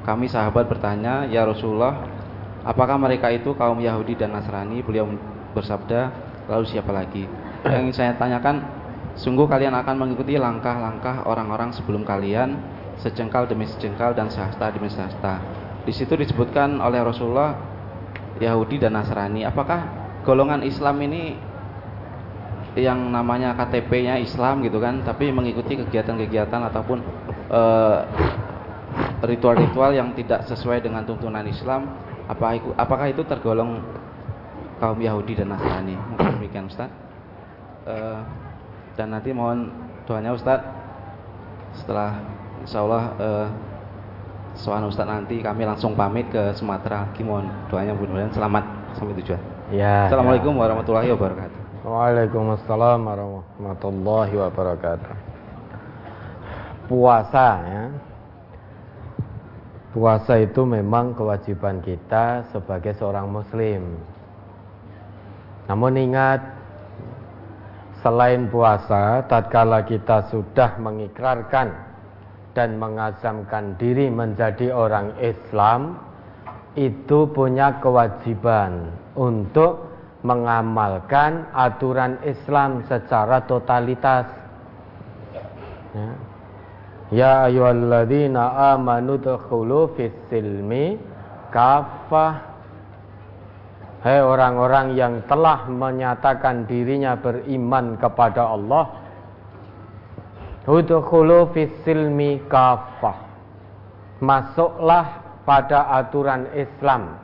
kami 0.03 0.27
sahabat 0.27 0.67
bertanya 0.67 1.29
ya 1.29 1.45
Rasulullah 1.45 2.01
apakah 2.65 2.97
mereka 2.97 3.29
itu 3.29 3.53
kaum 3.53 3.79
Yahudi 3.79 4.17
dan 4.17 4.33
Nasrani 4.33 4.81
beliau 4.81 5.07
bersabda 5.53 6.11
lalu 6.49 6.65
siapa 6.67 6.91
lagi 6.91 7.29
yang 7.69 7.89
ingin 7.89 7.95
saya 7.95 8.13
tanyakan 8.17 8.65
sungguh 9.21 9.45
kalian 9.45 9.77
akan 9.77 9.97
mengikuti 10.01 10.41
langkah-langkah 10.41 11.29
orang-orang 11.29 11.77
sebelum 11.77 12.09
kalian 12.09 12.57
sejengkal 13.01 13.49
demi 13.49 13.65
sejengkal 13.69 14.13
dan 14.13 14.29
sehasta 14.29 14.69
demi 14.73 14.93
sehasta. 14.93 15.41
Di 15.85 15.93
situ 15.97 16.13
disebutkan 16.15 16.79
oleh 16.79 17.01
Rasulullah 17.01 17.57
Yahudi 18.37 18.81
dan 18.81 18.97
Nasrani. 18.97 19.49
Apakah 19.49 19.89
golongan 20.23 20.61
Islam 20.61 21.01
ini 21.05 21.37
yang 22.79 23.11
namanya 23.11 23.59
KTP-nya 23.59 24.23
Islam 24.23 24.63
gitu 24.63 24.79
kan, 24.79 25.03
tapi 25.03 25.35
mengikuti 25.35 25.75
kegiatan-kegiatan 25.75 26.61
ataupun 26.71 26.99
eh, 27.51 27.99
ritual-ritual 29.27 29.91
yang 29.91 30.15
tidak 30.15 30.47
sesuai 30.47 30.81
dengan 30.85 31.03
tuntunan 31.03 31.43
Islam, 31.47 31.91
apa 32.31 32.63
apakah 32.79 33.11
itu 33.11 33.27
tergolong 33.27 33.83
kaum 34.79 34.99
Yahudi 35.03 35.35
dan 35.35 35.51
Nasrani? 35.51 35.99
Mungkin 35.99 36.39
demikian 36.39 36.71
Ustaz. 36.71 36.91
Eh, 37.91 38.21
dan 38.95 39.11
nanti 39.11 39.35
mohon 39.35 39.73
doanya 40.07 40.31
Ustaz 40.31 40.63
setelah 41.75 42.23
Insya 42.63 42.85
Allah 42.85 43.05
eh, 43.19 43.49
soal 44.55 44.87
Ustaz 44.87 45.11
nanti 45.11 45.43
kami 45.43 45.67
langsung 45.67 45.99
pamit 45.99 46.31
ke 46.31 46.55
Sumatera. 46.55 47.11
Mohon 47.19 47.51
doanya 47.67 47.93
mudah-mudahan 47.99 48.31
selamat 48.31 48.65
sampai 48.95 49.15
tujuan. 49.23 49.41
Ya. 49.71 50.07
Assalamualaikum 50.11 50.55
warahmatullahi 50.55 51.11
wabarakatuh. 51.15 51.60
Waalaikumsalam 51.81 53.09
warahmatullahi 53.09 54.37
wabarakatuh. 54.37 55.17
Puasa 56.93 57.49
ya. 57.65 57.85
Puasa 59.97 60.45
itu 60.45 60.61
memang 60.69 61.17
kewajiban 61.17 61.81
kita 61.81 62.45
sebagai 62.53 62.93
seorang 63.01 63.33
muslim. 63.33 63.97
Namun 65.73 65.97
ingat 65.97 66.45
selain 68.05 68.53
puasa 68.53 69.25
tatkala 69.25 69.81
kita 69.81 70.29
sudah 70.29 70.77
mengikrarkan 70.77 71.73
dan 72.53 72.77
mengazamkan 72.77 73.73
diri 73.81 74.13
menjadi 74.13 74.69
orang 74.69 75.17
Islam 75.17 75.97
itu 76.77 77.25
punya 77.33 77.81
kewajiban 77.81 78.93
untuk 79.17 79.90
mengamalkan 80.21 81.49
aturan 81.57 82.21
Islam 82.25 82.85
secara 82.85 83.45
totalitas. 83.45 84.29
Ya. 85.97 86.09
Ya 87.11 87.33
ayyuhalladzina 87.51 88.79
amanu 88.79 89.19
dkhulu 89.19 89.99
fis 89.99 90.15
silmi 90.31 90.95
kafah 91.51 92.47
Hai 94.01 94.17
orang-orang 94.25 94.97
yang 94.97 95.21
telah 95.29 95.69
menyatakan 95.69 96.65
dirinya 96.65 97.19
beriman 97.21 98.01
kepada 98.01 98.49
Allah 98.49 98.97
Udkhulu 100.65 101.53
fis 101.53 101.75
silmi 101.83 102.41
kafah 102.47 103.19
Masuklah 104.23 105.21
pada 105.43 105.91
aturan 105.99 106.47
Islam 106.55 107.19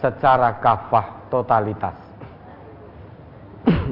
secara 0.00 0.56
kafah 0.58 1.28
totalitas 1.28 2.09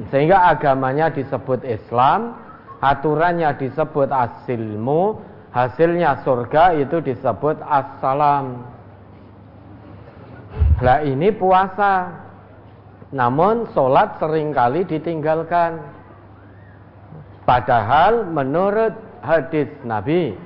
Sehingga 0.08 0.52
agamanya 0.56 1.12
disebut 1.12 1.60
Islam 1.64 2.48
aturannya 2.78 3.58
disebut 3.58 4.08
asilmu, 4.10 5.18
hasilnya 5.50 6.22
surga 6.22 6.78
itu 6.78 7.02
disebut 7.02 7.58
assalam. 7.62 8.62
Lah 10.78 11.02
ini 11.02 11.34
puasa. 11.34 12.26
Namun 13.08 13.72
sholat 13.72 14.20
sering 14.20 14.52
kali 14.52 14.84
ditinggalkan. 14.84 15.80
Padahal 17.48 18.28
menurut 18.28 18.92
hadis 19.24 19.72
Nabi, 19.80 20.36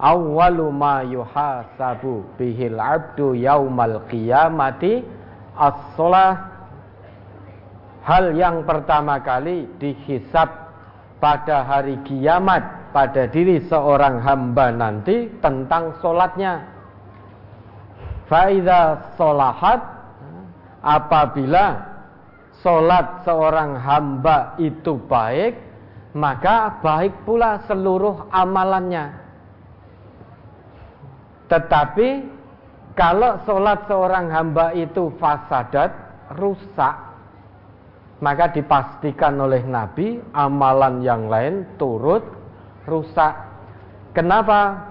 awwalu 0.00 0.72
ma 0.72 1.04
yuhasabu 1.04 2.24
bihil 2.40 2.80
abdu 2.80 3.36
yaumal 3.36 4.00
qiyamati 4.08 5.04
as-sholah 5.52 6.51
Hal 8.02 8.34
yang 8.34 8.66
pertama 8.66 9.22
kali 9.22 9.70
dihisap 9.78 10.50
pada 11.22 11.62
hari 11.62 12.02
kiamat 12.02 12.82
pada 12.90 13.30
diri 13.30 13.62
seorang 13.66 14.18
hamba 14.20 14.74
nanti 14.74 15.30
tentang 15.38 15.96
solatnya. 16.02 16.66
Faiza 18.26 19.14
solahat 19.14 19.80
apabila 20.82 21.78
solat 22.58 23.22
seorang 23.22 23.78
hamba 23.78 24.58
itu 24.58 24.98
baik, 25.08 25.56
maka 26.12 26.82
baik 26.82 27.12
pula 27.22 27.62
seluruh 27.70 28.28
amalannya. 28.34 29.14
Tetapi 31.48 32.08
kalau 32.98 33.40
solat 33.44 33.84
seorang 33.88 34.26
hamba 34.32 34.72
itu 34.76 35.12
fasadat, 35.20 35.92
rusak, 36.40 37.11
maka 38.22 38.54
dipastikan 38.54 39.34
oleh 39.42 39.66
Nabi 39.66 40.22
amalan 40.30 41.02
yang 41.02 41.26
lain 41.26 41.66
turut 41.74 42.22
rusak. 42.86 43.34
Kenapa? 44.14 44.88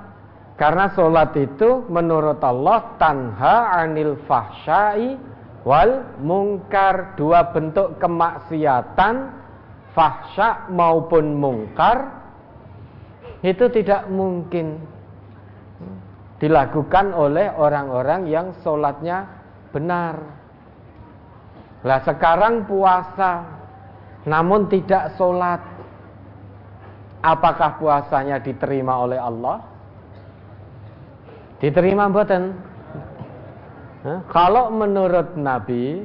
Karena 0.59 0.91
sholat 0.93 1.33
itu 1.39 1.87
menurut 1.87 2.43
Allah 2.43 2.93
tanha 2.99 3.81
anil 3.81 4.19
fahsyai 4.27 5.15
wal 5.63 6.19
mungkar 6.21 7.15
dua 7.15 7.49
bentuk 7.49 7.97
kemaksiatan 7.97 9.31
fahsya 9.95 10.69
maupun 10.69 11.33
mungkar 11.33 12.21
itu 13.41 13.65
tidak 13.73 14.05
mungkin 14.11 14.85
dilakukan 16.37 17.13
oleh 17.13 17.49
orang-orang 17.53 18.29
yang 18.29 18.53
sholatnya 18.61 19.25
benar. 19.73 20.40
Lah 21.81 21.99
sekarang 22.05 22.69
puasa 22.69 23.61
namun 24.25 24.69
tidak 24.69 25.17
sholat. 25.17 25.61
Apakah 27.21 27.77
puasanya 27.77 28.41
diterima 28.41 28.97
oleh 29.05 29.21
Allah? 29.21 29.61
Diterima 31.61 32.09
mboten? 32.09 32.57
Kalau 34.33 34.73
menurut 34.73 35.37
Nabi, 35.37 36.01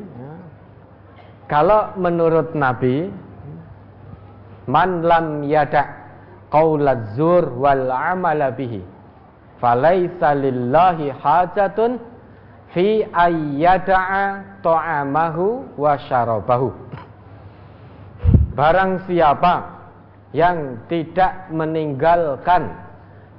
kalau 1.48 1.96
menurut 1.96 2.52
Nabi, 2.52 3.08
man 4.68 5.00
lam 5.00 5.40
yada 5.48 5.88
qaulaz 6.52 7.16
wal 7.56 7.88
amala 7.88 8.52
bihi, 8.52 8.84
falaisa 9.56 10.36
lillahi 10.36 11.16
hajatun 11.16 11.96
fi 12.76 13.08
ayyada'a 13.08 14.60
ta'amahu 14.60 15.80
wa 15.80 15.96
syarabahu. 15.96 16.76
Barang 18.52 19.00
siapa 19.08 19.64
yang 20.36 20.84
tidak 20.84 21.48
meninggalkan 21.48 22.68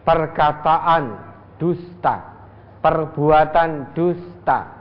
perkataan 0.01 1.21
dusta, 1.61 2.33
perbuatan 2.81 3.93
dusta 3.93 4.73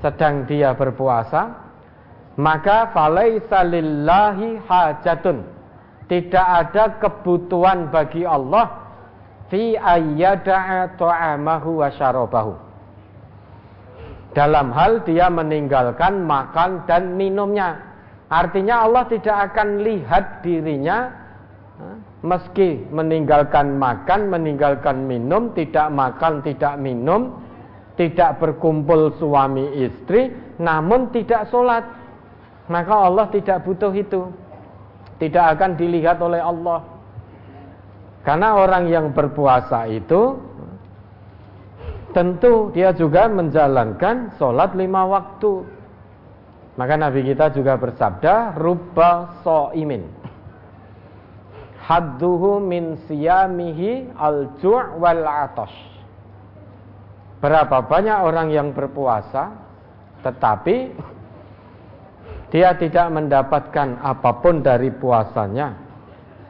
sedang 0.00 0.48
dia 0.48 0.72
berpuasa, 0.72 1.60
maka 2.40 2.88
falaisa 2.96 3.68
lillahi 3.68 4.64
hajatun. 4.64 5.44
Tidak 6.08 6.46
ada 6.64 6.96
kebutuhan 7.00 7.92
bagi 7.92 8.24
Allah 8.24 8.80
fi 9.52 9.76
ayyada'a 9.76 10.96
ta'amahu 10.96 11.84
wa 11.84 11.88
syarabahu 11.92 12.63
dalam 14.34 14.74
hal 14.74 15.06
dia 15.06 15.30
meninggalkan 15.30 16.26
makan 16.26 16.82
dan 16.90 17.14
minumnya. 17.14 17.78
Artinya 18.26 18.82
Allah 18.82 19.06
tidak 19.06 19.54
akan 19.54 19.86
lihat 19.86 20.42
dirinya 20.42 21.24
meski 22.24 22.82
meninggalkan 22.90 23.78
makan, 23.78 24.32
meninggalkan 24.32 25.06
minum, 25.06 25.54
tidak 25.54 25.92
makan, 25.94 26.42
tidak 26.42 26.74
minum, 26.82 27.38
tidak 27.94 28.42
berkumpul 28.42 29.14
suami 29.22 29.86
istri, 29.86 30.34
namun 30.58 31.14
tidak 31.14 31.46
sholat. 31.52 31.86
Maka 32.66 32.94
Allah 32.96 33.28
tidak 33.30 33.62
butuh 33.62 33.92
itu. 33.92 34.32
Tidak 35.20 35.44
akan 35.54 35.78
dilihat 35.78 36.18
oleh 36.18 36.42
Allah. 36.42 36.82
Karena 38.24 38.56
orang 38.56 38.88
yang 38.88 39.12
berpuasa 39.12 39.84
itu 39.86 40.40
tentu 42.14 42.70
dia 42.70 42.94
juga 42.94 43.26
menjalankan 43.28 44.38
sholat 44.38 44.72
lima 44.78 45.04
waktu. 45.04 45.66
Maka 46.74 46.94
Nabi 46.98 47.22
kita 47.22 47.54
juga 47.54 47.78
bersabda, 47.78 48.58
rubba 48.58 49.42
so'imin. 49.46 50.06
Hadduhu 51.84 52.64
min 52.64 52.98
siyamihi 53.06 54.16
al-ju' 54.16 54.98
wal 54.98 55.22
atosh. 55.22 55.76
Berapa 57.38 57.84
banyak 57.84 58.18
orang 58.24 58.48
yang 58.50 58.72
berpuasa, 58.72 59.52
tetapi 60.24 60.96
dia 62.48 62.72
tidak 62.78 63.06
mendapatkan 63.12 64.00
apa 64.00 64.30
pun 64.40 64.64
dari 64.64 64.88
puasanya, 64.88 65.76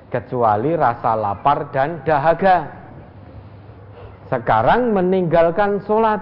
kecuali 0.09 0.79
rasa 0.79 1.19
lapar 1.19 1.75
dan 1.75 2.01
dahaga. 2.07 2.84
Sekarang 4.29 4.97
meninggalkan 4.97 5.85
sholat. 5.85 6.21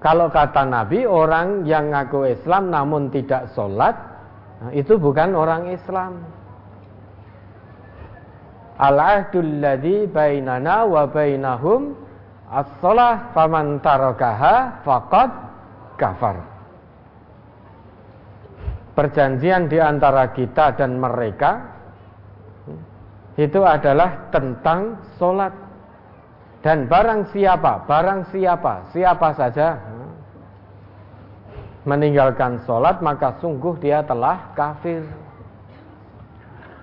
Kalau 0.00 0.28
kata 0.28 0.68
Nabi, 0.68 1.08
orang 1.08 1.64
yang 1.64 1.90
ngaku 1.90 2.30
Islam 2.36 2.68
namun 2.68 3.08
tidak 3.10 3.48
sholat, 3.56 3.96
Nah, 4.56 4.72
itu 4.72 4.96
bukan 4.96 5.36
orang 5.36 5.68
Islam. 5.68 6.24
Al-ahdul 8.76 9.60
ladzi 9.60 10.04
bainana 10.08 10.84
wa 10.84 11.08
bainahum 11.08 11.96
as-salah 12.48 13.32
faman 13.32 13.80
tarakaha 13.80 14.84
faqad 14.84 15.30
kafar. 15.96 16.36
Perjanjian 18.96 19.68
di 19.68 19.76
antara 19.76 20.32
kita 20.32 20.72
dan 20.72 20.96
mereka 20.96 21.76
itu 23.36 23.60
adalah 23.60 24.32
tentang 24.32 24.96
solat 25.20 25.52
dan 26.66 26.90
barang 26.90 27.30
siapa, 27.30 27.86
barang 27.86 28.26
siapa, 28.34 28.90
siapa 28.90 29.28
saja 29.38 29.78
meninggalkan 31.86 32.58
solat 32.66 32.98
maka 32.98 33.38
sungguh 33.38 33.78
dia 33.78 34.02
telah 34.02 34.50
kafir. 34.58 35.06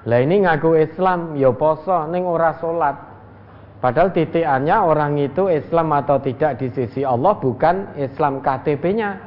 Lah 0.08 0.24
ini 0.24 0.48
ngaku 0.48 0.80
Islam, 0.80 1.36
ya 1.36 1.52
poso, 1.52 2.08
ning 2.08 2.24
ora 2.24 2.56
solat. 2.64 2.96
Padahal 3.84 4.16
titikannya 4.16 4.72
orang 4.80 5.20
itu 5.20 5.52
Islam 5.52 5.92
atau 5.92 6.16
tidak 6.24 6.64
di 6.64 6.72
sisi 6.72 7.04
Allah 7.04 7.36
bukan 7.36 8.00
Islam 8.00 8.40
KTP-nya. 8.40 9.20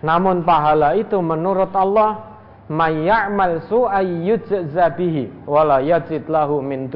Namun 0.00 0.48
pahala 0.48 0.96
itu 0.96 1.20
menurut 1.20 1.76
Allah 1.76 2.32
may 2.72 3.04
ya'mal 3.04 3.68
su'ay 3.68 4.32
wala 5.44 5.84
yajid 5.84 6.24
lahu 6.26 6.64
min. 6.64 6.88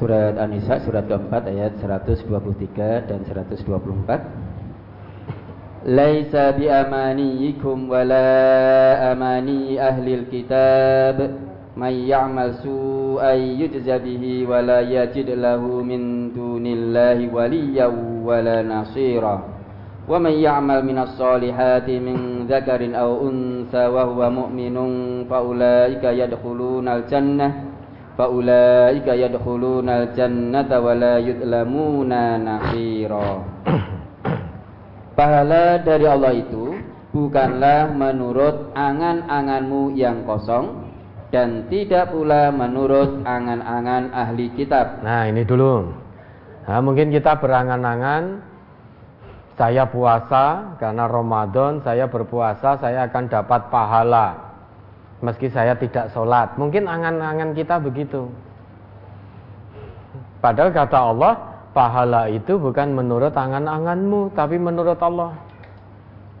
Surat 0.00 0.32
An-Nisa 0.40 0.80
surat 0.80 1.04
keempat 1.04 1.44
ayat 1.44 1.76
123 1.76 2.24
dan 3.04 3.20
124 3.20 5.92
Laisa 5.92 6.56
bi 6.56 6.72
amaniyikum 6.72 7.84
wala 7.84 8.32
amani 9.12 9.76
ahli 9.76 10.24
kitab. 10.32 11.20
May 11.76 12.08
ya'mal 12.08 12.64
su'ay 12.64 13.60
yujza 13.60 14.00
bihi 14.00 14.48
wala 14.48 14.80
yajid 14.80 15.36
lahu 15.36 15.84
min 15.84 16.32
dunillahi 16.32 17.28
waliyyan 17.28 18.24
wala 18.24 18.64
nasira. 18.64 19.52
Minas 20.08 21.12
solihati 21.20 22.00
min 22.00 22.48
dzakarin 22.48 22.96
aw 22.96 23.20
unsa 23.20 23.92
wa 23.92 24.08
huwa 24.08 24.32
mu'minun 24.32 25.28
fa 25.28 25.44
ulaika 25.44 26.16
yadkhuluna 26.16 27.04
al-jannah 27.04 27.69
faulaika 28.18 29.14
yadkhulunal 29.14 30.14
jannata 30.16 30.82
wa 30.82 30.92
la 30.94 31.14
yudlamuna 31.20 32.38
nakhira. 32.40 33.42
Pahala 35.18 35.82
dari 35.84 36.06
Allah 36.08 36.32
itu 36.32 36.80
bukanlah 37.12 37.92
menurut 37.92 38.72
angan-anganmu 38.72 39.92
yang 39.98 40.24
kosong 40.24 40.88
dan 41.30 41.70
tidak 41.70 42.10
pula 42.10 42.50
menurut 42.50 43.22
angan-angan 43.22 44.10
ahli 44.10 44.50
kitab. 44.58 45.04
Nah 45.04 45.30
ini 45.30 45.46
dulu. 45.46 45.86
Nah, 46.66 46.78
mungkin 46.82 47.10
kita 47.14 47.38
berangan-angan. 47.38 48.50
Saya 49.60 49.84
puasa 49.92 50.72
karena 50.80 51.04
Ramadan 51.04 51.84
saya 51.84 52.08
berpuasa 52.08 52.80
saya 52.80 53.04
akan 53.04 53.28
dapat 53.28 53.68
pahala 53.68 54.49
meski 55.20 55.52
saya 55.52 55.76
tidak 55.76 56.12
sholat. 56.12 56.56
Mungkin 56.56 56.88
angan-angan 56.88 57.52
kita 57.52 57.76
begitu. 57.80 58.28
Padahal 60.40 60.72
kata 60.72 60.98
Allah, 60.98 61.34
pahala 61.76 62.32
itu 62.32 62.56
bukan 62.56 62.96
menurut 62.96 63.36
angan-anganmu, 63.36 64.32
tapi 64.32 64.56
menurut 64.56 64.96
Allah. 65.04 65.36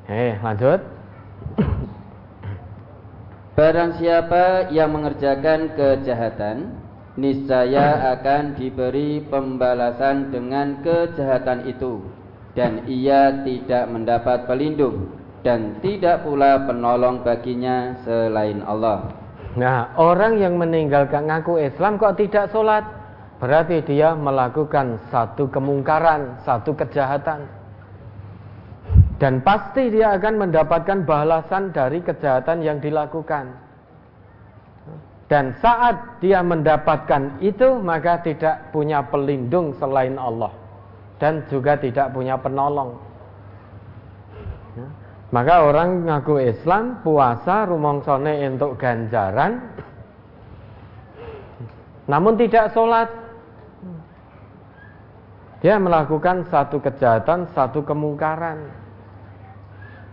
Eh, 0.08 0.40
lanjut. 0.40 0.80
Barang 3.60 4.00
siapa 4.00 4.72
yang 4.72 4.96
mengerjakan 4.96 5.76
kejahatan, 5.76 6.80
niscaya 7.20 8.16
akan 8.16 8.56
diberi 8.56 9.20
pembalasan 9.28 10.32
dengan 10.32 10.80
kejahatan 10.80 11.68
itu, 11.68 12.00
dan 12.56 12.88
ia 12.88 13.44
tidak 13.44 13.84
mendapat 13.92 14.48
pelindung 14.48 15.19
dan 15.40 15.80
tidak 15.80 16.24
pula 16.24 16.68
penolong 16.68 17.24
baginya 17.24 17.96
selain 18.04 18.60
Allah. 18.64 19.08
Nah, 19.56 19.90
orang 19.98 20.38
yang 20.38 20.54
meninggalkan 20.60 21.26
ngaku 21.26 21.58
Islam 21.58 21.98
kok 21.98 22.20
tidak 22.20 22.54
sholat, 22.54 22.86
berarti 23.42 23.82
dia 23.82 24.14
melakukan 24.14 25.00
satu 25.10 25.50
kemungkaran, 25.50 26.38
satu 26.46 26.76
kejahatan. 26.76 27.48
Dan 29.20 29.44
pasti 29.44 29.92
dia 29.92 30.16
akan 30.16 30.48
mendapatkan 30.48 31.04
balasan 31.04 31.74
dari 31.74 32.00
kejahatan 32.00 32.64
yang 32.64 32.78
dilakukan. 32.80 33.52
Dan 35.28 35.54
saat 35.60 36.18
dia 36.24 36.42
mendapatkan 36.42 37.38
itu, 37.38 37.78
maka 37.78 38.18
tidak 38.24 38.72
punya 38.74 39.04
pelindung 39.04 39.76
selain 39.76 40.16
Allah. 40.16 40.50
Dan 41.20 41.44
juga 41.52 41.76
tidak 41.76 42.16
punya 42.16 42.40
penolong. 42.40 43.09
Maka 45.30 45.62
orang 45.62 46.10
ngaku 46.10 46.42
Islam, 46.42 47.06
puasa, 47.06 47.62
rumongsone 47.70 48.50
untuk 48.50 48.74
ganjaran, 48.74 49.62
namun 52.10 52.34
tidak 52.34 52.74
sholat. 52.74 53.06
Dia 55.62 55.78
melakukan 55.78 56.50
satu 56.50 56.82
kejahatan, 56.82 57.46
satu 57.54 57.86
kemungkaran. 57.86 58.58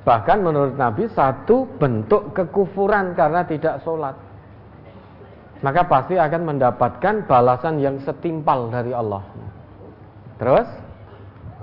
Bahkan 0.05 0.37
menurut 0.45 0.77
Nabi 0.77 1.09
satu 1.09 1.65
bentuk 1.81 2.37
kekufuran 2.37 3.17
karena 3.17 3.41
tidak 3.41 3.81
sholat. 3.81 4.13
Maka 5.65 5.89
pasti 5.89 6.13
akan 6.13 6.53
mendapatkan 6.53 7.25
balasan 7.25 7.81
yang 7.81 7.97
setimpal 8.05 8.69
dari 8.69 8.93
Allah. 8.93 9.25
Terus? 10.37 10.69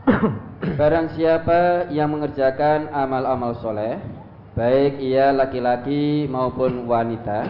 Barang 0.74 1.14
siapa 1.14 1.86
yang 1.94 2.10
mengerjakan 2.18 2.90
amal-amal 2.90 3.54
soleh 3.62 3.94
Baik 4.58 4.98
ia 4.98 5.30
laki-laki 5.30 6.26
maupun 6.26 6.90
wanita 6.90 7.46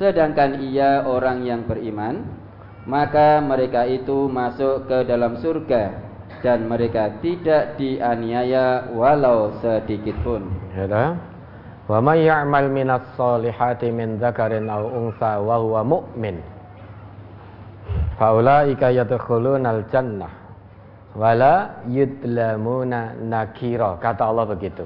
Sedangkan 0.00 0.64
ia 0.64 1.04
orang 1.04 1.44
yang 1.44 1.68
beriman 1.68 2.24
Maka 2.88 3.44
mereka 3.44 3.84
itu 3.84 4.32
masuk 4.32 4.88
ke 4.88 5.04
dalam 5.04 5.36
surga 5.44 5.92
Dan 6.40 6.64
mereka 6.64 7.12
tidak 7.20 7.76
dianiaya 7.76 8.88
walau 8.92 9.56
sedikit 9.60 10.16
pun. 10.24 10.46
Wa 11.86 11.98
may 12.02 12.26
ya'mal 12.26 12.66
minas 12.66 13.02
solihati 13.14 13.94
min 13.94 14.18
dzakarin 14.18 14.66
aw 14.66 14.84
unsa 14.84 15.38
wa 15.38 15.56
huwa 15.62 15.80
mu'min. 15.86 16.42
Faulaika 18.18 18.90
yadkhulunal 18.90 19.86
jannah 19.88 20.45
wala 21.16 21.82
yudlamuna 21.88 23.16
nakira. 23.16 23.96
Kata 23.96 24.28
Allah 24.28 24.46
begitu. 24.46 24.84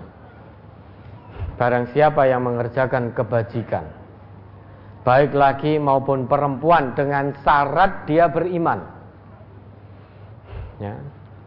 Barang 1.59 1.91
siapa 1.93 2.25
yang 2.25 2.47
mengerjakan 2.47 3.13
kebajikan 3.13 4.01
baik 5.01 5.33
laki 5.33 5.81
maupun 5.81 6.29
perempuan 6.29 6.93
dengan 6.93 7.33
syarat 7.41 8.05
dia 8.05 8.29
beriman 8.29 8.85
ya 10.77 10.97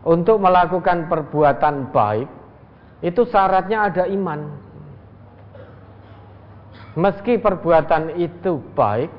untuk 0.03 0.41
melakukan 0.41 1.05
perbuatan 1.05 1.93
baik 1.93 2.29
itu 3.03 3.27
syaratnya 3.27 3.91
ada 3.91 4.03
iman. 4.07 4.63
Meski 6.93 7.41
perbuatan 7.41 8.15
itu 8.21 8.61
baik 8.77 9.09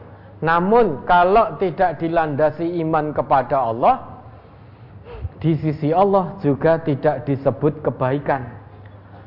namun 0.41 1.03
kalau 1.09 1.59
tidak 1.59 1.99
dilandasi 1.99 2.81
iman 2.85 3.11
kepada 3.11 3.57
Allah 3.61 4.14
di 5.45 5.53
sisi 5.61 5.93
Allah 5.93 6.41
juga 6.41 6.81
tidak 6.81 7.29
disebut 7.29 7.85
kebaikan. 7.85 8.49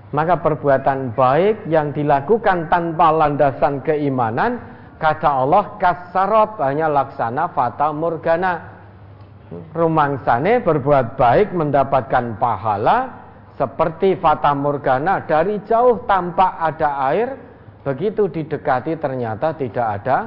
Maka 0.10 0.42
perbuatan 0.42 1.14
baik 1.14 1.70
yang 1.70 1.94
dilakukan 1.94 2.74
tanpa 2.74 3.14
landasan 3.14 3.86
keimanan, 3.86 4.58
kata 4.98 5.46
Allah 5.46 5.78
kasarot 5.78 6.58
hanya 6.58 6.90
laksana 6.90 7.54
fata 7.54 7.94
morgana. 7.94 8.66
Rumangsane 9.78 10.66
berbuat 10.66 11.22
baik 11.22 11.54
mendapatkan 11.54 12.34
pahala 12.42 13.14
seperti 13.54 14.18
fata 14.18 14.58
morgana 14.58 15.22
dari 15.22 15.62
jauh 15.70 16.02
tampak 16.10 16.58
ada 16.58 17.14
air, 17.14 17.38
begitu 17.86 18.26
didekati 18.26 18.98
ternyata 18.98 19.54
tidak 19.54 20.02
ada 20.02 20.18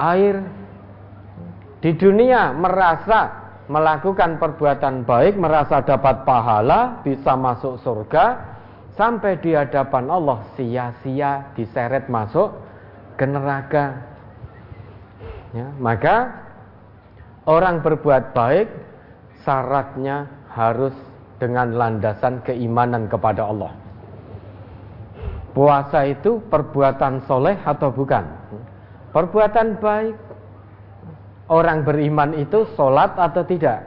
air. 0.00 0.40
Di 1.84 1.92
dunia 2.00 2.56
merasa 2.56 3.41
melakukan 3.70 4.42
perbuatan 4.42 5.06
baik 5.06 5.38
merasa 5.38 5.82
dapat 5.82 6.26
pahala, 6.26 7.02
bisa 7.06 7.38
masuk 7.38 7.78
surga 7.82 8.38
sampai 8.98 9.38
di 9.38 9.54
hadapan 9.54 10.10
Allah 10.10 10.38
sia-sia 10.58 11.52
diseret 11.54 12.10
masuk 12.10 12.50
ke 13.14 13.24
neraka. 13.28 13.98
Ya, 15.52 15.68
maka 15.78 16.32
orang 17.44 17.84
berbuat 17.84 18.32
baik 18.32 18.68
syaratnya 19.44 20.26
harus 20.48 20.94
dengan 21.36 21.74
landasan 21.74 22.40
keimanan 22.46 23.10
kepada 23.10 23.50
Allah. 23.50 23.72
Puasa 25.52 26.08
itu 26.08 26.40
perbuatan 26.48 27.28
soleh 27.28 27.60
atau 27.60 27.92
bukan? 27.92 28.24
Perbuatan 29.12 29.76
baik 29.76 30.16
orang 31.52 31.84
beriman 31.84 32.32
itu 32.40 32.64
sholat 32.72 33.12
atau 33.20 33.44
tidak? 33.44 33.84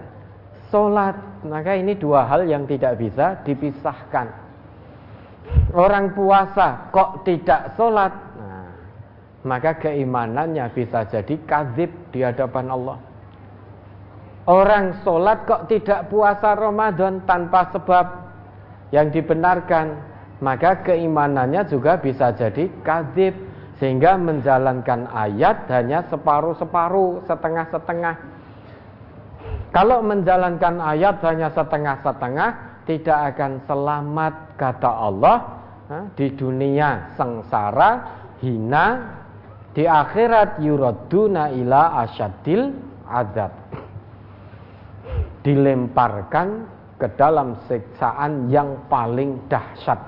Sholat. 0.69 1.17
Maka 1.45 1.73
ini 1.77 1.97
dua 1.97 2.29
hal 2.29 2.45
yang 2.45 2.69
tidak 2.69 3.01
bisa 3.01 3.41
dipisahkan. 3.41 4.29
Orang 5.73 6.13
puasa 6.17 6.89
kok 6.89 7.21
tidak 7.25 7.77
sholat? 7.77 8.13
Nah, 8.37 8.69
maka 9.45 9.77
keimanannya 9.77 10.65
bisa 10.73 11.05
jadi 11.05 11.35
kazib 11.45 11.89
di 12.09 12.25
hadapan 12.25 12.65
Allah. 12.69 12.97
Orang 14.45 15.01
sholat 15.05 15.45
kok 15.45 15.69
tidak 15.69 16.09
puasa 16.09 16.53
Ramadan 16.57 17.25
tanpa 17.29 17.69
sebab 17.73 18.05
yang 18.89 19.13
dibenarkan, 19.13 20.01
maka 20.41 20.81
keimanannya 20.81 21.65
juga 21.69 21.97
bisa 22.01 22.33
jadi 22.33 22.69
kazib 22.81 23.33
sehingga 23.75 24.15
menjalankan 24.15 25.11
ayat 25.11 25.67
hanya 25.67 26.07
separuh-separuh, 26.07 27.27
setengah-setengah. 27.27 28.15
Kalau 29.75 29.99
menjalankan 29.99 30.79
ayat 30.79 31.19
hanya 31.27 31.51
setengah-setengah, 31.51 32.49
tidak 32.87 33.35
akan 33.35 33.51
selamat 33.67 34.33
kata 34.55 34.87
Allah 34.87 35.37
di 36.15 36.31
dunia 36.31 37.11
sengsara, 37.19 37.89
hina, 38.39 38.85
di 39.75 39.83
akhirat 39.83 40.63
yuraduna 40.63 41.51
ila 41.51 42.07
asyadil 42.07 42.71
azab. 43.03 43.51
Dilemparkan 45.43 46.47
ke 46.95 47.11
dalam 47.19 47.59
siksaan 47.67 48.47
yang 48.47 48.87
paling 48.87 49.43
dahsyat. 49.51 49.99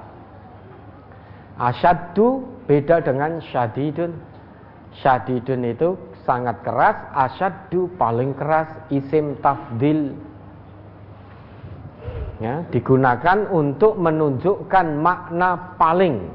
Asyaddu 1.59 2.56
Beda 2.67 2.99
dengan 2.99 3.39
syadidun. 3.39 4.11
Syadidun 4.99 5.63
itu 5.63 5.95
sangat 6.27 6.59
keras, 6.67 6.99
asyaddu 7.15 7.87
paling 7.95 8.35
keras, 8.35 8.67
isim 8.91 9.39
tafdil. 9.39 10.11
Ya, 12.43 12.61
digunakan 12.69 13.49
untuk 13.49 13.97
menunjukkan 13.97 14.99
makna 14.99 15.73
paling. 15.79 16.27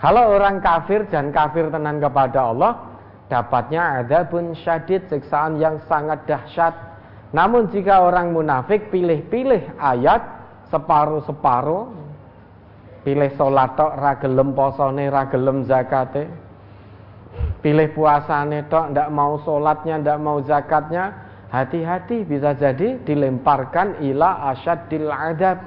Kalau 0.00 0.34
orang 0.34 0.58
kafir 0.58 1.06
dan 1.12 1.30
kafir 1.30 1.70
tenan 1.70 2.02
kepada 2.02 2.50
Allah, 2.50 2.72
dapatnya 3.30 4.02
ada 4.02 4.26
pun 4.26 4.56
syadid, 4.58 5.06
siksaan 5.06 5.60
yang 5.62 5.78
sangat 5.86 6.24
dahsyat. 6.26 6.74
Namun 7.30 7.70
jika 7.70 8.02
orang 8.02 8.34
munafik 8.34 8.90
pilih-pilih 8.90 9.78
ayat 9.78 10.22
separuh-separuh, 10.72 12.03
pilih 13.04 13.28
sholat 13.36 13.76
tok 13.76 13.92
ra 14.00 14.16
gelem 14.18 14.56
posone 14.56 15.12
ra 15.12 15.28
gelem 15.28 15.68
zakate. 15.68 16.24
Pilih 17.60 17.92
puasane 17.92 18.64
tok 18.72 18.96
ndak 18.96 19.12
mau 19.12 19.36
sholatnya 19.44 20.00
ndak 20.00 20.18
mau 20.20 20.40
zakatnya 20.42 21.12
hati-hati 21.52 22.24
bisa 22.24 22.56
jadi 22.56 22.98
dilemparkan 23.04 24.00
ila 24.00 24.50
asyadil 24.56 25.12
adab. 25.12 25.60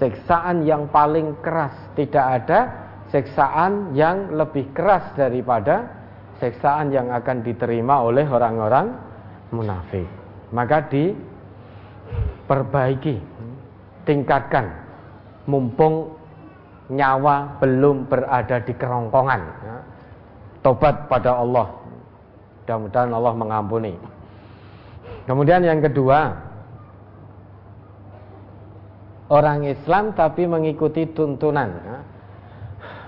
Siksaan 0.00 0.64
yang 0.64 0.88
paling 0.88 1.36
keras 1.44 1.76
tidak 1.92 2.26
ada 2.40 2.72
siksaan 3.10 3.90
yang 3.92 4.32
lebih 4.32 4.72
keras 4.72 5.12
daripada 5.18 5.84
siksaan 6.40 6.88
yang 6.88 7.12
akan 7.12 7.44
diterima 7.44 8.00
oleh 8.00 8.24
orang-orang 8.24 8.96
munafik. 9.52 10.08
Maka 10.54 10.88
diperbaiki 10.88 13.20
tingkatkan 14.08 14.72
mumpung 15.44 16.19
nyawa 16.90 17.62
belum 17.62 18.10
berada 18.10 18.58
di 18.60 18.74
kerongkongan. 18.74 19.42
Ya. 19.62 19.76
Tobat 20.60 21.06
pada 21.06 21.38
Allah. 21.38 21.70
Mudah-mudahan 22.66 23.10
Allah 23.14 23.34
mengampuni. 23.34 23.94
Kemudian 25.24 25.62
yang 25.64 25.80
kedua, 25.80 26.34
orang 29.30 29.64
Islam 29.70 30.12
tapi 30.12 30.44
mengikuti 30.44 31.06
tuntunan. 31.14 31.70
Ya. 31.70 31.98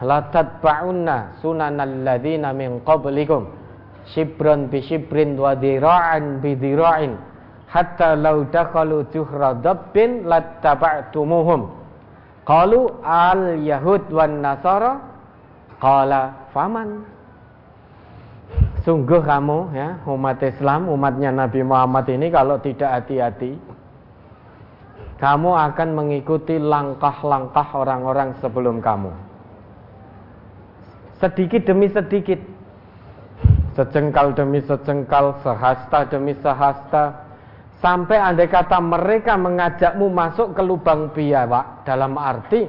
La 0.03 0.19
tatba'unna 0.31 1.39
sunanal 1.43 2.07
ladzina 2.07 2.51
min 2.51 2.83
qablikum 2.83 3.47
shibran 4.11 4.67
bi 4.67 4.83
shibrin 4.83 5.39
wa 5.39 5.55
dira'an 5.55 6.43
bi 6.43 6.59
dira'in 6.59 7.15
hatta 7.71 8.19
law 8.19 8.43
dakhalu 8.51 9.07
juhra 9.15 9.63
dabbin 9.63 10.27
lattaba'tumuhum 10.27 11.82
Qalu 12.43 13.03
al 13.07 13.63
Yahud 13.63 14.11
wan 14.11 14.43
Nasara 14.43 14.99
qala 15.79 16.51
faman 16.51 17.07
Sungguh 18.83 19.23
kamu 19.23 19.79
ya 19.79 20.03
umat 20.11 20.43
Islam, 20.43 20.91
umatnya 20.91 21.31
Nabi 21.31 21.63
Muhammad 21.63 22.03
ini 22.11 22.35
kalau 22.35 22.59
tidak 22.59 22.91
hati-hati 22.91 23.55
kamu 25.23 25.55
akan 25.55 25.89
mengikuti 25.95 26.59
langkah-langkah 26.59 27.79
orang-orang 27.79 28.35
sebelum 28.43 28.83
kamu. 28.83 29.15
Sedikit 31.23 31.63
demi 31.63 31.87
sedikit. 31.87 32.43
Sejengkal 33.79 34.35
demi 34.35 34.59
sejengkal, 34.67 35.39
sehasta 35.47 36.11
demi 36.11 36.35
sehasta, 36.43 37.23
Sampai 37.83 38.15
andai 38.15 38.47
kata 38.47 38.79
mereka 38.79 39.35
mengajakmu 39.35 40.07
masuk 40.07 40.55
ke 40.55 40.63
lubang 40.63 41.11
biawak 41.11 41.83
dalam 41.83 42.15
arti 42.15 42.63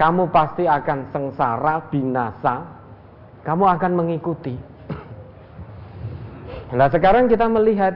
kamu 0.00 0.32
pasti 0.32 0.64
akan 0.64 1.12
sengsara, 1.12 1.84
binasa, 1.92 2.64
kamu 3.44 3.64
akan 3.76 3.92
mengikuti. 3.92 4.56
Nah 6.74 6.88
sekarang 6.88 7.28
kita 7.28 7.44
melihat. 7.46 7.94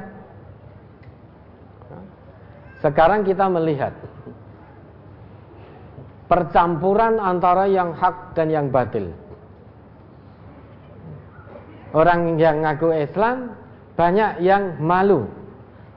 Sekarang 2.84 3.24
kita 3.24 3.48
melihat. 3.48 3.96
Percampuran 6.28 7.16
antara 7.16 7.64
yang 7.64 7.96
hak 7.96 8.36
dan 8.36 8.52
yang 8.52 8.68
batil. 8.68 9.08
Orang 11.96 12.36
yang 12.36 12.60
ngaku 12.60 12.92
Islam 12.92 13.56
Banyak 13.98 14.46
yang 14.46 14.78
malu 14.78 15.26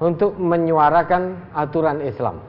Untuk 0.02 0.34
menyuarakan 0.42 1.54
aturan 1.54 2.02
Islam 2.02 2.42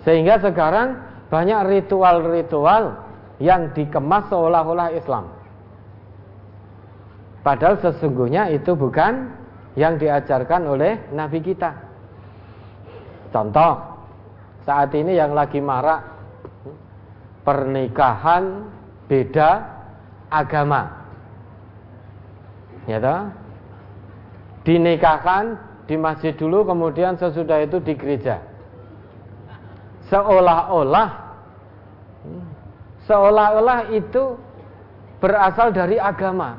Sehingga 0.00 0.40
sekarang 0.40 0.96
banyak 1.28 1.60
ritual-ritual 1.68 2.96
yang 3.40 3.72
dikemas 3.72 4.28
seolah-olah 4.28 4.92
Islam. 4.92 5.28
Padahal 7.40 7.80
sesungguhnya 7.80 8.52
itu 8.52 8.76
bukan 8.76 9.32
yang 9.78 9.96
diajarkan 9.96 10.68
oleh 10.68 11.00
Nabi 11.14 11.40
kita. 11.40 11.72
Contoh, 13.32 13.80
saat 14.68 14.92
ini 14.92 15.16
yang 15.16 15.32
lagi 15.32 15.62
marak 15.62 16.04
pernikahan 17.46 18.68
beda 19.08 19.64
agama. 20.28 21.00
Ya? 22.84 23.00
Dinikahkan 24.60 25.56
di 25.88 25.96
masjid 25.96 26.36
dulu 26.36 26.62
kemudian 26.68 27.16
sesudah 27.16 27.64
itu 27.64 27.80
di 27.82 27.96
gereja 27.98 28.50
seolah-olah 30.10 31.08
seolah-olah 33.06 33.80
itu 33.94 34.36
berasal 35.22 35.70
dari 35.70 35.96
agama, 35.96 36.58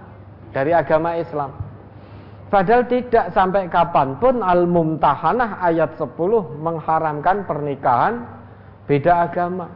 dari 0.56 0.72
agama 0.72 1.20
Islam. 1.20 1.52
Padahal 2.52 2.84
tidak 2.92 3.32
sampai 3.32 3.72
kapan 3.72 4.20
pun 4.20 4.44
Al-Mumtahanah 4.44 5.64
ayat 5.64 5.96
10 5.96 6.12
mengharamkan 6.60 7.48
pernikahan 7.48 8.28
beda 8.92 9.32
agama. 9.32 9.72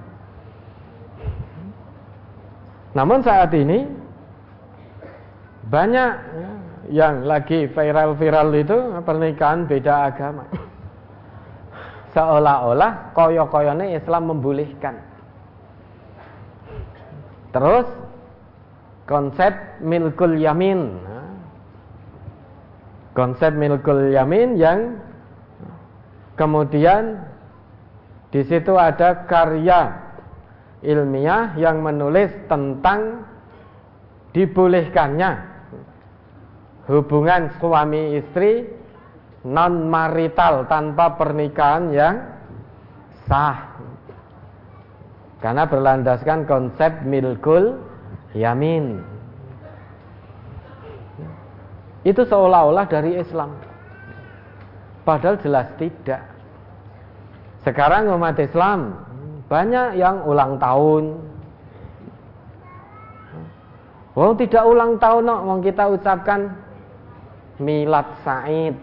Namun 2.92 3.24
saat 3.24 3.52
ini 3.56 3.88
banyak 5.72 6.12
ya, 6.20 6.52
yang 6.90 7.26
lagi 7.26 7.66
viral-viral 7.72 8.50
itu 8.54 8.78
pernikahan 9.02 9.66
beda 9.66 10.14
agama 10.14 10.46
seolah-olah 12.16 13.12
koyo-koyone 13.12 14.00
Islam 14.00 14.32
membolehkan. 14.32 14.96
Terus 17.52 17.88
konsep 19.04 19.52
milkul 19.84 20.40
yamin. 20.40 20.96
Konsep 23.12 23.52
milkul 23.56 24.16
yamin 24.16 24.56
yang 24.56 25.00
kemudian 26.40 27.20
di 28.32 28.44
situ 28.44 28.76
ada 28.76 29.28
karya 29.28 29.92
ilmiah 30.84 31.56
yang 31.56 31.80
menulis 31.80 32.32
tentang 32.52 33.24
dibolehkannya 34.36 35.55
hubungan 36.86 37.50
suami 37.58 38.18
istri 38.18 38.66
non 39.46 39.90
marital 39.90 40.66
tanpa 40.66 41.18
pernikahan 41.18 41.94
yang 41.94 42.16
sah. 43.30 43.78
Karena 45.42 45.70
berlandaskan 45.70 46.50
konsep 46.50 47.06
milkul 47.06 47.78
yamin. 48.34 49.02
Itu 52.06 52.26
seolah-olah 52.26 52.86
dari 52.90 53.18
Islam. 53.18 53.54
Padahal 55.06 55.38
jelas 55.42 55.70
tidak. 55.78 56.22
Sekarang 57.62 58.10
umat 58.14 58.38
Islam 58.42 58.94
banyak 59.50 59.98
yang 59.98 60.26
ulang 60.26 60.58
tahun. 60.58 61.22
Wong 64.18 64.34
tidak 64.38 64.64
ulang 64.66 64.98
tahun, 64.98 65.30
no. 65.30 65.54
Kita 65.62 65.92
ucapkan 65.94 66.65
milad 67.60 68.08
Said. 68.24 68.76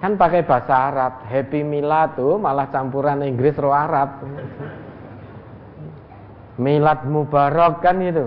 Kan 0.00 0.16
pakai 0.16 0.48
bahasa 0.48 0.88
Arab, 0.88 1.28
Happy 1.28 1.60
Milad 1.60 2.16
tuh 2.16 2.40
malah 2.40 2.72
campuran 2.72 3.20
Inggris 3.20 3.52
roh 3.60 3.76
Arab. 3.76 4.24
Milad 6.56 7.04
Mubarak 7.04 7.84
kan 7.84 8.00
itu. 8.00 8.24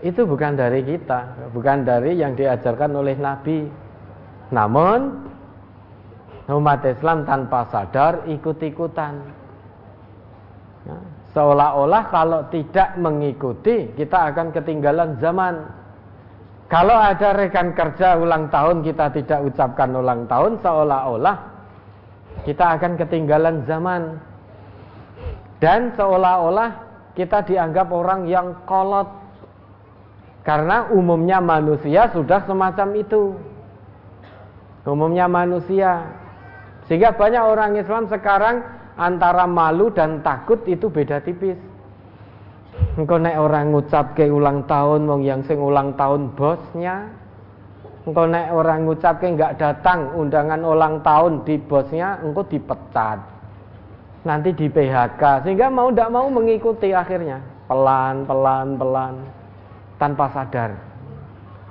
Itu 0.00 0.24
bukan 0.24 0.56
dari 0.56 0.80
kita, 0.80 1.52
bukan 1.52 1.84
dari 1.84 2.16
yang 2.16 2.32
diajarkan 2.32 2.88
oleh 2.96 3.20
Nabi. 3.20 3.68
Namun 4.48 5.28
umat 6.48 6.80
Islam 6.88 7.28
tanpa 7.28 7.68
sadar 7.68 8.24
ikut-ikutan. 8.32 9.20
Ya, 10.88 10.96
seolah-olah 11.36 12.08
kalau 12.08 12.40
tidak 12.48 12.96
mengikuti 12.96 13.92
kita 13.92 14.32
akan 14.32 14.56
ketinggalan 14.56 15.20
zaman. 15.20 15.79
Kalau 16.70 16.94
ada 16.94 17.34
rekan 17.34 17.74
kerja 17.74 18.14
ulang 18.14 18.46
tahun 18.46 18.86
kita 18.86 19.10
tidak 19.10 19.42
ucapkan 19.42 19.90
ulang 19.90 20.30
tahun 20.30 20.62
seolah-olah 20.62 21.50
kita 22.44 22.78
akan 22.78 22.96
ketinggalan 22.96 23.66
zaman. 23.68 24.16
Dan 25.60 25.92
seolah-olah 25.92 26.70
kita 27.12 27.44
dianggap 27.44 27.92
orang 27.92 28.24
yang 28.24 28.56
kolot. 28.64 29.08
Karena 30.40 30.88
umumnya 30.88 31.36
manusia 31.36 32.08
sudah 32.16 32.40
semacam 32.48 32.88
itu. 32.96 33.36
Umumnya 34.88 35.28
manusia. 35.28 36.08
Sehingga 36.88 37.12
banyak 37.12 37.44
orang 37.44 37.76
Islam 37.76 38.08
sekarang 38.08 38.64
antara 38.96 39.44
malu 39.44 39.92
dan 39.92 40.24
takut 40.24 40.64
itu 40.64 40.88
beda 40.88 41.20
tipis. 41.20 41.60
Engkau 42.98 43.22
nek 43.22 43.38
orang 43.38 43.70
ngucap 43.70 44.18
ke 44.18 44.26
ulang 44.26 44.66
tahun 44.66 45.06
wong 45.06 45.22
yang 45.22 45.46
sing 45.46 45.62
ulang 45.62 45.94
tahun 45.94 46.34
bosnya. 46.34 47.06
Engkau 48.02 48.26
nek 48.26 48.50
orang 48.50 48.88
ngucap 48.88 49.22
ke 49.22 49.30
nggak 49.30 49.62
datang 49.62 50.10
undangan 50.18 50.58
ulang 50.66 50.98
tahun 51.06 51.46
di 51.46 51.54
bosnya, 51.62 52.18
engkau 52.18 52.42
dipecat. 52.42 53.22
Nanti 54.26 54.52
di 54.52 54.66
PHK 54.66 55.46
sehingga 55.46 55.70
mau 55.70 55.88
tidak 55.94 56.10
mau 56.10 56.26
mengikuti 56.26 56.90
akhirnya. 56.90 57.38
Pelan 57.70 58.26
pelan 58.26 58.74
pelan. 58.74 59.14
Tanpa 59.96 60.26
sadar. 60.34 60.74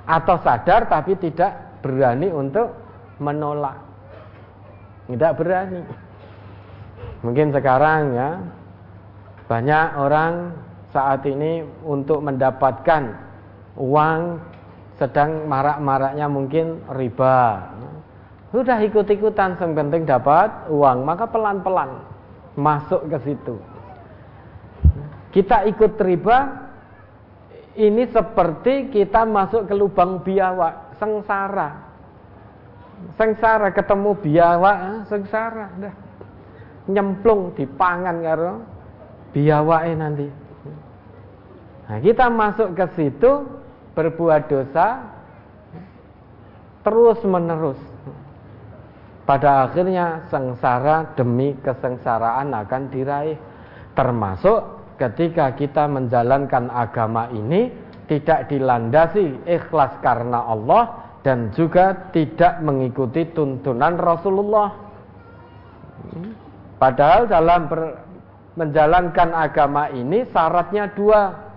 Atau 0.08 0.40
sadar 0.40 0.88
tapi 0.88 1.14
tidak 1.20 1.84
berani 1.84 2.32
untuk 2.32 2.72
menolak. 3.20 3.76
Tidak 5.06 5.32
berani. 5.36 5.82
Mungkin 7.20 7.52
sekarang 7.52 8.16
ya 8.16 8.30
banyak 9.44 9.86
orang 9.98 10.32
saat 10.90 11.22
ini 11.26 11.62
untuk 11.86 12.22
mendapatkan 12.22 13.14
uang 13.78 14.20
sedang 14.98 15.48
marak-maraknya 15.48 16.26
mungkin 16.28 16.84
riba. 16.92 17.70
Sudah 18.50 18.82
ikut-ikutan, 18.82 19.54
yang 19.56 19.72
penting 19.78 20.02
dapat 20.04 20.50
uang, 20.68 21.06
maka 21.06 21.30
pelan-pelan 21.30 22.02
masuk 22.58 23.06
ke 23.06 23.18
situ. 23.22 23.56
Kita 25.30 25.62
ikut 25.70 25.94
riba, 26.02 26.38
ini 27.78 28.10
seperti 28.10 28.90
kita 28.90 29.22
masuk 29.22 29.70
ke 29.70 29.74
lubang 29.78 30.20
biawak, 30.26 30.98
sengsara. 30.98 31.88
Sengsara 33.14 33.70
ketemu 33.70 34.10
biawak, 34.18 35.06
sengsara, 35.06 35.70
dah 35.78 35.94
nyemplung 36.90 37.54
dipangan 37.54 38.16
karo 38.18 38.52
biawake 39.30 39.92
nanti. 39.94 40.26
Nah, 41.90 41.98
kita 41.98 42.30
masuk 42.30 42.78
ke 42.78 42.86
situ 42.94 43.50
berbuat 43.98 44.46
dosa 44.46 45.10
terus 46.86 47.18
menerus. 47.26 47.82
Pada 49.26 49.66
akhirnya 49.66 50.22
sengsara 50.30 51.18
demi 51.18 51.58
kesengsaraan 51.58 52.54
akan 52.54 52.82
diraih. 52.94 53.34
Termasuk 53.98 54.62
ketika 55.02 55.50
kita 55.58 55.90
menjalankan 55.90 56.70
agama 56.70 57.26
ini 57.34 57.74
tidak 58.06 58.46
dilandasi 58.46 59.42
ikhlas 59.50 59.90
karena 59.98 60.46
Allah 60.46 60.94
dan 61.26 61.50
juga 61.58 62.06
tidak 62.14 62.62
mengikuti 62.62 63.26
tuntunan 63.34 63.98
Rasulullah. 63.98 64.78
Padahal 66.78 67.26
dalam 67.26 67.66
menjalankan 68.54 69.34
agama 69.34 69.90
ini 69.90 70.22
syaratnya 70.30 70.86
dua 70.94 71.49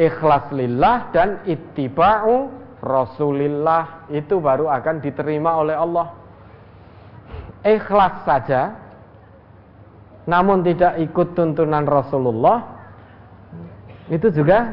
ikhlas 0.00 0.52
lillah 0.52 1.12
dan 1.12 1.42
ittiba'u 1.44 2.50
rasulillah. 2.80 4.08
Itu 4.12 4.38
baru 4.38 4.68
akan 4.68 5.00
diterima 5.00 5.58
oleh 5.60 5.76
Allah. 5.76 6.08
Ikhlas 7.62 8.26
saja 8.26 8.82
namun 10.26 10.62
tidak 10.62 11.02
ikut 11.02 11.34
tuntunan 11.34 11.82
Rasulullah 11.82 12.62
itu 14.06 14.30
juga 14.30 14.70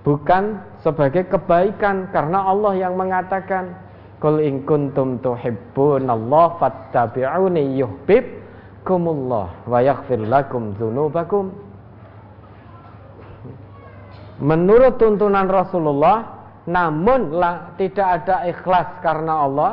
bukan 0.00 0.56
sebagai 0.80 1.28
kebaikan 1.28 2.08
karena 2.08 2.48
Allah 2.48 2.72
yang 2.76 2.96
mengatakan 2.96 3.76
Qul 4.20 4.40
in 4.44 4.68
kuntum 4.68 5.16
tuhibbunallaha 5.24 6.60
fattabi'uni 6.60 7.80
yuhibbukumullah 7.80 9.64
wa 9.64 9.78
yaghfir 9.80 10.20
lakum 10.28 10.76
dzunubakum 10.76 11.52
Menurut 14.40 14.96
tuntunan 14.96 15.46
Rasulullah 15.46 16.40
namun 16.68 17.32
lah, 17.36 17.76
tidak 17.80 18.24
ada 18.24 18.44
ikhlas 18.48 19.00
karena 19.00 19.34
Allah 19.44 19.72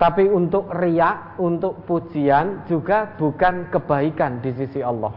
tapi 0.00 0.24
untuk 0.24 0.72
riak, 0.72 1.36
untuk 1.36 1.84
pujian 1.84 2.64
juga 2.64 3.04
bukan 3.20 3.68
kebaikan 3.68 4.40
di 4.40 4.48
sisi 4.56 4.80
Allah. 4.80 5.12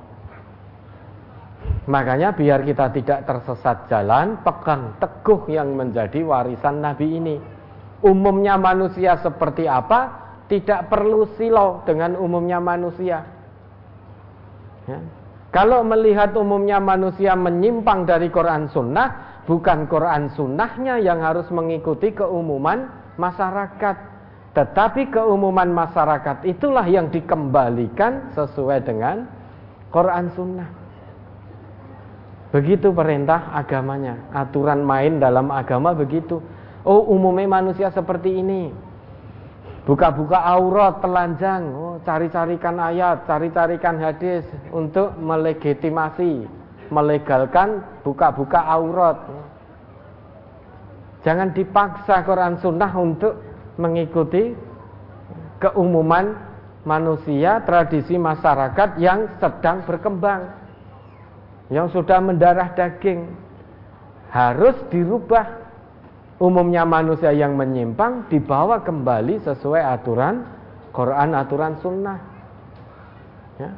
Makanya 1.88 2.36
biar 2.36 2.68
kita 2.68 2.92
tidak 2.92 3.24
tersesat 3.24 3.88
jalan, 3.88 4.44
pegang 4.44 5.00
teguh 5.00 5.48
yang 5.48 5.72
menjadi 5.80 6.20
warisan 6.28 6.84
Nabi 6.84 7.08
ini. 7.16 7.36
Umumnya 8.04 8.60
manusia 8.60 9.16
seperti 9.24 9.72
apa, 9.72 10.20
tidak 10.52 10.92
perlu 10.92 11.32
silau 11.40 11.80
dengan 11.88 12.20
umumnya 12.20 12.60
manusia. 12.60 13.24
Ya. 14.84 15.00
Kalau 15.54 15.86
melihat 15.86 16.34
umumnya 16.34 16.82
manusia 16.82 17.38
menyimpang 17.38 18.10
dari 18.10 18.34
Quran 18.34 18.66
Sunnah, 18.74 19.42
bukan 19.46 19.86
Quran 19.86 20.34
Sunnahnya 20.34 20.98
yang 20.98 21.22
harus 21.22 21.46
mengikuti 21.54 22.10
keumuman 22.10 22.90
masyarakat. 23.22 23.96
Tetapi 24.58 25.14
keumuman 25.14 25.70
masyarakat 25.70 26.50
itulah 26.50 26.86
yang 26.90 27.14
dikembalikan 27.14 28.34
sesuai 28.34 28.82
dengan 28.82 29.30
Quran 29.94 30.34
Sunnah. 30.34 30.70
Begitu 32.50 32.90
perintah 32.94 33.54
agamanya, 33.54 34.30
aturan 34.34 34.82
main 34.82 35.22
dalam 35.22 35.54
agama 35.54 35.94
begitu. 35.94 36.42
Oh, 36.82 37.14
umumnya 37.14 37.50
manusia 37.50 37.94
seperti 37.94 38.42
ini. 38.42 38.74
Buka-buka 39.84 40.40
aurat, 40.40 41.04
telanjang, 41.04 41.68
oh, 41.76 42.00
cari-carikan 42.08 42.80
ayat, 42.80 43.28
cari-carikan 43.28 44.00
hadis 44.00 44.48
untuk 44.72 45.12
melegitimasi, 45.20 46.48
melegalkan 46.88 47.84
buka-buka 48.00 48.64
aurat. 48.64 49.20
Jangan 51.28 51.52
dipaksa 51.52 52.24
Quran 52.24 52.56
Sunnah 52.64 52.96
untuk 52.96 53.36
mengikuti 53.76 54.56
keumuman 55.60 56.32
manusia, 56.88 57.60
tradisi 57.68 58.16
masyarakat 58.16 59.00
yang 59.00 59.36
sedang 59.40 59.84
berkembang 59.84 60.48
yang 61.72 61.88
sudah 61.92 62.20
mendarah 62.20 62.76
daging. 62.76 63.32
Harus 64.32 64.76
dirubah 64.90 65.63
umumnya 66.44 66.84
manusia 66.84 67.32
yang 67.32 67.56
menyimpang 67.56 68.28
dibawa 68.28 68.84
kembali 68.84 69.40
sesuai 69.48 69.80
aturan 69.80 70.44
Quran 70.92 71.32
aturan 71.32 71.80
sunnah 71.80 72.20
ya. 73.56 73.72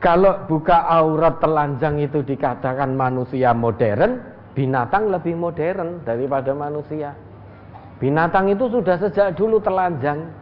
kalau 0.00 0.48
buka 0.48 0.88
aurat 0.88 1.36
telanjang 1.36 2.00
itu 2.00 2.24
dikatakan 2.24 2.96
manusia 2.96 3.52
modern 3.52 4.24
binatang 4.56 5.12
lebih 5.12 5.36
modern 5.36 6.00
daripada 6.08 6.56
manusia 6.56 7.12
binatang 8.00 8.48
itu 8.48 8.72
sudah 8.72 8.96
sejak 8.96 9.36
dulu 9.36 9.60
telanjang 9.60 10.32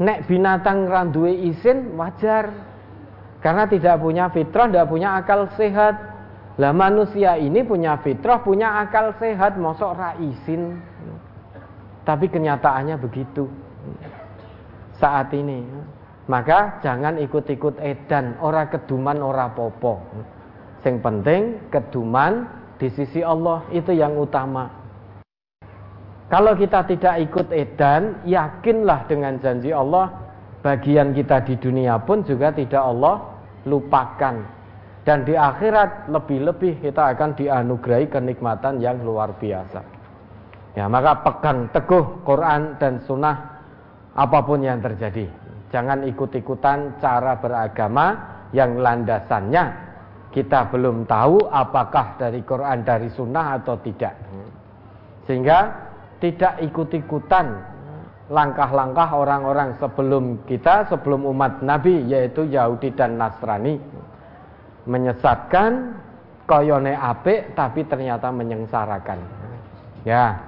nek 0.00 0.24
binatang 0.24 0.88
randuwe 0.88 1.30
isin 1.52 1.92
wajar 1.92 2.68
karena 3.38 3.70
tidak 3.70 4.02
punya 4.02 4.26
fitrah, 4.34 4.66
tidak 4.66 4.90
punya 4.90 5.08
akal 5.14 5.46
sehat. 5.54 5.94
Lah 6.58 6.74
manusia 6.74 7.38
ini 7.38 7.62
punya 7.62 7.94
fitrah, 8.02 8.42
punya 8.42 8.82
akal 8.82 9.14
sehat, 9.22 9.54
mosok 9.54 9.94
raisin. 9.94 10.82
Tapi 12.02 12.26
kenyataannya 12.26 12.98
begitu. 12.98 13.46
Saat 14.98 15.30
ini. 15.38 15.62
Maka 16.26 16.82
jangan 16.84 17.16
ikut-ikut 17.16 17.78
edan, 17.80 18.36
ora 18.42 18.66
keduman, 18.68 19.22
ora 19.22 19.48
popo. 19.48 20.02
Yang 20.82 20.98
penting 21.00 21.42
keduman 21.72 22.44
di 22.76 22.90
sisi 22.92 23.24
Allah 23.24 23.64
itu 23.72 23.94
yang 23.94 24.18
utama. 24.18 24.68
Kalau 26.28 26.52
kita 26.52 26.84
tidak 26.84 27.24
ikut 27.24 27.48
edan, 27.54 28.20
yakinlah 28.28 29.08
dengan 29.08 29.40
janji 29.40 29.72
Allah 29.72 30.12
bagian 30.60 31.16
kita 31.16 31.40
di 31.48 31.56
dunia 31.56 31.96
pun 32.02 32.20
juga 32.26 32.52
tidak 32.52 32.82
Allah 32.82 33.24
lupakan 33.64 34.57
dan 35.06 35.24
di 35.24 35.34
akhirat 35.34 36.10
lebih-lebih 36.10 36.82
kita 36.82 37.14
akan 37.16 37.36
dianugerahi 37.38 38.06
kenikmatan 38.10 38.82
yang 38.82 39.00
luar 39.02 39.34
biasa. 39.36 39.80
Ya 40.76 40.86
maka 40.86 41.22
pegang 41.26 41.70
teguh 41.74 42.22
Quran 42.22 42.78
dan 42.78 43.02
Sunnah 43.02 43.36
apa 44.14 44.38
pun 44.42 44.62
yang 44.62 44.78
terjadi. 44.78 45.26
Jangan 45.74 46.06
ikut-ikutan 46.06 47.02
cara 47.02 47.36
beragama 47.38 48.06
yang 48.56 48.80
landasannya 48.80 49.88
kita 50.32 50.68
belum 50.68 51.08
tahu 51.08 51.48
apakah 51.48 52.20
dari 52.20 52.44
Quran 52.44 52.84
dari 52.84 53.08
Sunnah 53.12 53.58
atau 53.58 53.80
tidak. 53.80 54.14
Sehingga 55.24 55.58
tidak 56.20 56.60
ikut-ikutan 56.62 57.46
langkah-langkah 58.28 59.08
orang-orang 59.16 59.72
sebelum 59.80 60.44
kita, 60.44 60.84
sebelum 60.92 61.24
umat 61.32 61.64
Nabi 61.64 62.04
yaitu 62.12 62.44
Yahudi 62.44 62.92
dan 62.92 63.16
Nasrani 63.16 63.80
menyesatkan 64.88 66.00
koyone 66.48 66.96
apik 66.96 67.52
tapi 67.52 67.84
ternyata 67.84 68.32
menyengsarakan. 68.32 69.20
Ya. 70.08 70.40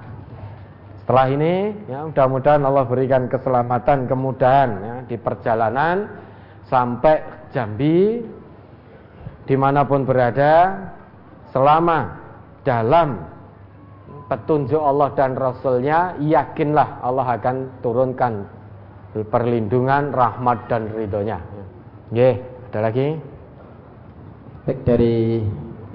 Setelah 1.04 1.26
ini 1.28 1.54
ya 1.90 2.08
mudah-mudahan 2.08 2.62
Allah 2.64 2.84
berikan 2.88 3.28
keselamatan 3.28 4.08
kemudahan 4.08 4.70
ya, 4.80 4.96
di 5.04 5.16
perjalanan 5.20 6.08
sampai 6.70 7.20
Jambi 7.50 8.22
di 9.44 9.56
mana 9.58 9.82
pun 9.82 10.06
berada 10.06 10.78
selama 11.50 12.14
dalam 12.62 13.26
petunjuk 14.30 14.78
Allah 14.78 15.10
dan 15.18 15.34
Rasulnya, 15.34 16.14
yakinlah 16.22 17.02
Allah 17.02 17.34
akan 17.34 17.82
turunkan 17.82 18.46
perlindungan, 19.26 20.14
rahmat 20.14 20.70
dan 20.70 20.86
ridhonya. 20.94 21.42
Oke, 22.14 22.38
ada 22.70 22.78
lagi? 22.86 23.18
Baik 24.60 24.84
dari 24.84 25.40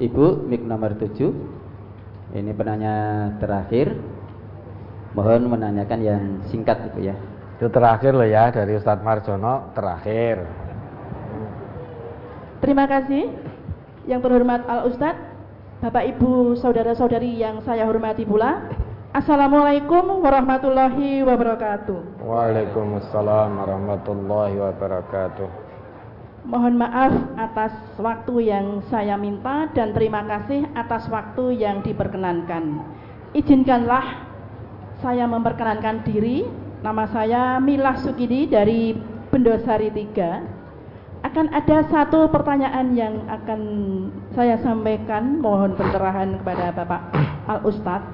Ibu 0.02 0.50
mik 0.50 0.66
nomor 0.66 0.98
7 0.98 2.34
Ini 2.34 2.50
penanya 2.58 2.96
terakhir. 3.38 3.94
Mohon 5.14 5.54
menanyakan 5.54 6.00
yang 6.02 6.24
singkat 6.50 6.82
Ibu 6.90 7.00
ya. 7.06 7.14
Itu 7.62 7.70
terakhir 7.70 8.18
loh 8.18 8.26
ya 8.26 8.50
dari 8.50 8.74
Ustadz 8.74 9.06
Marjono 9.06 9.70
terakhir. 9.78 10.50
Terima 12.66 12.90
kasih 12.90 13.30
Yang 14.10 14.20
terhormat 14.26 14.66
Al 14.66 14.90
Ustadz 14.90 15.24
Bapak 15.86 16.18
Ibu 16.18 16.58
saudara-saudari 16.58 17.38
yang 17.38 17.62
saya 17.62 17.86
hormati 17.86 18.26
pula. 18.26 18.66
Assalamualaikum 19.14 20.26
warahmatullahi 20.26 21.22
wabarakatuh. 21.22 22.26
Waalaikumsalam 22.26 23.62
warahmatullahi 23.62 24.58
wabarakatuh 24.58 25.65
Mohon 26.46 26.78
maaf 26.78 27.14
atas 27.42 27.74
waktu 27.98 28.54
yang 28.54 28.86
saya 28.94 29.18
minta 29.18 29.66
dan 29.74 29.98
terima 29.98 30.22
kasih 30.30 30.70
atas 30.78 31.10
waktu 31.10 31.58
yang 31.58 31.82
diperkenankan. 31.82 32.86
Izinkanlah 33.34 34.30
saya 35.02 35.26
memperkenankan 35.26 36.06
diri. 36.06 36.46
Nama 36.86 37.10
saya 37.10 37.58
Milah 37.58 37.98
Sukidi 37.98 38.46
dari 38.46 38.94
Bendosari 39.34 39.90
3 39.90 41.26
akan 41.26 41.50
ada 41.50 41.82
satu 41.90 42.30
pertanyaan 42.30 42.94
yang 42.94 43.26
akan 43.26 43.62
saya 44.38 44.62
sampaikan. 44.62 45.42
Mohon 45.42 45.74
pencerahan 45.82 46.38
kepada 46.38 46.70
Bapak 46.78 47.02
Al 47.50 47.66
Ustadz 47.66 48.14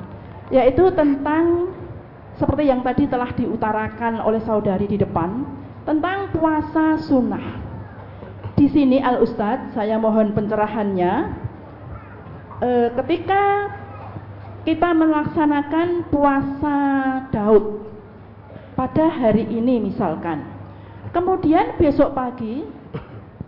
yaitu 0.55 0.87
tentang 0.95 1.67
seperti 2.39 2.71
yang 2.71 2.79
tadi 2.79 3.11
telah 3.11 3.27
diutarakan 3.35 4.23
oleh 4.23 4.39
saudari 4.47 4.87
di 4.87 4.95
depan 4.95 5.43
tentang 5.83 6.31
puasa 6.31 6.95
sunnah. 6.95 7.60
Di 8.61 8.69
sini 8.69 9.01
Al 9.01 9.25
Ustadz 9.25 9.73
saya 9.73 9.97
mohon 9.97 10.37
pencerahannya 10.37 11.33
e, 12.61 12.69
ketika 12.93 13.73
kita 14.69 14.93
melaksanakan 14.93 16.05
puasa 16.13 16.77
Daud 17.33 17.81
pada 18.77 19.09
hari 19.09 19.49
ini 19.49 19.89
misalkan 19.89 20.45
kemudian 21.09 21.73
besok 21.81 22.13
pagi 22.13 22.61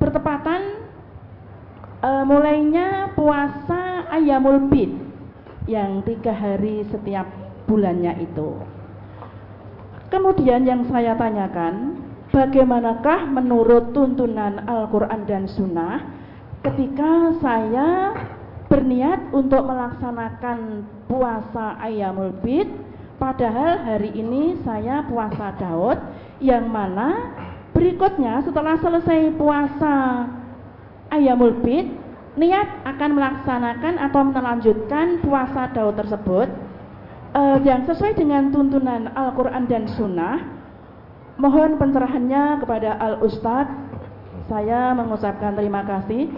bertepatan 0.01 0.81
uh, 2.03 2.25
mulainya 2.27 3.13
puasa 3.15 4.09
ayamul 4.11 4.67
bid 4.67 4.91
yang 5.69 6.03
tiga 6.03 6.35
hari 6.35 6.83
setiap 6.91 7.29
bulannya 7.69 8.19
itu. 8.19 8.59
Kemudian 10.11 10.67
yang 10.67 10.83
saya 10.91 11.15
tanyakan, 11.15 12.01
bagaimanakah 12.33 13.29
menurut 13.29 13.93
tuntunan 13.93 14.65
Al-Quran 14.65 15.21
dan 15.29 15.45
Sunnah 15.45 16.01
ketika 16.65 17.37
saya 17.37 18.17
berniat 18.65 19.29
untuk 19.29 19.61
melaksanakan 19.69 20.81
puasa 21.05 21.77
Ayamul 21.77 22.33
Bid 22.41 22.65
padahal 23.21 23.85
hari 23.85 24.17
ini 24.17 24.57
saya 24.65 25.05
puasa 25.05 25.53
Daud 25.61 26.01
yang 26.41 26.73
mana 26.73 27.37
berikutnya 27.77 28.41
setelah 28.41 28.81
selesai 28.81 29.37
puasa 29.37 30.25
Ayamul 31.13 31.61
Bid 31.61 31.85
niat 32.33 32.81
akan 32.81 33.13
melaksanakan 33.13 34.01
atau 34.09 34.21
melanjutkan 34.25 35.21
puasa 35.21 35.69
Daud 35.69 36.01
tersebut? 36.01 36.49
Uh, 37.33 37.57
yang 37.65 37.81
sesuai 37.85 38.13
dengan 38.13 38.53
tuntunan 38.53 39.09
Al-Quran 39.17 39.65
dan 39.65 39.89
Sunnah 39.89 40.62
Mohon 41.33 41.81
pencerahannya 41.81 42.61
kepada 42.61 42.93
Al 43.01 43.17
Ustadz. 43.25 43.73
Saya 44.45 44.93
mengucapkan 44.93 45.57
terima 45.57 45.81
kasih. 45.81 46.29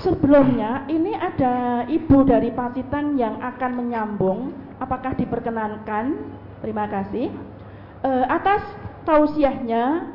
Sebelumnya 0.00 0.88
ini 0.88 1.12
ada 1.12 1.84
ibu 1.88 2.24
dari 2.24 2.52
Pacitan 2.52 3.20
yang 3.20 3.40
akan 3.40 3.70
menyambung. 3.76 4.52
Apakah 4.80 5.12
diperkenankan? 5.12 6.14
Terima 6.64 6.88
kasih. 6.88 7.28
E, 8.00 8.10
atas 8.28 8.64
tausiahnya 9.04 10.14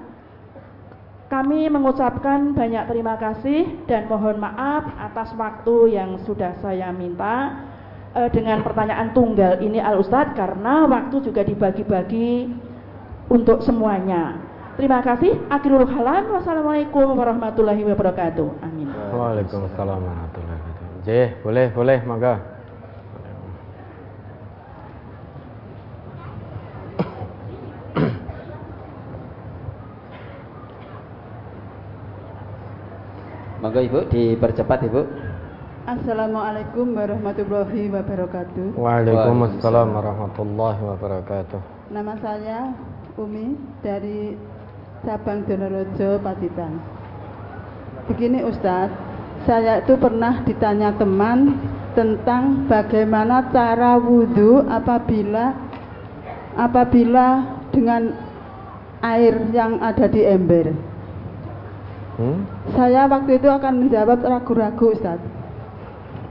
kami 1.27 1.65
mengucapkan 1.69 2.53
banyak 2.53 2.85
terima 2.85 3.17
kasih 3.17 3.83
dan 3.89 4.05
mohon 4.05 4.37
maaf 4.37 4.85
atas 5.01 5.33
waktu 5.33 5.97
yang 5.97 6.21
sudah 6.23 6.53
saya 6.61 6.93
minta 6.93 7.65
e, 8.13 8.29
dengan 8.29 8.61
pertanyaan 8.61 9.11
tunggal 9.11 9.59
ini 9.59 9.81
Al 9.81 9.99
Ustadz 9.99 10.37
karena 10.37 10.85
waktu 10.85 11.17
juga 11.25 11.41
dibagi-bagi 11.41 12.53
untuk 13.33 13.65
semuanya. 13.65 14.37
Terima 14.77 15.01
kasih. 15.01 15.33
Akhirul 15.49 15.89
kalam. 15.89 16.29
Wassalamualaikum 16.29 17.17
warahmatullahi 17.17 17.81
wabarakatuh. 17.81 18.61
Amin. 18.61 18.85
Waalaikumsalam 18.93 19.99
warahmatullahi 20.01 20.59
wabarakatuh. 20.61 21.05
Jeh, 21.05 21.33
boleh, 21.41 21.69
boleh, 21.73 21.99
mangga. 22.05 22.37
Monggo 33.61 33.79
Ibu 33.81 33.99
dipercepat 34.09 34.83
Ibu. 34.89 35.01
Assalamualaikum 35.83 36.95
warahmatullahi 36.97 37.93
wabarakatuh. 37.93 38.73
Waalaikumsalam 38.73 39.87
warahmatullahi 39.91 40.81
wabarakatuh. 40.81 41.59
Nama 41.93 42.13
saya 42.23 42.73
Umi 43.13 43.53
dari 43.85 44.33
cabang 45.05 45.45
Donorejo 45.45 46.17
Pacitan. 46.25 46.81
Begini 48.09 48.41
Ustadz, 48.41 48.97
saya 49.45 49.85
itu 49.85 49.93
pernah 50.01 50.41
ditanya 50.41 50.97
teman 50.97 51.61
tentang 51.93 52.65
bagaimana 52.65 53.53
cara 53.53 54.01
wudhu 54.01 54.65
apabila 54.65 55.53
apabila 56.57 57.53
dengan 57.69 58.17
air 59.05 59.45
yang 59.53 59.77
ada 59.77 60.09
di 60.09 60.25
ember. 60.25 60.73
Hmm? 62.17 62.49
Saya 62.73 63.05
waktu 63.05 63.37
itu 63.37 63.45
akan 63.45 63.85
menjawab 63.85 64.25
ragu-ragu 64.25 64.89
Ustadz. 64.89 65.29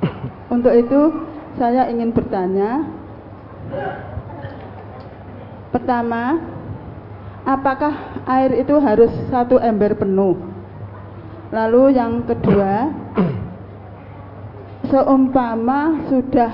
Untuk 0.55 0.75
itu 0.75 1.31
saya 1.55 1.87
ingin 1.87 2.11
bertanya, 2.11 2.91
pertama, 5.71 6.43
apakah 7.43 8.25
air 8.27 8.63
itu 8.63 8.75
harus 8.79 9.11
satu 9.31 9.59
ember 9.59 9.99
penuh? 9.99 10.39
Lalu 11.53 11.99
yang 11.99 12.25
kedua, 12.25 12.89
seumpama 14.91 16.09
sudah 16.09 16.51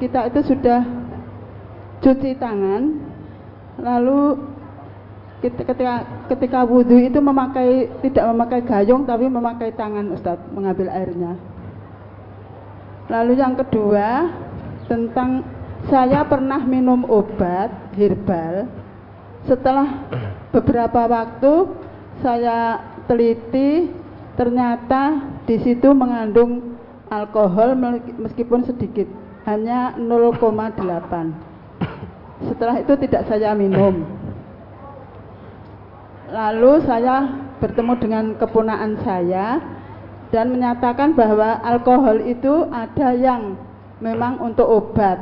kita 0.00 0.32
itu 0.32 0.40
sudah 0.54 0.80
cuci 2.00 2.40
tangan, 2.40 2.82
lalu 3.76 4.40
ketika 5.40 6.04
ketika 6.28 6.60
wudhu 6.68 7.00
itu 7.00 7.16
memakai 7.20 7.88
tidak 8.04 8.24
memakai 8.32 8.60
gayung 8.64 9.08
tapi 9.08 9.24
memakai 9.28 9.72
tangan 9.72 10.12
Ustadz 10.12 10.52
mengambil 10.52 10.88
airnya. 10.92 11.36
Lalu 13.08 13.32
yang 13.40 13.56
kedua 13.56 14.30
tentang 14.86 15.42
saya 15.88 16.22
pernah 16.28 16.60
minum 16.62 17.08
obat 17.08 17.72
herbal 17.96 18.68
setelah 19.48 20.08
beberapa 20.52 21.06
waktu 21.08 21.52
saya 22.20 22.80
teliti 23.08 23.88
ternyata 24.36 25.24
di 25.48 25.56
situ 25.60 25.92
mengandung 25.96 26.76
alkohol 27.08 27.74
meskipun 28.20 28.64
sedikit 28.68 29.08
hanya 29.48 29.96
0,8 29.96 31.50
setelah 32.48 32.76
itu 32.80 32.92
tidak 33.08 33.28
saya 33.28 33.52
minum. 33.52 34.04
Lalu 36.30 36.72
saya 36.86 37.26
bertemu 37.58 37.92
dengan 37.98 38.24
kepunaan 38.38 38.96
saya 39.02 39.58
dan 40.30 40.54
menyatakan 40.54 41.12
bahwa 41.18 41.58
alkohol 41.66 42.22
itu 42.22 42.70
ada 42.70 43.12
yang 43.12 43.58
memang 43.98 44.38
untuk 44.38 44.68
obat. 44.70 45.18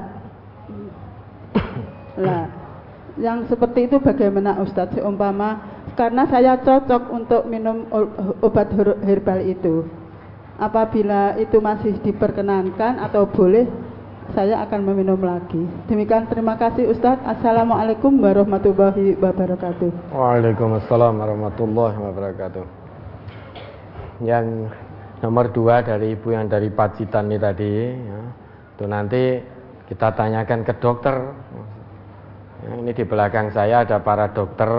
Lah 2.18 2.57
yang 3.18 3.46
seperti 3.50 3.90
itu 3.90 3.98
bagaimana 3.98 4.58
Ustadz? 4.62 4.94
Seumpama 4.94 5.58
karena 5.98 6.24
saya 6.30 6.58
cocok 6.62 7.02
untuk 7.10 7.42
minum 7.50 7.86
obat 8.42 8.70
herbal 9.02 9.42
itu. 9.42 9.86
Apabila 10.58 11.38
itu 11.38 11.62
masih 11.62 11.98
diperkenankan 12.02 12.98
atau 12.98 13.30
boleh 13.30 13.66
saya 14.34 14.60
akan 14.66 14.80
meminum 14.84 15.18
lagi. 15.22 15.64
Demikian 15.86 16.28
terima 16.28 16.58
kasih 16.58 16.90
Ustadz. 16.90 17.24
Assalamualaikum 17.24 18.12
warahmatullahi 18.18 19.16
wabarakatuh. 19.16 20.12
Waalaikumsalam 20.12 21.14
warahmatullahi 21.16 21.96
wabarakatuh. 21.96 22.64
Yang 24.22 24.74
nomor 25.22 25.50
dua 25.54 25.80
dari 25.82 26.14
ibu 26.18 26.34
yang 26.34 26.50
dari 26.50 26.68
Pacitan 26.74 27.30
ini 27.30 27.38
tadi 27.38 27.72
ya, 27.94 28.20
itu 28.74 28.84
nanti 28.86 29.22
kita 29.88 30.12
tanyakan 30.12 30.68
ke 30.68 30.74
dokter 30.76 31.16
ini 32.66 32.90
di 32.90 33.04
belakang 33.06 33.54
saya 33.54 33.86
ada 33.86 34.02
para 34.02 34.34
dokter. 34.34 34.70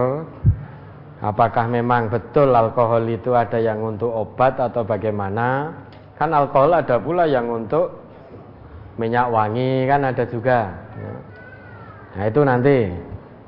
Apakah 1.20 1.68
memang 1.68 2.08
betul 2.08 2.52
alkohol 2.56 3.04
itu 3.08 3.36
ada 3.36 3.60
yang 3.60 3.80
untuk 3.84 4.12
obat 4.12 4.56
atau 4.60 4.84
bagaimana? 4.88 5.72
Kan 6.16 6.32
alkohol 6.32 6.76
ada 6.76 7.00
pula 7.00 7.28
yang 7.28 7.48
untuk 7.48 8.04
minyak 9.00 9.32
wangi 9.32 9.88
kan 9.88 10.04
ada 10.04 10.24
juga. 10.28 10.72
Ya. 10.96 11.14
Nah 12.16 12.24
itu 12.28 12.42
nanti. 12.44 12.78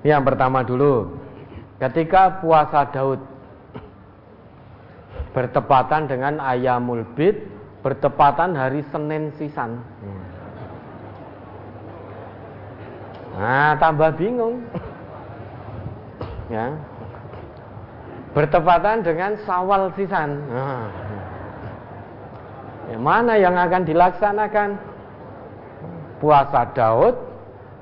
Ini 0.01 0.17
yang 0.17 0.23
pertama 0.23 0.63
dulu. 0.63 1.15
Ketika 1.79 2.39
puasa 2.39 2.87
Daud 2.91 3.19
bertepatan 5.31 6.11
dengan 6.11 6.39
ayamul 6.43 7.07
bid, 7.15 7.39
bertepatan 7.83 8.55
hari 8.55 8.83
Senin 8.91 9.31
sisan. 9.35 9.79
Hmm. 9.79 10.21
Nah, 13.41 13.73
tambah 13.81 14.13
bingung. 14.21 14.61
ya. 16.53 16.77
Bertepatan 18.37 19.01
dengan 19.01 19.33
Sawal 19.49 19.89
Sisan. 19.97 20.45
Nah. 20.45 20.85
Ya, 22.93 22.97
mana 23.01 23.33
yang 23.41 23.57
akan 23.57 23.81
dilaksanakan? 23.81 24.69
Puasa 26.21 26.69
Daud 26.77 27.17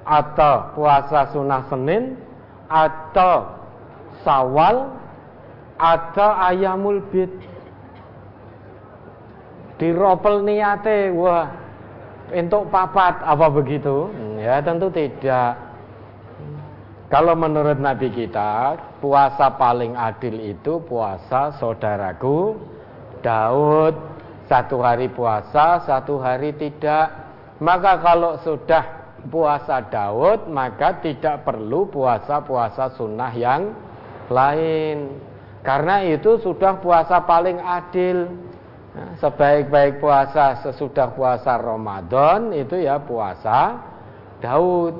atau 0.07 0.71
puasa 0.79 1.27
Sunnah 1.35 1.67
Senin 1.67 2.15
atau 2.71 3.51
Sawal 4.23 4.95
atau 5.75 6.29
Ayamul 6.39 7.03
Bid. 7.11 7.27
Diropel 9.75 10.39
niate, 10.47 11.11
wah 11.11 11.51
untuk 12.33 12.69
papat 12.69 13.21
apa 13.25 13.47
begitu? 13.49 14.09
Ya 14.37 14.61
tentu 14.61 14.89
tidak. 14.93 15.57
Kalau 17.09 17.33
menurut 17.33 17.81
Nabi 17.81 18.13
kita, 18.13 18.77
puasa 19.01 19.49
paling 19.57 19.97
adil 19.97 20.53
itu 20.53 20.77
puasa 20.85 21.57
saudaraku 21.57 22.53
Daud. 23.25 23.97
Satu 24.49 24.81
hari 24.81 25.09
puasa, 25.13 25.81
satu 25.85 26.17
hari 26.17 26.53
tidak. 26.57 27.13
Maka 27.61 28.01
kalau 28.01 28.37
sudah 28.41 29.13
puasa 29.29 29.83
Daud, 29.89 30.49
maka 30.49 30.97
tidak 31.05 31.45
perlu 31.45 31.85
puasa-puasa 31.85 32.93
sunnah 32.97 33.29
yang 33.35 33.73
lain. 34.31 35.21
Karena 35.61 36.01
itu 36.01 36.41
sudah 36.41 36.81
puasa 36.81 37.21
paling 37.29 37.61
adil. 37.61 38.48
Sebaik-baik 39.19 40.03
puasa 40.03 40.59
sesudah 40.63 41.11
puasa 41.15 41.55
Ramadan 41.55 42.51
itu 42.55 42.79
ya 42.79 42.99
puasa 42.99 43.79
Daud. 44.43 44.95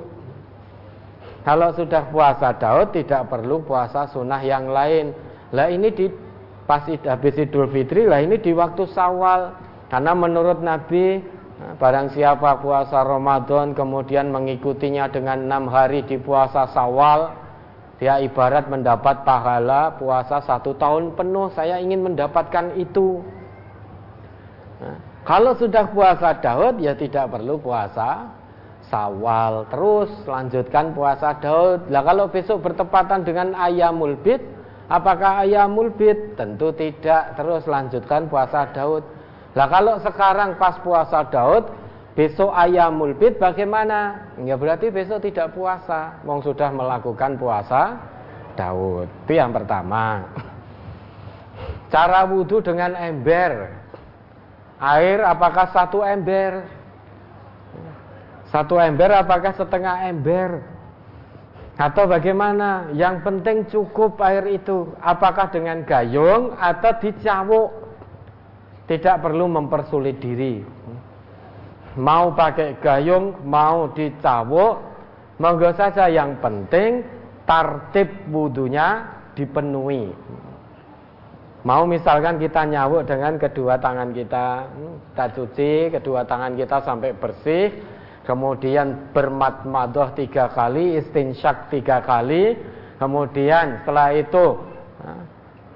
Kalau 1.44 1.70
sudah 1.74 2.08
puasa 2.12 2.54
Daud 2.56 2.92
tidak 2.96 3.32
perlu 3.32 3.64
puasa 3.64 4.08
sunnah 4.12 4.44
yang 4.44 4.70
lain. 4.70 5.16
Lah 5.56 5.72
ini 5.72 5.90
di 5.90 6.06
pas 6.70 6.86
habis 6.86 7.34
Idul 7.34 7.66
Fitri 7.74 8.06
lah 8.06 8.22
ini 8.22 8.38
di 8.38 8.54
waktu 8.54 8.86
Sawal. 8.94 9.56
Karena 9.90 10.14
menurut 10.14 10.62
Nabi 10.62 11.18
nah, 11.58 11.74
barang 11.74 12.14
siapa 12.14 12.62
puasa 12.62 13.02
Ramadan 13.02 13.74
kemudian 13.74 14.30
mengikutinya 14.30 15.10
dengan 15.10 15.50
enam 15.50 15.66
hari 15.66 16.06
di 16.06 16.22
puasa 16.22 16.70
Sawal, 16.70 17.34
dia 17.98 18.22
ibarat 18.22 18.70
mendapat 18.70 19.26
pahala 19.26 19.98
puasa 19.98 20.46
satu 20.46 20.78
tahun 20.78 21.18
penuh. 21.18 21.50
Saya 21.58 21.82
ingin 21.82 22.06
mendapatkan 22.06 22.78
itu. 22.78 23.39
Nah, 24.80 24.98
kalau 25.28 25.56
sudah 25.60 25.92
puasa 25.92 26.40
Daud 26.40 26.80
ya 26.80 26.96
tidak 26.96 27.36
perlu 27.36 27.60
puasa 27.60 28.40
Sawal 28.90 29.70
terus 29.70 30.10
lanjutkan 30.26 30.98
puasa 30.98 31.38
Daud. 31.38 31.94
Lah 31.94 32.02
kalau 32.02 32.26
besok 32.26 32.66
bertepatan 32.66 33.22
dengan 33.22 33.54
Ayamul 33.54 34.18
Bid, 34.18 34.42
apakah 34.90 35.46
Ayamul 35.46 35.94
Bid? 35.94 36.34
Tentu 36.34 36.74
tidak. 36.74 37.38
Terus 37.38 37.70
lanjutkan 37.70 38.26
puasa 38.26 38.66
Daud. 38.74 39.06
Lah 39.54 39.70
kalau 39.70 40.02
sekarang 40.02 40.58
pas 40.58 40.82
puasa 40.82 41.22
Daud, 41.30 41.70
besok 42.18 42.50
Ayamul 42.50 43.14
Bid 43.14 43.38
bagaimana? 43.38 44.34
Ya 44.42 44.58
berarti 44.58 44.90
besok 44.90 45.22
tidak 45.22 45.54
puasa. 45.54 46.18
Wong 46.26 46.42
sudah 46.42 46.74
melakukan 46.74 47.38
puasa 47.38 47.94
Daud. 48.58 49.06
Itu 49.30 49.38
yang 49.38 49.54
pertama. 49.54 50.26
Cara 51.94 52.26
wudhu 52.26 52.58
dengan 52.66 52.98
ember. 52.98 53.79
Air 54.80 55.28
apakah 55.28 55.76
satu 55.76 56.00
ember? 56.00 56.64
Satu 58.48 58.80
ember 58.80 59.12
apakah 59.12 59.52
setengah 59.54 60.08
ember? 60.08 60.64
Atau 61.80 62.08
bagaimana? 62.08 62.92
Yang 62.96 63.16
penting 63.24 63.58
cukup 63.72 64.20
air 64.24 64.44
itu. 64.52 64.92
Apakah 65.00 65.52
dengan 65.52 65.84
gayung 65.84 66.56
atau 66.56 66.92
dicawuk? 67.00 67.70
Tidak 68.88 69.20
perlu 69.22 69.48
mempersulit 69.48 70.20
diri. 70.20 70.60
Mau 72.00 72.36
pakai 72.36 72.80
gayung, 72.80 73.44
mau 73.48 73.92
dicawuk, 73.92 74.80
monggo 75.40 75.72
saja 75.76 76.08
yang 76.08 76.40
penting 76.40 77.04
tartib 77.44 78.08
wudhunya 78.30 79.08
dipenuhi. 79.34 80.12
Mau 81.68 81.84
misalkan 81.84 82.40
kita 82.40 82.64
nyawuk 82.64 83.04
dengan 83.04 83.36
kedua 83.36 83.76
tangan 83.76 84.16
kita, 84.16 84.64
hmm, 84.64 84.96
kita 85.12 85.26
cuci 85.36 85.74
kedua 85.92 86.24
tangan 86.24 86.56
kita 86.56 86.80
sampai 86.88 87.12
bersih, 87.12 87.84
kemudian 88.24 89.12
bermatmadoh 89.12 90.16
tiga 90.16 90.48
kali, 90.56 90.96
istinsyak 91.04 91.68
tiga 91.68 92.00
kali, 92.00 92.56
kemudian 92.96 93.84
setelah 93.84 94.16
itu 94.16 94.46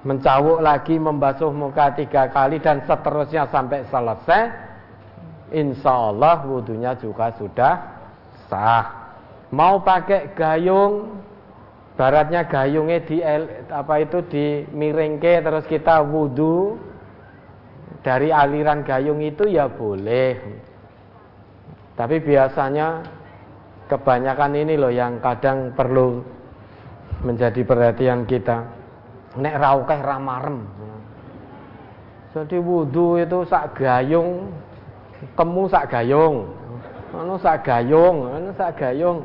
mencawuk 0.04 0.60
lagi, 0.60 1.00
membasuh 1.00 1.48
muka 1.48 1.96
tiga 1.96 2.28
kali 2.28 2.60
dan 2.60 2.84
seterusnya 2.84 3.48
sampai 3.48 3.88
selesai, 3.88 4.52
insya 5.52 6.12
Allah 6.12 6.44
wudhunya 6.44 6.92
juga 7.00 7.32
sudah 7.40 7.74
sah. 8.48 9.16
Mau 9.48 9.80
pakai 9.80 10.36
gayung, 10.36 11.23
baratnya 11.94 12.50
gayungnya 12.50 12.98
di 13.06 13.22
apa 13.70 13.94
itu 14.02 14.18
di 14.26 14.66
miringke 14.74 15.38
terus 15.42 15.64
kita 15.70 16.02
wudhu 16.02 16.74
dari 18.04 18.28
aliran 18.28 18.84
gayung 18.84 19.24
itu 19.24 19.48
ya 19.48 19.70
boleh. 19.70 20.36
Tapi 21.94 22.16
biasanya 22.20 23.00
kebanyakan 23.88 24.52
ini 24.58 24.74
loh 24.74 24.90
yang 24.90 25.22
kadang 25.22 25.72
perlu 25.72 26.20
menjadi 27.24 27.64
perhatian 27.64 28.28
kita. 28.28 28.66
Nek 29.40 29.56
raukeh 29.56 30.00
ramarem. 30.02 30.68
Jadi 32.34 32.58
wudhu 32.58 33.22
itu 33.22 33.46
sak 33.46 33.78
gayung, 33.78 34.50
kemu 35.38 35.64
sak 35.70 35.86
gayung, 35.94 36.50
anu 37.14 37.38
sak 37.38 37.62
gayung, 37.62 38.26
anu 38.26 38.50
sak 38.58 38.74
gayung. 38.74 39.22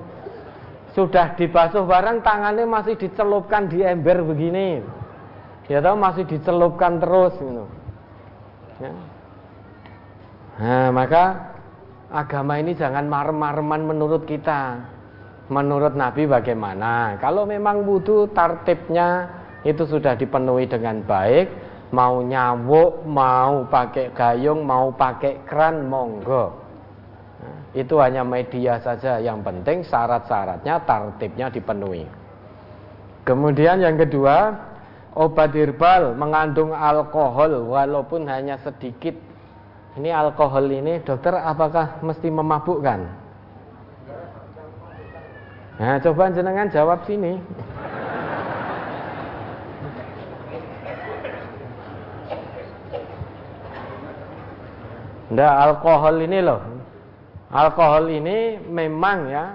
Sudah 0.97 1.37
dibasuh 1.37 1.85
barang 1.85 2.25
tangannya 2.25 2.65
masih 2.65 2.97
dicelupkan 2.97 3.69
di 3.69 3.85
ember 3.85 4.25
begini. 4.25 4.81
Ya 5.69 5.85
tahu 5.85 5.95
masih 6.01 6.25
dicelupkan 6.25 6.97
terus 6.97 7.37
gitu. 7.37 7.65
Ya. 8.81 8.93
Nah, 10.59 10.89
maka 10.91 11.55
agama 12.09 12.57
ini 12.57 12.75
jangan 12.75 13.05
marem-mareman 13.07 13.85
menurut 13.85 14.25
kita. 14.25 14.81
Menurut 15.49 15.97
Nabi 15.97 16.29
bagaimana? 16.29 17.17
Kalau 17.17 17.45
memang 17.45 17.81
wudhu 17.81 18.29
tartibnya 18.33 19.29
itu 19.65 19.81
sudah 19.87 20.13
dipenuhi 20.13 20.69
dengan 20.69 21.01
baik, 21.01 21.49
mau 21.89 22.21
nyawuk, 22.21 23.07
mau 23.09 23.65
pakai 23.65 24.13
gayung, 24.13 24.61
mau 24.61 24.93
pakai 24.93 25.41
kran, 25.49 25.89
monggo. 25.89 26.58
Nah, 27.69 27.77
itu 27.77 27.95
hanya 28.01 28.25
media 28.25 28.81
saja. 28.81 29.21
Yang 29.21 29.45
penting 29.45 29.77
syarat-syaratnya, 29.85 30.81
tartibnya 30.89 31.53
dipenuhi. 31.53 32.05
Kemudian 33.25 33.77
yang 33.85 33.93
kedua, 33.93 34.57
obat 35.13 35.53
herbal 35.53 36.17
mengandung 36.17 36.73
alkohol 36.73 37.69
walaupun 37.69 38.25
hanya 38.25 38.57
sedikit 38.65 39.13
ini 39.97 40.09
alkohol 40.09 40.65
ini 40.69 41.01
dokter 41.03 41.33
apakah 41.35 41.99
mesti 42.01 42.29
memabukkan? 42.31 42.99
Nah, 45.79 45.95
coba 46.03 46.31
jenengan 46.31 46.67
jawab 46.73 47.05
sini. 47.07 47.39
Ndak 55.29 55.53
alkohol 55.69 56.15
ini 56.25 56.41
loh. 56.41 56.78
Alkohol 57.49 58.13
ini 58.13 58.61
memang 58.61 59.25
ya 59.25 59.45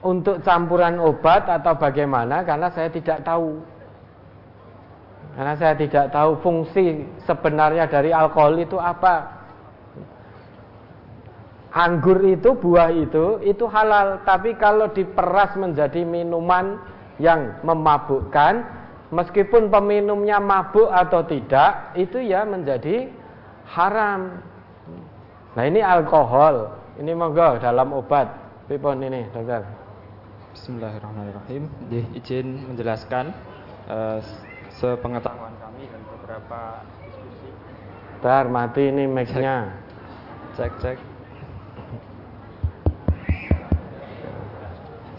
untuk 0.00 0.40
campuran 0.40 0.96
obat 0.96 1.44
atau 1.44 1.76
bagaimana 1.76 2.40
karena 2.46 2.72
saya 2.72 2.88
tidak 2.88 3.20
tahu. 3.20 3.60
Karena 5.36 5.52
saya 5.60 5.76
tidak 5.76 6.08
tahu 6.16 6.40
fungsi 6.40 7.04
sebenarnya 7.28 7.84
dari 7.92 8.08
alkohol 8.08 8.56
itu 8.56 8.80
apa. 8.80 9.36
Anggur 11.76 12.24
itu, 12.24 12.56
buah 12.56 12.88
itu, 12.88 13.44
itu 13.44 13.68
halal. 13.68 14.24
Tapi 14.24 14.56
kalau 14.56 14.88
diperas 14.88 15.52
menjadi 15.60 16.08
minuman 16.08 16.80
yang 17.20 17.60
memabukkan, 17.60 18.64
meskipun 19.12 19.68
peminumnya 19.68 20.40
mabuk 20.40 20.88
atau 20.88 21.20
tidak, 21.28 21.92
itu 21.92 22.16
ya 22.24 22.48
menjadi 22.48 23.12
haram. 23.76 24.40
Nah 25.52 25.64
ini 25.68 25.84
alkohol. 25.84 26.85
Ini 26.96 27.12
monggo 27.12 27.60
dalam 27.60 27.92
obat. 27.92 28.24
Pipon 28.72 29.04
ini, 29.04 29.28
dokter. 29.28 29.68
Bismillahirrahmanirrahim. 30.56 31.68
Izin 32.16 32.72
menjelaskan 32.72 33.36
uh, 33.84 34.18
sepengetahuan 34.80 35.52
kami 35.60 35.92
dan 35.92 36.00
beberapa 36.08 36.80
diskusi. 37.04 37.52
Bentar, 38.16 38.48
mati 38.48 38.88
ini 38.88 39.04
mic-nya. 39.04 39.76
Cek, 40.56 40.72
cek. 40.80 40.98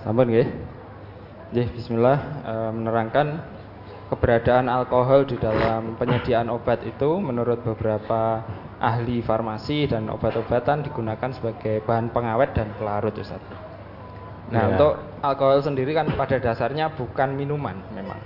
Sampun 0.02 0.34
nggih. 0.34 0.50
Nggih, 1.54 1.68
bismillah 1.78 2.20
e, 2.44 2.54
menerangkan 2.76 3.40
keberadaan 4.12 4.68
alkohol 4.68 5.24
di 5.24 5.40
dalam 5.40 5.96
penyediaan 5.96 6.52
obat 6.52 6.84
itu 6.84 7.22
menurut 7.24 7.64
beberapa 7.64 8.44
ahli 8.78 9.26
farmasi 9.26 9.90
dan 9.90 10.10
obat-obatan 10.10 10.86
digunakan 10.86 11.30
sebagai 11.34 11.82
bahan 11.86 12.14
pengawet 12.14 12.54
dan 12.54 12.74
pelarut 12.78 13.14
Ustaz. 13.18 13.42
Nah, 14.48 14.64
ya. 14.64 14.68
untuk 14.78 14.94
alkohol 15.20 15.60
sendiri 15.60 15.92
kan 15.92 16.08
pada 16.16 16.40
dasarnya 16.40 16.94
bukan 16.94 17.36
minuman 17.36 17.76
memang. 17.92 18.20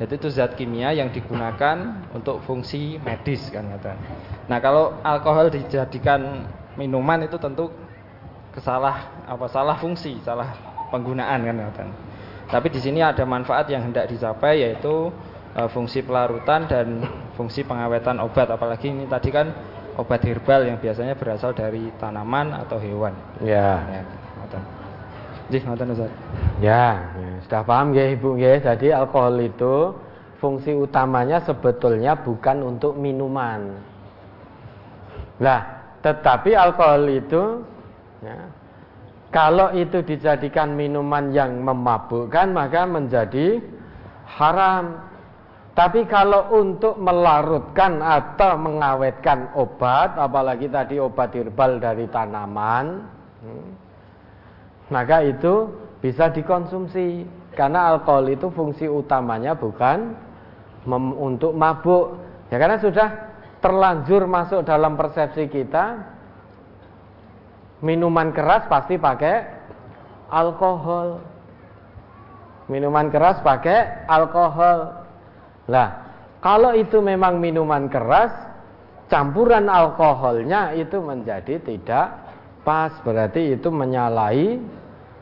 Jadi 0.00 0.18
itu 0.18 0.28
zat 0.32 0.56
kimia 0.56 0.90
yang 0.96 1.12
digunakan 1.12 2.02
untuk 2.16 2.40
fungsi 2.42 2.96
medis 3.04 3.46
kan 3.52 3.68
kata. 3.76 3.92
Nah 4.48 4.58
kalau 4.58 4.98
alkohol 5.04 5.52
dijadikan 5.52 6.48
minuman 6.74 7.28
itu 7.28 7.36
tentu 7.36 7.70
kesalah 8.50 9.22
apa 9.28 9.46
salah 9.46 9.76
fungsi, 9.78 10.18
salah 10.24 10.56
penggunaan 10.90 11.44
kan 11.44 11.56
kata. 11.70 11.84
Tapi 12.50 12.68
di 12.72 12.80
sini 12.80 12.98
ada 13.04 13.22
manfaat 13.22 13.68
yang 13.68 13.84
hendak 13.92 14.08
dicapai 14.08 14.64
yaitu 14.64 15.12
e, 15.52 15.60
fungsi 15.70 16.04
pelarutan 16.04 16.68
dan 16.68 17.04
fungsi 17.36 17.64
pengawetan 17.64 18.20
obat. 18.20 18.48
Apalagi 18.52 18.92
ini 18.92 19.04
tadi 19.08 19.28
kan 19.32 19.52
obat 19.96 20.24
herbal 20.24 20.66
yang 20.66 20.78
biasanya 20.80 21.16
berasal 21.16 21.52
dari 21.52 21.92
tanaman 22.00 22.56
atau 22.56 22.80
hewan. 22.80 23.12
Ya. 23.44 23.84
ya 23.88 24.02
Ustaz. 24.48 24.64
Ya, 26.64 27.12
ya, 27.12 27.30
sudah 27.44 27.62
paham 27.66 27.92
ya 27.92 28.08
Ibu 28.08 28.40
ya. 28.40 28.56
Jadi 28.62 28.88
alkohol 28.88 29.36
itu 29.42 29.92
fungsi 30.40 30.72
utamanya 30.72 31.44
sebetulnya 31.44 32.16
bukan 32.16 32.64
untuk 32.64 32.96
minuman. 32.96 33.76
Nah, 35.42 35.60
tetapi 36.00 36.56
alkohol 36.56 37.04
itu 37.12 37.42
ya, 38.24 38.38
Kalau 39.32 39.72
itu 39.72 40.04
dijadikan 40.04 40.76
minuman 40.76 41.32
yang 41.32 41.64
memabukkan 41.64 42.52
maka 42.52 42.84
menjadi 42.84 43.64
haram. 44.28 45.11
Tapi 45.72 46.04
kalau 46.04 46.52
untuk 46.52 47.00
melarutkan 47.00 48.04
atau 48.04 48.60
mengawetkan 48.60 49.56
obat, 49.56 50.20
apalagi 50.20 50.68
tadi 50.68 51.00
obat 51.00 51.32
herbal 51.32 51.80
dari 51.80 52.04
tanaman, 52.12 53.08
hmm, 53.40 53.68
maka 54.92 55.24
itu 55.24 55.72
bisa 56.04 56.28
dikonsumsi. 56.28 57.24
Karena 57.52 57.92
alkohol 57.92 58.32
itu 58.32 58.48
fungsi 58.52 58.88
utamanya 58.88 59.52
bukan 59.52 60.16
untuk 61.20 61.52
mabuk. 61.52 62.16
Ya 62.48 62.56
karena 62.56 62.80
sudah 62.80 63.08
terlanjur 63.60 64.24
masuk 64.24 64.64
dalam 64.64 64.96
persepsi 64.96 65.52
kita, 65.52 66.00
minuman 67.84 68.32
keras 68.32 68.68
pasti 68.72 68.96
pakai 68.96 69.44
alkohol. 70.32 71.20
Minuman 72.72 73.12
keras 73.12 73.40
pakai 73.44 74.08
alkohol. 74.08 75.01
Lah, 75.70 75.88
kalau 76.42 76.74
itu 76.74 76.98
memang 76.98 77.38
minuman 77.38 77.86
keras, 77.86 78.34
campuran 79.06 79.70
alkoholnya 79.70 80.74
itu 80.74 80.98
menjadi 80.98 81.62
tidak 81.62 82.06
pas, 82.66 82.90
berarti 83.06 83.54
itu 83.54 83.68
menyalahi 83.70 84.58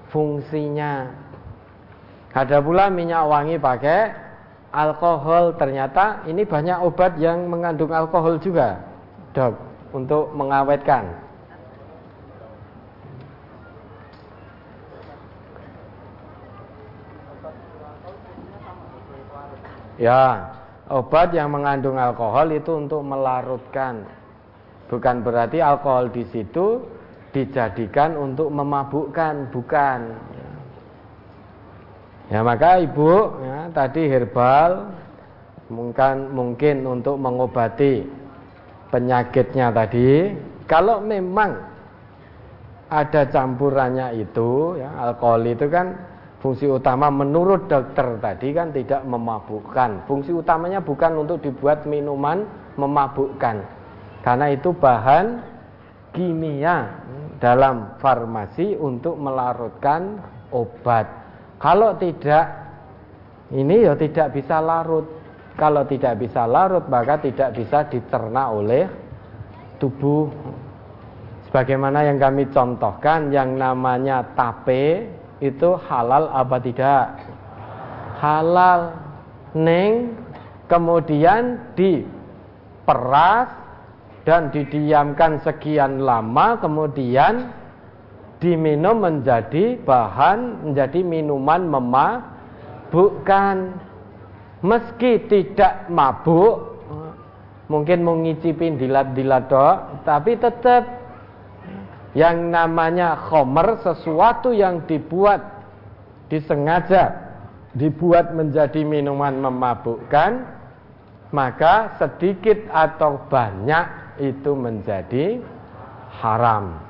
fungsinya. 0.08 1.12
Ada 2.30 2.62
pula 2.62 2.88
minyak 2.88 3.26
wangi 3.26 3.56
pakai 3.58 4.14
alkohol, 4.70 5.58
ternyata 5.58 6.22
ini 6.30 6.46
banyak 6.46 6.78
obat 6.78 7.18
yang 7.18 7.50
mengandung 7.50 7.90
alkohol 7.90 8.38
juga, 8.38 8.78
dok, 9.34 9.58
untuk 9.90 10.30
mengawetkan. 10.32 11.29
Ya, 20.00 20.48
obat 20.88 21.36
yang 21.36 21.52
mengandung 21.52 22.00
alkohol 22.00 22.56
itu 22.56 22.72
untuk 22.72 23.04
melarutkan. 23.04 24.08
Bukan 24.88 25.20
berarti 25.20 25.60
alkohol 25.60 26.08
di 26.08 26.24
situ 26.32 26.80
dijadikan 27.36 28.16
untuk 28.16 28.48
memabukkan, 28.48 29.52
bukan. 29.52 30.00
Ya 32.32 32.40
maka 32.40 32.80
ibu 32.80 33.42
ya, 33.44 33.68
tadi 33.76 34.08
herbal 34.08 34.88
mungkin 35.68 36.16
mungkin 36.32 36.76
untuk 36.88 37.20
mengobati 37.20 38.02
penyakitnya 38.88 39.68
tadi. 39.70 40.32
Kalau 40.64 41.02
memang 41.04 41.60
ada 42.88 43.26
campurannya 43.28 44.16
itu, 44.18 44.80
ya, 44.80 44.90
alkohol 44.98 45.46
itu 45.46 45.66
kan 45.70 45.94
Fungsi 46.40 46.64
utama 46.64 47.12
menurut 47.12 47.68
dokter 47.68 48.16
tadi 48.16 48.56
kan 48.56 48.72
tidak 48.72 49.04
memabukkan. 49.04 50.08
Fungsi 50.08 50.32
utamanya 50.32 50.80
bukan 50.80 51.20
untuk 51.20 51.44
dibuat 51.44 51.84
minuman 51.84 52.48
memabukkan. 52.80 53.60
Karena 54.24 54.46
itu 54.48 54.72
bahan 54.72 55.44
kimia 56.16 56.96
dalam 57.44 58.00
farmasi 58.00 58.72
untuk 58.80 59.20
melarutkan 59.20 60.16
obat. 60.48 61.04
Kalau 61.60 62.00
tidak 62.00 62.48
ini 63.52 63.84
ya 63.84 63.92
tidak 64.00 64.32
bisa 64.32 64.64
larut. 64.64 65.04
Kalau 65.60 65.84
tidak 65.84 66.24
bisa 66.24 66.48
larut 66.48 66.88
maka 66.88 67.20
tidak 67.20 67.52
bisa 67.52 67.84
dicerna 67.84 68.48
oleh 68.48 68.88
tubuh. 69.76 70.32
Sebagaimana 71.52 72.08
yang 72.08 72.16
kami 72.16 72.48
contohkan 72.48 73.28
yang 73.28 73.60
namanya 73.60 74.24
tape 74.32 75.19
itu 75.40 75.76
halal 75.88 76.28
apa 76.30 76.56
tidak? 76.60 77.04
Halal. 78.20 78.92
Neng 79.50 80.14
kemudian 80.70 81.74
diperas 81.74 83.50
dan 84.22 84.54
didiamkan 84.54 85.42
sekian 85.42 86.06
lama 86.06 86.54
kemudian 86.62 87.50
diminum 88.38 89.02
menjadi 89.02 89.74
bahan 89.82 90.70
menjadi 90.70 91.02
minuman 91.02 91.66
memabukkan 91.66 93.56
meski 94.62 95.18
tidak 95.26 95.90
mabuk 95.90 96.78
mungkin 97.66 98.06
mengicipin 98.06 98.78
dilat-dilat 98.78 99.50
tapi 100.06 100.38
tetap 100.38 100.99
yang 102.14 102.50
namanya 102.50 103.14
khomer 103.30 103.78
sesuatu 103.86 104.50
yang 104.50 104.82
dibuat 104.90 105.62
disengaja 106.26 107.30
dibuat 107.74 108.34
menjadi 108.34 108.82
minuman 108.82 109.38
memabukkan 109.38 110.42
maka 111.30 111.94
sedikit 112.02 112.58
atau 112.74 113.22
banyak 113.30 114.18
itu 114.18 114.50
menjadi 114.58 115.38
haram. 116.18 116.82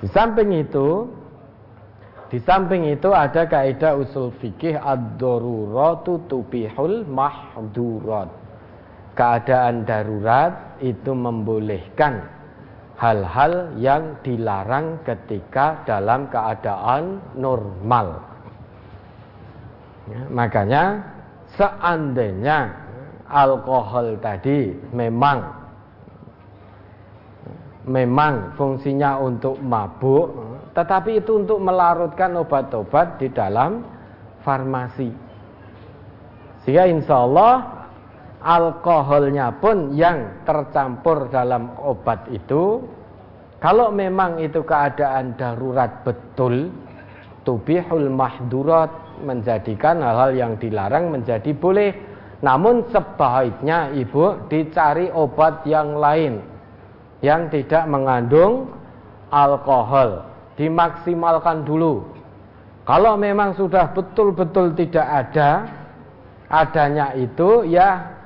Di 0.00 0.08
samping 0.12 0.52
itu 0.60 1.08
di 2.30 2.38
samping 2.44 2.86
itu 2.92 3.10
ada 3.10 3.48
kaidah 3.48 3.96
usul 3.98 4.30
fikih 4.38 4.76
ad-daruratu 4.76 6.28
tubihul 6.28 7.08
mahdurat. 7.08 8.28
Keadaan 9.16 9.84
darurat 9.84 10.78
itu 10.80 11.12
membolehkan 11.12 12.39
hal-hal 13.00 13.80
yang 13.80 14.20
dilarang 14.20 15.00
ketika 15.08 15.80
dalam 15.88 16.28
keadaan 16.28 17.16
normal. 17.32 18.20
Ya, 20.12 20.22
makanya 20.28 20.84
seandainya 21.56 22.76
alkohol 23.24 24.20
tadi 24.20 24.76
memang 24.92 25.40
memang 27.88 28.52
fungsinya 28.60 29.16
untuk 29.16 29.56
mabuk, 29.64 30.36
tetapi 30.76 31.24
itu 31.24 31.40
untuk 31.40 31.56
melarutkan 31.56 32.36
obat-obat 32.36 33.16
di 33.16 33.32
dalam 33.32 33.80
farmasi. 34.44 35.08
Sehingga 36.68 36.84
insya 36.84 37.24
Allah 37.24 37.79
alkoholnya 38.40 39.52
pun 39.60 39.92
yang 39.92 40.44
tercampur 40.48 41.28
dalam 41.28 41.72
obat 41.80 42.24
itu 42.32 42.84
kalau 43.60 43.92
memang 43.92 44.40
itu 44.40 44.64
keadaan 44.64 45.36
darurat 45.36 46.00
betul 46.00 46.72
tubihul 47.44 48.08
mahdurat 48.08 48.88
menjadikan 49.20 50.00
hal-hal 50.00 50.32
yang 50.32 50.52
dilarang 50.56 51.12
menjadi 51.12 51.52
boleh. 51.52 51.92
Namun 52.40 52.88
sebaiknya 52.88 53.92
ibu 53.92 54.48
dicari 54.48 55.12
obat 55.12 55.60
yang 55.68 56.00
lain 56.00 56.40
yang 57.20 57.52
tidak 57.52 57.84
mengandung 57.84 58.72
alkohol. 59.28 60.24
Dimaksimalkan 60.56 61.68
dulu. 61.68 62.00
Kalau 62.88 63.20
memang 63.20 63.52
sudah 63.60 63.92
betul-betul 63.92 64.72
tidak 64.72 65.04
ada 65.04 65.68
adanya 66.48 67.12
itu 67.12 67.68
ya 67.68 68.19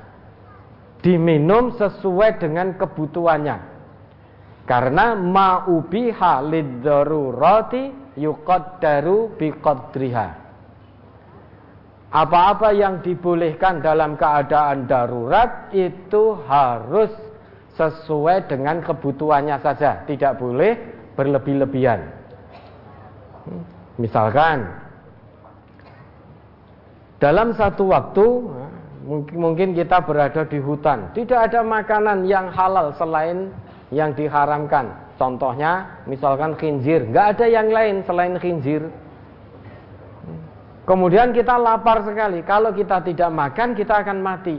diminum 1.05 1.77
sesuai 1.77 2.41
dengan 2.41 2.73
kebutuhannya. 2.73 3.77
Karena 4.65 5.13
ma'ubiha 5.13 6.41
lidzarurati 6.49 8.17
yuqaddaru 8.17 9.37
biqadriha. 9.37 10.27
Apa-apa 12.09 12.73
yang 12.73 13.05
dibolehkan 13.05 13.85
dalam 13.85 14.17
keadaan 14.17 14.89
darurat 14.89 15.69
itu 15.69 16.41
harus 16.49 17.13
sesuai 17.77 18.49
dengan 18.49 18.81
kebutuhannya 18.81 19.61
saja, 19.61 20.01
tidak 20.09 20.41
boleh 20.41 20.73
berlebih-lebihan. 21.13 22.01
Misalkan 24.01 24.65
dalam 27.21 27.53
satu 27.53 27.93
waktu 27.93 28.25
Mungkin 29.05 29.77
kita 29.77 30.01
berada 30.01 30.49
di 30.49 30.57
hutan, 30.57 31.13
tidak 31.13 31.53
ada 31.53 31.61
makanan 31.61 32.25
yang 32.25 32.49
halal 32.49 32.89
selain 32.97 33.53
yang 33.93 34.17
diharamkan. 34.17 34.89
Contohnya, 35.21 36.01
misalkan 36.09 36.57
khinzir, 36.57 37.05
nggak 37.13 37.37
ada 37.37 37.45
yang 37.45 37.69
lain 37.69 38.01
selain 38.09 38.35
khinzir. 38.41 38.81
Kemudian 40.89 41.37
kita 41.37 41.53
lapar 41.57 42.01
sekali. 42.01 42.41
Kalau 42.41 42.73
kita 42.73 43.01
tidak 43.05 43.29
makan, 43.29 43.77
kita 43.77 44.05
akan 44.05 44.17
mati. 44.25 44.57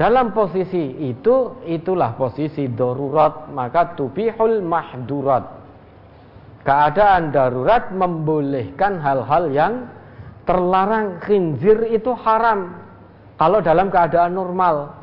Dalam 0.00 0.32
posisi 0.32 1.12
itu, 1.12 1.60
itulah 1.68 2.16
posisi 2.16 2.72
darurat, 2.72 3.52
maka 3.52 3.98
tubihul 3.98 4.64
mahdurat. 4.64 5.44
Keadaan 6.64 7.34
darurat 7.34 7.90
membolehkan 7.92 9.00
hal-hal 9.00 9.50
yang 9.52 9.72
terlarang 10.48 11.20
khinzir 11.20 11.92
itu 11.92 12.16
haram 12.24 12.72
kalau 13.36 13.60
dalam 13.60 13.92
keadaan 13.92 14.32
normal. 14.32 14.96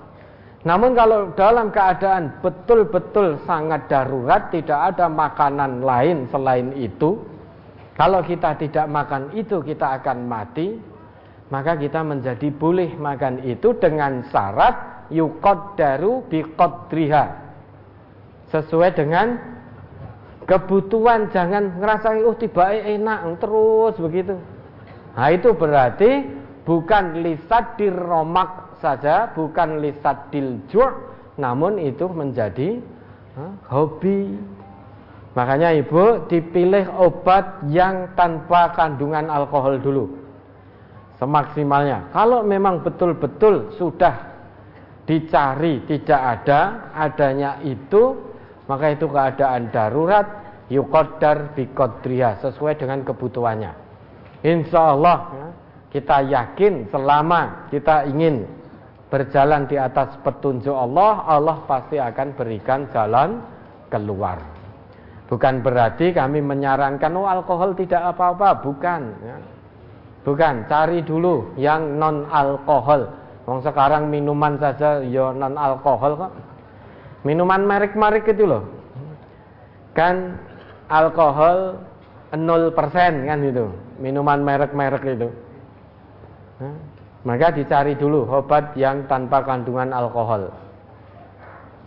Namun 0.65 0.97
kalau 0.97 1.29
dalam 1.37 1.69
keadaan 1.69 2.41
betul-betul 2.41 3.37
sangat 3.45 3.85
darurat, 3.85 4.49
tidak 4.49 4.97
ada 4.97 5.05
makanan 5.05 5.85
lain 5.85 6.25
selain 6.33 6.73
itu, 6.73 7.21
kalau 7.93 8.25
kita 8.25 8.57
tidak 8.57 8.89
makan 8.89 9.29
itu 9.37 9.61
kita 9.61 10.01
akan 10.01 10.25
mati, 10.25 10.81
maka 11.53 11.77
kita 11.77 12.01
menjadi 12.01 12.49
boleh 12.49 12.97
makan 12.97 13.45
itu 13.45 13.77
dengan 13.77 14.25
syarat 14.33 15.05
yuqaddaru 15.13 16.25
biqadriha. 16.33 17.25
Sesuai 18.49 18.89
dengan 18.97 19.37
kebutuhan, 20.49 21.29
jangan 21.29 21.77
ngerasa 21.77 22.25
oh 22.25 22.33
tiba 22.33 22.73
enak 22.73 23.37
terus 23.37 23.93
begitu. 24.01 24.54
Nah 25.15 25.31
itu 25.31 25.55
berarti 25.55 26.27
bukan 26.67 27.23
lisadir 27.23 27.95
romak 27.95 28.75
saja 28.83 29.31
bukan 29.31 29.79
lisat 29.79 30.27
diljur 30.29 31.15
namun 31.39 31.79
itu 31.79 32.07
menjadi 32.11 32.83
hobi. 33.71 34.35
Makanya 35.35 35.75
ibu 35.75 36.23
dipilih 36.31 36.87
obat 36.95 37.67
yang 37.67 38.15
tanpa 38.15 38.71
kandungan 38.71 39.27
alkohol 39.27 39.79
dulu. 39.83 40.05
Semaksimalnya. 41.19 42.11
Kalau 42.15 42.43
memang 42.43 42.83
betul-betul 42.83 43.75
sudah 43.75 44.35
dicari 45.07 45.83
tidak 45.87 46.21
ada 46.43 46.91
adanya 46.95 47.59
itu 47.63 48.15
maka 48.65 48.95
itu 48.95 49.05
keadaan 49.05 49.69
darurat 49.69 50.25
yukodar 50.67 51.53
bikodriya 51.53 52.41
sesuai 52.41 52.73
dengan 52.81 53.05
kebutuhannya 53.05 53.84
insya 54.41 54.97
Allah 54.97 55.17
ya, 55.31 55.47
kita 55.95 56.17
yakin 56.27 56.73
selama 56.91 57.71
kita 57.71 58.09
ingin 58.11 58.43
berjalan 59.07 59.63
di 59.69 59.79
atas 59.79 60.17
petunjuk 60.25 60.73
Allah, 60.73 61.23
Allah 61.23 61.57
pasti 61.63 61.95
akan 61.95 62.35
berikan 62.35 62.89
jalan 62.91 63.39
keluar. 63.87 64.41
Bukan 65.25 65.65
berarti 65.65 66.13
kami 66.13 66.43
menyarankan 66.43 67.15
oh 67.17 67.25
alkohol 67.25 67.73
tidak 67.73 68.13
apa-apa, 68.13 68.61
bukan. 68.61 69.01
Ya. 69.23 69.37
Bukan, 70.25 70.65
cari 70.65 71.05
dulu 71.05 71.53
yang 71.57 72.01
non 72.01 72.25
alkohol. 72.29 73.09
Wong 73.45 73.61
sekarang 73.61 74.09
minuman 74.09 74.57
saja 74.57 75.01
ya 75.05 75.29
non 75.33 75.53
alkohol 75.53 76.17
kok. 76.17 76.33
Minuman 77.25 77.61
merek-merek 77.65 78.25
itu 78.33 78.45
loh. 78.45 78.65
Kan 79.93 80.37
alkohol 80.89 81.77
0% 82.33 82.73
kan 83.29 83.39
itu. 83.41 83.65
Minuman 83.99 84.43
merek-merek 84.43 85.03
itu. 85.07 85.29
Maka 87.25 87.49
dicari 87.49 87.97
dulu 87.97 88.29
obat 88.29 88.77
yang 88.77 89.09
tanpa 89.09 89.41
kandungan 89.41 89.89
alkohol. 89.89 90.53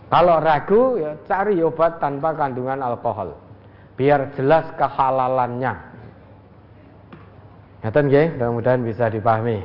Kalau 0.09 0.41
ragu, 0.41 0.97
ya 0.99 1.13
cari 1.29 1.61
obat 1.61 2.01
tanpa 2.01 2.33
kandungan 2.33 2.81
alkohol. 2.81 3.37
Biar 3.93 4.33
jelas 4.35 4.67
kehalalannya. 4.75 5.73
Ngaten 7.79 8.05
nggih, 8.11 8.27
mudah-mudahan 8.35 8.81
bisa 8.83 9.07
dipahami. 9.07 9.63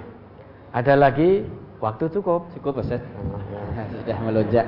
Ada 0.70 0.94
lagi 0.94 1.42
waktu 1.82 2.06
cukup? 2.12 2.46
Cukup, 2.54 2.84
Ustaz. 2.84 3.02
Sudah 3.98 4.18
melonjak. 4.22 4.66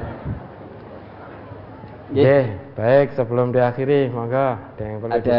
Oke, 2.07 2.39
baik 2.79 3.19
sebelum 3.19 3.51
diakhiri, 3.51 4.11
maka 4.15 4.59
ada 4.79 4.83
yang 4.87 4.99
perlu 5.03 5.13
Ada 5.19 5.39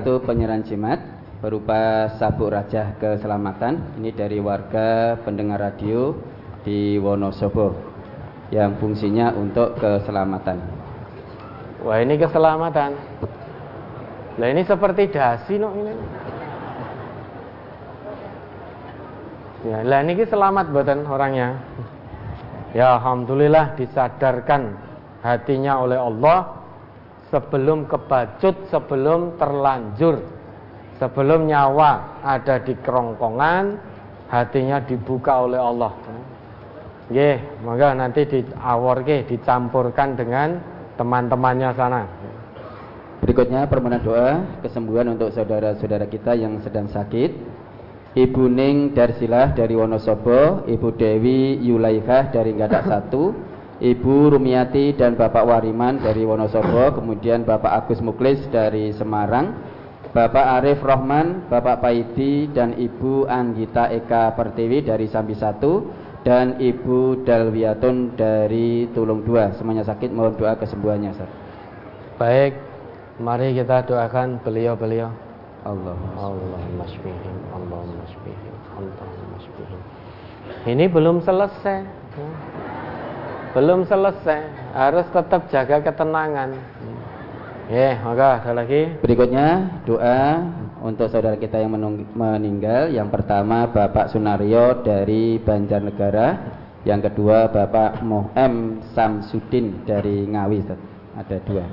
satu 0.00 0.12
penyerahan 0.24 0.64
jimat 0.64 0.96
berupa 1.46 2.10
sabuk 2.18 2.50
rajah 2.50 2.98
keselamatan 2.98 4.02
ini 4.02 4.10
dari 4.10 4.42
warga 4.42 5.14
pendengar 5.22 5.62
radio 5.62 6.10
di 6.66 6.98
Wonosobo 6.98 7.70
yang 8.50 8.74
fungsinya 8.82 9.30
untuk 9.30 9.78
keselamatan. 9.78 10.58
Wah 11.86 12.02
ini 12.02 12.18
keselamatan. 12.18 12.98
Nah 14.42 14.46
ini 14.50 14.66
seperti 14.66 15.06
dasi 15.06 15.54
no 15.54 15.70
ini. 15.70 15.94
Ya, 19.70 19.86
lah 19.86 20.02
ini 20.02 20.18
selamat 20.26 20.74
buatan 20.74 21.06
orangnya. 21.06 21.62
Ya 22.74 22.98
alhamdulillah 22.98 23.78
disadarkan 23.78 24.74
hatinya 25.22 25.78
oleh 25.78 25.94
Allah 25.94 26.58
sebelum 27.30 27.86
kebacut, 27.86 28.66
sebelum 28.66 29.38
terlanjur 29.38 30.35
Sebelum 30.96 31.44
nyawa 31.44 32.24
ada 32.24 32.56
di 32.64 32.72
kerongkongan, 32.80 33.64
hatinya 34.32 34.80
dibuka 34.80 35.44
oleh 35.44 35.60
Allah. 35.60 35.92
Ye, 37.12 37.38
maka 37.62 37.94
nanti 37.94 38.26
di 38.26 38.40
ke, 38.42 39.16
dicampurkan 39.28 40.18
dengan 40.18 40.58
teman-temannya 40.96 41.70
sana. 41.76 42.02
Berikutnya 43.22 43.68
permohonan 43.68 44.02
doa 44.02 44.30
kesembuhan 44.64 45.14
untuk 45.14 45.30
saudara-saudara 45.32 46.08
kita 46.08 46.34
yang 46.34 46.58
sedang 46.64 46.88
sakit. 46.90 47.30
Ibu 48.16 48.48
Ning 48.48 48.96
Darsilah 48.96 49.52
dari 49.52 49.76
Wonosobo, 49.76 50.64
Ibu 50.64 50.88
Dewi 50.96 51.60
Yulaikah 51.60 52.32
dari 52.32 52.56
Gadak 52.56 52.88
Satu, 52.90 53.36
Ibu 53.76 54.32
Rumiati 54.32 54.96
dan 54.96 55.20
Bapak 55.20 55.44
Wariman 55.44 56.00
dari 56.00 56.24
Wonosobo, 56.24 56.96
kemudian 56.96 57.44
Bapak 57.44 57.84
Agus 57.84 58.00
Muklis 58.00 58.40
dari 58.48 58.96
Semarang, 58.96 59.75
Bapak 60.16 60.64
Arif 60.64 60.80
Rohman, 60.80 61.44
Bapak 61.52 61.84
Paidi 61.84 62.48
dan 62.48 62.72
Ibu 62.72 63.28
Anggita 63.28 63.92
Eka 63.92 64.32
Pertiwi 64.32 64.80
dari 64.80 65.04
Sambi 65.12 65.36
1 65.36 66.24
dan 66.24 66.56
Ibu 66.56 67.20
Dalwiatun 67.20 68.16
dari 68.16 68.88
Tulung 68.96 69.28
2. 69.28 69.60
Semuanya 69.60 69.84
sakit 69.84 70.08
mohon 70.08 70.32
doa 70.40 70.56
kesembuhannya, 70.56 71.12
Ustaz. 71.12 71.28
Baik, 72.16 72.56
mari 73.20 73.52
kita 73.60 73.84
doakan 73.84 74.40
beliau-beliau. 74.40 75.12
Allah 75.68 76.00
Allah 76.16 76.64
masbihim, 76.80 77.36
Allah 77.52 77.84
masbihim, 77.84 78.54
Allah 78.72 79.06
masbihim. 79.36 79.80
Ini 80.64 80.84
belum 80.88 81.20
selesai. 81.28 81.84
Belum 83.52 83.84
selesai, 83.84 84.40
harus 84.72 85.04
tetap 85.12 85.44
jaga 85.52 85.84
ketenangan. 85.84 86.56
Ya, 87.66 87.98
maka 87.98 88.38
ada 88.38 88.62
lagi. 88.62 88.94
Berikutnya 89.02 89.82
doa 89.82 90.38
untuk 90.86 91.10
saudara 91.10 91.34
kita 91.34 91.58
yang 91.58 91.74
meninggal. 92.14 92.94
Yang 92.94 93.08
pertama 93.10 93.66
Bapak 93.66 94.14
Sunario 94.14 94.86
dari 94.86 95.42
Banjarnegara. 95.42 96.62
Yang 96.86 97.10
kedua 97.10 97.50
Bapak 97.50 98.06
Mohem 98.06 98.78
Samsudin 98.94 99.82
dari 99.82 100.30
Ngawi. 100.30 100.62
Ada 101.18 101.42
dua. 101.42 101.66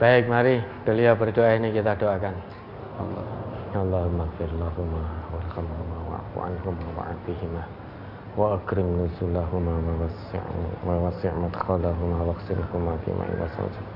Baik, 0.00 0.32
mari 0.32 0.64
beliau 0.88 1.12
berdoa 1.12 1.60
ini 1.60 1.76
kita 1.76 1.92
doakan. 2.00 2.34
Allah. 2.96 3.44
Allahumma 3.74 4.30
fir 4.38 4.46
lahumma 4.54 5.02
warhamhumma 5.34 5.98
wa'fu 6.06 6.38
anhumma 6.46 6.88
wa'afihima 6.94 7.62
wa 8.38 8.54
akrim 8.54 8.86
nusulahuma 8.86 9.82
wa 10.86 10.94
wasi' 11.10 11.34
madkhalahuma 11.34 12.22
wa 12.22 12.38
ghsilhuma 12.38 12.94
fi 13.02 13.10
ma'i 13.18 13.34
wasawjah 13.34 13.93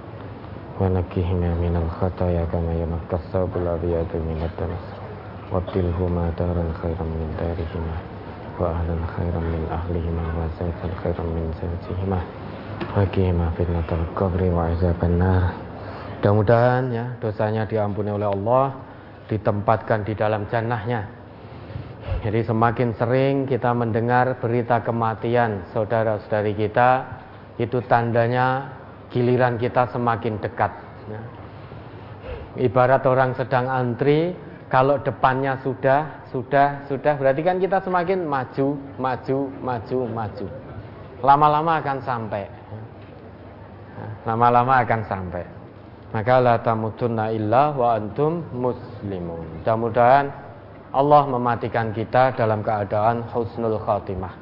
ونكهنا 0.82 1.50
من 1.64 1.74
الخطايا 1.84 2.43
كما 2.52 2.74
ينقى 2.82 3.16
الثوب 3.22 3.52
الأبيض 3.61 4.10
من 4.14 4.40
الدنس 4.42 4.85
وابدلهما 5.53 6.24
دارا 6.40 6.66
خيرا 6.82 7.06
من 7.06 7.30
دارهما 7.38 7.95
وأهلا 8.60 8.98
خيرا 9.18 9.42
من 9.53 9.64
أهلهما 9.77 10.26
وزوجا 10.38 10.90
خيرا 11.03 11.24
من 11.35 11.45
زوجهما 11.61 12.19
وقهما 12.98 13.45
فتنة 13.58 13.90
القبر 13.92 14.42
وعذاب 14.56 15.00
النار 15.03 15.45
Mudah-mudahan 16.24 16.88
ya 16.88 17.06
dosanya 17.19 17.68
diampuni 17.68 18.08
oleh 18.08 18.32
Allah, 18.32 18.72
ditempatkan 19.27 20.08
di 20.08 20.16
dalam 20.16 20.48
jannahnya. 20.48 21.03
Jadi 22.24 22.48
semakin 22.48 22.95
sering 22.95 23.43
kita 23.43 23.76
mendengar 23.76 24.40
berita 24.40 24.80
kematian 24.88 25.68
saudara-saudari 25.76 26.56
kita, 26.56 27.19
itu 27.60 27.84
tandanya 27.92 28.72
giliran 29.12 29.57
kita 29.57 29.89
semakin 29.93 30.41
dekat. 30.41 30.73
Ibarat 32.59 33.07
orang 33.07 33.33
sedang 33.39 33.70
antri, 33.70 34.35
kalau 34.69 35.01
depannya 35.01 35.57
sudah, 35.65 36.28
sudah, 36.28 36.85
sudah, 36.91 37.17
berarti 37.17 37.41
kan 37.41 37.57
kita 37.57 37.81
semakin 37.81 38.28
maju, 38.28 38.77
maju, 39.01 39.39
maju, 39.65 39.99
maju. 40.12 40.47
Lama-lama 41.25 41.73
akan 41.81 41.99
sampai. 42.05 42.45
Lama-lama 44.28 44.85
akan 44.85 45.01
sampai. 45.09 45.45
Maka 46.09 46.41
la 46.41 46.57
tamutunna 46.61 47.33
illa 47.33 47.73
wa 47.73 47.97
antum 47.97 48.45
muslimun. 48.53 49.61
Mudah-mudahan 49.61 50.33
Allah 50.93 51.23
mematikan 51.28 51.93
kita 51.93 52.33
dalam 52.33 52.65
keadaan 52.65 53.28
husnul 53.28 53.77
khatimah. 53.85 54.33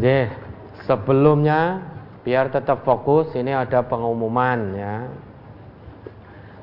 Jadi 0.00 0.32
sebelumnya 0.88 1.91
biar 2.22 2.54
tetap 2.54 2.86
fokus 2.86 3.34
ini 3.34 3.50
ada 3.50 3.82
pengumuman 3.86 4.78
ya 4.78 4.96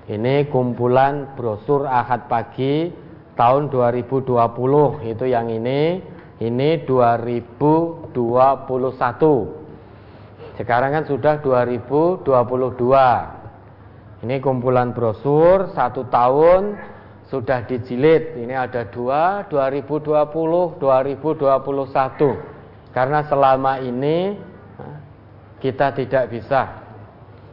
ini 0.10 0.50
kumpulan 0.50 1.38
brosur 1.38 1.86
Ahad 1.86 2.32
pagi 2.32 2.90
tahun 3.36 3.70
2020 3.72 4.36
itu 5.06 5.26
yang 5.30 5.52
ini 5.52 6.02
Ini 6.40 6.88
2021. 6.88 8.16
Sekarang 10.56 10.96
kan 10.96 11.04
sudah 11.04 11.44
2022. 11.44 14.24
Ini 14.24 14.40
kumpulan 14.40 14.96
brosur 14.96 15.76
satu 15.76 16.08
tahun 16.08 16.80
sudah 17.28 17.68
dijilid. 17.68 18.40
Ini 18.40 18.56
ada 18.56 18.88
dua 18.88 19.52
2020, 19.52 20.80
2021. 20.80 22.96
Karena 22.96 23.20
selama 23.28 23.84
ini 23.84 24.40
kita 25.60 25.92
tidak 25.96 26.32
bisa 26.32 26.90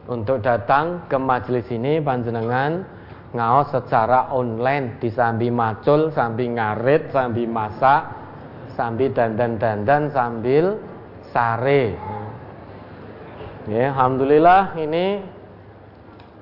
untuk 0.07 0.39
datang 0.39 1.03
ke 1.11 1.19
majelis 1.19 1.67
ini 1.67 1.99
panjenengan 1.99 2.87
ngaos 3.35 3.75
secara 3.75 4.31
online 4.31 5.03
disambi 5.03 5.51
macul, 5.51 6.09
sambil 6.15 6.47
ngarit, 6.55 7.11
sambil 7.11 7.47
masak, 7.47 8.07
sambil 8.79 9.11
dandan-dandan, 9.11 10.07
sambil 10.15 10.79
sare. 11.35 11.99
Ya, 13.67 13.91
alhamdulillah 13.91 14.79
ini 14.79 15.19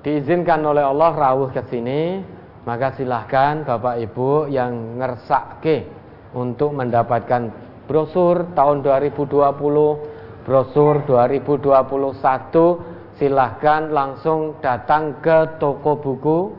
diizinkan 0.06 0.62
oleh 0.62 0.86
Allah 0.86 1.10
rawuh 1.10 1.50
ke 1.50 1.66
sini, 1.66 2.22
maka 2.62 2.94
silahkan 2.94 3.66
Bapak 3.66 3.98
Ibu 3.98 4.46
yang 4.46 5.02
ngersake 5.02 5.90
untuk 6.38 6.70
mendapatkan 6.70 7.50
brosur 7.90 8.46
tahun 8.54 8.86
2020, 8.86 10.15
brosur 10.46 11.02
2021, 11.10 13.18
silahkan 13.18 13.90
langsung 13.90 14.54
datang 14.62 15.18
ke 15.18 15.58
toko 15.58 15.98
buku 15.98 16.54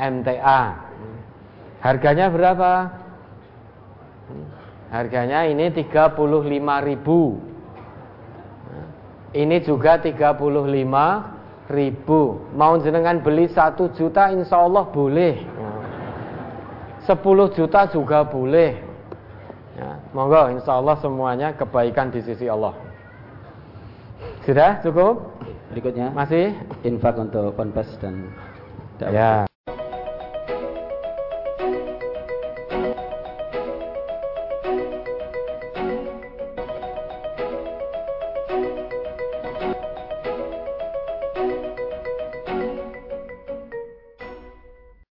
MTA. 0.00 0.88
Harganya 1.84 2.32
berapa? 2.32 2.88
Harganya 4.88 5.44
ini 5.44 5.68
35.000 5.68 6.16
ini 9.30 9.62
juga 9.62 10.02
35 10.02 11.70
ribu. 11.70 12.42
Mau 12.56 12.74
jenengan 12.82 13.22
beli 13.22 13.46
satu 13.46 13.86
juta 13.94 14.34
insya 14.34 14.58
Allah 14.58 14.82
boleh. 14.90 15.46
10 17.06 17.14
juta 17.54 17.86
juga 17.94 18.26
boleh. 18.26 18.74
Ya, 19.78 20.02
monggo 20.10 20.50
insya 20.50 20.82
Allah 20.82 20.98
semuanya 20.98 21.54
kebaikan 21.54 22.10
di 22.10 22.26
sisi 22.26 22.50
Allah 22.50 22.89
sudah 24.50 24.82
cukup? 24.82 25.14
Berikutnya. 25.70 26.10
Masih? 26.10 26.50
Infak 26.82 27.14
untuk 27.22 27.54
ponpes 27.54 27.86
dan 28.02 28.26
dakwah. 28.98 29.46
ya 29.46 29.49